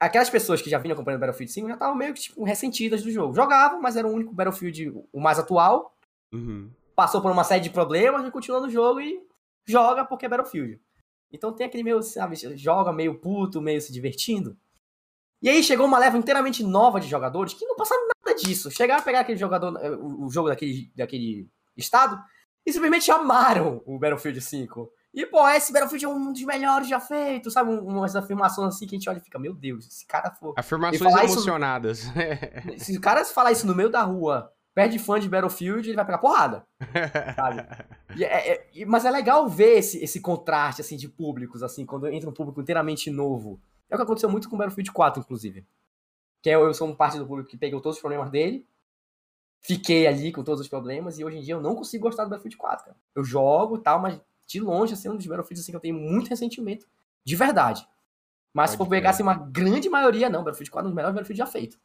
aquelas 0.00 0.30
pessoas 0.30 0.62
que 0.62 0.70
já 0.70 0.78
vinham 0.78 0.94
acompanhando 0.94 1.20
Battlefield 1.20 1.52
5 1.52 1.68
já 1.68 1.74
estavam 1.74 1.94
meio 1.94 2.14
que 2.14 2.20
tipo, 2.22 2.42
ressentidas 2.42 3.02
do 3.02 3.10
jogo. 3.10 3.34
Jogavam, 3.34 3.82
mas 3.82 3.94
era 3.94 4.08
o 4.08 4.10
único 4.10 4.32
Battlefield, 4.32 5.04
o 5.12 5.20
mais 5.20 5.38
atual. 5.38 5.94
Uhum. 6.32 6.70
Passou 6.96 7.20
por 7.20 7.30
uma 7.30 7.44
série 7.44 7.60
de 7.60 7.68
problemas 7.68 8.26
e 8.26 8.30
continua 8.30 8.60
no 8.62 8.70
jogo 8.70 9.02
e 9.02 9.22
joga 9.66 10.02
porque 10.02 10.24
é 10.24 10.30
Battlefield. 10.30 10.80
Então 11.30 11.52
tem 11.52 11.66
aquele 11.66 11.84
meio, 11.84 12.02
sabe, 12.02 12.36
joga 12.56 12.90
meio 12.90 13.18
puto, 13.18 13.60
meio 13.60 13.82
se 13.82 13.92
divertindo. 13.92 14.56
E 15.42 15.48
aí 15.48 15.62
chegou 15.62 15.86
uma 15.86 15.98
leva 15.98 16.18
inteiramente 16.18 16.62
nova 16.62 17.00
de 17.00 17.08
jogadores 17.08 17.54
que 17.54 17.64
não 17.64 17.76
passaram 17.76 18.06
nada 18.06 18.38
disso. 18.38 18.70
Chegaram 18.70 19.00
a 19.00 19.04
pegar 19.04 19.20
aquele 19.20 19.38
jogador, 19.38 19.78
eh, 19.82 19.90
o 19.90 20.28
jogo 20.30 20.48
daquele, 20.48 20.92
daquele 20.94 21.48
estado 21.76 22.22
e 22.64 22.72
simplesmente 22.72 23.10
amaram 23.10 23.82
o 23.86 23.98
Battlefield 23.98 24.40
5. 24.40 24.90
E, 25.12 25.26
pô, 25.26 25.48
esse 25.48 25.72
Battlefield 25.72 26.04
é 26.04 26.08
um 26.08 26.32
dos 26.32 26.42
melhores 26.42 26.88
já 26.88 27.00
feitos, 27.00 27.52
sabe? 27.52 27.70
Umas 27.70 28.14
afirmações 28.14 28.74
assim 28.74 28.86
que 28.86 28.94
a 28.94 28.98
gente 28.98 29.08
olha 29.08 29.18
e 29.18 29.22
fica, 29.22 29.38
meu 29.38 29.54
Deus, 29.54 29.86
esse 29.86 30.06
cara 30.06 30.30
for. 30.30 30.54
Afirmações 30.56 31.14
emocionadas. 31.14 32.04
Isso... 32.76 32.84
se 32.92 32.96
o 32.96 33.00
cara 33.00 33.24
falar 33.24 33.50
isso 33.50 33.66
no 33.66 33.74
meio 33.74 33.90
da 33.90 34.02
rua, 34.02 34.52
perde 34.72 34.98
fã 34.98 35.18
de 35.18 35.28
Battlefield, 35.28 35.88
ele 35.88 35.96
vai 35.96 36.04
pegar 36.04 36.18
porrada. 36.18 36.64
sabe? 37.34 37.66
E 38.16 38.24
é, 38.24 38.54
é, 38.54 38.84
mas 38.86 39.04
é 39.04 39.10
legal 39.10 39.48
ver 39.48 39.78
esse, 39.78 40.02
esse 40.02 40.20
contraste, 40.20 40.80
assim, 40.80 40.96
de 40.96 41.08
públicos, 41.08 41.62
assim, 41.62 41.86
quando 41.86 42.08
entra 42.08 42.28
um 42.28 42.32
público 42.32 42.60
inteiramente 42.60 43.08
novo. 43.08 43.60
É 43.90 43.94
o 43.94 43.98
que 43.98 44.02
aconteceu 44.02 44.30
muito 44.30 44.48
com 44.48 44.54
o 44.54 44.58
Battlefield 44.58 44.92
4, 44.92 45.20
inclusive. 45.20 45.66
Que 46.40 46.50
é, 46.50 46.54
eu 46.54 46.72
sou 46.72 46.88
um 46.88 46.94
parte 46.94 47.18
do 47.18 47.26
público 47.26 47.50
que 47.50 47.56
pegou 47.56 47.80
todos 47.80 47.96
os 47.96 48.00
problemas 48.00 48.30
dele, 48.30 48.66
fiquei 49.60 50.06
ali 50.06 50.32
com 50.32 50.42
todos 50.42 50.60
os 50.60 50.68
problemas, 50.68 51.18
e 51.18 51.24
hoje 51.24 51.38
em 51.38 51.40
dia 51.42 51.54
eu 51.54 51.60
não 51.60 51.74
consigo 51.74 52.04
gostar 52.04 52.24
do 52.24 52.30
Battlefield 52.30 52.56
4, 52.56 52.84
cara. 52.86 52.96
Eu 53.14 53.24
jogo 53.24 53.76
e 53.76 53.80
tal, 53.80 54.00
mas 54.00 54.20
de 54.46 54.60
longe, 54.60 54.94
assim, 54.94 55.08
é 55.08 55.10
um 55.10 55.16
dos 55.16 55.26
Battlefields 55.26 55.62
assim, 55.62 55.72
que 55.72 55.76
eu 55.76 55.80
tenho 55.80 55.96
muito 55.96 56.28
ressentimento. 56.28 56.86
De 57.24 57.36
verdade. 57.36 57.86
Mas 58.52 58.70
Pode 58.70 58.72
se 58.72 58.76
for 58.78 58.88
pegar 58.88 59.10
assim, 59.10 59.22
uma 59.22 59.34
grande 59.34 59.88
maioria, 59.88 60.28
não, 60.28 60.40
Battlefield 60.44 60.70
4 60.70 60.84
é 60.84 60.86
um 60.86 60.90
dos 60.90 60.96
melhores 60.96 61.14
Battlefield 61.14 61.38
já 61.38 61.46
feito. 61.46 61.78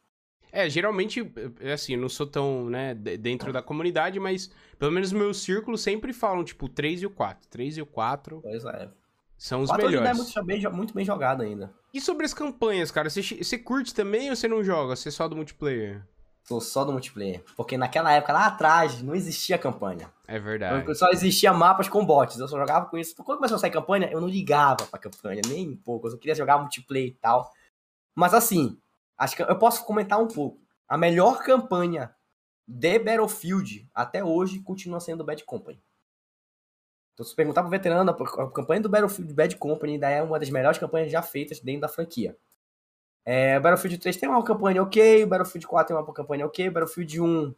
É, 0.52 0.70
geralmente, 0.70 1.20
é 1.60 1.72
assim, 1.72 1.94
eu 1.94 2.00
não 2.00 2.08
sou 2.08 2.26
tão, 2.26 2.70
né, 2.70 2.94
dentro 2.94 3.52
da 3.52 3.60
comunidade, 3.60 4.18
mas 4.18 4.50
pelo 4.78 4.90
menos 4.90 5.12
meus 5.12 5.42
círculos 5.42 5.82
sempre 5.82 6.12
falam, 6.12 6.42
tipo, 6.44 6.66
o 6.66 6.68
3 6.68 7.02
e 7.02 7.06
o 7.06 7.10
4. 7.10 7.48
3 7.48 7.76
e 7.76 7.82
o 7.82 7.86
4. 7.86 8.40
Pois 8.40 8.64
é. 8.64 8.88
São 9.36 9.60
os 9.60 9.70
melhores. 9.70 9.98
Ainda 9.98 10.10
é 10.10 10.14
muito 10.14 10.44
bem, 10.44 10.70
muito 10.70 10.94
bem 10.94 11.04
jogado 11.04 11.42
ainda. 11.42 11.74
E 11.96 12.00
sobre 12.02 12.26
as 12.26 12.34
campanhas, 12.34 12.90
cara? 12.90 13.08
Você, 13.08 13.22
você 13.22 13.56
curte 13.56 13.94
também 13.94 14.28
ou 14.28 14.36
você 14.36 14.46
não 14.46 14.62
joga? 14.62 14.94
Você 14.94 15.08
é 15.08 15.10
só 15.12 15.26
do 15.26 15.34
multiplayer? 15.34 16.06
Sou 16.44 16.60
só 16.60 16.84
do 16.84 16.92
multiplayer. 16.92 17.42
Porque 17.56 17.78
naquela 17.78 18.12
época, 18.12 18.34
lá 18.34 18.44
atrás, 18.48 19.00
não 19.00 19.14
existia 19.14 19.56
campanha. 19.56 20.12
É 20.28 20.38
verdade. 20.38 20.94
Só 20.94 21.08
existia 21.08 21.54
mapas 21.54 21.88
com 21.88 22.04
bots. 22.04 22.38
Eu 22.38 22.48
só 22.48 22.58
jogava 22.58 22.84
com 22.84 22.98
isso. 22.98 23.16
Quando 23.24 23.38
começou 23.38 23.56
a 23.56 23.58
sair 23.58 23.70
campanha, 23.70 24.10
eu 24.12 24.20
não 24.20 24.28
ligava 24.28 24.84
pra 24.84 25.00
campanha, 25.00 25.40
nem 25.48 25.70
um 25.70 25.76
pouco. 25.78 26.06
Eu 26.06 26.10
só 26.10 26.18
queria 26.18 26.34
jogar 26.34 26.58
multiplayer 26.58 27.08
e 27.08 27.14
tal. 27.14 27.50
Mas 28.14 28.34
assim, 28.34 28.78
acho 29.16 29.34
que 29.34 29.42
eu 29.42 29.58
posso 29.58 29.82
comentar 29.86 30.20
um 30.20 30.28
pouco. 30.28 30.60
A 30.86 30.98
melhor 30.98 31.38
campanha 31.38 32.14
de 32.68 32.98
Battlefield 32.98 33.88
até 33.94 34.22
hoje 34.22 34.60
continua 34.60 35.00
sendo 35.00 35.24
Bad 35.24 35.42
Company. 35.44 35.82
Então, 37.16 37.24
se 37.24 37.34
perguntar 37.34 37.62
pro 37.62 37.70
veterano, 37.70 38.10
a 38.10 38.50
campanha 38.50 38.82
do 38.82 38.90
Battlefield 38.90 39.32
Bad 39.32 39.56
Company 39.56 39.94
ainda 39.94 40.10
é 40.10 40.22
uma 40.22 40.38
das 40.38 40.50
melhores 40.50 40.76
campanhas 40.76 41.10
já 41.10 41.22
feitas 41.22 41.60
dentro 41.60 41.80
da 41.80 41.88
franquia. 41.88 42.36
É, 43.24 43.58
Battlefield 43.58 43.96
3 43.96 44.18
tem 44.18 44.28
uma 44.28 44.44
campanha 44.44 44.82
ok, 44.82 45.24
Battlefield 45.24 45.66
4 45.66 45.88
tem 45.88 45.96
uma 45.96 46.12
campanha 46.12 46.44
ok, 46.44 46.68
Battlefield 46.68 47.18
1 47.22 47.54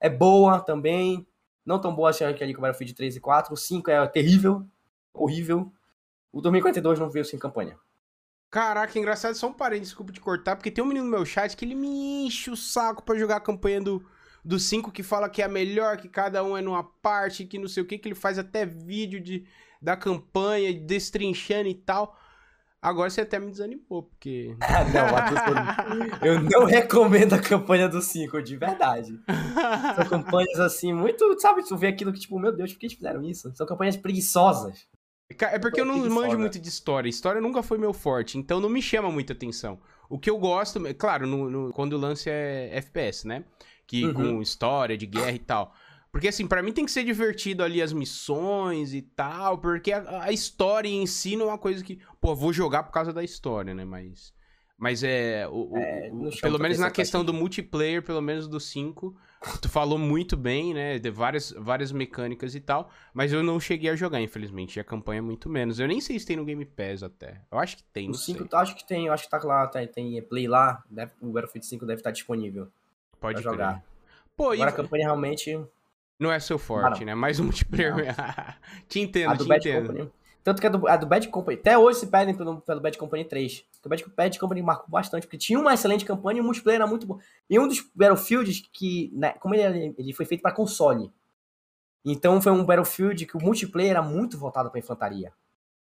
é 0.00 0.10
boa 0.10 0.60
também, 0.60 1.26
não 1.64 1.80
tão 1.80 1.94
boa 1.94 2.10
assim 2.10 2.30
que 2.34 2.44
ali 2.44 2.52
com 2.52 2.58
o 2.58 2.60
Battlefield 2.60 2.94
3 2.94 3.16
e 3.16 3.20
4, 3.20 3.54
o 3.54 3.56
5 3.56 3.90
é 3.90 4.06
terrível, 4.06 4.66
horrível, 5.14 5.72
o 6.30 6.42
2042 6.42 6.98
não 6.98 7.08
veio 7.08 7.24
sem 7.24 7.38
campanha. 7.38 7.78
Caraca, 8.50 8.98
engraçado, 8.98 9.34
só 9.34 9.48
um 9.48 9.52
parênteses, 9.54 9.88
desculpa 9.88 10.12
te 10.12 10.20
cortar, 10.20 10.56
porque 10.56 10.70
tem 10.70 10.84
um 10.84 10.86
menino 10.86 11.06
no 11.06 11.10
meu 11.10 11.24
chat 11.24 11.56
que 11.56 11.64
ele 11.64 11.74
me 11.74 12.26
enche 12.26 12.50
o 12.50 12.56
saco 12.56 13.02
para 13.02 13.18
jogar 13.18 13.36
a 13.36 13.40
campanha 13.40 13.80
do, 13.80 14.06
do 14.44 14.58
5 14.58 14.92
que 14.92 15.02
fala 15.02 15.28
que 15.28 15.40
é 15.40 15.46
a 15.46 15.48
melhor, 15.48 15.96
que 15.96 16.08
cada 16.08 16.44
um 16.44 16.56
é 16.56 16.60
numa 16.60 16.84
parte, 16.84 17.46
que 17.46 17.58
não 17.58 17.68
sei 17.68 17.82
o 17.82 17.86
que, 17.86 17.98
que 17.98 18.08
ele 18.08 18.14
faz 18.14 18.38
até 18.38 18.66
vídeo 18.66 19.20
de, 19.20 19.46
da 19.80 19.96
campanha, 19.96 20.72
destrinchando 20.72 21.68
e 21.68 21.74
tal. 21.74 22.18
Agora 22.82 23.08
você 23.08 23.22
até 23.22 23.38
me 23.38 23.50
desanimou, 23.50 24.02
porque. 24.02 24.54
não, 24.92 26.20
eu 26.22 26.42
não 26.42 26.66
recomendo 26.66 27.32
a 27.32 27.38
campanha 27.38 27.88
do 27.88 28.02
5, 28.02 28.42
de 28.42 28.56
verdade. 28.56 29.18
São 29.96 30.04
campanhas 30.06 30.60
assim, 30.60 30.92
muito. 30.92 31.40
Sabe, 31.40 31.64
tu 31.64 31.78
vê 31.78 31.86
aquilo 31.86 32.12
que, 32.12 32.20
tipo, 32.20 32.38
meu 32.38 32.54
Deus, 32.54 32.74
por 32.74 32.78
que 32.78 32.86
eles 32.86 32.96
fizeram 32.96 33.22
isso? 33.22 33.50
São 33.56 33.66
campanhas 33.66 33.96
preguiçosas. 33.96 34.86
É 35.30 35.58
porque 35.58 35.80
eu 35.80 35.86
não 35.86 35.96
manjo 36.10 36.38
muito 36.38 36.58
de 36.58 36.68
história. 36.68 37.08
História 37.08 37.40
nunca 37.40 37.62
foi 37.62 37.78
meu 37.78 37.94
forte, 37.94 38.36
então 38.36 38.60
não 38.60 38.68
me 38.68 38.82
chama 38.82 39.10
muita 39.10 39.32
atenção. 39.32 39.80
O 40.08 40.18
que 40.18 40.28
eu 40.28 40.38
gosto, 40.38 40.78
claro, 40.96 41.26
no, 41.26 41.48
no, 41.48 41.72
quando 41.72 41.94
o 41.94 41.98
lance 41.98 42.28
é 42.28 42.68
FPS, 42.76 43.26
né? 43.26 43.44
Que 43.86 44.04
uhum. 44.04 44.14
com 44.14 44.42
história 44.42 44.96
de 44.96 45.06
guerra 45.06 45.32
e 45.32 45.38
tal. 45.38 45.74
Porque, 46.14 46.28
assim, 46.28 46.46
para 46.46 46.62
mim 46.62 46.70
tem 46.70 46.84
que 46.84 46.92
ser 46.92 47.02
divertido 47.02 47.64
ali 47.64 47.82
as 47.82 47.92
missões 47.92 48.94
e 48.94 49.02
tal, 49.02 49.58
porque 49.58 49.90
a, 49.90 50.26
a, 50.26 50.30
história 50.30 50.88
em 50.88 51.04
si 51.06 51.34
não 51.34 51.46
é 51.46 51.48
uma 51.48 51.58
coisa 51.58 51.82
que, 51.82 51.98
pô, 52.20 52.36
vou 52.36 52.52
jogar 52.52 52.84
por 52.84 52.92
causa 52.92 53.12
da 53.12 53.24
história, 53.24 53.74
né? 53.74 53.84
Mas, 53.84 54.32
mas 54.78 55.02
é, 55.02 55.48
o, 55.48 55.76
é 55.76 56.10
o, 56.12 56.30
pelo 56.40 56.60
menos 56.60 56.78
na 56.78 56.88
questão 56.88 57.24
do 57.24 57.34
multiplayer, 57.34 58.00
pelo 58.00 58.22
menos 58.22 58.46
do 58.46 58.60
5, 58.60 59.12
tu 59.60 59.68
falou 59.68 59.98
muito 59.98 60.36
bem, 60.36 60.72
né? 60.72 61.00
De 61.00 61.10
várias, 61.10 61.50
várias 61.50 61.90
mecânicas 61.90 62.54
e 62.54 62.60
tal, 62.60 62.90
mas 63.12 63.32
eu 63.32 63.42
não 63.42 63.58
cheguei 63.58 63.90
a 63.90 63.96
jogar, 63.96 64.20
infelizmente, 64.20 64.76
e 64.76 64.80
a 64.80 64.84
campanha 64.84 65.18
é 65.18 65.20
muito 65.20 65.48
menos. 65.50 65.80
Eu 65.80 65.88
nem 65.88 66.00
sei 66.00 66.16
se 66.20 66.26
tem 66.26 66.36
no 66.36 66.44
Game 66.44 66.64
Pass 66.64 67.02
até. 67.02 67.40
Eu 67.50 67.58
acho 67.58 67.78
que 67.78 67.82
tem, 67.92 68.06
no 68.06 68.14
5 68.14 68.48
eu 68.52 68.58
acho 68.60 68.76
que 68.76 68.86
tem, 68.86 69.06
eu 69.06 69.12
acho 69.12 69.24
que 69.24 69.30
tá 69.30 69.40
lá, 69.42 69.66
tem, 69.66 69.88
tem 69.88 70.22
Play 70.22 70.46
lá, 70.46 70.80
deve, 70.88 71.10
o 71.20 71.32
Battlefield 71.32 71.66
5 71.66 71.84
deve 71.84 71.98
estar 71.98 72.12
disponível. 72.12 72.70
Pode 73.24 73.42
jogar. 73.42 73.82
Pô, 74.36 74.50
Agora 74.50 74.70
e... 74.70 74.72
a 74.72 74.76
campanha 74.76 75.04
realmente. 75.06 75.58
Não 76.20 76.30
é 76.30 76.38
seu 76.38 76.58
forte, 76.58 77.02
ah, 77.02 77.06
né? 77.06 77.14
Mais 77.14 77.40
um 77.40 77.44
multiplayer. 77.44 78.14
te 78.86 79.00
entendo, 79.00 79.30
a 79.30 79.34
do 79.34 79.44
te 79.44 79.48
Bad 79.48 79.66
entendo. 79.66 79.86
Company. 79.86 80.12
Tanto 80.42 80.60
que 80.60 80.66
a 80.66 80.70
do, 80.70 80.86
a 80.86 80.96
do 80.98 81.06
Bad 81.06 81.28
Company. 81.28 81.58
Até 81.58 81.78
hoje 81.78 82.00
se 82.00 82.06
pedem 82.08 82.34
pelo, 82.34 82.60
pelo 82.60 82.82
Bad 82.82 82.98
Company 82.98 83.24
3. 83.24 83.64
O 83.82 83.88
Bad, 83.88 84.04
Bad 84.14 84.38
Company 84.38 84.62
marcou 84.62 84.90
bastante, 84.90 85.26
porque 85.26 85.38
tinha 85.38 85.58
uma 85.58 85.72
excelente 85.72 86.04
campanha 86.04 86.36
e 86.38 86.40
o 86.42 86.44
multiplayer 86.44 86.82
era 86.82 86.86
muito 86.86 87.06
bom. 87.06 87.18
E 87.48 87.58
um 87.58 87.66
dos 87.66 87.80
Battlefields 87.94 88.68
que, 88.70 89.10
né, 89.14 89.32
como 89.40 89.54
ele, 89.54 89.94
ele 89.96 90.12
foi 90.12 90.26
feito 90.26 90.42
para 90.42 90.52
console. 90.52 91.10
Então 92.04 92.42
foi 92.42 92.52
um 92.52 92.62
Battlefield 92.62 93.24
que 93.24 93.38
o 93.38 93.40
multiplayer 93.40 93.92
era 93.92 94.02
muito 94.02 94.36
voltado 94.36 94.70
para 94.70 94.78
infantaria. 94.78 95.32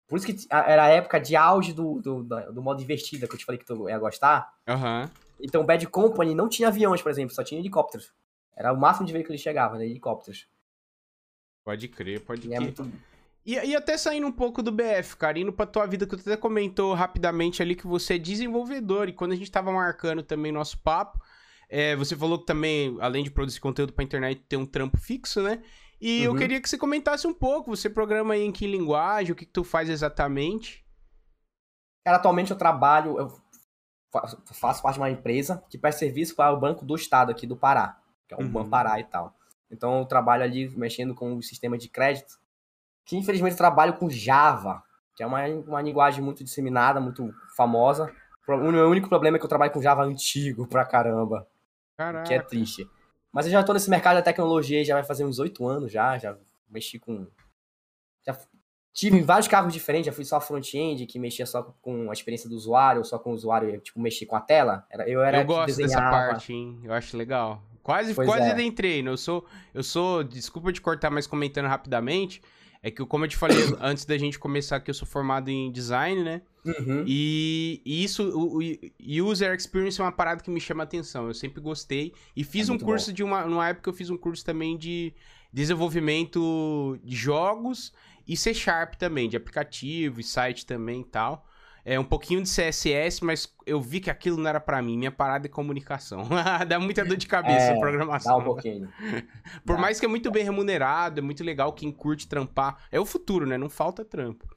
Por 0.06 0.18
isso 0.18 0.26
que 0.26 0.36
era 0.50 0.84
a 0.84 0.88
época 0.88 1.18
de 1.18 1.34
auge 1.34 1.72
do, 1.72 2.02
do, 2.02 2.22
do, 2.22 2.62
modo 2.62 2.82
investida, 2.82 3.26
que 3.26 3.32
eu 3.32 3.38
te 3.38 3.46
falei 3.46 3.58
que 3.58 3.64
tu 3.64 3.88
ia 3.88 3.98
gostar. 3.98 4.52
Aham. 4.68 5.04
Uhum. 5.04 5.23
Então, 5.40 5.64
Bad 5.66 5.86
Company 5.88 6.34
não 6.34 6.48
tinha 6.48 6.68
aviões, 6.68 7.02
por 7.02 7.10
exemplo, 7.10 7.34
só 7.34 7.44
tinha 7.44 7.60
helicópteros. 7.60 8.12
Era 8.56 8.72
o 8.72 8.80
máximo 8.80 9.06
de 9.06 9.12
veículos 9.12 9.38
que 9.40 9.44
chegava, 9.44 9.76
né? 9.78 9.84
Helicópteros. 9.86 10.48
Pode 11.64 11.88
crer, 11.88 12.20
pode 12.24 12.48
E 12.48 12.54
é 12.54 12.60
crer. 12.60 12.60
muito. 12.60 12.82
E, 13.46 13.54
e 13.54 13.76
até 13.76 13.96
saindo 13.98 14.26
um 14.26 14.32
pouco 14.32 14.62
do 14.62 14.72
BF, 14.72 15.16
cara, 15.16 15.38
indo 15.38 15.52
pra 15.52 15.66
tua 15.66 15.86
vida, 15.86 16.06
que 16.06 16.16
tu 16.16 16.20
até 16.22 16.36
comentou 16.36 16.94
rapidamente 16.94 17.62
ali 17.62 17.76
que 17.76 17.86
você 17.86 18.14
é 18.14 18.18
desenvolvedor, 18.18 19.08
e 19.08 19.12
quando 19.12 19.32
a 19.32 19.36
gente 19.36 19.50
tava 19.50 19.72
marcando 19.72 20.22
também 20.22 20.52
nosso 20.52 20.78
papo, 20.80 21.20
é, 21.68 21.96
você 21.96 22.16
falou 22.16 22.38
que 22.40 22.46
também, 22.46 22.96
além 23.00 23.24
de 23.24 23.30
produzir 23.30 23.60
conteúdo 23.60 23.92
pra 23.92 24.04
internet, 24.04 24.42
tem 24.48 24.58
um 24.58 24.66
trampo 24.66 24.98
fixo, 24.98 25.42
né? 25.42 25.62
E 26.00 26.22
eu 26.24 26.32
Uhum. 26.32 26.38
queria 26.38 26.60
que 26.60 26.68
você 26.68 26.78
comentasse 26.78 27.26
um 27.26 27.34
pouco, 27.34 27.74
você 27.74 27.90
programa 27.90 28.34
aí 28.34 28.42
em 28.42 28.52
que 28.52 28.66
linguagem, 28.66 29.32
o 29.32 29.36
que, 29.36 29.46
que 29.46 29.52
tu 29.52 29.64
faz 29.64 29.88
exatamente? 29.90 30.84
Cara, 32.04 32.18
atualmente 32.18 32.50
eu 32.50 32.58
trabalho, 32.58 33.18
eu 33.18 33.28
faço 34.52 34.82
parte 34.82 34.94
de 34.94 35.00
uma 35.00 35.10
empresa 35.10 35.62
que 35.68 35.78
presta 35.78 36.00
serviço 36.00 36.34
para 36.34 36.52
o 36.52 36.58
Banco 36.58 36.84
do 36.84 36.94
Estado 36.94 37.30
aqui 37.30 37.46
do 37.46 37.56
Pará, 37.56 37.98
que 38.28 38.34
é 38.34 38.36
o 38.36 38.40
Uhum. 38.40 38.48
Banco 38.48 38.70
Pará 38.70 38.98
e 39.00 39.04
tal. 39.04 39.34
Então 39.70 39.98
eu 39.98 40.04
trabalho 40.04 40.42
ali 40.44 40.68
mexendo 40.76 41.14
com 41.14 41.36
o 41.36 41.42
sistema 41.42 41.76
de 41.76 41.88
crédito, 41.88 42.38
que 43.04 43.16
infelizmente 43.16 43.52
eu 43.52 43.58
trabalho 43.58 43.94
com 43.94 44.08
Java, 44.08 44.82
que 45.16 45.22
é 45.22 45.26
uma, 45.26 45.44
uma 45.46 45.82
linguagem 45.82 46.22
muito 46.22 46.42
disseminada, 46.44 47.00
muito 47.00 47.32
famosa. 47.56 48.12
O 48.46 48.70
meu 48.70 48.88
único 48.88 49.08
problema 49.08 49.36
é 49.36 49.38
que 49.40 49.44
eu 49.44 49.48
trabalho 49.48 49.72
com 49.72 49.80
Java 49.82 50.02
antigo 50.02 50.66
pra 50.66 50.84
caramba, 50.84 51.46
Caraca. 51.96 52.26
que 52.26 52.34
é 52.34 52.40
triste. 52.42 52.88
Mas 53.32 53.46
eu 53.46 53.52
já 53.52 53.64
tô 53.64 53.72
nesse 53.72 53.90
mercado 53.90 54.16
da 54.16 54.22
tecnologia 54.22 54.84
já 54.84 54.94
vai 54.94 55.04
fazer 55.04 55.24
uns 55.24 55.38
oito 55.38 55.66
anos 55.66 55.90
já, 55.90 56.16
já 56.18 56.36
mexi 56.68 56.98
com... 56.98 57.26
Já 58.24 58.38
tive 58.94 59.20
vários 59.22 59.48
cargos 59.48 59.72
diferentes, 59.72 60.06
já 60.06 60.12
fui 60.12 60.24
só 60.24 60.40
front-end, 60.40 61.04
que 61.04 61.18
mexia 61.18 61.44
só 61.44 61.62
com 61.82 62.08
a 62.08 62.12
experiência 62.12 62.48
do 62.48 62.54
usuário, 62.54 63.04
só 63.04 63.18
com 63.18 63.32
o 63.32 63.34
usuário, 63.34 63.78
tipo, 63.80 64.00
mexer 64.00 64.24
com 64.24 64.36
a 64.36 64.40
tela. 64.40 64.86
Eu 65.06 65.20
era 65.20 65.38
eu 65.38 65.40
que 65.40 65.46
gosto 65.48 65.76
dessa 65.76 66.00
parte, 66.00 66.52
hein? 66.52 66.80
Eu 66.84 66.92
acho 66.92 67.16
legal. 67.16 67.60
Quase, 67.82 68.14
Pois 68.14 68.26
quase 68.26 68.48
é. 68.48 68.52
adentrei, 68.52 69.02
né? 69.02 69.10
Eu 69.10 69.16
sou, 69.16 69.44
eu 69.74 69.82
sou, 69.82 70.22
desculpa 70.22 70.72
te 70.72 70.80
cortar, 70.80 71.10
mas 71.10 71.26
comentando 71.26 71.66
rapidamente, 71.66 72.40
é 72.82 72.90
que, 72.90 73.04
como 73.04 73.24
eu 73.24 73.28
te 73.28 73.36
falei 73.36 73.58
antes 73.82 74.04
da 74.04 74.16
gente 74.16 74.38
começar 74.38 74.76
aqui, 74.76 74.90
eu 74.90 74.94
sou 74.94 75.06
formado 75.06 75.50
em 75.50 75.70
design, 75.70 76.22
né? 76.22 76.40
Uhum. 76.64 77.04
E, 77.06 77.82
e 77.84 78.02
isso, 78.04 78.22
o, 78.30 78.58
o 78.58 79.30
user 79.30 79.54
experience 79.54 80.00
é 80.00 80.04
uma 80.04 80.12
parada 80.12 80.42
que 80.42 80.50
me 80.50 80.60
chama 80.60 80.82
a 80.82 80.84
atenção. 80.84 81.26
Eu 81.28 81.34
sempre 81.34 81.60
gostei. 81.60 82.12
E 82.34 82.42
fiz 82.42 82.68
É 82.68 82.72
um 82.72 82.78
curso 82.78 83.12
de 83.12 83.22
uma. 83.22 83.44
Numa 83.44 83.68
época 83.68 83.90
eu 83.90 83.94
fiz 83.94 84.08
um 84.10 84.16
curso 84.16 84.44
também 84.44 84.76
de 84.76 85.12
desenvolvimento 85.52 86.98
de 87.02 87.14
jogos 87.14 87.92
e 88.26 88.36
C 88.36 88.54
Sharp 88.54 88.94
também, 88.94 89.28
de 89.28 89.36
aplicativo 89.36 90.20
e 90.20 90.24
site 90.24 90.64
também 90.66 91.00
e 91.02 91.04
tal. 91.04 91.46
É 91.86 92.00
um 92.00 92.04
pouquinho 92.04 92.42
de 92.42 92.48
CSS, 92.48 93.22
mas 93.22 93.46
eu 93.66 93.78
vi 93.78 94.00
que 94.00 94.08
aquilo 94.08 94.38
não 94.38 94.48
era 94.48 94.58
pra 94.58 94.80
mim. 94.80 94.96
Minha 94.96 95.12
parada 95.12 95.46
é 95.46 95.50
comunicação. 95.50 96.26
Dá 96.66 96.80
muita 96.80 97.04
dor 97.04 97.18
de 97.18 97.26
cabeça 97.26 97.72
É, 97.72 97.72
a 97.72 97.74
Dá 97.74 97.78
programação. 97.78 98.38
um 98.38 98.42
pouquinho. 98.42 98.90
Por 99.66 99.76
dá. 99.76 99.78
mais 99.78 100.00
que 100.00 100.06
é 100.06 100.08
muito 100.08 100.30
bem 100.30 100.44
remunerado, 100.44 101.20
é 101.20 101.22
muito 101.22 101.44
legal 101.44 101.74
quem 101.74 101.92
curte 101.92 102.26
trampar. 102.26 102.86
É 102.90 102.98
o 102.98 103.04
futuro, 103.04 103.46
né? 103.46 103.58
Não 103.58 103.68
falta 103.68 104.02
trampo. 104.02 104.48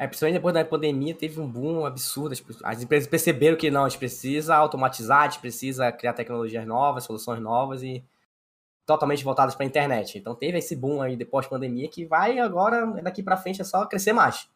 É, 0.00 0.06
principalmente 0.06 0.38
depois 0.38 0.54
da 0.54 0.64
pandemia, 0.64 1.14
teve 1.14 1.38
um 1.38 1.46
boom 1.46 1.84
absurdo. 1.84 2.32
As, 2.32 2.42
as 2.64 2.82
empresas 2.82 3.06
perceberam 3.06 3.54
que 3.54 3.70
não, 3.70 3.84
a 3.84 3.88
gente 3.90 3.98
precisa 3.98 4.56
automatizar, 4.56 5.24
a 5.24 5.28
gente 5.28 5.40
precisa 5.40 5.92
criar 5.92 6.14
tecnologias 6.14 6.66
novas, 6.66 7.04
soluções 7.04 7.38
novas 7.38 7.82
e 7.82 8.02
totalmente 8.86 9.22
voltadas 9.22 9.54
para 9.54 9.66
a 9.66 9.66
internet. 9.66 10.16
Então 10.16 10.34
teve 10.34 10.56
esse 10.56 10.74
boom 10.74 11.02
aí 11.02 11.18
depois 11.18 11.44
da 11.44 11.50
pandemia 11.50 11.86
que 11.86 12.06
vai 12.06 12.38
agora, 12.38 12.86
daqui 13.02 13.22
para 13.22 13.36
frente, 13.36 13.60
é 13.60 13.64
só 13.64 13.84
crescer 13.84 14.14
mais. 14.14 14.48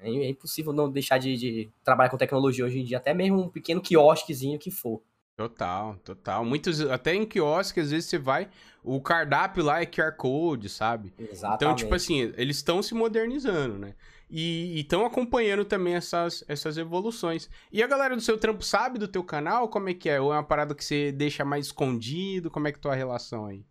É, 0.00 0.10
é 0.10 0.30
impossível 0.30 0.72
não 0.72 0.90
deixar 0.90 1.18
de, 1.18 1.36
de 1.36 1.70
trabalhar 1.84 2.10
com 2.10 2.16
tecnologia 2.16 2.64
hoje 2.64 2.80
em 2.80 2.84
dia, 2.84 2.96
até 2.96 3.14
mesmo 3.14 3.40
um 3.40 3.48
pequeno 3.48 3.80
quiosquezinho 3.80 4.58
que 4.58 4.72
for. 4.72 5.00
Total, 5.38 5.94
total. 6.02 6.44
Muitos, 6.44 6.80
até 6.80 7.14
em 7.14 7.24
quiosque, 7.24 7.78
às 7.78 7.92
vezes 7.92 8.10
você 8.10 8.18
vai, 8.18 8.48
o 8.82 9.00
cardápio 9.00 9.62
lá 9.62 9.80
é 9.80 9.86
QR 9.86 10.10
Code, 10.16 10.68
sabe? 10.68 11.14
Exatamente. 11.16 11.54
Então, 11.54 11.76
tipo 11.76 11.94
assim, 11.94 12.32
eles 12.36 12.56
estão 12.56 12.82
se 12.82 12.92
modernizando, 12.92 13.78
né? 13.78 13.94
E 14.28 14.80
estão 14.80 15.06
acompanhando 15.06 15.64
também 15.64 15.94
essas, 15.94 16.42
essas 16.48 16.76
evoluções. 16.76 17.48
E 17.70 17.84
a 17.84 17.86
galera 17.86 18.16
do 18.16 18.20
seu 18.20 18.36
trampo 18.36 18.64
sabe 18.64 18.98
do 18.98 19.06
teu 19.06 19.22
canal? 19.22 19.68
Como 19.68 19.88
é 19.88 19.94
que 19.94 20.08
é? 20.08 20.20
Ou 20.20 20.32
é 20.32 20.36
uma 20.36 20.42
parada 20.42 20.74
que 20.74 20.84
você 20.84 21.12
deixa 21.12 21.44
mais 21.44 21.66
escondido? 21.66 22.50
Como 22.50 22.66
é 22.66 22.72
que 22.72 22.78
é 22.78 22.80
a 22.80 22.82
tua 22.82 22.94
relação 22.96 23.46
aí? 23.46 23.64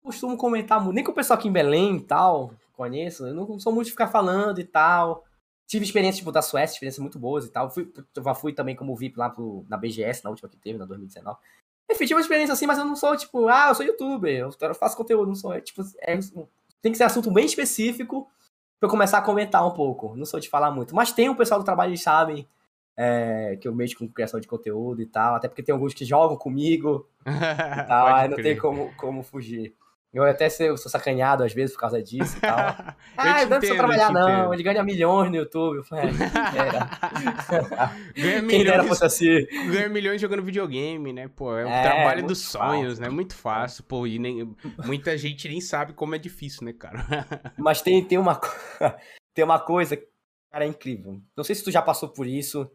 costumo 0.00 0.36
comentar 0.36 0.80
muito, 0.80 0.94
nem 0.94 1.04
com 1.04 1.12
o 1.12 1.14
pessoal 1.14 1.38
aqui 1.38 1.48
em 1.48 1.52
Belém 1.52 1.96
e 1.96 2.00
tal, 2.00 2.52
conheço, 2.72 3.24
eu 3.26 3.34
não 3.34 3.58
sou 3.58 3.72
muito 3.72 3.86
de 3.86 3.92
ficar 3.92 4.08
falando 4.08 4.60
e 4.60 4.64
tal. 4.64 5.24
Tive 5.66 5.84
experiência, 5.84 6.18
tipo, 6.18 6.32
da 6.32 6.42
Suécia, 6.42 6.74
experiências 6.74 7.00
muito 7.00 7.18
boas 7.18 7.46
e 7.46 7.50
tal. 7.50 7.70
Fui, 7.70 7.90
eu 8.16 8.22
já 8.22 8.34
fui 8.34 8.52
também 8.52 8.76
como 8.76 8.96
VIP 8.96 9.18
lá 9.18 9.30
pro, 9.30 9.64
na 9.68 9.76
BGS, 9.76 10.22
na 10.24 10.30
última 10.30 10.48
que 10.48 10.56
teve, 10.56 10.78
na 10.78 10.84
2019. 10.84 11.38
Enfim, 11.90 12.04
tive 12.04 12.14
uma 12.14 12.20
experiência 12.20 12.52
assim, 12.52 12.66
mas 12.66 12.78
eu 12.78 12.84
não 12.84 12.96
sou, 12.96 13.16
tipo, 13.16 13.48
ah, 13.48 13.68
eu 13.68 13.74
sou 13.74 13.84
youtuber, 13.84 14.48
eu 14.60 14.74
faço 14.74 14.96
conteúdo, 14.96 15.28
não 15.28 15.34
sou, 15.34 15.52
é, 15.52 15.60
tipo, 15.60 15.82
é, 16.00 16.18
tem 16.80 16.92
que 16.92 16.98
ser 16.98 17.04
assunto 17.04 17.30
bem 17.30 17.46
específico 17.46 18.28
pra 18.78 18.86
eu 18.86 18.90
começar 18.90 19.18
a 19.18 19.22
comentar 19.22 19.66
um 19.66 19.72
pouco. 19.72 20.16
Não 20.16 20.26
sou 20.26 20.40
de 20.40 20.48
falar 20.48 20.70
muito. 20.70 20.94
Mas 20.94 21.12
tem 21.12 21.28
o 21.28 21.36
pessoal 21.36 21.60
do 21.60 21.64
trabalho, 21.64 21.90
eles 21.90 22.02
sabem 22.02 22.48
é, 22.96 23.56
que 23.60 23.68
eu 23.68 23.74
mexo 23.74 23.96
com 23.96 24.08
criação 24.08 24.40
de 24.40 24.48
conteúdo 24.48 25.00
e 25.00 25.06
tal, 25.06 25.34
até 25.34 25.48
porque 25.48 25.62
tem 25.62 25.72
alguns 25.72 25.94
que 25.94 26.04
jogam 26.04 26.36
comigo 26.36 27.08
e 27.26 27.86
tal, 27.86 28.06
aí 28.08 28.28
não 28.28 28.36
tem 28.36 28.56
como, 28.56 28.92
como 28.96 29.22
fugir. 29.22 29.74
Eu 30.12 30.24
até 30.24 30.50
sou, 30.50 30.76
sacaneado 30.76 31.42
às 31.42 31.54
vezes 31.54 31.74
por 31.74 31.80
causa 31.80 32.02
disso 32.02 32.36
e 32.36 32.40
tal. 32.40 32.56
Ah, 33.16 33.44
não 33.46 33.58
precisa 33.58 33.76
trabalhar 33.78 34.10
não, 34.12 34.28
entendo. 34.28 34.54
ele 34.54 34.62
ganha 34.62 34.82
milhões 34.82 35.30
no 35.30 35.36
YouTube. 35.36 35.76
Eu 35.78 35.84
falei, 35.84 36.10
é, 36.10 36.12
quem 36.12 36.28
Ganha 38.24 38.40
dera. 38.40 38.48
quem 38.48 38.64
dera 38.64 38.82
milhões, 38.82 38.88
fosse 38.88 39.04
assim. 39.04 39.46
ganha 39.70 39.88
milhões 39.88 40.20
jogando 40.20 40.42
videogame, 40.42 41.12
né? 41.12 41.28
Pô, 41.28 41.56
é 41.56 41.64
um 41.64 41.68
É, 41.70 41.82
trabalho 41.82 42.26
dos 42.26 42.40
sonhos, 42.40 42.98
fácil. 42.98 43.02
né? 43.02 43.08
Muito 43.10 43.34
fácil, 43.34 43.84
pô. 43.84 44.06
E 44.06 44.18
nem, 44.18 44.54
muita 44.84 45.16
gente 45.16 45.48
nem 45.48 45.60
sabe 45.60 45.92
como 45.92 46.14
é 46.14 46.18
difícil, 46.18 46.64
né, 46.64 46.72
cara? 46.72 47.04
Mas 47.58 47.80
tem, 47.82 48.04
tem, 48.04 48.18
uma, 48.18 48.38
tem 49.34 49.44
uma 49.44 49.58
coisa, 49.60 49.96
cara, 50.50 50.64
é 50.64 50.68
incrível. 50.68 51.20
Não 51.36 51.44
sei 51.44 51.54
se 51.54 51.64
tu 51.64 51.70
já 51.70 51.80
passou 51.82 52.08
por 52.08 52.26
isso, 52.26 52.70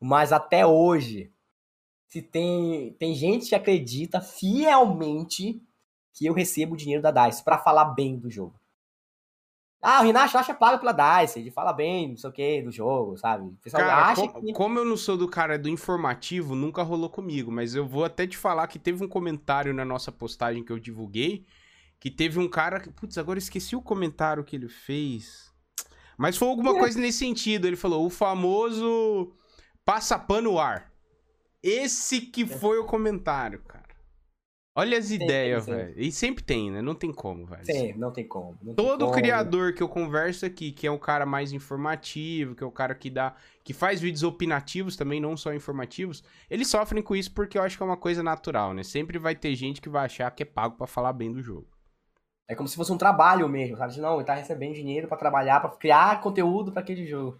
mas 0.00 0.32
até 0.32 0.66
hoje, 0.66 1.32
se 2.08 2.20
tem, 2.22 2.94
tem 2.98 3.14
gente 3.14 3.48
que 3.48 3.54
acredita 3.54 4.20
fielmente 4.20 5.60
que 6.14 6.26
eu 6.26 6.32
recebo 6.34 6.74
o 6.74 6.78
dinheiro 6.78 7.02
da 7.02 7.10
DICE 7.10 7.44
pra 7.44 7.58
falar 7.58 7.86
bem 7.86 8.18
do 8.18 8.30
jogo. 8.30 8.54
Ah, 9.82 10.00
o 10.00 10.04
Renato 10.04 10.38
acha 10.38 10.54
paga 10.54 10.78
pela 10.78 10.92
DICE, 10.92 11.38
ele 11.40 11.50
fala 11.50 11.72
bem, 11.72 12.08
não 12.08 12.16
sei 12.16 12.30
o 12.30 12.32
que, 12.32 12.62
do 12.62 12.70
jogo, 12.72 13.18
sabe? 13.18 13.44
O 13.48 13.56
pessoal 13.62 13.82
Cara, 13.82 14.06
acha 14.10 14.28
co- 14.28 14.40
que... 14.40 14.52
como 14.52 14.78
eu 14.78 14.84
não 14.84 14.96
sou 14.96 15.16
do 15.16 15.28
cara 15.28 15.58
do 15.58 15.68
informativo, 15.68 16.54
nunca 16.54 16.82
rolou 16.82 17.10
comigo, 17.10 17.50
mas 17.52 17.74
eu 17.74 17.86
vou 17.86 18.04
até 18.04 18.26
te 18.26 18.36
falar 18.36 18.66
que 18.68 18.78
teve 18.78 19.04
um 19.04 19.08
comentário 19.08 19.74
na 19.74 19.84
nossa 19.84 20.10
postagem 20.12 20.64
que 20.64 20.72
eu 20.72 20.78
divulguei, 20.78 21.44
que 22.00 22.10
teve 22.10 22.38
um 22.38 22.48
cara 22.48 22.80
que, 22.80 22.90
putz, 22.90 23.18
agora 23.18 23.38
eu 23.38 23.42
esqueci 23.42 23.74
o 23.76 23.82
comentário 23.82 24.44
que 24.44 24.56
ele 24.56 24.68
fez. 24.68 25.52
Mas 26.18 26.36
foi 26.36 26.48
É. 26.48 26.50
alguma 26.50 26.76
coisa 26.78 26.98
nesse 27.00 27.18
sentido, 27.18 27.66
ele 27.66 27.76
falou: 27.76 28.06
"O 28.06 28.10
famoso 28.10 29.32
passa 29.84 30.18
pano 30.18 30.58
ar". 30.58 30.92
Esse 31.62 32.20
que 32.22 32.46
foi 32.46 32.78
o 32.78 32.86
comentário, 32.86 33.60
cara. 33.64 33.83
Olha 34.76 34.98
as 34.98 35.12
ideias, 35.12 35.66
velho. 35.66 35.94
E 35.96 36.10
sempre 36.10 36.42
tem, 36.42 36.68
né? 36.68 36.82
Não 36.82 36.96
tem 36.96 37.12
como, 37.12 37.46
velho. 37.46 37.64
Sim, 37.64 37.92
não 37.92 38.12
tem 38.12 38.26
como. 38.26 38.58
não 38.60 38.74
tem 38.74 38.84
Todo 38.84 39.04
como. 39.04 39.12
criador 39.12 39.72
que 39.72 39.80
eu 39.80 39.88
converso 39.88 40.44
aqui, 40.44 40.72
que 40.72 40.84
é 40.84 40.90
um 40.90 40.98
cara 40.98 41.24
mais 41.24 41.52
informativo, 41.52 42.56
que 42.56 42.64
é 42.64 42.66
o 42.66 42.72
cara 42.72 42.92
que 42.92 43.08
dá, 43.08 43.36
que 43.62 43.72
faz 43.72 44.00
vídeos 44.00 44.24
opinativos 44.24 44.96
também, 44.96 45.20
não 45.20 45.36
só 45.36 45.54
informativos, 45.54 46.24
eles 46.50 46.66
sofrem 46.66 47.04
com 47.04 47.14
isso 47.14 47.32
porque 47.32 47.56
eu 47.56 47.62
acho 47.62 47.76
que 47.76 47.82
é 47.84 47.86
uma 47.86 47.96
coisa 47.96 48.20
natural, 48.20 48.74
né? 48.74 48.82
Sempre 48.82 49.16
vai 49.16 49.36
ter 49.36 49.54
gente 49.54 49.80
que 49.80 49.88
vai 49.88 50.06
achar 50.06 50.28
que 50.32 50.42
é 50.42 50.46
pago 50.46 50.76
pra 50.76 50.88
falar 50.88 51.12
bem 51.12 51.30
do 51.30 51.40
jogo. 51.40 51.68
É 52.48 52.56
como 52.56 52.68
se 52.68 52.74
fosse 52.74 52.92
um 52.92 52.98
trabalho 52.98 53.48
mesmo, 53.48 53.76
sabe? 53.76 54.00
Não, 54.00 54.16
ele 54.16 54.24
tá 54.24 54.34
recebendo 54.34 54.74
dinheiro 54.74 55.06
pra 55.06 55.16
trabalhar, 55.16 55.60
pra 55.60 55.70
criar 55.70 56.20
conteúdo 56.20 56.72
pra 56.72 56.82
aquele 56.82 57.06
jogo. 57.06 57.38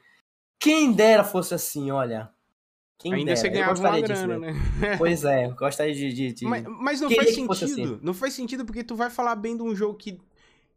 Quem 0.61 0.93
dera 0.93 1.25
fosse 1.25 1.53
assim, 1.53 1.91
olha. 1.91 2.31
Quem 2.99 3.13
Ainda 3.13 3.27
dera. 3.27 3.37
você 3.37 3.49
ganhava 3.49 3.79
uma 3.79 4.01
grana, 4.01 4.39
mesmo. 4.39 4.61
né? 4.81 4.97
Pois 4.99 5.25
é, 5.25 5.47
eu 5.47 5.55
gostaria 5.55 5.95
de. 5.95 6.13
de, 6.13 6.33
de- 6.33 6.45
Mas, 6.47 6.65
mas 6.65 7.01
não 7.01 7.09
Queria 7.09 7.25
faz 7.25 7.37
fosse 7.37 7.69
sentido. 7.69 7.99
Não 8.03 8.15
faz 8.15 8.33
sentido 8.35 8.65
porque 8.65 8.85
tu 8.85 8.95
vai 8.95 9.11
falar 9.11 9.35
bem 9.35 9.57
de 9.57 9.63
um 9.63 9.75
jogo 9.75 9.95
que, 9.99 10.19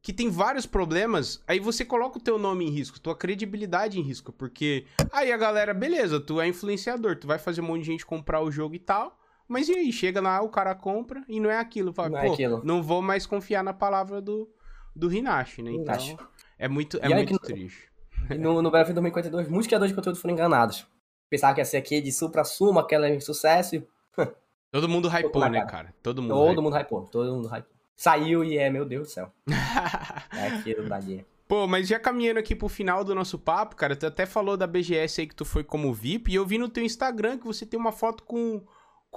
que 0.02 0.12
tem 0.12 0.30
vários 0.30 0.66
problemas, 0.66 1.42
aí 1.48 1.60
você 1.60 1.86
coloca 1.86 2.18
o 2.18 2.22
teu 2.22 2.38
nome 2.38 2.66
em 2.66 2.70
risco, 2.70 3.00
tua 3.00 3.16
credibilidade 3.16 4.00
em 4.00 4.02
risco, 4.02 4.32
porque 4.34 4.86
aí 5.12 5.32
a 5.32 5.38
galera, 5.38 5.74
beleza, 5.74 6.20
tu 6.20 6.42
é 6.42 6.48
influenciador, 6.48 7.16
tu 7.18 7.28
vai 7.28 7.38
fazer 7.40 7.62
um 7.62 7.66
monte 7.66 7.82
de 7.82 7.88
gente 7.88 8.06
comprar 8.06 8.42
o 8.42 8.52
jogo 8.52 8.76
e 8.76 8.80
tal, 8.80 9.18
mas 9.48 9.70
e 9.70 9.74
aí, 9.74 9.92
chega 9.94 10.20
lá, 10.20 10.42
o 10.42 10.50
cara 10.50 10.74
compra 10.76 11.24
e 11.30 11.40
não 11.40 11.50
é 11.50 11.58
aquilo, 11.58 11.94
fala, 11.94 12.10
Não 12.10 12.18
é 12.20 12.28
aquilo. 12.30 12.62
não 12.66 12.82
vou 12.84 13.02
mais 13.02 13.26
confiar 13.26 13.64
na 13.64 13.74
palavra 13.74 14.20
do, 14.22 14.50
do 14.96 15.14
Hinashi, 15.14 15.62
né? 15.62 15.72
Então, 15.72 15.84
Hinashi. 15.96 16.18
é 16.60 16.68
muito, 16.68 16.98
é 17.02 17.08
muito 17.10 17.40
triste. 17.40 17.88
No, 18.38 18.62
no 18.62 18.70
Battlefield 18.72 18.96
2042, 18.96 19.48
muitos 19.48 19.68
criadores 19.68 19.92
de 19.92 19.96
conteúdo 19.96 20.20
foram 20.20 20.34
enganados. 20.34 20.86
Pensavam 21.30 21.56
que 21.56 21.62
ia 21.62 21.66
ser 21.66 21.78
aqui 21.78 22.02
de 22.02 22.12
supra 22.12 22.44
suma, 22.44 22.82
aquela 22.82 23.08
é 23.08 23.20
sucesso 23.20 23.76
e 23.76 23.88
Todo 24.72 24.90
mundo 24.90 25.08
hypou, 25.08 25.42
né, 25.50 25.60
cara. 25.60 25.66
cara? 25.66 25.96
Todo 26.04 26.22
mundo 26.22 26.34
todo 26.34 26.52
hypou. 26.52 26.64
mundo 26.64 26.78
hypou. 26.78 27.02
Todo 27.08 27.34
mundo 27.34 27.48
hypou. 27.48 27.72
Saiu 27.96 28.44
e 28.44 28.58
é, 28.58 28.70
meu 28.70 28.86
Deus 28.86 29.08
do 29.08 29.12
céu. 29.12 29.32
É 30.32 30.48
aquilo 30.50 30.88
dali. 30.88 31.26
Pô, 31.48 31.66
mas 31.66 31.88
já 31.88 31.98
caminhando 31.98 32.40
aqui 32.40 32.54
pro 32.54 32.68
final 32.68 33.04
do 33.04 33.16
nosso 33.16 33.40
papo, 33.40 33.76
cara, 33.76 33.96
tu 33.96 34.06
até 34.06 34.26
falou 34.26 34.58
da 34.58 34.68
BGS 34.68 35.22
aí 35.22 35.28
que 35.28 35.34
tu 35.34 35.46
foi 35.46 35.64
como 35.64 35.94
VIP, 35.94 36.32
e 36.32 36.36
eu 36.36 36.46
vi 36.46 36.58
no 36.58 36.68
teu 36.68 36.84
Instagram 36.84 37.38
que 37.38 37.46
você 37.46 37.66
tem 37.66 37.80
uma 37.80 37.94
foto 37.94 38.24
com 38.24 38.62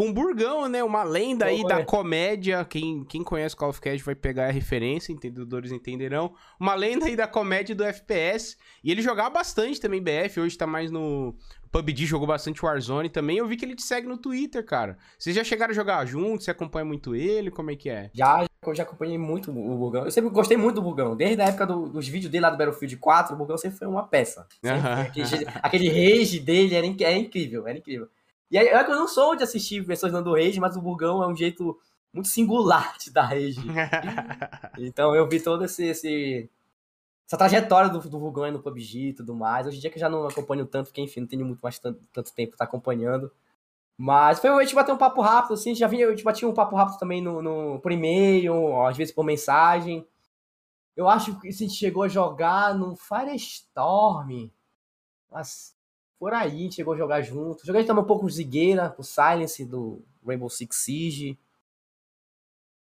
com 0.00 0.10
Burgão, 0.10 0.66
né? 0.66 0.82
Uma 0.82 1.02
lenda 1.02 1.44
aí 1.44 1.62
da 1.62 1.84
comédia. 1.84 2.64
Quem, 2.64 3.04
quem 3.04 3.22
conhece 3.22 3.54
Call 3.54 3.68
of 3.68 3.78
Duty 3.78 4.02
vai 4.02 4.14
pegar 4.14 4.46
a 4.46 4.50
referência, 4.50 5.12
entendedores 5.12 5.70
entenderão. 5.72 6.32
Uma 6.58 6.74
lenda 6.74 7.04
aí 7.04 7.14
da 7.14 7.28
comédia 7.28 7.74
do 7.74 7.84
FPS. 7.84 8.56
E 8.82 8.90
ele 8.90 9.02
jogava 9.02 9.28
bastante 9.28 9.78
também 9.78 10.02
BF, 10.02 10.40
hoje 10.40 10.56
tá 10.56 10.66
mais 10.66 10.90
no 10.90 11.34
PUBG, 11.70 12.06
jogou 12.06 12.26
bastante 12.26 12.64
Warzone 12.64 13.10
também. 13.10 13.36
Eu 13.36 13.46
vi 13.46 13.58
que 13.58 13.64
ele 13.66 13.74
te 13.74 13.82
segue 13.82 14.08
no 14.08 14.16
Twitter, 14.16 14.64
cara. 14.64 14.96
Vocês 15.18 15.36
já 15.36 15.44
chegaram 15.44 15.72
a 15.72 15.74
jogar 15.74 16.06
juntos? 16.06 16.46
Você 16.46 16.50
acompanha 16.50 16.86
muito 16.86 17.14
ele? 17.14 17.50
Como 17.50 17.70
é 17.70 17.76
que 17.76 17.90
é? 17.90 18.10
Já, 18.14 18.46
eu 18.66 18.74
já 18.74 18.84
acompanhei 18.84 19.18
muito 19.18 19.50
o 19.50 19.76
Burgão. 19.76 20.06
Eu 20.06 20.10
sempre 20.10 20.30
gostei 20.30 20.56
muito 20.56 20.76
do 20.76 20.82
Burgão. 20.82 21.14
Desde 21.14 21.42
a 21.42 21.44
época 21.44 21.66
do, 21.66 21.90
dos 21.90 22.08
vídeos 22.08 22.32
dele 22.32 22.44
lá 22.44 22.48
do 22.48 22.56
Battlefield 22.56 22.96
4, 22.96 23.34
o 23.34 23.36
Burgão 23.36 23.58
sempre 23.58 23.76
foi 23.76 23.86
uma 23.86 24.04
peça. 24.04 24.48
Aquele, 24.64 25.46
aquele 25.56 25.88
rage 25.90 26.40
dele 26.40 26.74
era, 26.74 26.86
era 26.86 27.18
incrível, 27.18 27.68
era 27.68 27.76
incrível. 27.76 28.08
E 28.50 28.58
aí, 28.58 28.68
eu 28.68 28.96
não 28.96 29.06
sou 29.06 29.36
de 29.36 29.44
assistir 29.44 29.86
pessoas 29.86 30.12
dando 30.12 30.34
rage, 30.34 30.58
mas 30.58 30.76
o 30.76 30.82
Burgão 30.82 31.22
é 31.22 31.28
um 31.28 31.36
jeito 31.36 31.78
muito 32.12 32.28
singular 32.28 32.96
de 32.98 33.10
dar 33.10 33.26
rage. 33.26 33.60
então 34.78 35.14
eu 35.14 35.28
vi 35.28 35.40
todo 35.40 35.64
esse, 35.64 35.84
esse 35.84 36.50
essa 37.30 37.38
trajetória 37.38 37.88
do, 37.88 38.00
do 38.00 38.18
Burgão 38.18 38.50
no 38.50 38.60
PUBG 38.60 39.10
e 39.10 39.14
tudo 39.14 39.36
mais. 39.36 39.66
Hoje 39.66 39.76
em 39.78 39.80
dia 39.80 39.88
que 39.90 39.96
eu 39.96 40.00
já 40.00 40.08
não 40.08 40.26
acompanho 40.26 40.66
tanto, 40.66 40.86
porque 40.86 41.00
enfim, 41.00 41.20
não 41.20 41.28
tenho 41.28 41.46
muito 41.46 41.60
mais 41.60 41.78
tanto, 41.78 42.02
tanto 42.12 42.34
tempo 42.34 42.52
estar 42.52 42.64
acompanhando. 42.64 43.30
Mas 43.96 44.40
foi 44.40 44.50
a 44.50 44.62
gente 44.64 44.74
bater 44.74 44.92
um 44.92 44.98
papo 44.98 45.20
rápido, 45.20 45.54
assim, 45.54 45.74
já 45.74 45.86
vinha, 45.86 46.08
a 46.08 46.10
gente 46.10 46.24
batia 46.24 46.48
um 46.48 46.54
papo 46.54 46.74
rápido 46.74 46.98
também 46.98 47.22
no, 47.22 47.40
no, 47.40 47.80
por 47.80 47.92
e-mail, 47.92 48.82
às 48.84 48.96
vezes 48.96 49.14
por 49.14 49.24
mensagem. 49.24 50.04
Eu 50.96 51.08
acho 51.08 51.38
que 51.38 51.48
a 51.48 51.52
gente 51.52 51.74
chegou 51.74 52.02
a 52.02 52.08
jogar 52.08 52.74
no 52.74 52.96
Firestorm. 52.96 54.50
Mas 55.30 55.76
por 56.20 56.34
aí, 56.34 56.54
a 56.54 56.58
gente 56.58 56.74
chegou 56.74 56.92
a 56.92 56.98
jogar 56.98 57.22
junto. 57.22 57.64
Joguei 57.66 57.82
também 57.82 58.04
um 58.04 58.06
pouco 58.06 58.26
o 58.26 58.30
Zigueira, 58.30 58.94
o 58.98 59.02
Silence 59.02 59.64
do 59.64 60.04
Rainbow 60.24 60.50
Six 60.50 60.76
Siege. 60.76 61.38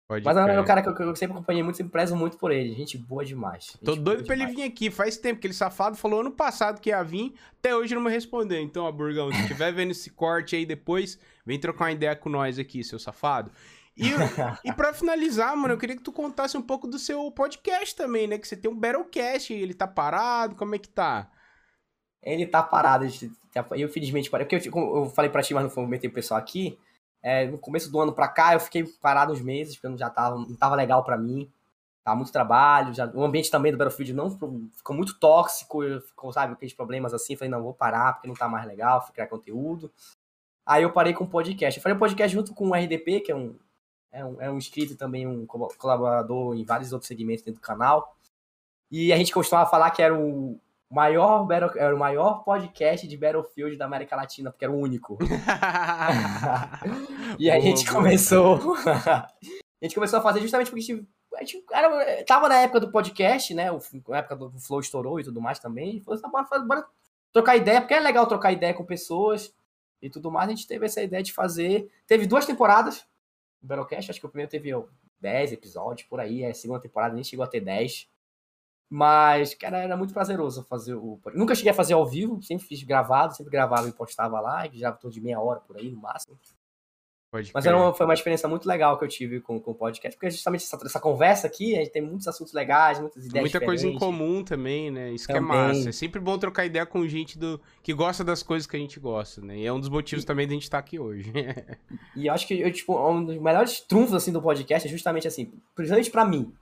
Pode 0.07 0.25
Mas 0.25 0.37
é 0.37 0.59
um 0.59 0.65
cara 0.65 0.81
que 0.81 0.89
eu, 0.89 0.95
que 0.95 1.03
eu, 1.03 1.15
sempre 1.15 1.35
acompanhei 1.35 1.61
muito, 1.61 1.75
sempre 1.75 1.91
prezo 1.91 2.15
muito 2.15 2.35
por 2.37 2.49
ele. 2.49 2.73
Gente 2.73 2.97
boa 2.97 3.23
demais. 3.23 3.77
Tô 3.85 3.95
doido 3.95 4.23
pra 4.23 4.35
demais. 4.35 4.53
ele 4.53 4.61
vir 4.61 4.63
aqui. 4.63 4.89
Faz 4.89 5.17
tempo 5.17 5.39
que 5.39 5.45
ele 5.45 5.53
safado 5.53 5.95
falou 5.95 6.21
ano 6.21 6.31
passado 6.31 6.81
que 6.81 6.89
ia 6.89 7.03
vir. 7.03 7.35
Até 7.59 7.75
hoje 7.75 7.93
não 7.93 8.01
me 8.01 8.09
respondeu. 8.09 8.59
Então, 8.59 8.91
Burgão, 8.91 9.31
se 9.31 9.41
estiver 9.41 9.69
vendo 9.75 9.91
esse 9.91 10.09
corte 10.09 10.55
aí 10.55 10.65
depois, 10.65 11.19
vem 11.45 11.59
trocar 11.59 11.85
uma 11.85 11.91
ideia 11.91 12.15
com 12.15 12.29
nós 12.29 12.57
aqui, 12.57 12.83
seu 12.83 12.97
safado. 12.97 13.51
E, 13.95 14.05
e 14.65 14.73
pra 14.73 14.93
finalizar, 14.93 15.55
mano, 15.55 15.75
eu 15.75 15.77
queria 15.77 15.95
que 15.95 16.01
tu 16.01 16.11
contasse 16.11 16.57
um 16.57 16.61
pouco 16.61 16.87
do 16.87 16.97
seu 16.97 17.29
podcast 17.29 17.95
também, 17.95 18.25
né? 18.25 18.39
Que 18.39 18.47
você 18.47 18.57
tem 18.57 18.71
um 18.71 18.75
Battlecast, 18.75 19.53
ele 19.53 19.75
tá 19.75 19.85
parado, 19.85 20.55
como 20.55 20.73
é 20.73 20.79
que 20.79 20.89
tá? 20.89 21.29
Ele 22.23 22.45
tá 22.45 22.61
parado. 22.63 23.05
Eu, 23.05 23.87
infelizmente, 23.87 24.29
parei. 24.29 24.45
Porque 24.45 24.69
eu, 24.69 24.95
eu 24.95 25.05
falei 25.09 25.31
pra 25.31 25.41
ti, 25.41 25.53
mas 25.53 25.63
não 25.63 25.69
vou 25.69 25.87
meter 25.87 26.07
o 26.07 26.13
pessoal 26.13 26.39
aqui. 26.39 26.77
É, 27.21 27.47
no 27.47 27.57
começo 27.57 27.91
do 27.91 27.99
ano 27.99 28.13
pra 28.13 28.27
cá, 28.27 28.53
eu 28.53 28.59
fiquei 28.59 28.83
parado 29.01 29.33
uns 29.33 29.41
meses, 29.41 29.75
porque 29.75 29.87
eu 29.87 29.97
já 29.97 30.09
tava, 30.09 30.37
não 30.37 30.55
tava 30.55 30.75
legal 30.75 31.03
pra 31.03 31.17
mim. 31.17 31.51
Tava 32.03 32.15
muito 32.15 32.31
trabalho. 32.31 32.93
Já, 32.93 33.05
o 33.13 33.23
ambiente 33.23 33.51
também 33.51 33.71
do 33.71 33.77
Battlefield 33.77 34.13
não 34.13 34.31
ficou 34.31 34.95
muito 34.95 35.19
tóxico. 35.19 35.81
Ficou, 36.01 36.31
sabe, 36.31 36.53
aqueles 36.53 36.73
problemas 36.73 37.13
assim. 37.13 37.35
Falei, 37.35 37.51
não, 37.51 37.63
vou 37.63 37.73
parar, 37.73 38.13
porque 38.13 38.27
não 38.27 38.35
tá 38.35 38.47
mais 38.47 38.65
legal, 38.65 39.01
fui 39.01 39.13
criar 39.13 39.27
conteúdo. 39.27 39.91
Aí 40.65 40.83
eu 40.83 40.91
parei 40.91 41.13
com 41.13 41.23
o 41.23 41.29
podcast. 41.29 41.77
Eu 41.77 41.83
falei 41.83 41.97
podcast 41.97 42.35
junto 42.35 42.53
com 42.53 42.69
o 42.69 42.73
RDP, 42.73 43.21
que 43.21 43.31
é 43.31 43.35
um, 43.35 43.55
é 44.11 44.25
um, 44.25 44.41
é 44.41 44.51
um 44.51 44.57
inscrito 44.57 44.95
também 44.95 45.25
um 45.27 45.45
colaborador 45.45 46.55
em 46.55 46.65
vários 46.65 46.91
outros 46.91 47.07
segmentos 47.07 47.43
dentro 47.43 47.61
do 47.61 47.65
canal. 47.65 48.15
E 48.91 49.11
a 49.11 49.17
gente 49.17 49.33
costumava 49.33 49.69
falar 49.69 49.91
que 49.91 50.01
era 50.01 50.17
o, 50.17 50.59
maior 50.89 51.45
Battle, 51.45 51.71
era 51.75 51.95
o 51.95 51.99
maior 51.99 52.43
podcast 52.43 53.07
de 53.07 53.17
Battlefield 53.17 53.77
da 53.77 53.85
América 53.85 54.15
Latina, 54.15 54.51
porque 54.51 54.65
era 54.65 54.73
o 54.73 54.79
único. 54.79 55.17
e 57.37 57.51
a 57.51 57.59
gente 57.59 57.89
começou. 57.89 58.75
a 58.85 59.27
gente 59.81 59.95
começou 59.95 60.19
a 60.19 60.21
fazer 60.21 60.41
justamente 60.41 60.71
porque 60.71 60.81
a 60.81 60.93
gente, 60.93 61.07
a 61.35 61.39
gente 61.39 61.65
era, 61.71 62.23
tava 62.25 62.47
na 62.47 62.59
época 62.59 62.79
do 62.79 62.91
podcast, 62.91 63.53
né? 63.53 63.71
O, 63.71 63.79
na 64.07 64.17
época 64.17 64.35
do 64.35 64.59
Flow 64.59 64.79
estourou 64.79 65.19
e 65.19 65.23
tudo 65.23 65.41
mais 65.41 65.59
também. 65.59 65.97
E 65.97 66.01
falou 66.01 66.19
assim, 66.19 66.31
bora, 66.31 66.65
bora 66.65 66.85
trocar 67.33 67.55
ideia, 67.55 67.81
porque 67.81 67.93
é 67.93 67.99
legal 67.99 68.25
trocar 68.25 68.51
ideia 68.51 68.73
com 68.73 68.85
pessoas 68.85 69.53
e 70.01 70.09
tudo 70.09 70.31
mais. 70.31 70.47
A 70.47 70.55
gente 70.55 70.67
teve 70.67 70.85
essa 70.85 71.01
ideia 71.01 71.21
de 71.21 71.33
fazer. 71.33 71.91
Teve 72.07 72.25
duas 72.25 72.45
temporadas 72.45 73.05
do 73.61 73.67
Battlecast, 73.67 74.11
acho 74.11 74.19
que 74.19 74.25
o 74.25 74.29
primeiro 74.29 74.49
teve 74.49 74.71
10 75.19 75.51
episódios 75.51 76.07
por 76.07 76.19
aí, 76.19 76.45
a 76.45 76.53
segunda 76.53 76.79
temporada 76.79 77.13
nem 77.13 77.23
chegou 77.23 77.43
a 77.43 77.47
ter 77.47 77.59
10. 77.59 78.07
Mas, 78.89 79.53
cara, 79.53 79.79
era 79.79 79.97
muito 79.97 80.13
prazeroso 80.13 80.63
fazer 80.63 80.95
o. 80.95 81.19
Nunca 81.33 81.55
cheguei 81.55 81.71
a 81.71 81.75
fazer 81.75 81.93
ao 81.93 82.05
vivo, 82.05 82.41
sempre 82.41 82.65
fiz 82.65 82.83
gravado, 82.83 83.35
sempre 83.35 83.51
gravava 83.51 83.87
e 83.87 83.91
postava 83.91 84.39
lá, 84.39 84.65
e 84.65 84.77
já 84.77 84.91
tô 84.91 85.09
de 85.09 85.19
meia 85.19 85.39
hora 85.39 85.59
por 85.59 85.77
aí 85.77 85.91
no 85.91 86.01
máximo. 86.01 86.37
Pode 87.29 87.51
Mas 87.53 87.65
era 87.65 87.75
uma, 87.75 87.93
foi 87.93 88.05
uma 88.05 88.13
experiência 88.13 88.47
muito 88.47 88.65
legal 88.65 88.97
que 88.97 89.03
eu 89.03 89.07
tive 89.09 89.41
com, 89.41 89.59
com 89.59 89.71
o 89.71 89.75
podcast, 89.75 90.17
porque 90.17 90.31
justamente 90.31 90.63
essa, 90.63 90.77
essa 90.85 90.99
conversa 90.99 91.45
aqui, 91.45 91.75
a 91.75 91.79
gente 91.79 91.91
tem 91.91 92.01
muitos 92.01 92.25
assuntos 92.25 92.53
legais, 92.53 93.01
muitas 93.01 93.25
ideias 93.25 93.43
Muita 93.43 93.59
diferentes. 93.59 93.83
coisa 93.83 93.95
em 93.95 93.99
comum 93.99 94.41
também, 94.45 94.89
né? 94.89 95.11
Isso 95.11 95.27
também. 95.27 95.43
que 95.43 95.53
é 95.53 95.57
massa. 95.57 95.89
É 95.89 95.91
sempre 95.91 96.21
bom 96.21 96.37
trocar 96.37 96.65
ideia 96.65 96.85
com 96.85 97.05
gente 97.05 97.37
do, 97.37 97.59
que 97.83 97.93
gosta 97.93 98.23
das 98.23 98.41
coisas 98.41 98.65
que 98.65 98.77
a 98.77 98.79
gente 98.79 98.97
gosta, 98.97 99.41
né? 99.41 99.57
E 99.57 99.65
é 99.65 99.73
um 99.73 99.79
dos 99.79 99.89
motivos 99.89 100.23
e, 100.23 100.25
também 100.25 100.47
de 100.47 100.53
a 100.53 100.55
gente 100.55 100.63
estar 100.63 100.77
aqui 100.77 100.97
hoje. 100.97 101.33
e 102.15 102.27
eu 102.27 102.33
acho 102.33 102.47
que 102.47 102.61
eu, 102.61 102.71
tipo, 102.71 102.97
um 102.97 103.25
dos 103.25 103.37
melhores 103.37 103.81
trunfos 103.81 104.13
assim, 104.13 104.31
do 104.31 104.41
podcast 104.41 104.87
é 104.87 104.91
justamente 104.91 105.27
assim, 105.27 105.51
principalmente 105.75 106.09
para 106.09 106.23
mim, 106.23 106.53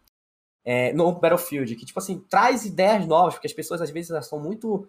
é, 0.65 0.91
no 0.93 1.11
Battlefield, 1.11 1.75
que, 1.75 1.85
tipo 1.85 1.99
assim, 1.99 2.19
traz 2.27 2.65
ideias 2.65 3.05
novas, 3.05 3.35
porque 3.35 3.45
as 3.45 3.53
pessoas, 3.53 3.81
às 3.81 3.91
vezes, 3.91 4.09
elas 4.09 4.27
são 4.27 4.39
muito 4.39 4.87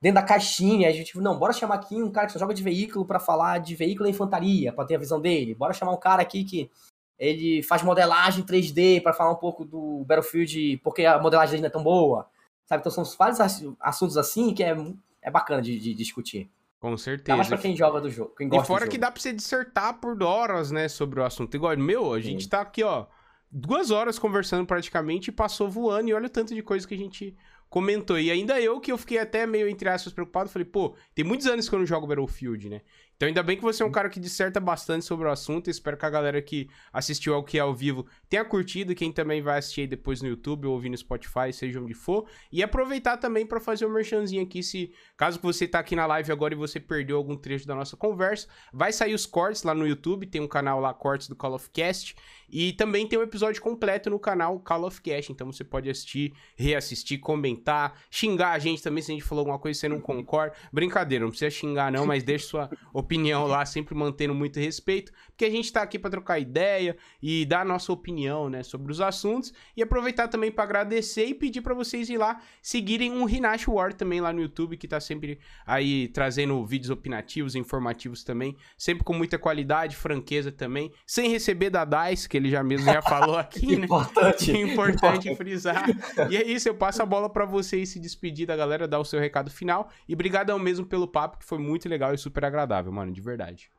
dentro 0.00 0.20
da 0.20 0.26
caixinha, 0.26 0.88
a 0.88 0.92
gente, 0.92 1.08
tipo, 1.08 1.20
não, 1.20 1.38
bora 1.38 1.52
chamar 1.52 1.76
aqui 1.76 2.02
um 2.02 2.10
cara 2.10 2.26
que 2.26 2.32
só 2.32 2.38
joga 2.38 2.54
de 2.54 2.62
veículo 2.62 3.04
para 3.04 3.20
falar 3.20 3.58
de 3.58 3.76
veículo 3.76 4.08
e 4.08 4.10
infantaria, 4.10 4.72
para 4.72 4.86
ter 4.86 4.96
a 4.96 4.98
visão 4.98 5.20
dele, 5.20 5.54
bora 5.54 5.74
chamar 5.74 5.92
um 5.92 6.00
cara 6.00 6.22
aqui 6.22 6.42
que 6.42 6.70
ele 7.18 7.62
faz 7.62 7.82
modelagem 7.82 8.44
3D 8.44 9.00
para 9.00 9.12
falar 9.12 9.30
um 9.30 9.36
pouco 9.36 9.64
do 9.64 10.02
Battlefield, 10.04 10.80
porque 10.82 11.04
a 11.04 11.20
modelagem 11.20 11.52
dele 11.52 11.62
não 11.62 11.68
é 11.68 11.70
tão 11.70 11.84
boa, 11.84 12.26
sabe? 12.64 12.80
Então 12.80 12.90
são 12.90 13.04
vários 13.16 13.38
assuntos 13.78 14.16
assim 14.16 14.52
que 14.52 14.64
é, 14.64 14.74
é 15.20 15.30
bacana 15.30 15.62
de, 15.62 15.78
de 15.78 15.94
discutir. 15.94 16.50
Com 16.80 16.96
certeza. 16.96 17.36
mais 17.36 17.46
pra 17.46 17.58
quem 17.58 17.76
joga 17.76 18.00
do 18.00 18.10
jogo. 18.10 18.34
Quem 18.36 18.48
gosta 18.48 18.64
e 18.64 18.66
fora 18.66 18.88
que 18.88 18.98
dá 18.98 19.08
pra 19.08 19.20
você 19.20 19.32
dissertar 19.32 20.00
por 20.00 20.20
horas, 20.20 20.72
né, 20.72 20.88
sobre 20.88 21.20
o 21.20 21.24
assunto. 21.24 21.54
Igual, 21.54 21.76
meu, 21.76 22.12
a 22.12 22.18
gente 22.18 22.42
Sim. 22.42 22.48
tá 22.48 22.60
aqui, 22.60 22.82
ó 22.82 23.06
duas 23.52 23.90
horas 23.90 24.18
conversando 24.18 24.66
praticamente 24.66 25.28
e 25.28 25.32
passou 25.32 25.68
voando. 25.68 26.08
E 26.08 26.14
olha 26.14 26.26
o 26.26 26.30
tanto 26.30 26.54
de 26.54 26.62
coisa 26.62 26.88
que 26.88 26.94
a 26.94 26.98
gente 26.98 27.36
comentou. 27.68 28.18
E 28.18 28.30
ainda 28.30 28.60
eu, 28.60 28.80
que 28.80 28.90
eu 28.90 28.98
fiquei 28.98 29.18
até 29.18 29.46
meio, 29.46 29.68
entre 29.68 29.88
aspas, 29.88 30.12
preocupado, 30.12 30.50
falei, 30.50 30.66
pô, 30.66 30.94
tem 31.14 31.24
muitos 31.24 31.46
anos 31.46 31.68
que 31.68 31.74
eu 31.74 31.78
não 31.78 31.86
jogo 31.86 32.06
Battlefield, 32.06 32.68
né? 32.68 32.80
Então 33.22 33.28
ainda 33.28 33.42
bem 33.44 33.56
que 33.56 33.62
você 33.62 33.84
é 33.84 33.86
um 33.86 33.90
cara 33.92 34.08
que 34.08 34.18
disserta 34.18 34.58
bastante 34.58 35.04
sobre 35.04 35.28
o 35.28 35.30
assunto. 35.30 35.70
Espero 35.70 35.96
que 35.96 36.04
a 36.04 36.10
galera 36.10 36.42
que 36.42 36.68
assistiu 36.92 37.34
ao 37.34 37.44
que 37.44 37.56
é 37.56 37.60
ao 37.60 37.72
vivo 37.72 38.04
tenha 38.28 38.44
curtido. 38.44 38.96
Quem 38.96 39.12
também 39.12 39.40
vai 39.40 39.60
assistir 39.60 39.86
depois 39.86 40.20
no 40.20 40.26
YouTube 40.26 40.66
ou 40.66 40.72
ouvir 40.72 40.88
no 40.88 40.98
Spotify, 40.98 41.52
seja 41.52 41.80
onde 41.80 41.94
for. 41.94 42.26
E 42.50 42.64
aproveitar 42.64 43.18
também 43.18 43.46
para 43.46 43.60
fazer 43.60 43.86
um 43.86 43.90
merchanzinho 43.90 44.42
aqui. 44.42 44.60
Se 44.60 44.92
caso 45.16 45.38
você 45.40 45.68
tá 45.68 45.78
aqui 45.78 45.94
na 45.94 46.04
live 46.04 46.32
agora 46.32 46.52
e 46.52 46.56
você 46.56 46.80
perdeu 46.80 47.16
algum 47.16 47.36
trecho 47.36 47.64
da 47.64 47.76
nossa 47.76 47.96
conversa, 47.96 48.48
vai 48.72 48.92
sair 48.92 49.14
os 49.14 49.24
cortes 49.24 49.62
lá 49.62 49.72
no 49.72 49.86
YouTube. 49.86 50.26
Tem 50.26 50.40
um 50.40 50.48
canal 50.48 50.80
lá, 50.80 50.92
Cortes 50.92 51.28
do 51.28 51.36
Call 51.36 51.54
of 51.54 51.70
Cast. 51.70 52.16
E 52.50 52.72
também 52.72 53.06
tem 53.06 53.18
um 53.18 53.22
episódio 53.22 53.62
completo 53.62 54.10
no 54.10 54.18
canal 54.18 54.58
Call 54.58 54.84
of 54.84 55.00
Cast. 55.00 55.30
Então 55.30 55.46
você 55.46 55.62
pode 55.62 55.88
assistir, 55.88 56.34
reassistir, 56.56 57.20
comentar, 57.20 57.96
xingar 58.10 58.50
a 58.50 58.58
gente 58.58 58.82
também 58.82 59.00
se 59.00 59.12
a 59.12 59.14
gente 59.14 59.24
falou 59.24 59.42
alguma 59.42 59.60
coisa 59.60 59.78
e 59.78 59.80
você 59.80 59.88
não 59.88 60.00
concorda. 60.00 60.56
Brincadeira, 60.72 61.22
não 61.22 61.30
precisa 61.30 61.50
xingar 61.52 61.92
não, 61.92 62.04
mas 62.04 62.24
deixe 62.24 62.46
sua 62.46 62.68
opinião 62.92 63.11
opinião 63.12 63.46
lá, 63.46 63.64
sempre 63.66 63.94
mantendo 63.94 64.34
muito 64.34 64.58
respeito, 64.58 65.12
porque 65.28 65.44
a 65.44 65.50
gente 65.50 65.70
tá 65.70 65.82
aqui 65.82 65.98
para 65.98 66.10
trocar 66.10 66.38
ideia 66.38 66.96
e 67.22 67.44
dar 67.44 67.60
a 67.60 67.64
nossa 67.64 67.92
opinião, 67.92 68.48
né, 68.48 68.62
sobre 68.62 68.90
os 68.90 69.00
assuntos 69.00 69.52
e 69.76 69.82
aproveitar 69.82 70.28
também 70.28 70.50
para 70.50 70.64
agradecer 70.64 71.26
e 71.26 71.34
pedir 71.34 71.60
para 71.60 71.74
vocês 71.74 72.08
ir 72.08 72.16
lá 72.16 72.40
seguirem 72.62 73.18
o 73.18 73.24
Rinash 73.24 73.68
War 73.68 73.92
também 73.92 74.20
lá 74.20 74.32
no 74.32 74.40
YouTube, 74.40 74.76
que 74.76 74.88
tá 74.88 74.98
sempre 74.98 75.38
aí 75.66 76.08
trazendo 76.08 76.64
vídeos 76.64 76.90
opinativos, 76.90 77.54
informativos 77.54 78.24
também, 78.24 78.56
sempre 78.78 79.04
com 79.04 79.12
muita 79.12 79.38
qualidade, 79.38 79.94
franqueza 79.94 80.50
também, 80.50 80.90
sem 81.06 81.28
receber 81.30 81.68
da 81.68 81.84
DICE, 81.84 82.28
que 82.28 82.36
ele 82.36 82.50
já 82.50 82.62
mesmo 82.62 82.86
já 82.86 83.02
falou 83.02 83.36
aqui, 83.38 83.76
né? 83.76 83.84
Importante. 83.84 84.52
Importante 84.52 85.36
frisar. 85.36 85.84
E 86.30 86.36
é 86.36 86.44
isso, 86.44 86.68
eu 86.68 86.74
passo 86.74 87.02
a 87.02 87.06
bola 87.06 87.28
para 87.28 87.44
vocês 87.44 87.90
se 87.90 88.00
despedir 88.00 88.46
da 88.46 88.56
galera, 88.56 88.88
dar 88.88 89.00
o 89.00 89.04
seu 89.04 89.20
recado 89.20 89.50
final 89.50 89.90
e 90.08 90.16
brigadão 90.16 90.58
mesmo 90.58 90.86
pelo 90.86 91.06
papo, 91.06 91.38
que 91.38 91.44
foi 91.44 91.58
muito 91.58 91.88
legal 91.88 92.14
e 92.14 92.18
super 92.18 92.44
agradável, 92.44 92.90
mano 92.92 93.01
mano, 93.02 93.12
de 93.12 93.20
verdade. 93.20 93.70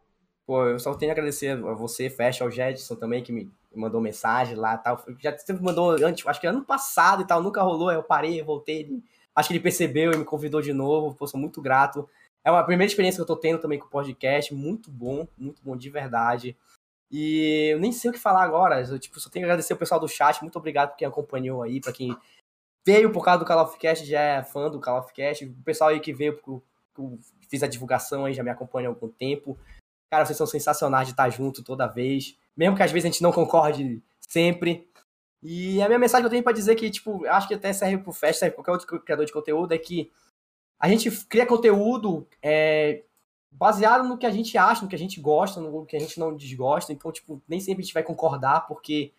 Pô, 0.46 0.66
eu 0.66 0.80
só 0.80 0.94
tenho 0.94 1.12
a 1.12 1.14
agradecer 1.14 1.52
a 1.52 1.74
você, 1.74 2.10
Fesh, 2.10 2.42
ao 2.42 2.52
Jedson 2.52 2.96
também, 2.96 3.24
que 3.24 3.32
me 3.32 3.50
mandou 3.74 4.02
mensagem 4.02 4.56
lá 4.56 4.78
tal. 4.78 5.04
Já 5.20 5.38
sempre 5.38 5.64
mandou 5.64 5.92
antes, 5.92 6.28
acho 6.28 6.42
que 6.42 6.48
ano 6.48 6.64
passado 6.64 7.22
e 7.22 7.28
tal, 7.28 7.42
nunca 7.42 7.62
rolou, 7.62 7.92
eu 7.92 8.04
parei, 8.04 8.42
voltei. 8.44 9.02
Acho 9.34 9.48
que 9.48 9.54
ele 9.54 9.64
percebeu 9.64 10.12
e 10.12 10.18
me 10.18 10.26
convidou 10.26 10.62
de 10.62 10.74
novo, 10.74 11.16
pô, 11.16 11.26
sou 11.26 11.40
muito 11.40 11.62
grato. 11.62 12.08
É 12.44 12.52
uma 12.52 12.64
primeira 12.64 12.90
experiência 12.90 13.18
que 13.18 13.22
eu 13.22 13.36
tô 13.36 13.38
tendo 13.38 13.60
também 13.60 13.80
com 13.80 13.86
o 13.86 13.90
podcast, 13.90 14.54
muito 14.54 14.92
bom, 14.92 15.26
muito 15.38 15.64
bom 15.64 15.78
de 15.78 15.90
verdade. 15.90 16.58
E 17.10 17.70
eu 17.72 17.80
nem 17.80 17.92
sei 17.92 18.10
o 18.10 18.14
que 18.14 18.20
falar 18.20 18.44
agora, 18.44 18.82
eu 18.82 19.00
tipo, 19.00 19.20
só 19.20 19.30
tenho 19.30 19.44
que 19.44 19.46
agradecer 19.46 19.74
o 19.74 19.78
pessoal 19.78 20.00
do 20.00 20.10
chat, 20.10 20.42
muito 20.42 20.58
obrigado 20.58 20.90
por 20.90 20.98
quem 20.98 21.08
acompanhou 21.08 21.62
aí, 21.62 21.80
para 21.80 21.94
quem 21.94 22.18
veio 22.86 23.12
por 23.12 23.24
causa 23.24 23.40
do 23.40 23.46
Call 23.46 23.64
of 23.64 23.78
Cast, 23.78 24.06
já 24.06 24.20
é 24.20 24.44
fã 24.44 24.70
do 24.70 24.82
Call 24.82 25.00
of 25.00 25.14
Cast. 25.14 25.46
O 25.46 25.64
pessoal 25.64 25.92
aí 25.92 26.00
que 26.00 26.14
veio, 26.14 26.36
porque 26.36 26.50
eu 26.50 27.20
fiz 27.54 27.62
a 27.62 27.68
divulgação 27.68 28.26
aí, 28.26 28.34
já 28.34 28.42
me 28.42 28.50
acompanha 28.50 28.90
há 28.90 28.92
algum 28.92 29.08
tempo. 29.08 29.56
Cara, 30.12 30.26
vocês 30.26 30.36
são 30.36 30.48
sensacionais 30.48 31.08
de 31.08 31.14
estar 31.14 31.30
junto 31.30 31.64
toda 31.64 31.86
vez. 31.86 32.36
Mesmo 32.58 32.76
que 32.76 32.82
às 32.82 32.92
vezes 32.92 33.06
a 33.06 33.12
gente 33.12 33.22
não 33.22 33.32
concorde 33.32 34.02
sempre. 34.20 34.90
E 35.44 35.80
a 35.84 35.88
minha 35.88 36.00
mensagem 36.00 36.24
que 36.24 36.26
eu 36.26 36.32
tenho 36.32 36.44
para 36.44 36.54
dizer 36.54 36.76
que, 36.76 36.90
tipo, 36.90 37.28
acho 37.28 37.48
que 37.48 37.54
até 37.54 37.72
serve 37.72 38.00
pro 38.00 38.12
Fest, 38.12 38.40
serve 38.40 38.56
pra 38.56 38.64
qualquer 38.64 38.72
outro 38.72 39.04
criador 39.04 39.26
de 39.26 39.32
conteúdo, 39.32 39.72
é 39.72 39.78
que 39.78 40.12
a 40.80 40.90
gente 40.90 41.12
cria 41.28 41.46
conteúdo 41.46 42.28
é, 42.42 43.04
baseado 43.52 44.08
no 44.08 44.18
que 44.18 44.26
a 44.26 44.32
gente 44.32 44.58
acha, 44.58 44.82
no 44.82 44.88
que 44.88 44.96
a 44.96 45.00
gente 45.00 45.22
gosta, 45.22 45.62
no 45.62 45.86
que 45.86 45.96
a 45.96 46.00
gente 46.00 46.20
não 46.20 46.36
desgosta. 46.36 46.92
Então, 46.92 47.12
tipo, 47.12 47.40
nem 47.48 47.60
sempre 47.60 47.84
a 47.84 47.86
gente 47.86 47.94
vai 47.94 48.04
concordar, 48.04 48.66
porque 48.66 49.14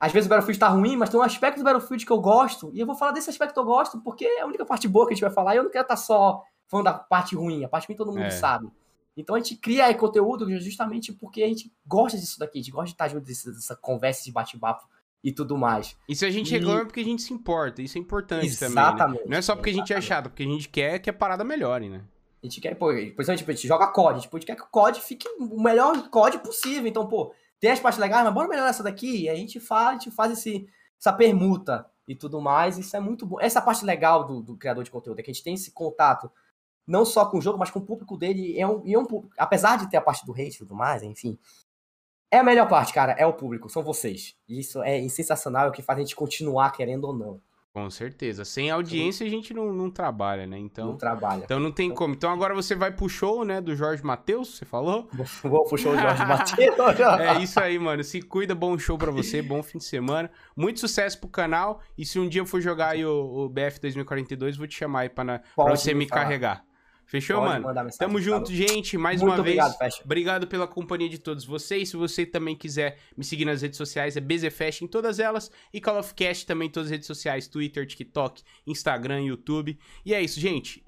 às 0.00 0.10
vezes 0.10 0.26
o 0.26 0.30
Battlefield 0.30 0.58
tá 0.58 0.68
ruim, 0.68 0.96
mas 0.96 1.08
tem 1.08 1.20
um 1.20 1.22
aspecto 1.22 1.58
do 1.58 1.64
Battlefield 1.64 2.04
que 2.04 2.12
eu 2.12 2.20
gosto, 2.20 2.72
e 2.74 2.80
eu 2.80 2.86
vou 2.86 2.96
falar 2.96 3.12
desse 3.12 3.30
aspecto 3.30 3.52
que 3.52 3.60
eu 3.60 3.64
gosto, 3.64 4.00
porque 4.00 4.24
é 4.24 4.40
a 4.40 4.46
única 4.46 4.66
parte 4.66 4.88
boa 4.88 5.06
que 5.06 5.12
a 5.12 5.14
gente 5.14 5.24
vai 5.24 5.32
falar, 5.32 5.54
e 5.54 5.58
eu 5.58 5.64
não 5.64 5.70
quero 5.70 5.82
estar 5.82 5.94
tá 5.94 6.00
só 6.00 6.42
falando 6.70 6.84
da 6.84 6.94
parte 6.94 7.34
ruim, 7.34 7.64
a 7.64 7.68
parte 7.68 7.88
ruim 7.88 7.96
todo 7.96 8.12
mundo 8.12 8.22
é. 8.22 8.30
sabe. 8.30 8.70
Então 9.16 9.34
a 9.34 9.38
gente 9.38 9.56
cria 9.56 9.92
conteúdo 9.94 10.48
justamente 10.60 11.12
porque 11.12 11.42
a 11.42 11.48
gente 11.48 11.70
gosta 11.84 12.16
disso 12.16 12.38
daqui, 12.38 12.58
a 12.58 12.62
gente 12.62 12.70
gosta 12.70 12.86
de 12.86 12.92
estar 12.92 13.08
junto 13.08 13.26
dessa, 13.26 13.50
dessa 13.50 13.76
conversa 13.76 14.24
de 14.24 14.32
bate-papo 14.32 14.88
e 15.22 15.32
tudo 15.32 15.58
mais. 15.58 15.96
E 16.08 16.14
se 16.14 16.24
a 16.24 16.30
gente 16.30 16.54
e... 16.54 16.58
reclama 16.58 16.82
é 16.82 16.84
porque 16.84 17.00
a 17.00 17.04
gente 17.04 17.22
se 17.22 17.32
importa, 17.32 17.82
isso 17.82 17.98
é 17.98 18.00
importante 18.00 18.46
Exatamente. 18.46 18.98
também. 18.98 19.20
Né? 19.20 19.26
Não 19.28 19.36
é 19.36 19.42
só 19.42 19.54
porque 19.54 19.70
a 19.70 19.74
gente 19.74 19.92
é 19.92 20.00
chato, 20.00 20.30
porque 20.30 20.44
a 20.44 20.46
gente 20.46 20.68
quer 20.68 20.98
que 21.00 21.10
a 21.10 21.12
parada 21.12 21.44
melhore, 21.44 21.88
né? 21.88 22.02
A 22.42 22.46
gente 22.46 22.60
quer, 22.60 22.74
pô, 22.74 22.86
por 22.86 23.22
exemplo, 23.22 23.44
a 23.46 23.52
gente 23.52 23.68
joga 23.68 23.88
COD, 23.88 24.22
tipo, 24.22 24.36
a 24.36 24.40
gente 24.40 24.46
quer 24.46 24.56
que 24.56 24.62
o 24.62 24.68
COD 24.68 25.00
fique 25.00 25.28
o 25.38 25.62
melhor 25.62 26.08
COD 26.08 26.38
possível. 26.38 26.86
Então, 26.86 27.06
pô, 27.06 27.34
tem 27.58 27.70
as 27.70 27.80
partes 27.80 28.00
legais, 28.00 28.24
mas 28.24 28.32
bora 28.32 28.48
melhorar 28.48 28.70
essa 28.70 28.82
daqui. 28.82 29.24
E 29.24 29.28
a 29.28 29.34
gente 29.34 29.60
faz, 29.60 29.88
a 29.88 29.92
gente 29.92 30.10
faz 30.10 30.32
esse, 30.32 30.66
essa 30.98 31.12
permuta 31.12 31.84
e 32.08 32.14
tudo 32.14 32.40
mais. 32.40 32.78
Isso 32.78 32.96
é 32.96 33.00
muito 33.00 33.26
bom. 33.26 33.36
Essa 33.38 33.60
parte 33.60 33.84
legal 33.84 34.24
do, 34.24 34.42
do 34.42 34.56
criador 34.56 34.82
de 34.82 34.90
conteúdo 34.90 35.20
é 35.20 35.22
que 35.22 35.30
a 35.30 35.34
gente 35.34 35.44
tem 35.44 35.52
esse 35.52 35.70
contato 35.70 36.30
não 36.86 37.04
só 37.04 37.26
com 37.26 37.38
o 37.38 37.42
jogo, 37.42 37.58
mas 37.58 37.70
com 37.70 37.78
o 37.78 37.84
público 37.84 38.16
dele. 38.16 38.58
É 38.58 38.66
um, 38.66 38.82
é 38.86 38.98
um 38.98 39.06
apesar 39.38 39.78
de 39.78 39.90
ter 39.90 39.96
a 39.96 40.02
parte 40.02 40.24
do 40.24 40.32
hate 40.32 40.54
e 40.54 40.58
tudo 40.58 40.74
mais, 40.74 41.02
enfim. 41.02 41.38
É 42.32 42.38
a 42.38 42.44
melhor 42.44 42.68
parte, 42.68 42.92
cara, 42.92 43.12
é 43.12 43.26
o 43.26 43.32
público, 43.32 43.68
são 43.68 43.82
vocês. 43.82 44.36
Isso 44.48 44.82
é 44.82 45.06
sensacional, 45.08 45.66
é 45.66 45.68
o 45.68 45.72
que 45.72 45.82
faz 45.82 45.98
a 45.98 46.02
gente 46.02 46.14
continuar 46.14 46.70
querendo 46.70 47.04
ou 47.04 47.14
não. 47.14 47.40
Com 47.72 47.88
certeza. 47.88 48.44
Sem 48.44 48.68
audiência 48.68 49.24
a 49.24 49.30
gente 49.30 49.54
não, 49.54 49.72
não 49.72 49.88
trabalha, 49.90 50.44
né? 50.44 50.58
Então, 50.58 50.88
não 50.88 50.96
trabalha. 50.96 51.44
Então 51.44 51.60
não 51.60 51.70
tem 51.70 51.86
então... 51.86 51.96
como. 51.96 52.14
Então 52.14 52.32
agora 52.32 52.52
você 52.52 52.74
vai 52.74 52.90
pro 52.90 53.08
show, 53.08 53.44
né, 53.44 53.60
do 53.60 53.76
Jorge 53.76 54.04
Matheus, 54.04 54.56
você 54.56 54.64
falou? 54.64 55.08
Vou 55.44 55.64
pro 55.64 55.78
show 55.78 55.94
do 55.94 56.00
Jorge 56.00 56.22
Matheus. 56.26 56.76
é 57.20 57.40
isso 57.40 57.60
aí, 57.60 57.78
mano. 57.78 58.02
Se 58.02 58.20
cuida, 58.20 58.56
bom 58.56 58.76
show 58.76 58.98
pra 58.98 59.12
você, 59.12 59.40
bom 59.42 59.62
fim 59.62 59.78
de 59.78 59.84
semana. 59.84 60.28
Muito 60.56 60.80
sucesso 60.80 61.20
pro 61.20 61.28
canal. 61.28 61.80
E 61.96 62.04
se 62.04 62.18
um 62.18 62.28
dia 62.28 62.40
eu 62.40 62.46
for 62.46 62.60
jogar 62.60 62.90
aí 62.90 63.04
o, 63.04 63.44
o 63.44 63.48
BF 63.48 63.80
2042, 63.80 64.56
vou 64.56 64.66
te 64.66 64.76
chamar 64.76 65.02
aí 65.02 65.08
pra, 65.08 65.22
na, 65.22 65.38
pra 65.38 65.70
você 65.70 65.94
me 65.94 66.08
falar. 66.08 66.22
carregar. 66.22 66.64
Fechou, 67.10 67.40
Pode 67.40 67.60
mano? 67.64 67.90
Tamo 67.98 68.20
junto, 68.20 68.54
gente. 68.54 68.96
Mais 68.96 69.20
Muito 69.20 69.32
uma 69.32 69.40
obrigado, 69.40 69.76
vez. 69.76 69.78
Fashion. 69.78 70.04
Obrigado 70.04 70.46
pela 70.46 70.68
companhia 70.68 71.08
de 71.08 71.18
todos 71.18 71.44
vocês. 71.44 71.88
Se 71.88 71.96
você 71.96 72.24
também 72.24 72.54
quiser 72.54 72.98
me 73.16 73.24
seguir 73.24 73.44
nas 73.44 73.62
redes 73.62 73.78
sociais, 73.78 74.16
é 74.16 74.20
BZFash 74.20 74.82
em 74.82 74.86
todas 74.86 75.18
elas. 75.18 75.50
E 75.74 75.80
Call 75.80 75.98
of 75.98 76.14
Cast 76.14 76.46
também 76.46 76.68
em 76.68 76.70
todas 76.70 76.86
as 76.86 76.92
redes 76.92 77.08
sociais: 77.08 77.48
Twitter, 77.48 77.84
TikTok, 77.84 78.44
Instagram, 78.64 79.22
YouTube. 79.22 79.76
E 80.06 80.14
é 80.14 80.22
isso, 80.22 80.38
gente. 80.38 80.84